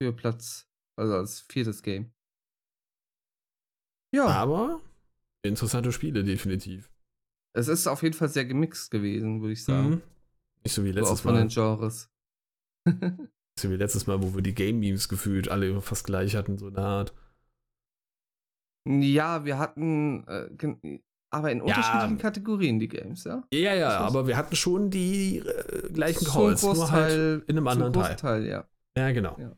für 0.00 0.12
Platz, 0.12 0.68
also 0.98 1.14
als 1.14 1.40
viertes 1.40 1.82
Game. 1.82 2.12
Ja, 4.14 4.26
Aber 4.28 4.80
interessante 5.44 5.90
Spiele, 5.92 6.22
definitiv. 6.24 6.90
es 7.56 7.68
ist 7.68 7.86
auf 7.86 8.02
jeden 8.02 8.14
Fall 8.14 8.28
sehr 8.28 8.44
gemixt 8.44 8.90
gewesen, 8.90 9.40
würde 9.40 9.52
ich 9.54 9.64
sagen. 9.64 9.88
Mhm. 9.90 10.02
Nicht 10.64 10.74
so 10.74 10.84
wie 10.84 10.92
So 10.92 10.98
auch 10.98 11.00
letztes 11.02 11.20
von 11.20 11.34
Mal. 11.34 11.40
den 11.40 11.48
Genres. 11.48 12.10
Nicht 12.86 13.60
so 13.60 13.70
wie 13.70 13.76
letztes 13.76 14.06
Mal, 14.06 14.22
wo 14.22 14.34
wir 14.34 14.42
die 14.42 14.54
Game-Memes 14.54 15.08
gefühlt 15.08 15.48
alle 15.48 15.80
fast 15.80 16.04
gleich 16.04 16.36
hatten, 16.36 16.58
so 16.58 16.68
eine 16.68 16.78
Art. 16.78 17.14
ja, 18.86 19.44
wir 19.44 19.58
hatten, 19.58 20.26
äh, 20.28 20.50
aber 21.34 21.50
in 21.52 21.58
Ja. 21.58 21.64
unterschiedlichen 21.64 22.18
Kategorien 22.18 22.78
die 22.78 22.88
Games, 22.88 23.24
ja? 23.24 23.42
Ja, 23.52 23.74
ja, 23.74 23.88
war's. 23.88 24.10
aber 24.10 24.26
wir 24.26 24.36
hatten 24.36 24.56
schon 24.56 24.90
die 24.90 25.38
äh, 25.38 25.92
gleichen 25.92 26.26
Calls, 26.26 26.62
nur 26.62 26.90
halt 26.90 27.12
Großteil- 27.12 27.42
in 27.48 27.56
einem 27.58 27.68
anderen 27.68 27.92
Teil. 27.92 28.08
Großteil, 28.10 28.46
ja. 28.46 28.64
Ja, 28.96 29.12
genau. 29.12 29.36
Ja. 29.38 29.52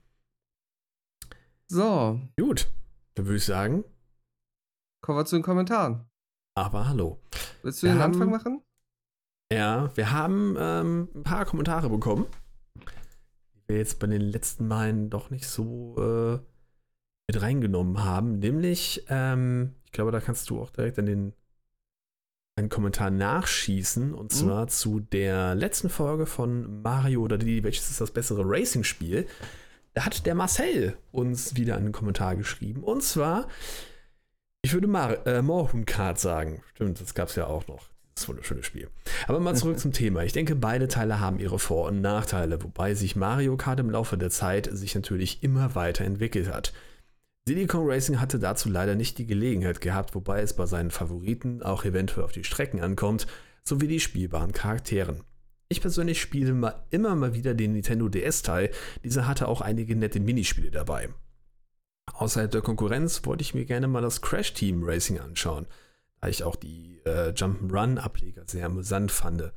So, 1.68 2.20
Gut, 2.38 2.68
dann 3.14 3.26
würde 3.26 3.36
ich 3.36 3.44
sagen, 3.44 3.84
kommen 5.02 5.18
wir 5.18 5.24
zu 5.26 5.36
den 5.36 5.42
Kommentaren. 5.42 6.06
aber 6.54 6.88
hallo. 6.88 7.20
Willst 7.62 7.82
du 7.82 7.86
Wir 7.86 7.94
den 7.94 8.02
haben- 8.02 8.12
Anfang 8.14 8.30
machen? 8.30 8.62
Ja, 9.52 9.90
wir 9.96 10.10
haben 10.12 10.56
ähm, 10.58 11.08
ein 11.14 11.22
paar 11.22 11.44
Kommentare 11.44 11.88
bekommen, 11.88 12.26
die 13.54 13.68
wir 13.68 13.76
jetzt 13.78 13.98
bei 14.00 14.06
den 14.06 14.20
letzten 14.22 14.66
Malen 14.66 15.08
doch 15.10 15.30
nicht 15.30 15.46
so 15.48 15.94
äh, 15.98 16.38
mit 17.32 17.42
reingenommen 17.42 18.02
haben. 18.04 18.38
Nämlich, 18.38 19.04
ähm, 19.08 19.74
ich 19.84 19.92
glaube, 19.92 20.10
da 20.12 20.20
kannst 20.20 20.50
du 20.50 20.60
auch 20.60 20.70
direkt 20.70 20.98
an 20.98 21.06
den 21.06 21.32
einen 22.58 22.68
Kommentar 22.70 23.10
nachschießen 23.10 24.14
und 24.14 24.32
Mhm. 24.32 24.36
zwar 24.36 24.68
zu 24.68 25.00
der 25.00 25.54
letzten 25.54 25.90
Folge 25.90 26.24
von 26.24 26.80
Mario 26.82 27.20
oder 27.20 27.36
die, 27.36 27.62
welches 27.62 27.90
ist 27.90 28.00
das 28.00 28.10
bessere 28.10 28.42
Racing-Spiel. 28.44 29.26
Da 29.92 30.06
hat 30.06 30.24
der 30.26 30.34
Marcel 30.34 30.96
uns 31.12 31.56
wieder 31.56 31.76
einen 31.76 31.92
Kommentar 31.92 32.34
geschrieben 32.34 32.82
und 32.82 33.02
zwar, 33.02 33.46
ich 34.62 34.72
würde 34.72 34.86
Mar 34.86 35.26
äh, 35.26 35.42
Morhun 35.42 35.84
Kart 35.84 36.18
sagen. 36.18 36.62
Stimmt, 36.74 37.00
das 37.00 37.14
gab 37.14 37.28
es 37.28 37.36
ja 37.36 37.46
auch 37.46 37.66
noch. 37.68 37.88
Das 38.14 38.26
wunderschöne 38.26 38.62
Spiel. 38.62 38.88
Aber 39.28 39.38
mal 39.38 39.54
zurück 39.54 39.78
zum 39.78 39.92
Thema. 39.92 40.24
Ich 40.24 40.32
denke, 40.32 40.56
beide 40.56 40.88
Teile 40.88 41.20
haben 41.20 41.38
ihre 41.38 41.58
Vor- 41.58 41.88
und 41.88 42.00
Nachteile, 42.00 42.62
wobei 42.64 42.94
sich 42.94 43.16
Mario 43.16 43.58
Kart 43.58 43.80
im 43.80 43.90
Laufe 43.90 44.16
der 44.16 44.30
Zeit 44.30 44.70
sich 44.72 44.94
natürlich 44.94 45.42
immer 45.42 45.74
weiterentwickelt 45.74 46.50
hat. 46.50 46.72
Kong 47.68 47.88
Racing 47.88 48.20
hatte 48.20 48.38
dazu 48.38 48.68
leider 48.68 48.96
nicht 48.96 49.18
die 49.18 49.26
Gelegenheit 49.26 49.80
gehabt, 49.80 50.14
wobei 50.14 50.40
es 50.40 50.54
bei 50.54 50.66
seinen 50.66 50.90
Favoriten 50.90 51.62
auch 51.62 51.84
eventuell 51.84 52.24
auf 52.24 52.32
die 52.32 52.44
Strecken 52.44 52.80
ankommt, 52.80 53.26
sowie 53.64 53.86
die 53.86 54.00
spielbaren 54.00 54.52
Charakteren. 54.52 55.22
Ich 55.68 55.80
persönlich 55.80 56.20
spiele 56.20 56.54
mal 56.54 56.84
immer 56.90 57.14
mal 57.14 57.34
wieder 57.34 57.54
den 57.54 57.72
Nintendo 57.72 58.08
DS-Teil, 58.08 58.70
dieser 59.04 59.26
hatte 59.26 59.48
auch 59.48 59.60
einige 59.60 59.94
nette 59.96 60.20
Minispiele 60.20 60.70
dabei. 60.70 61.08
Außerhalb 62.12 62.50
der 62.50 62.62
Konkurrenz 62.62 63.24
wollte 63.26 63.42
ich 63.42 63.54
mir 63.54 63.64
gerne 63.64 63.88
mal 63.88 64.02
das 64.02 64.22
Crash 64.22 64.54
Team 64.54 64.82
Racing 64.84 65.18
anschauen, 65.18 65.66
da 66.20 66.28
ich 66.28 66.44
auch 66.44 66.56
die 66.56 67.00
äh, 67.04 67.30
Jump'n'Run-Ableger 67.30 68.44
sehr 68.46 68.66
amüsant 68.66 69.10
fand. 69.10 69.52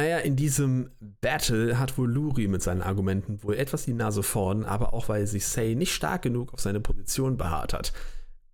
Naja, 0.00 0.16
in 0.16 0.34
diesem 0.34 0.88
Battle 1.20 1.78
hat 1.78 1.98
wohl 1.98 2.10
Luri 2.10 2.48
mit 2.48 2.62
seinen 2.62 2.80
Argumenten 2.80 3.42
wohl 3.42 3.54
etwas 3.54 3.84
die 3.84 3.92
Nase 3.92 4.22
vorn, 4.22 4.64
aber 4.64 4.94
auch 4.94 5.10
weil 5.10 5.26
sich 5.26 5.44
Say 5.44 5.74
nicht 5.74 5.92
stark 5.92 6.22
genug 6.22 6.54
auf 6.54 6.60
seine 6.60 6.80
Position 6.80 7.36
beharrt 7.36 7.74
hat. 7.74 7.92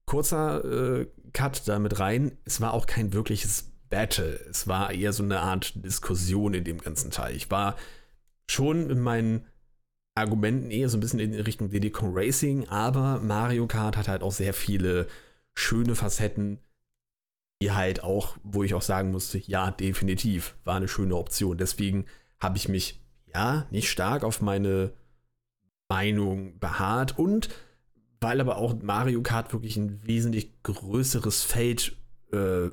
Kurzer 0.07 0.65
äh, 0.65 1.07
Cut 1.33 1.69
damit 1.69 2.01
rein, 2.01 2.37
es 2.47 2.61
war 2.61 2.75
auch 2.75 2.87
kein 2.87 3.13
wirkliches 3.13 3.71
Battle, 3.89 4.41
es 4.51 4.67
war 4.67 4.93
eher 4.93 5.13
so 5.13 5.23
eine 5.23 5.39
Art 5.39 5.73
Diskussion 5.85 6.53
in 6.53 6.65
dem 6.65 6.79
ganzen 6.79 7.13
Teil. 7.13 7.37
Ich 7.37 7.49
war 7.49 7.77
schon 8.51 8.91
in 8.91 8.99
meinen 9.01 9.47
Argumenten 10.17 10.73
eher 10.73 10.89
so 10.89 10.97
ein 10.97 11.01
bisschen 11.01 11.21
in 11.21 11.33
Richtung 11.33 11.71
Diddy 11.71 11.91
Kong 11.91 12.11
Racing, 12.13 12.69
aber 12.71 13.21
Mario 13.21 13.69
Kart 13.69 13.97
hat 13.97 14.09
halt 14.09 14.25
auch 14.25 14.33
sehr 14.33 14.53
viele 14.53 15.07
schöne 15.55 15.95
Facetten, 15.95 16.59
die 17.63 17.73
halt 17.73 18.03
auch, 18.03 18.37
wo 18.43 18.63
ich 18.63 18.75
auch 18.75 18.83
sagen 18.83 19.11
musste, 19.11 19.39
ja, 19.39 19.71
definitiv, 19.71 20.57
war 20.65 20.77
eine 20.77 20.89
schöne 20.89 21.17
Option. 21.17 21.57
Deswegen 21.57 22.07
habe 22.39 22.59
ich 22.59 22.69
mich, 22.69 23.01
ja, 23.35 23.67
nicht 23.71 23.91
stark 23.91 24.25
auf 24.25 24.43
meine 24.43 24.93
Meinung 25.89 26.59
beharrt 26.59 27.19
und 27.19 27.49
weil 28.21 28.41
aber 28.41 28.57
auch 28.57 28.75
Mario 28.83 29.23
Kart 29.23 29.53
wirklich 29.53 29.77
ein 29.77 30.01
wesentlich 30.07 30.63
größeres 30.63 31.43
Feld 31.43 31.97
äh, 32.33 32.71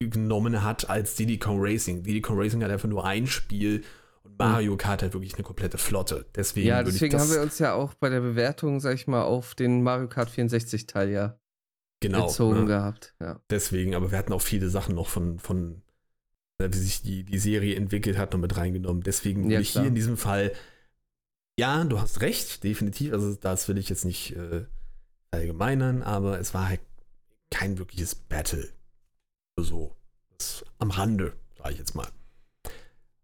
genommen 0.00 0.62
hat 0.62 0.90
als 0.90 1.14
Diddy 1.14 1.38
Kong 1.38 1.58
Racing. 1.60 2.02
Diddy 2.02 2.20
Kong 2.20 2.38
Racing 2.38 2.62
hat 2.62 2.70
einfach 2.70 2.88
nur 2.88 3.04
ein 3.04 3.26
Spiel 3.26 3.82
und 4.24 4.38
Mario 4.38 4.76
Kart 4.76 5.02
hat 5.02 5.14
wirklich 5.14 5.34
eine 5.34 5.44
komplette 5.44 5.78
Flotte. 5.78 6.26
Deswegen, 6.34 6.68
Ja, 6.68 6.78
würde 6.78 6.90
deswegen 6.92 7.18
haben 7.18 7.30
wir 7.30 7.40
uns 7.40 7.58
ja 7.58 7.72
auch 7.72 7.94
bei 7.94 8.10
der 8.10 8.20
Bewertung, 8.20 8.80
sag 8.80 8.94
ich 8.94 9.06
mal, 9.06 9.22
auf 9.22 9.54
den 9.54 9.82
Mario 9.82 10.08
Kart 10.08 10.28
64 10.28 10.86
Teil 10.86 11.10
ja 11.10 11.38
genau, 12.00 12.26
bezogen 12.26 12.60
ne? 12.60 12.66
gehabt. 12.66 13.14
Ja. 13.20 13.40
Deswegen, 13.50 13.94
aber 13.94 14.10
wir 14.10 14.18
hatten 14.18 14.32
auch 14.32 14.42
viele 14.42 14.68
Sachen 14.68 14.94
noch 14.94 15.08
von, 15.08 15.38
von 15.38 15.82
äh, 16.58 16.68
wie 16.70 16.78
sich 16.78 17.02
die, 17.02 17.24
die 17.24 17.38
Serie 17.38 17.76
entwickelt 17.76 18.18
hat, 18.18 18.32
noch 18.32 18.40
mit 18.40 18.56
reingenommen. 18.56 19.02
Deswegen 19.02 19.44
würde 19.44 19.54
Ja, 19.54 19.60
ich 19.60 19.72
klar. 19.72 19.84
hier 19.84 19.88
in 19.88 19.94
diesem 19.94 20.16
Fall, 20.16 20.52
ja, 21.58 21.82
du 21.84 22.00
hast 22.00 22.20
recht, 22.20 22.64
definitiv. 22.64 23.12
Also 23.12 23.34
das 23.34 23.68
will 23.68 23.78
ich 23.78 23.88
jetzt 23.88 24.04
nicht 24.04 24.36
äh, 24.36 24.64
allgemeinern, 25.30 26.02
aber 26.02 26.38
es 26.38 26.54
war 26.54 26.68
halt 26.68 26.80
kein 27.50 27.78
wirkliches 27.78 28.14
Battle. 28.14 28.68
So, 29.58 29.96
am 30.78 30.90
Rande, 30.90 31.32
sage 31.56 31.72
ich 31.72 31.78
jetzt 31.78 31.94
mal. 31.94 32.08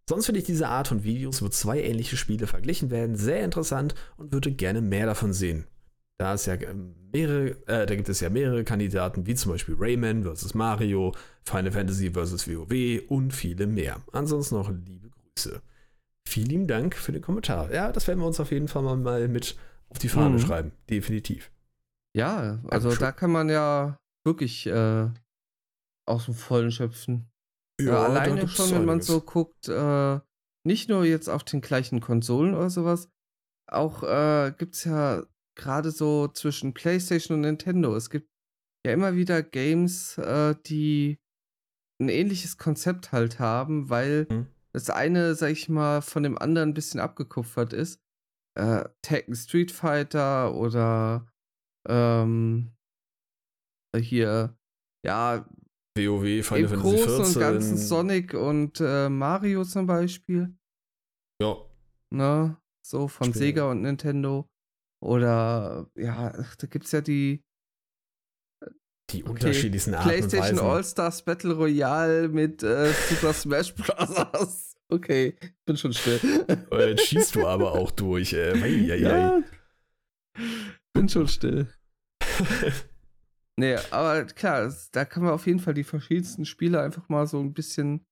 Sonst 0.08 0.26
finde 0.26 0.40
ich 0.40 0.46
diese 0.46 0.68
Art 0.68 0.88
von 0.88 1.04
Videos, 1.04 1.42
wo 1.42 1.48
zwei 1.48 1.82
ähnliche 1.82 2.16
Spiele 2.16 2.46
verglichen 2.46 2.90
werden, 2.90 3.16
sehr 3.16 3.44
interessant 3.44 3.94
und 4.16 4.32
würde 4.32 4.50
gerne 4.50 4.80
mehr 4.80 5.06
davon 5.06 5.32
sehen. 5.32 5.66
Da 6.22 6.34
ja 6.34 6.54
ähm, 6.54 6.94
mehrere, 7.12 7.50
äh, 7.66 7.84
da 7.86 7.94
gibt 7.96 8.08
es 8.08 8.20
ja 8.20 8.30
mehrere 8.30 8.62
Kandidaten, 8.64 9.26
wie 9.26 9.34
zum 9.34 9.50
Beispiel 9.52 9.74
Rayman 9.78 10.22
vs. 10.24 10.54
Mario, 10.54 11.12
Final 11.42 11.72
Fantasy 11.72 12.10
vs. 12.12 12.46
WoW 12.48 13.02
und 13.08 13.32
viele 13.32 13.66
mehr. 13.66 14.00
Ansonsten 14.12 14.54
noch 14.54 14.70
liebe 14.70 15.10
Grüße. 15.10 15.60
Vielen 16.28 16.46
lieben 16.46 16.66
Dank 16.68 16.94
für 16.94 17.10
den 17.12 17.22
Kommentar. 17.22 17.72
Ja, 17.72 17.90
das 17.90 18.06
werden 18.06 18.20
wir 18.20 18.26
uns 18.26 18.38
auf 18.38 18.52
jeden 18.52 18.68
Fall 18.68 18.82
mal- 18.82 19.26
mit 19.28 19.56
auf 19.88 19.98
die 19.98 20.08
Fahne 20.08 20.36
Mhm. 20.36 20.38
schreiben. 20.38 20.72
Definitiv. 20.88 21.50
Ja, 22.16 22.60
also 22.68 22.88
Dankeschön. 22.90 22.98
da 23.00 23.12
kann 23.12 23.30
man 23.32 23.48
ja 23.48 23.96
wirklich 24.24 24.66
äh, 24.66 25.08
aus 26.06 26.26
dem 26.26 26.34
Vollen 26.34 26.70
schöpfen. 26.70 27.28
Ja, 27.80 27.92
da 27.92 28.04
alleine 28.04 28.46
schon, 28.48 28.70
wenn 28.70 28.84
man 28.84 28.90
einiges. 29.00 29.06
so 29.08 29.20
guckt, 29.20 29.68
äh, 29.68 30.20
nicht 30.64 30.88
nur 30.88 31.04
jetzt 31.04 31.28
auf 31.28 31.42
den 31.42 31.60
gleichen 31.60 32.00
Konsolen 32.00 32.54
oder 32.54 32.70
sowas, 32.70 33.08
auch 33.68 34.02
äh, 34.04 34.52
gibt 34.56 34.76
es 34.76 34.84
ja 34.84 35.24
gerade 35.56 35.90
so 35.90 36.28
zwischen 36.28 36.74
PlayStation 36.74 37.36
und 37.36 37.40
Nintendo. 37.42 37.94
Es 37.96 38.10
gibt 38.10 38.28
ja 38.86 38.92
immer 38.92 39.14
wieder 39.16 39.42
Games, 39.42 40.18
äh, 40.18 40.54
die 40.66 41.18
ein 42.00 42.08
ähnliches 42.08 42.58
Konzept 42.58 43.12
halt 43.12 43.38
haben, 43.38 43.88
weil 43.90 44.26
Mhm. 44.30 44.46
das 44.72 44.90
eine, 44.90 45.34
sag 45.34 45.50
ich 45.50 45.68
mal, 45.68 46.02
von 46.02 46.22
dem 46.22 46.36
anderen 46.38 46.70
ein 46.70 46.74
bisschen 46.74 46.98
abgekupfert 47.00 47.72
ist. 47.72 48.00
Äh, 48.58 48.88
Tekken 49.02 49.34
Street 49.36 49.70
Fighter 49.70 50.54
oder 50.54 51.26
ähm, 51.88 52.72
hier, 53.96 54.56
ja, 55.04 55.46
WoW, 55.98 56.22
Final 56.46 56.68
Fantasy 56.68 56.76
Großen 56.76 57.08
14. 57.08 57.24
und 57.26 57.38
Ganzen 57.38 57.76
Sonic 57.76 58.34
und 58.34 58.80
äh, 58.80 59.08
Mario 59.08 59.64
zum 59.64 59.86
Beispiel. 59.86 60.56
Ja, 61.40 61.56
Ne? 62.10 62.56
So 62.84 63.08
von 63.08 63.28
Spiel. 63.28 63.38
Sega 63.38 63.70
und 63.70 63.82
Nintendo. 63.82 64.48
Oder 65.02 65.90
ja, 65.96 66.30
da 66.58 66.66
gibt's 66.68 66.92
ja 66.92 67.00
die 67.00 67.42
die 69.10 69.22
Okay, 69.24 69.30
unterschiedlichsten 69.30 69.94
Arten 69.94 70.08
und 70.08 70.14
PlayStation. 70.28 70.58
All-Stars 70.60 71.24
Battle 71.24 71.54
Royale 71.54 72.28
mit 72.28 72.62
äh, 72.62 72.92
Super 73.08 73.32
Smash 73.34 73.74
Bros. 73.74 74.74
Okay, 74.88 75.36
bin 75.66 75.76
schon 75.76 75.92
still. 75.92 76.20
Äh, 76.70 76.90
Jetzt 76.90 77.06
schießt 77.08 77.34
du 77.34 77.46
aber 77.46 77.72
auch 77.72 77.90
durch. 77.90 78.32
Äh, 78.32 78.52
ei, 78.52 78.92
ei, 78.92 79.10
ei. 79.10 79.42
bin 80.92 81.08
schon 81.08 81.28
still. 81.28 81.66
Nee, 83.58 83.76
aber 83.90 84.24
klar, 84.24 84.62
es- 84.62 84.90
da 84.92 85.04
kann 85.04 85.22
man 85.24 85.32
auf 85.34 85.46
jeden 85.46 85.58
Fall 85.60 85.74
die 85.74 85.84
verschiedensten 85.84 86.46
Spiele 86.46 86.80
einfach 86.80 87.10
mal 87.10 87.26
so 87.26 87.38
ein 87.38 87.52
bisschen. 87.52 88.06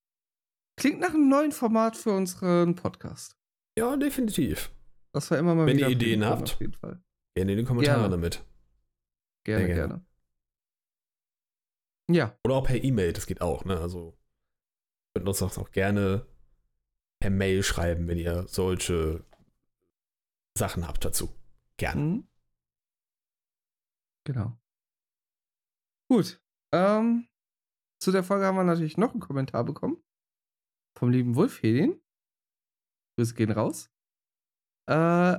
Klingt 0.79 1.01
nach 1.01 1.15
einem 1.15 1.31
neuen 1.31 1.53
Format 1.53 1.97
für 1.97 2.11
unseren 2.13 2.75
Podcast. 2.75 3.37
ja, 3.79 3.97
definitiv. 3.97 4.71
Das 5.13 5.31
war 5.31 5.39
immer 5.39 5.55
mal 5.55 5.67
Wenn 5.67 5.77
wieder 5.77 5.89
ihr 5.89 5.97
Ideen 5.97 6.25
habt. 6.25 6.59
Gerne 6.59 7.03
in 7.35 7.59
den 7.59 7.67
Kommentaren 7.67 8.01
Gerne. 8.03 8.17
damit. 8.17 8.45
Gerne, 9.45 9.67
gerne. 9.67 9.75
gerne. 9.75 10.07
Ja, 12.11 12.37
Oder 12.45 12.57
auch 12.57 12.67
per 12.67 12.83
E-Mail, 12.83 13.13
das 13.13 13.27
geht 13.27 13.41
auch, 13.41 13.65
ne? 13.65 13.79
Also 13.79 14.19
könnt 15.15 15.29
uns 15.29 15.43
auch, 15.43 15.57
auch 15.59 15.71
gerne 15.71 16.27
per 17.21 17.31
Mail 17.31 17.63
schreiben, 17.63 18.09
wenn 18.09 18.19
ihr 18.19 18.49
solche 18.49 19.25
Sachen 20.59 20.87
habt 20.89 21.05
dazu. 21.05 21.33
Gerne. 21.77 22.01
Mhm. 22.01 22.29
Genau. 24.27 24.59
Gut. 26.11 26.43
Ähm, 26.73 27.29
zu 28.03 28.11
der 28.13 28.25
Folge 28.25 28.47
haben 28.47 28.57
wir 28.57 28.65
natürlich 28.65 28.97
noch 28.97 29.13
einen 29.13 29.21
Kommentar 29.21 29.65
bekommen. 29.65 30.03
Vom 30.99 31.11
lieben 31.11 31.37
Wolfhedin. 31.37 32.01
Grüße 33.17 33.35
gehen 33.35 33.53
raus. 33.53 33.91
Äh, 34.91 35.39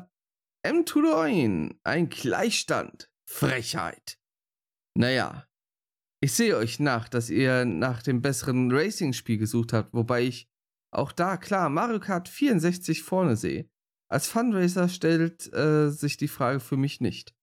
M. 0.63 0.85
Tudoin, 0.85 1.77
ein 1.83 2.09
Gleichstand. 2.09 3.11
Frechheit. 3.29 4.17
Naja, 4.97 5.47
ich 6.23 6.33
sehe 6.33 6.55
euch 6.55 6.79
nach, 6.79 7.09
dass 7.09 7.29
ihr 7.29 7.65
nach 7.65 8.01
dem 8.03 8.21
besseren 8.21 8.71
Racing-Spiel 8.71 9.37
gesucht 9.37 9.73
habt, 9.73 9.93
wobei 9.93 10.23
ich 10.23 10.49
auch 10.93 11.11
da 11.11 11.37
klar 11.37 11.69
Mario 11.69 11.99
Kart 11.99 12.29
64 12.29 13.03
vorne 13.03 13.35
sehe. 13.35 13.69
Als 14.09 14.27
Fundraiser 14.27 14.87
stellt 14.87 15.51
äh, 15.53 15.89
sich 15.89 16.17
die 16.17 16.27
Frage 16.27 16.59
für 16.59 16.77
mich 16.77 17.01
nicht. 17.01 17.35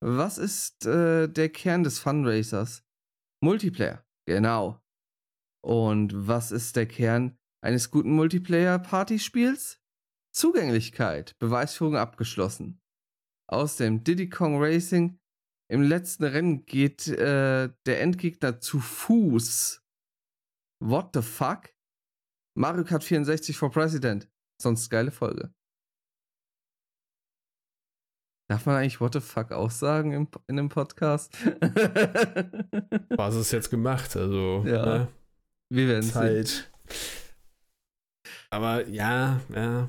Was 0.00 0.38
ist 0.38 0.84
äh, 0.86 1.28
der 1.28 1.48
Kern 1.48 1.84
des 1.84 1.98
Fundraisers? 1.98 2.84
Multiplayer, 3.42 4.04
genau. 4.26 4.80
Und 5.64 6.12
was 6.26 6.52
ist 6.52 6.76
der 6.76 6.86
Kern 6.86 7.38
eines 7.64 7.90
guten 7.90 8.12
Multiplayer-Partyspiels? 8.14 9.81
Zugänglichkeit, 10.32 11.38
Beweisführung 11.38 11.96
abgeschlossen. 11.96 12.80
Aus 13.48 13.76
dem 13.76 14.02
Diddy 14.02 14.28
Kong 14.28 14.62
Racing 14.62 15.18
im 15.70 15.82
letzten 15.82 16.24
Rennen 16.24 16.66
geht 16.66 17.08
äh, 17.08 17.70
der 17.86 18.00
Endgegner 18.00 18.60
zu 18.60 18.80
Fuß. 18.80 19.82
What 20.80 21.10
the 21.14 21.22
fuck? 21.22 21.70
Mario 22.54 22.84
Kart 22.84 23.04
64 23.04 23.56
for 23.56 23.70
President. 23.70 24.30
Sonst 24.60 24.90
geile 24.90 25.10
Folge. 25.10 25.54
Darf 28.50 28.66
man 28.66 28.76
eigentlich 28.76 29.00
What 29.00 29.14
the 29.14 29.20
fuck 29.20 29.52
auch 29.52 29.70
sagen 29.70 30.12
im, 30.12 30.28
in 30.46 30.58
einem 30.58 30.68
Podcast? 30.68 31.32
Was 33.16 33.34
ist 33.34 33.52
jetzt 33.52 33.70
gemacht? 33.70 34.14
Also, 34.14 34.64
ja. 34.66 34.84
Ne? 34.84 35.08
Wir 35.70 35.88
werden 35.88 36.06
es 36.06 36.14
halt. 36.14 36.70
Aber 38.50 38.86
ja, 38.88 39.40
ja. 39.54 39.88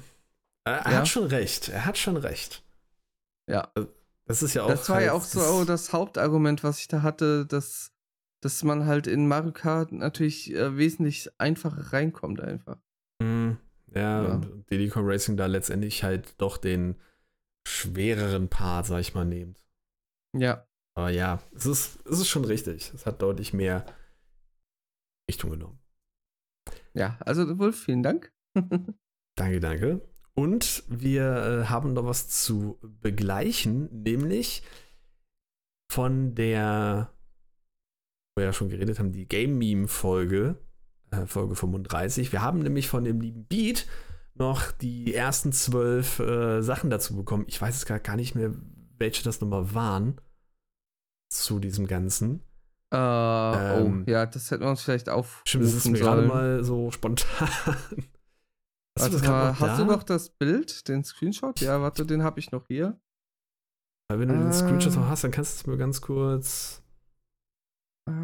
Er, 0.65 0.75
ja. 0.77 0.91
hat 0.99 1.07
schon 1.07 1.25
recht. 1.25 1.69
Er 1.69 1.85
hat 1.85 1.97
schon 1.97 2.17
recht. 2.17 2.63
Ja. 3.49 3.71
Das 4.25 4.41
ist 4.41 4.53
ja 4.53 4.63
auch. 4.63 4.69
Das 4.69 4.87
war 4.89 4.97
halt, 4.97 5.07
ja 5.07 5.13
auch 5.13 5.23
so 5.23 5.65
das 5.65 5.91
Hauptargument, 5.91 6.63
was 6.63 6.79
ich 6.79 6.87
da 6.87 7.01
hatte, 7.01 7.45
dass, 7.45 7.91
dass 8.41 8.63
man 8.63 8.85
halt 8.85 9.07
in 9.07 9.27
Mario 9.27 9.51
Kart 9.51 9.91
natürlich 9.91 10.53
äh, 10.53 10.77
wesentlich 10.77 11.29
einfacher 11.39 11.91
reinkommt, 11.91 12.39
einfach. 12.39 12.77
Mhm. 13.21 13.57
Ja, 13.93 14.23
ja. 14.23 14.31
und 14.31 14.69
Diddy 14.71 14.89
Kong 14.89 15.05
Racing 15.05 15.37
da 15.37 15.45
letztendlich 15.45 16.03
halt 16.03 16.39
doch 16.41 16.57
den 16.57 16.95
schwereren 17.67 18.49
Part, 18.49 18.87
sag 18.87 19.01
ich 19.01 19.13
mal, 19.13 19.25
nehmt. 19.25 19.61
Ja. 20.35 20.67
Aber 20.95 21.09
ja, 21.09 21.41
es 21.53 21.65
ist, 21.65 21.99
es 22.05 22.19
ist 22.19 22.27
schon 22.27 22.45
richtig. 22.45 22.91
Es 22.93 23.05
hat 23.05 23.21
deutlich 23.21 23.53
mehr 23.53 23.85
Richtung 25.29 25.51
genommen. 25.51 25.79
Ja, 26.93 27.17
also 27.21 27.57
Wolf, 27.59 27.83
vielen 27.83 28.03
Dank. 28.03 28.31
danke, 29.35 29.59
danke. 29.59 30.01
Und 30.35 30.83
wir 30.87 31.23
äh, 31.23 31.65
haben 31.65 31.93
noch 31.93 32.05
was 32.05 32.27
zu 32.27 32.79
begleichen, 33.01 33.89
nämlich 34.03 34.63
von 35.91 36.33
der, 36.33 37.11
wo 38.35 38.41
wir 38.41 38.45
ja 38.45 38.53
schon 38.53 38.69
geredet 38.69 38.97
haben, 38.97 39.11
die 39.11 39.27
Game 39.27 39.59
Meme 39.59 39.87
Folge, 39.87 40.57
äh, 41.11 41.27
Folge 41.27 41.55
35. 41.55 42.31
Wir 42.31 42.41
haben 42.41 42.59
nämlich 42.59 42.87
von 42.87 43.03
dem 43.03 43.21
lieben 43.21 43.45
Beat 43.45 43.85
noch 44.33 44.71
die 44.71 45.13
ersten 45.13 45.51
zwölf 45.51 46.17
äh, 46.19 46.61
Sachen 46.61 46.89
dazu 46.89 47.15
bekommen. 47.15 47.45
Ich 47.47 47.61
weiß 47.61 47.75
es 47.75 47.85
gar, 47.85 47.99
gar 47.99 48.15
nicht 48.15 48.33
mehr, 48.33 48.51
welche 48.97 49.23
das 49.23 49.39
nochmal 49.39 49.75
waren 49.75 50.19
zu 51.29 51.59
diesem 51.59 51.85
Ganzen. 51.85 52.41
Uh, 52.91 52.97
ähm, 52.97 54.05
oh, 54.07 54.11
ja, 54.11 54.25
das 54.25 54.51
hätten 54.51 54.63
wir 54.63 54.69
uns 54.69 54.83
vielleicht 54.83 55.09
aufrufen 55.09 55.47
Stimmt, 55.47 55.63
das 55.63 55.73
ist 55.73 55.89
mir 55.89 55.99
gerade 55.99 56.23
mal 56.23 56.63
so 56.63 56.91
spontan. 56.91 57.49
Hast, 59.03 59.23
du, 59.23 59.29
mal, 59.29 59.59
hast 59.59 59.79
du, 59.79 59.85
noch 59.85 60.03
das 60.03 60.29
Bild, 60.29 60.87
den 60.87 61.03
Screenshot? 61.03 61.59
Ja, 61.61 61.81
warte, 61.81 62.05
den 62.05 62.23
habe 62.23 62.39
ich 62.39 62.51
noch 62.51 62.67
hier. 62.67 62.99
Wenn 64.11 64.29
du 64.29 64.35
den 64.35 64.53
Screenshot 64.53 64.95
noch 64.95 65.07
hast, 65.07 65.23
dann 65.23 65.31
kannst 65.31 65.53
du 65.53 65.61
es 65.61 65.67
mir 65.67 65.77
ganz 65.77 66.01
kurz 66.01 66.81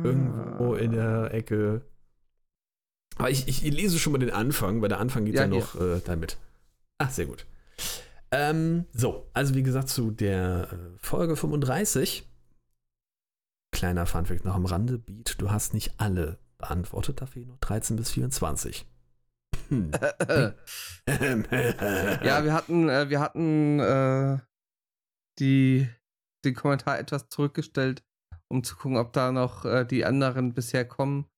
irgendwo 0.04 0.76
in 0.76 0.92
der 0.92 1.34
Ecke 1.34 1.90
aber 3.20 3.30
ich, 3.30 3.48
ich, 3.50 3.62
lese 3.62 4.00
schon 4.00 4.14
mal 4.14 4.20
den 4.20 4.32
Anfang, 4.32 4.82
weil 4.82 4.88
der 4.88 5.02
Anfang 5.02 5.26
geht 5.26 5.36
ja, 5.36 5.42
ja 5.42 5.48
noch 5.48 5.76
äh, 5.76 6.00
damit. 6.06 6.38
Ach, 7.00 7.12
sehr 7.12 7.26
gut. 7.26 7.46
Ähm, 8.32 8.86
so, 8.94 9.30
also 9.34 9.56
wie 9.56 9.64
gesagt, 9.64 9.90
zu 9.90 10.10
der 10.10 10.70
äh, 10.72 10.98
Folge 10.98 11.36
35. 11.36 12.26
Kleiner 13.72 14.06
Funfact 14.06 14.46
noch 14.46 14.56
am 14.56 14.66
Rande. 14.66 14.98
Beat, 14.98 15.36
du 15.42 15.52
hast 15.52 15.74
nicht 15.74 16.00
alle 16.00 16.40
beantwortet, 16.58 17.22
da 17.22 17.26
fehlen 17.26 17.50
noch 17.50 17.60
13 17.60 17.98
bis 17.98 18.12
24. 18.12 18.88
Hm. 19.70 19.92
ja, 22.24 22.44
wir 22.44 22.54
hatten, 22.54 22.90
äh, 22.90 23.10
wir 23.10 23.20
hatten 23.20 23.80
äh, 23.80 24.38
die, 25.40 25.88
den 26.44 26.56
Kommentar 26.56 27.00
etwas 27.00 27.30
zurückgestellt, 27.30 28.04
um 28.48 28.64
zu 28.64 28.76
gucken, 28.76 28.98
ob 28.98 29.14
da 29.14 29.32
noch 29.32 29.66
äh, 29.66 29.86
die 29.86 30.06
anderen 30.06 30.54
bisher 30.54 30.86
kommen 30.86 31.30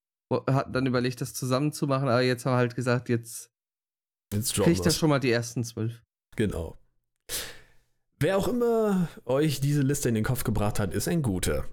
hatten 0.48 0.74
dann 0.74 0.86
überlegt, 0.86 1.22
das 1.22 1.34
zusammenzumachen, 1.34 2.08
aber 2.08 2.22
jetzt 2.22 2.46
haben 2.46 2.54
wir 2.54 2.58
halt 2.58 2.76
gesagt, 2.76 3.10
jetzt, 3.10 3.52
jetzt 4.34 4.54
kriegt 4.54 4.86
er 4.86 4.92
schon 4.92 5.10
mal 5.10 5.20
die 5.20 5.32
ersten 5.32 5.64
zwölf. 5.64 6.02
Genau. 6.36 6.78
Wer 8.20 8.38
auch 8.38 8.48
immer 8.48 9.08
euch 9.26 9.62
diese 9.62 9.82
Liste 9.82 10.10
in 10.10 10.16
den 10.16 10.24
Kopf 10.24 10.44
gebracht 10.44 10.80
hat, 10.80 10.94
ist 10.94 11.08
ein 11.08 11.22
guter. 11.22 11.66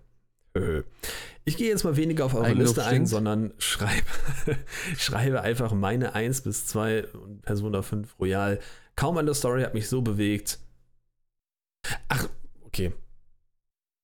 Ich 1.49 1.57
gehe 1.57 1.69
jetzt 1.71 1.83
mal 1.83 1.97
weniger 1.97 2.27
auf 2.27 2.35
eure 2.35 2.53
Liste 2.53 2.85
ein, 2.85 3.07
sondern 3.07 3.55
schreibe, 3.59 4.05
schreibe 4.99 5.41
einfach 5.41 5.73
meine 5.73 6.15
1 6.15 6.43
bis 6.43 6.67
2 6.67 7.07
und 7.07 7.43
Persona 7.43 7.81
5 7.81 8.21
Royal. 8.21 8.61
Kaum 8.97 9.17
eine 9.17 9.35
Story 9.35 9.63
hat 9.63 9.73
mich 9.73 9.89
so 9.89 10.03
bewegt. 10.03 10.59
Ach, 12.09 12.29
okay. 12.67 12.93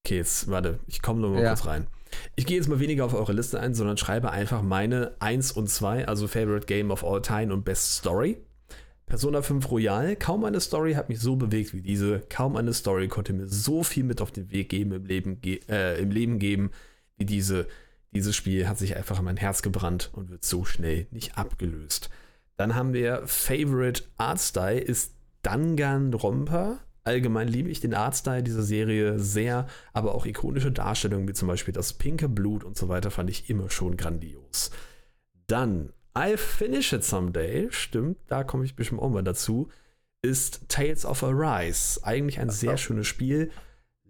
Okay, 0.06 0.16
jetzt 0.16 0.48
warte, 0.48 0.78
ich 0.86 1.02
komme 1.02 1.20
nur 1.20 1.30
mal 1.30 1.42
ja. 1.42 1.48
kurz 1.50 1.66
rein. 1.66 1.86
Ich 2.34 2.46
gehe 2.46 2.56
jetzt 2.56 2.68
mal 2.68 2.80
weniger 2.80 3.04
auf 3.04 3.12
eure 3.12 3.32
Liste 3.34 3.60
ein, 3.60 3.74
sondern 3.74 3.98
schreibe 3.98 4.30
einfach 4.30 4.62
meine 4.62 5.14
1 5.18 5.52
und 5.52 5.68
2, 5.68 6.08
also 6.08 6.28
Favorite 6.28 6.66
Game 6.66 6.90
of 6.90 7.04
All 7.04 7.20
Time 7.20 7.52
und 7.52 7.64
Best 7.64 7.96
Story. 7.96 8.38
Persona 9.04 9.42
5 9.42 9.70
Royal, 9.70 10.16
kaum 10.16 10.44
eine 10.44 10.60
Story 10.60 10.94
hat 10.94 11.10
mich 11.10 11.20
so 11.20 11.36
bewegt 11.36 11.74
wie 11.74 11.82
diese. 11.82 12.20
Kaum 12.30 12.56
eine 12.56 12.72
Story 12.72 13.08
konnte 13.08 13.34
mir 13.34 13.46
so 13.46 13.82
viel 13.82 14.04
mit 14.04 14.22
auf 14.22 14.32
den 14.32 14.50
Weg 14.50 14.70
geben, 14.70 14.92
im 14.92 15.04
Leben, 15.04 15.42
ge 15.42 15.60
äh, 15.68 16.00
im 16.00 16.10
Leben 16.10 16.38
geben, 16.38 16.70
wie 17.16 17.26
diese. 17.26 17.66
Dieses 18.12 18.36
Spiel 18.36 18.68
hat 18.68 18.78
sich 18.78 18.96
einfach 18.96 19.18
in 19.18 19.24
mein 19.24 19.36
Herz 19.36 19.60
gebrannt 19.60 20.10
und 20.12 20.30
wird 20.30 20.44
so 20.44 20.64
schnell 20.64 21.08
nicht 21.10 21.36
abgelöst. 21.36 22.10
Dann 22.56 22.76
haben 22.76 22.92
wir 22.92 23.26
Favorite 23.26 24.04
Art 24.18 24.38
Style 24.38 24.78
ist 24.78 25.14
Danganronpa. 25.42 26.78
Allgemein 27.02 27.48
liebe 27.48 27.68
ich 27.68 27.80
den 27.80 27.92
Artstyle 27.92 28.42
dieser 28.42 28.62
Serie 28.62 29.18
sehr, 29.18 29.66
aber 29.92 30.14
auch 30.14 30.24
ikonische 30.24 30.72
Darstellungen 30.72 31.28
wie 31.28 31.34
zum 31.34 31.48
Beispiel 31.48 31.74
das 31.74 31.92
pinke 31.92 32.28
Blut 32.28 32.64
und 32.64 32.78
so 32.78 32.88
weiter 32.88 33.10
fand 33.10 33.28
ich 33.28 33.50
immer 33.50 33.68
schon 33.68 33.96
grandios. 33.96 34.70
Dann 35.46 35.92
I'll 36.14 36.38
Finish 36.38 36.92
It 36.92 37.04
Someday, 37.04 37.68
stimmt, 37.70 38.18
da 38.28 38.42
komme 38.44 38.64
ich 38.64 38.76
bestimmt 38.76 39.02
auch 39.02 39.10
mal 39.10 39.22
dazu, 39.22 39.68
ist 40.22 40.68
Tales 40.68 41.04
of 41.04 41.22
Arise. 41.22 42.02
Eigentlich 42.04 42.40
ein 42.40 42.48
sehr 42.48 42.78
schönes 42.78 43.06
Spiel. 43.06 43.50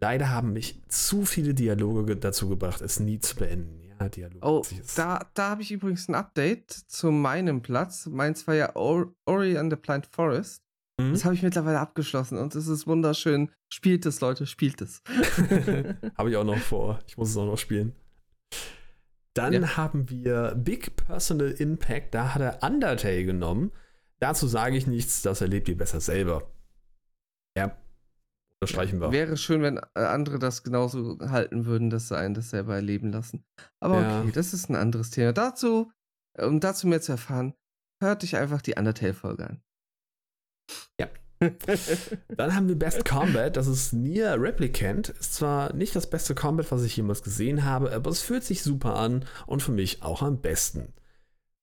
Leider 0.04 0.28
haben 0.28 0.52
mich 0.52 0.82
zu 0.88 1.24
viele 1.24 1.54
Dialoge 1.54 2.14
dazu 2.14 2.46
gebracht, 2.50 2.82
es 2.82 3.00
nie 3.00 3.20
zu 3.20 3.36
beenden. 3.36 3.80
Ja, 3.98 4.10
Dialog 4.10 4.44
oh, 4.44 4.62
da, 4.96 5.26
da 5.32 5.48
habe 5.48 5.62
ich 5.62 5.72
übrigens 5.72 6.10
ein 6.10 6.14
Update 6.14 6.70
zu 6.70 7.10
meinem 7.10 7.62
Platz. 7.62 8.04
Meins 8.04 8.46
war 8.46 8.54
ja 8.54 8.76
Ori 8.76 9.56
and 9.56 9.72
the 9.72 9.78
Blind 9.78 10.04
Forest. 10.04 10.62
Mhm. 11.00 11.12
Das 11.12 11.24
habe 11.24 11.34
ich 11.34 11.42
mittlerweile 11.42 11.80
abgeschlossen 11.80 12.36
und 12.36 12.54
es 12.54 12.68
ist 12.68 12.86
wunderschön. 12.86 13.50
Spielt 13.70 14.04
es, 14.04 14.20
Leute, 14.20 14.44
spielt 14.44 14.82
es. 14.82 15.02
habe 16.18 16.28
ich 16.28 16.36
auch 16.36 16.44
noch 16.44 16.58
vor. 16.58 16.98
Ich 17.06 17.16
muss 17.16 17.30
es 17.30 17.36
auch 17.38 17.46
noch 17.46 17.56
spielen. 17.56 17.94
Dann 19.32 19.54
ja. 19.54 19.78
haben 19.78 20.10
wir 20.10 20.54
Big 20.54 20.96
Personal 20.96 21.50
Impact. 21.52 22.12
Da 22.12 22.34
hat 22.34 22.42
er 22.42 22.62
Undertale 22.62 23.24
genommen. 23.24 23.72
Dazu 24.18 24.48
sage 24.48 24.76
ich 24.76 24.86
nichts, 24.86 25.22
das 25.22 25.40
erlebt 25.40 25.66
ihr 25.70 25.78
besser 25.78 26.02
selber. 26.02 26.50
Ja, 27.56 27.74
das 28.64 28.70
streichen 28.70 29.00
wir. 29.00 29.12
Wäre 29.12 29.36
schön, 29.36 29.62
wenn 29.62 29.78
äh, 29.78 30.00
andere 30.00 30.38
das 30.38 30.62
genauso 30.62 31.18
halten 31.20 31.66
würden, 31.66 31.90
dass 31.90 32.08
sie 32.08 32.16
einen 32.16 32.34
das 32.34 32.50
selber 32.50 32.74
erleben 32.74 33.12
lassen. 33.12 33.44
Aber 33.80 34.00
ja. 34.00 34.20
okay, 34.20 34.32
das 34.32 34.52
ist 34.52 34.68
ein 34.68 34.76
anderes 34.76 35.10
Thema. 35.10 35.32
Dazu, 35.32 35.92
um 36.38 36.60
dazu 36.60 36.86
mehr 36.86 37.00
zu 37.00 37.12
erfahren, 37.12 37.54
hört 38.00 38.22
dich 38.22 38.36
einfach 38.36 38.62
die 38.62 38.74
Undertale-Folge 38.74 39.48
an. 39.48 39.62
Ja. 41.00 41.08
Dann 42.36 42.54
haben 42.54 42.68
wir 42.68 42.78
Best 42.78 43.04
Combat, 43.04 43.56
das 43.56 43.66
ist 43.66 43.92
Nier 43.92 44.36
Replicant. 44.40 45.10
Ist 45.10 45.34
zwar 45.34 45.74
nicht 45.74 45.94
das 45.94 46.08
beste 46.08 46.34
Combat, 46.34 46.70
was 46.70 46.84
ich 46.84 46.96
jemals 46.96 47.22
gesehen 47.22 47.64
habe, 47.64 47.92
aber 47.92 48.10
es 48.10 48.22
fühlt 48.22 48.44
sich 48.44 48.62
super 48.62 48.96
an 48.96 49.24
und 49.46 49.62
für 49.62 49.72
mich 49.72 50.02
auch 50.02 50.22
am 50.22 50.40
besten. 50.40 50.94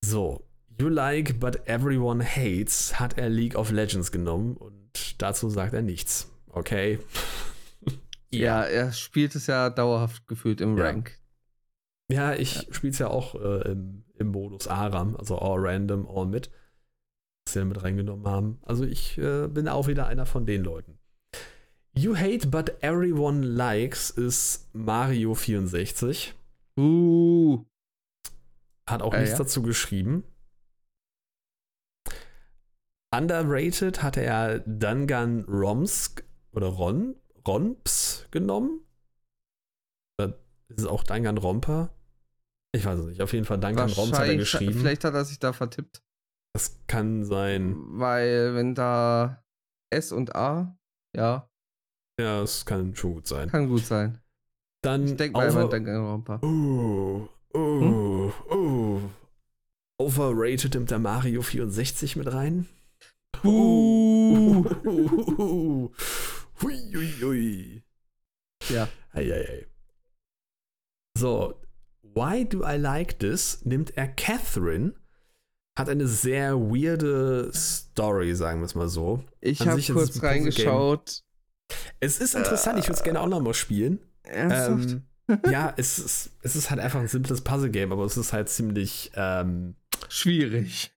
So, 0.04 0.46
You 0.78 0.88
Like 0.90 1.40
But 1.40 1.68
Everyone 1.68 2.24
Hates 2.24 3.00
hat 3.00 3.18
er 3.18 3.30
League 3.30 3.56
of 3.56 3.72
Legends 3.72 4.12
genommen 4.12 4.58
und 4.58 5.22
dazu 5.22 5.50
sagt 5.50 5.74
er 5.74 5.82
nichts. 5.82 6.31
Okay. 6.52 7.00
ja. 8.32 8.64
ja, 8.64 8.64
er 8.64 8.92
spielt 8.92 9.36
es 9.36 9.48
ja 9.48 9.70
dauerhaft 9.70 10.28
gefühlt 10.28 10.62
im 10.62 10.78
ja. 10.78 10.86
Rank. 10.86 11.20
Ja, 12.12 12.34
ich 12.34 12.56
ja. 12.56 12.74
spiele 12.74 12.92
es 12.92 13.00
ja 13.00 13.08
auch 13.08 13.36
äh, 13.36 13.72
im, 13.72 14.04
im, 14.16 14.28
Modus 14.28 14.68
ARAM, 14.68 15.16
also 15.16 15.38
All 15.38 15.60
Random, 15.60 16.08
All 16.08 16.26
Mit, 16.26 16.52
was 17.46 17.54
sie 17.54 17.64
mit 17.64 17.82
reingenommen 17.82 18.28
haben. 18.28 18.60
Also 18.64 18.84
ich 18.84 19.18
äh, 19.18 19.48
bin 19.48 19.68
auch 19.68 19.88
wieder 19.88 20.08
einer 20.08 20.26
von 20.26 20.46
den 20.46 20.64
Leuten. 20.64 21.00
You 21.94 22.16
Hate 22.16 22.48
But 22.48 22.84
Everyone 22.84 23.46
Likes 23.46 24.10
ist 24.10 24.70
Mario 24.74 25.36
64. 25.36 26.34
Uh. 26.78 27.66
Hat 28.88 29.02
auch 29.02 29.14
äh, 29.14 29.20
nichts 29.20 29.34
ja. 29.34 29.38
dazu 29.40 29.62
geschrieben. 29.62 30.24
Underrated 33.14 34.04
hatte 34.04 34.22
er 34.22 34.60
Dungan 34.60 35.44
Romsk 35.46 36.24
oder 36.54 36.68
Ron, 36.68 37.16
Romps 37.48 38.28
genommen. 38.32 38.82
Oder 40.20 40.38
ist 40.70 40.80
es 40.80 40.86
auch 40.86 41.04
Dungan 41.04 41.38
Romper? 41.38 41.94
Ich 42.74 42.86
weiß 42.86 43.00
es 43.00 43.06
nicht. 43.06 43.22
Auf 43.22 43.34
jeden 43.34 43.46
Fall 43.46 43.60
Dungan 43.60 43.90
Romps 43.92 44.18
hat 44.18 44.28
er 44.28 44.38
geschrieben. 44.38 44.80
Vielleicht 44.80 45.04
hat 45.04 45.14
er 45.14 45.26
sich 45.26 45.40
da 45.40 45.54
vertippt. 45.54 46.02
Das 46.54 46.80
kann 46.88 47.24
sein. 47.24 47.76
Weil, 47.88 48.56
wenn 48.56 48.76
da 48.76 49.44
S 49.90 50.12
und 50.12 50.36
A, 50.36 50.78
ja. 51.16 51.50
Ja, 52.20 52.42
es 52.42 52.66
kann 52.66 52.96
schon 52.96 53.16
gut 53.16 53.28
sein. 53.28 53.50
Kann 53.50 53.68
gut 53.68 53.86
sein. 53.86 54.22
Dann 54.84 55.06
ich 55.06 55.16
denke 55.16 55.38
mal, 55.38 55.50
over 55.50 55.70
Dungan 55.70 56.06
Romper. 56.06 56.40
Oh, 56.44 57.28
oh, 57.54 57.82
hm? 57.82 58.34
oh. 58.50 59.02
Overrated 59.98 60.74
nimmt 60.74 60.92
der 60.92 61.00
Mario 61.00 61.42
64 61.42 62.16
mit 62.16 62.34
rein. 62.34 62.68
Uh. 63.44 64.64
hui, 64.84 65.08
hui, 65.38 65.90
hui. 66.62 67.84
Ja. 68.70 68.88
Ei, 69.14 69.32
ei, 69.32 69.48
ei. 69.50 69.68
So, 71.18 71.56
Why 72.02 72.46
Do 72.46 72.64
I 72.64 72.78
Like 72.78 73.20
This 73.20 73.64
nimmt 73.66 73.98
er 73.98 74.08
Catherine. 74.08 74.94
Hat 75.78 75.90
eine 75.90 76.08
sehr 76.08 76.60
weirde 76.60 77.52
Story, 77.54 78.36
sagen 78.36 78.60
wir 78.60 78.66
es 78.66 78.76
mal 78.76 78.90
so. 78.90 79.24
Ich 79.40 79.66
habe 79.66 79.82
kurz 79.82 80.22
reingeschaut. 80.22 81.24
Es 82.02 82.20
ist 82.20 82.36
interessant, 82.36 82.78
äh, 82.78 82.80
ich 82.82 82.88
würde 82.88 82.98
es 82.98 83.04
gerne 83.04 83.22
auch 83.22 83.28
noch 83.28 83.40
mal 83.40 83.54
spielen. 83.54 84.00
Ernsthaft? 84.24 85.02
Ähm, 85.30 85.40
ja, 85.50 85.74
es 85.78 85.98
ist, 85.98 86.32
es 86.42 86.58
ist 86.58 86.70
halt 86.70 86.82
einfach 86.82 87.00
ein 87.00 87.08
simples 87.08 87.42
Puzzle-Game, 87.42 87.94
aber 87.94 88.04
es 88.04 88.18
ist 88.18 88.34
halt 88.34 88.50
ziemlich 88.50 89.12
ähm, 89.16 89.76
schwierig 90.10 90.92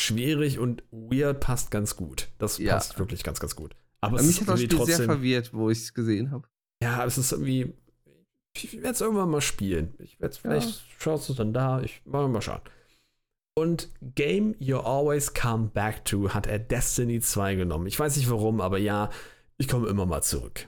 schwierig 0.00 0.58
und 0.58 0.82
weird 0.90 1.40
passt 1.40 1.70
ganz 1.70 1.96
gut. 1.96 2.28
Das 2.38 2.58
ja. 2.58 2.74
passt 2.74 2.98
wirklich 2.98 3.22
ganz, 3.22 3.40
ganz 3.40 3.54
gut. 3.54 3.76
Aber 4.00 4.18
es 4.18 4.26
mich 4.26 4.40
hat 4.40 4.48
das 4.48 4.60
Spiel 4.60 4.76
trotzdem, 4.76 4.96
sehr 4.96 5.06
verwirrt, 5.06 5.52
wo 5.52 5.70
ich 5.70 5.78
es 5.78 5.94
gesehen 5.94 6.30
habe. 6.30 6.48
Ja, 6.82 7.04
es 7.04 7.18
ist 7.18 7.32
irgendwie. 7.32 7.74
Ich 8.56 8.72
werde 8.74 8.90
es 8.90 9.00
irgendwann 9.00 9.30
mal 9.30 9.40
spielen. 9.40 9.94
Ich 9.98 10.18
werde 10.20 10.32
es 10.32 10.38
vielleicht 10.38 10.68
ja. 10.68 10.76
schaust 10.98 11.28
du 11.28 11.34
dann 11.34 11.52
da. 11.52 11.82
Ich 11.82 12.02
mal 12.04 12.42
schauen. 12.42 12.62
Und 13.54 13.90
Game 14.14 14.54
You 14.58 14.78
Always 14.78 15.34
Come 15.34 15.68
Back 15.68 16.04
to 16.06 16.30
hat 16.30 16.46
er 16.46 16.58
Destiny 16.58 17.20
2 17.20 17.56
genommen. 17.56 17.86
Ich 17.86 17.98
weiß 17.98 18.16
nicht 18.16 18.30
warum, 18.30 18.60
aber 18.60 18.78
ja, 18.78 19.10
ich 19.58 19.68
komme 19.68 19.88
immer 19.88 20.06
mal 20.06 20.22
zurück. 20.22 20.66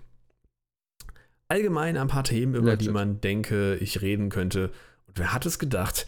Allgemein 1.49 1.97
ein 1.97 2.09
paar 2.09 2.25
Themen, 2.25 2.55
über 2.55 2.73
Legend. 2.73 2.83
die 2.83 2.91
man 2.91 3.21
denke, 3.21 3.77
ich 3.77 4.03
reden 4.03 4.29
könnte. 4.29 4.73
Und 5.07 5.19
wer 5.19 5.33
hat 5.33 5.47
es 5.47 5.59
gedacht? 5.59 6.07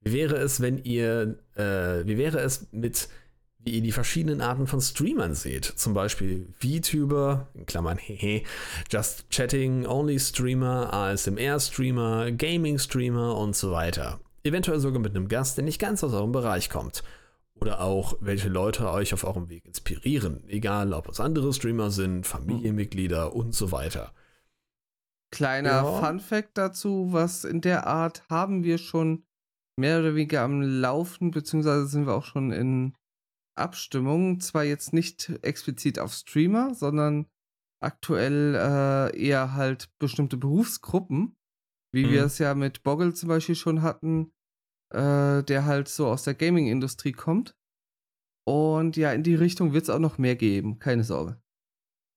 Wie 0.00 0.12
wäre 0.12 0.36
es, 0.36 0.60
wenn 0.60 0.78
ihr, 0.78 1.38
äh, 1.54 2.06
wie 2.06 2.18
wäre 2.18 2.40
es 2.40 2.68
mit, 2.72 3.08
wie 3.58 3.76
ihr 3.76 3.82
die 3.82 3.92
verschiedenen 3.92 4.40
Arten 4.40 4.66
von 4.66 4.80
Streamern 4.80 5.34
seht? 5.34 5.64
Zum 5.64 5.94
Beispiel 5.94 6.52
VTuber, 6.60 7.48
in 7.54 7.66
Klammern 7.66 7.98
hehe, 8.00 8.42
Just 8.90 9.28
Chatting, 9.30 9.86
Only 9.86 10.18
Streamer, 10.18 10.92
ASMR 10.92 11.60
Streamer, 11.60 12.30
Gaming 12.32 12.78
Streamer 12.78 13.36
und 13.36 13.56
so 13.56 13.72
weiter. 13.72 14.20
Eventuell 14.44 14.80
sogar 14.80 15.00
mit 15.00 15.14
einem 15.14 15.28
Gast, 15.28 15.56
der 15.56 15.64
nicht 15.64 15.80
ganz 15.80 16.02
aus 16.04 16.12
eurem 16.12 16.32
Bereich 16.32 16.70
kommt. 16.70 17.02
Oder 17.60 17.80
auch, 17.80 18.16
welche 18.20 18.48
Leute 18.48 18.88
euch 18.90 19.12
auf 19.12 19.24
eurem 19.24 19.48
Weg 19.48 19.64
inspirieren. 19.66 20.44
Egal, 20.48 20.92
ob 20.92 21.08
es 21.08 21.18
andere 21.18 21.52
Streamer 21.52 21.90
sind, 21.90 22.24
Familienmitglieder 22.24 23.34
und 23.34 23.52
so 23.52 23.72
weiter. 23.72 24.12
Kleiner 25.30 25.70
ja. 25.70 26.00
Fun 26.00 26.20
Fact 26.20 26.56
dazu, 26.56 27.08
was 27.10 27.44
in 27.44 27.60
der 27.60 27.86
Art 27.86 28.22
haben 28.30 28.62
wir 28.62 28.78
schon 28.78 29.24
mehr 29.76 29.98
oder 29.98 30.14
weniger 30.14 30.42
am 30.42 30.62
Laufen, 30.62 31.30
beziehungsweise 31.30 31.86
sind 31.86 32.06
wir 32.06 32.14
auch 32.14 32.24
schon 32.24 32.52
in 32.52 32.94
Abstimmung. 33.58 34.40
Zwar 34.40 34.64
jetzt 34.64 34.92
nicht 34.92 35.30
explizit 35.42 35.98
auf 35.98 36.12
Streamer, 36.12 36.74
sondern 36.74 37.26
aktuell 37.80 38.54
äh, 38.54 39.18
eher 39.18 39.54
halt 39.54 39.90
bestimmte 39.98 40.36
Berufsgruppen, 40.36 41.36
wie 41.92 42.06
mhm. 42.06 42.10
wir 42.10 42.24
es 42.24 42.38
ja 42.38 42.54
mit 42.54 42.82
Boggle 42.82 43.14
zum 43.14 43.28
Beispiel 43.28 43.54
schon 43.54 43.82
hatten, 43.82 44.32
äh, 44.92 45.42
der 45.42 45.64
halt 45.64 45.88
so 45.88 46.08
aus 46.08 46.24
der 46.24 46.34
Gaming-Industrie 46.34 47.12
kommt. 47.12 47.56
Und 48.46 48.96
ja, 48.96 49.12
in 49.12 49.22
die 49.22 49.34
Richtung 49.34 49.72
wird 49.74 49.84
es 49.84 49.90
auch 49.90 49.98
noch 49.98 50.18
mehr 50.18 50.36
geben, 50.36 50.78
keine 50.78 51.04
Sorge. 51.04 51.40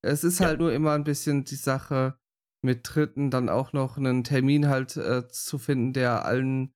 Es 0.03 0.23
ist 0.23 0.39
ja. 0.39 0.47
halt 0.47 0.59
nur 0.59 0.71
immer 0.73 0.93
ein 0.93 1.03
bisschen 1.03 1.43
die 1.43 1.55
Sache, 1.55 2.17
mit 2.63 2.81
Dritten 2.83 3.31
dann 3.31 3.49
auch 3.49 3.73
noch 3.73 3.97
einen 3.97 4.23
Termin 4.23 4.67
halt 4.67 4.95
äh, 4.95 5.27
zu 5.27 5.57
finden, 5.57 5.93
der 5.93 6.25
allen 6.25 6.73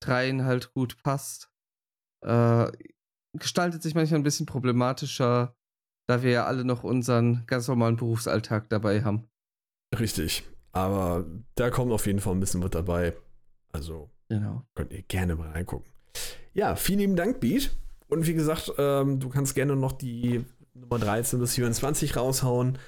dreien 0.00 0.44
halt 0.44 0.72
gut 0.72 1.02
passt. 1.02 1.50
Äh, 2.24 2.70
gestaltet 3.34 3.82
sich 3.82 3.94
manchmal 3.94 4.20
ein 4.20 4.24
bisschen 4.24 4.46
problematischer, 4.46 5.54
da 6.06 6.22
wir 6.22 6.30
ja 6.30 6.46
alle 6.46 6.64
noch 6.64 6.84
unseren 6.84 7.44
ganz 7.46 7.68
normalen 7.68 7.96
Berufsalltag 7.96 8.68
dabei 8.68 9.02
haben. 9.02 9.28
Richtig. 9.98 10.44
Aber 10.72 11.24
da 11.54 11.70
kommt 11.70 11.92
auf 11.92 12.06
jeden 12.06 12.20
Fall 12.20 12.34
ein 12.34 12.40
bisschen 12.40 12.62
was 12.62 12.70
dabei. 12.70 13.14
Also 13.72 14.10
genau. 14.28 14.64
könnt 14.74 14.92
ihr 14.92 15.02
gerne 15.02 15.36
mal 15.36 15.50
reingucken. 15.50 15.90
Ja, 16.52 16.76
vielen 16.76 16.98
lieben 17.00 17.16
Dank, 17.16 17.40
Beat. 17.40 17.76
Und 18.08 18.26
wie 18.26 18.34
gesagt, 18.34 18.72
ähm, 18.78 19.20
du 19.20 19.28
kannst 19.28 19.54
gerne 19.54 19.76
noch 19.76 19.92
die 19.92 20.44
Nummer 20.74 20.98
13 20.98 21.38
bis 21.38 21.54
24 21.54 22.16
raushauen. 22.16 22.78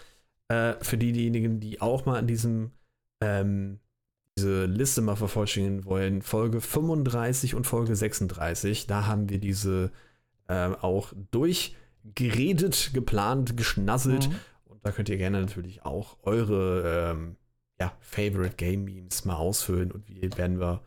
Äh, 0.48 0.74
für 0.82 0.98
diejenigen, 0.98 1.60
die 1.60 1.80
auch 1.80 2.06
mal 2.06 2.18
an 2.18 2.26
diesem 2.26 2.70
ähm, 3.20 3.80
diese 4.38 4.66
Liste 4.66 5.00
mal 5.00 5.16
vervollständigen 5.16 5.84
wollen, 5.86 6.22
Folge 6.22 6.60
35 6.60 7.54
und 7.54 7.66
Folge 7.66 7.96
36, 7.96 8.86
da 8.86 9.06
haben 9.06 9.30
wir 9.30 9.38
diese 9.38 9.92
äh, 10.48 10.68
auch 10.80 11.12
durchgeredet, 11.30 12.90
geplant, 12.92 13.56
geschnasselt. 13.56 14.28
Mhm. 14.28 14.36
Und 14.66 14.84
da 14.84 14.92
könnt 14.92 15.08
ihr 15.08 15.16
gerne 15.16 15.40
natürlich 15.40 15.84
auch 15.84 16.16
eure 16.22 17.10
ähm, 17.12 17.36
ja, 17.80 17.92
Favorite 18.00 18.56
Game 18.56 18.84
Memes 18.84 19.24
mal 19.24 19.36
ausfüllen 19.36 19.92
und 19.92 20.08
die 20.08 20.22
werden 20.36 20.60
wir 20.60 20.82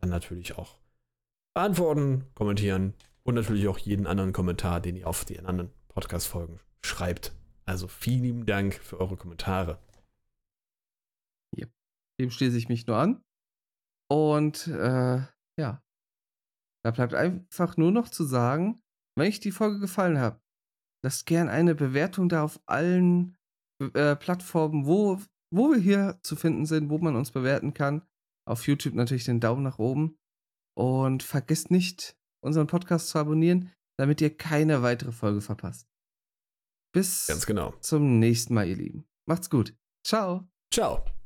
dann 0.00 0.10
natürlich 0.10 0.58
auch 0.58 0.78
beantworten, 1.54 2.24
kommentieren 2.34 2.94
und 3.22 3.34
natürlich 3.34 3.68
auch 3.68 3.78
jeden 3.78 4.06
anderen 4.06 4.32
Kommentar, 4.32 4.80
den 4.80 4.96
ihr 4.96 5.06
auf 5.06 5.24
die 5.24 5.38
anderen 5.38 5.70
Podcast-Folgen 5.88 6.58
schreibt. 6.82 7.32
Also 7.64 7.86
vielen 7.86 8.22
lieben 8.22 8.46
Dank 8.46 8.74
für 8.74 8.98
eure 8.98 9.16
Kommentare. 9.16 9.78
Dem 12.22 12.30
schließe 12.30 12.56
ich 12.56 12.68
mich 12.68 12.86
nur 12.86 12.96
an. 12.96 13.24
Und 14.08 14.66
äh, 14.68 15.22
ja, 15.56 15.82
da 16.84 16.90
bleibt 16.90 17.14
einfach 17.14 17.76
nur 17.76 17.90
noch 17.90 18.08
zu 18.08 18.24
sagen, 18.24 18.82
wenn 19.16 19.28
euch 19.28 19.40
die 19.40 19.52
Folge 19.52 19.78
gefallen 19.80 20.18
hat, 20.18 20.40
lasst 21.04 21.26
gern 21.26 21.48
eine 21.48 21.74
Bewertung 21.74 22.28
da 22.28 22.44
auf 22.44 22.60
allen 22.66 23.36
äh, 23.94 24.16
Plattformen, 24.16 24.86
wo, 24.86 25.20
wo 25.52 25.70
wir 25.70 25.78
hier 25.78 26.18
zu 26.22 26.36
finden 26.36 26.66
sind, 26.66 26.90
wo 26.90 26.98
man 26.98 27.16
uns 27.16 27.30
bewerten 27.30 27.74
kann. 27.74 28.02
Auf 28.48 28.66
YouTube 28.66 28.94
natürlich 28.94 29.24
den 29.24 29.40
Daumen 29.40 29.62
nach 29.62 29.78
oben. 29.78 30.18
Und 30.76 31.22
vergesst 31.22 31.70
nicht, 31.70 32.16
unseren 32.42 32.66
Podcast 32.66 33.08
zu 33.08 33.18
abonnieren, 33.18 33.70
damit 33.98 34.20
ihr 34.20 34.34
keine 34.36 34.82
weitere 34.82 35.12
Folge 35.12 35.40
verpasst. 35.40 35.86
Bis 36.94 37.26
Ganz 37.26 37.46
genau. 37.46 37.72
zum 37.80 38.18
nächsten 38.18 38.54
Mal, 38.54 38.68
ihr 38.68 38.76
Lieben. 38.76 39.04
Macht's 39.26 39.50
gut. 39.50 39.74
Ciao. 40.06 40.48
Ciao. 40.72 41.21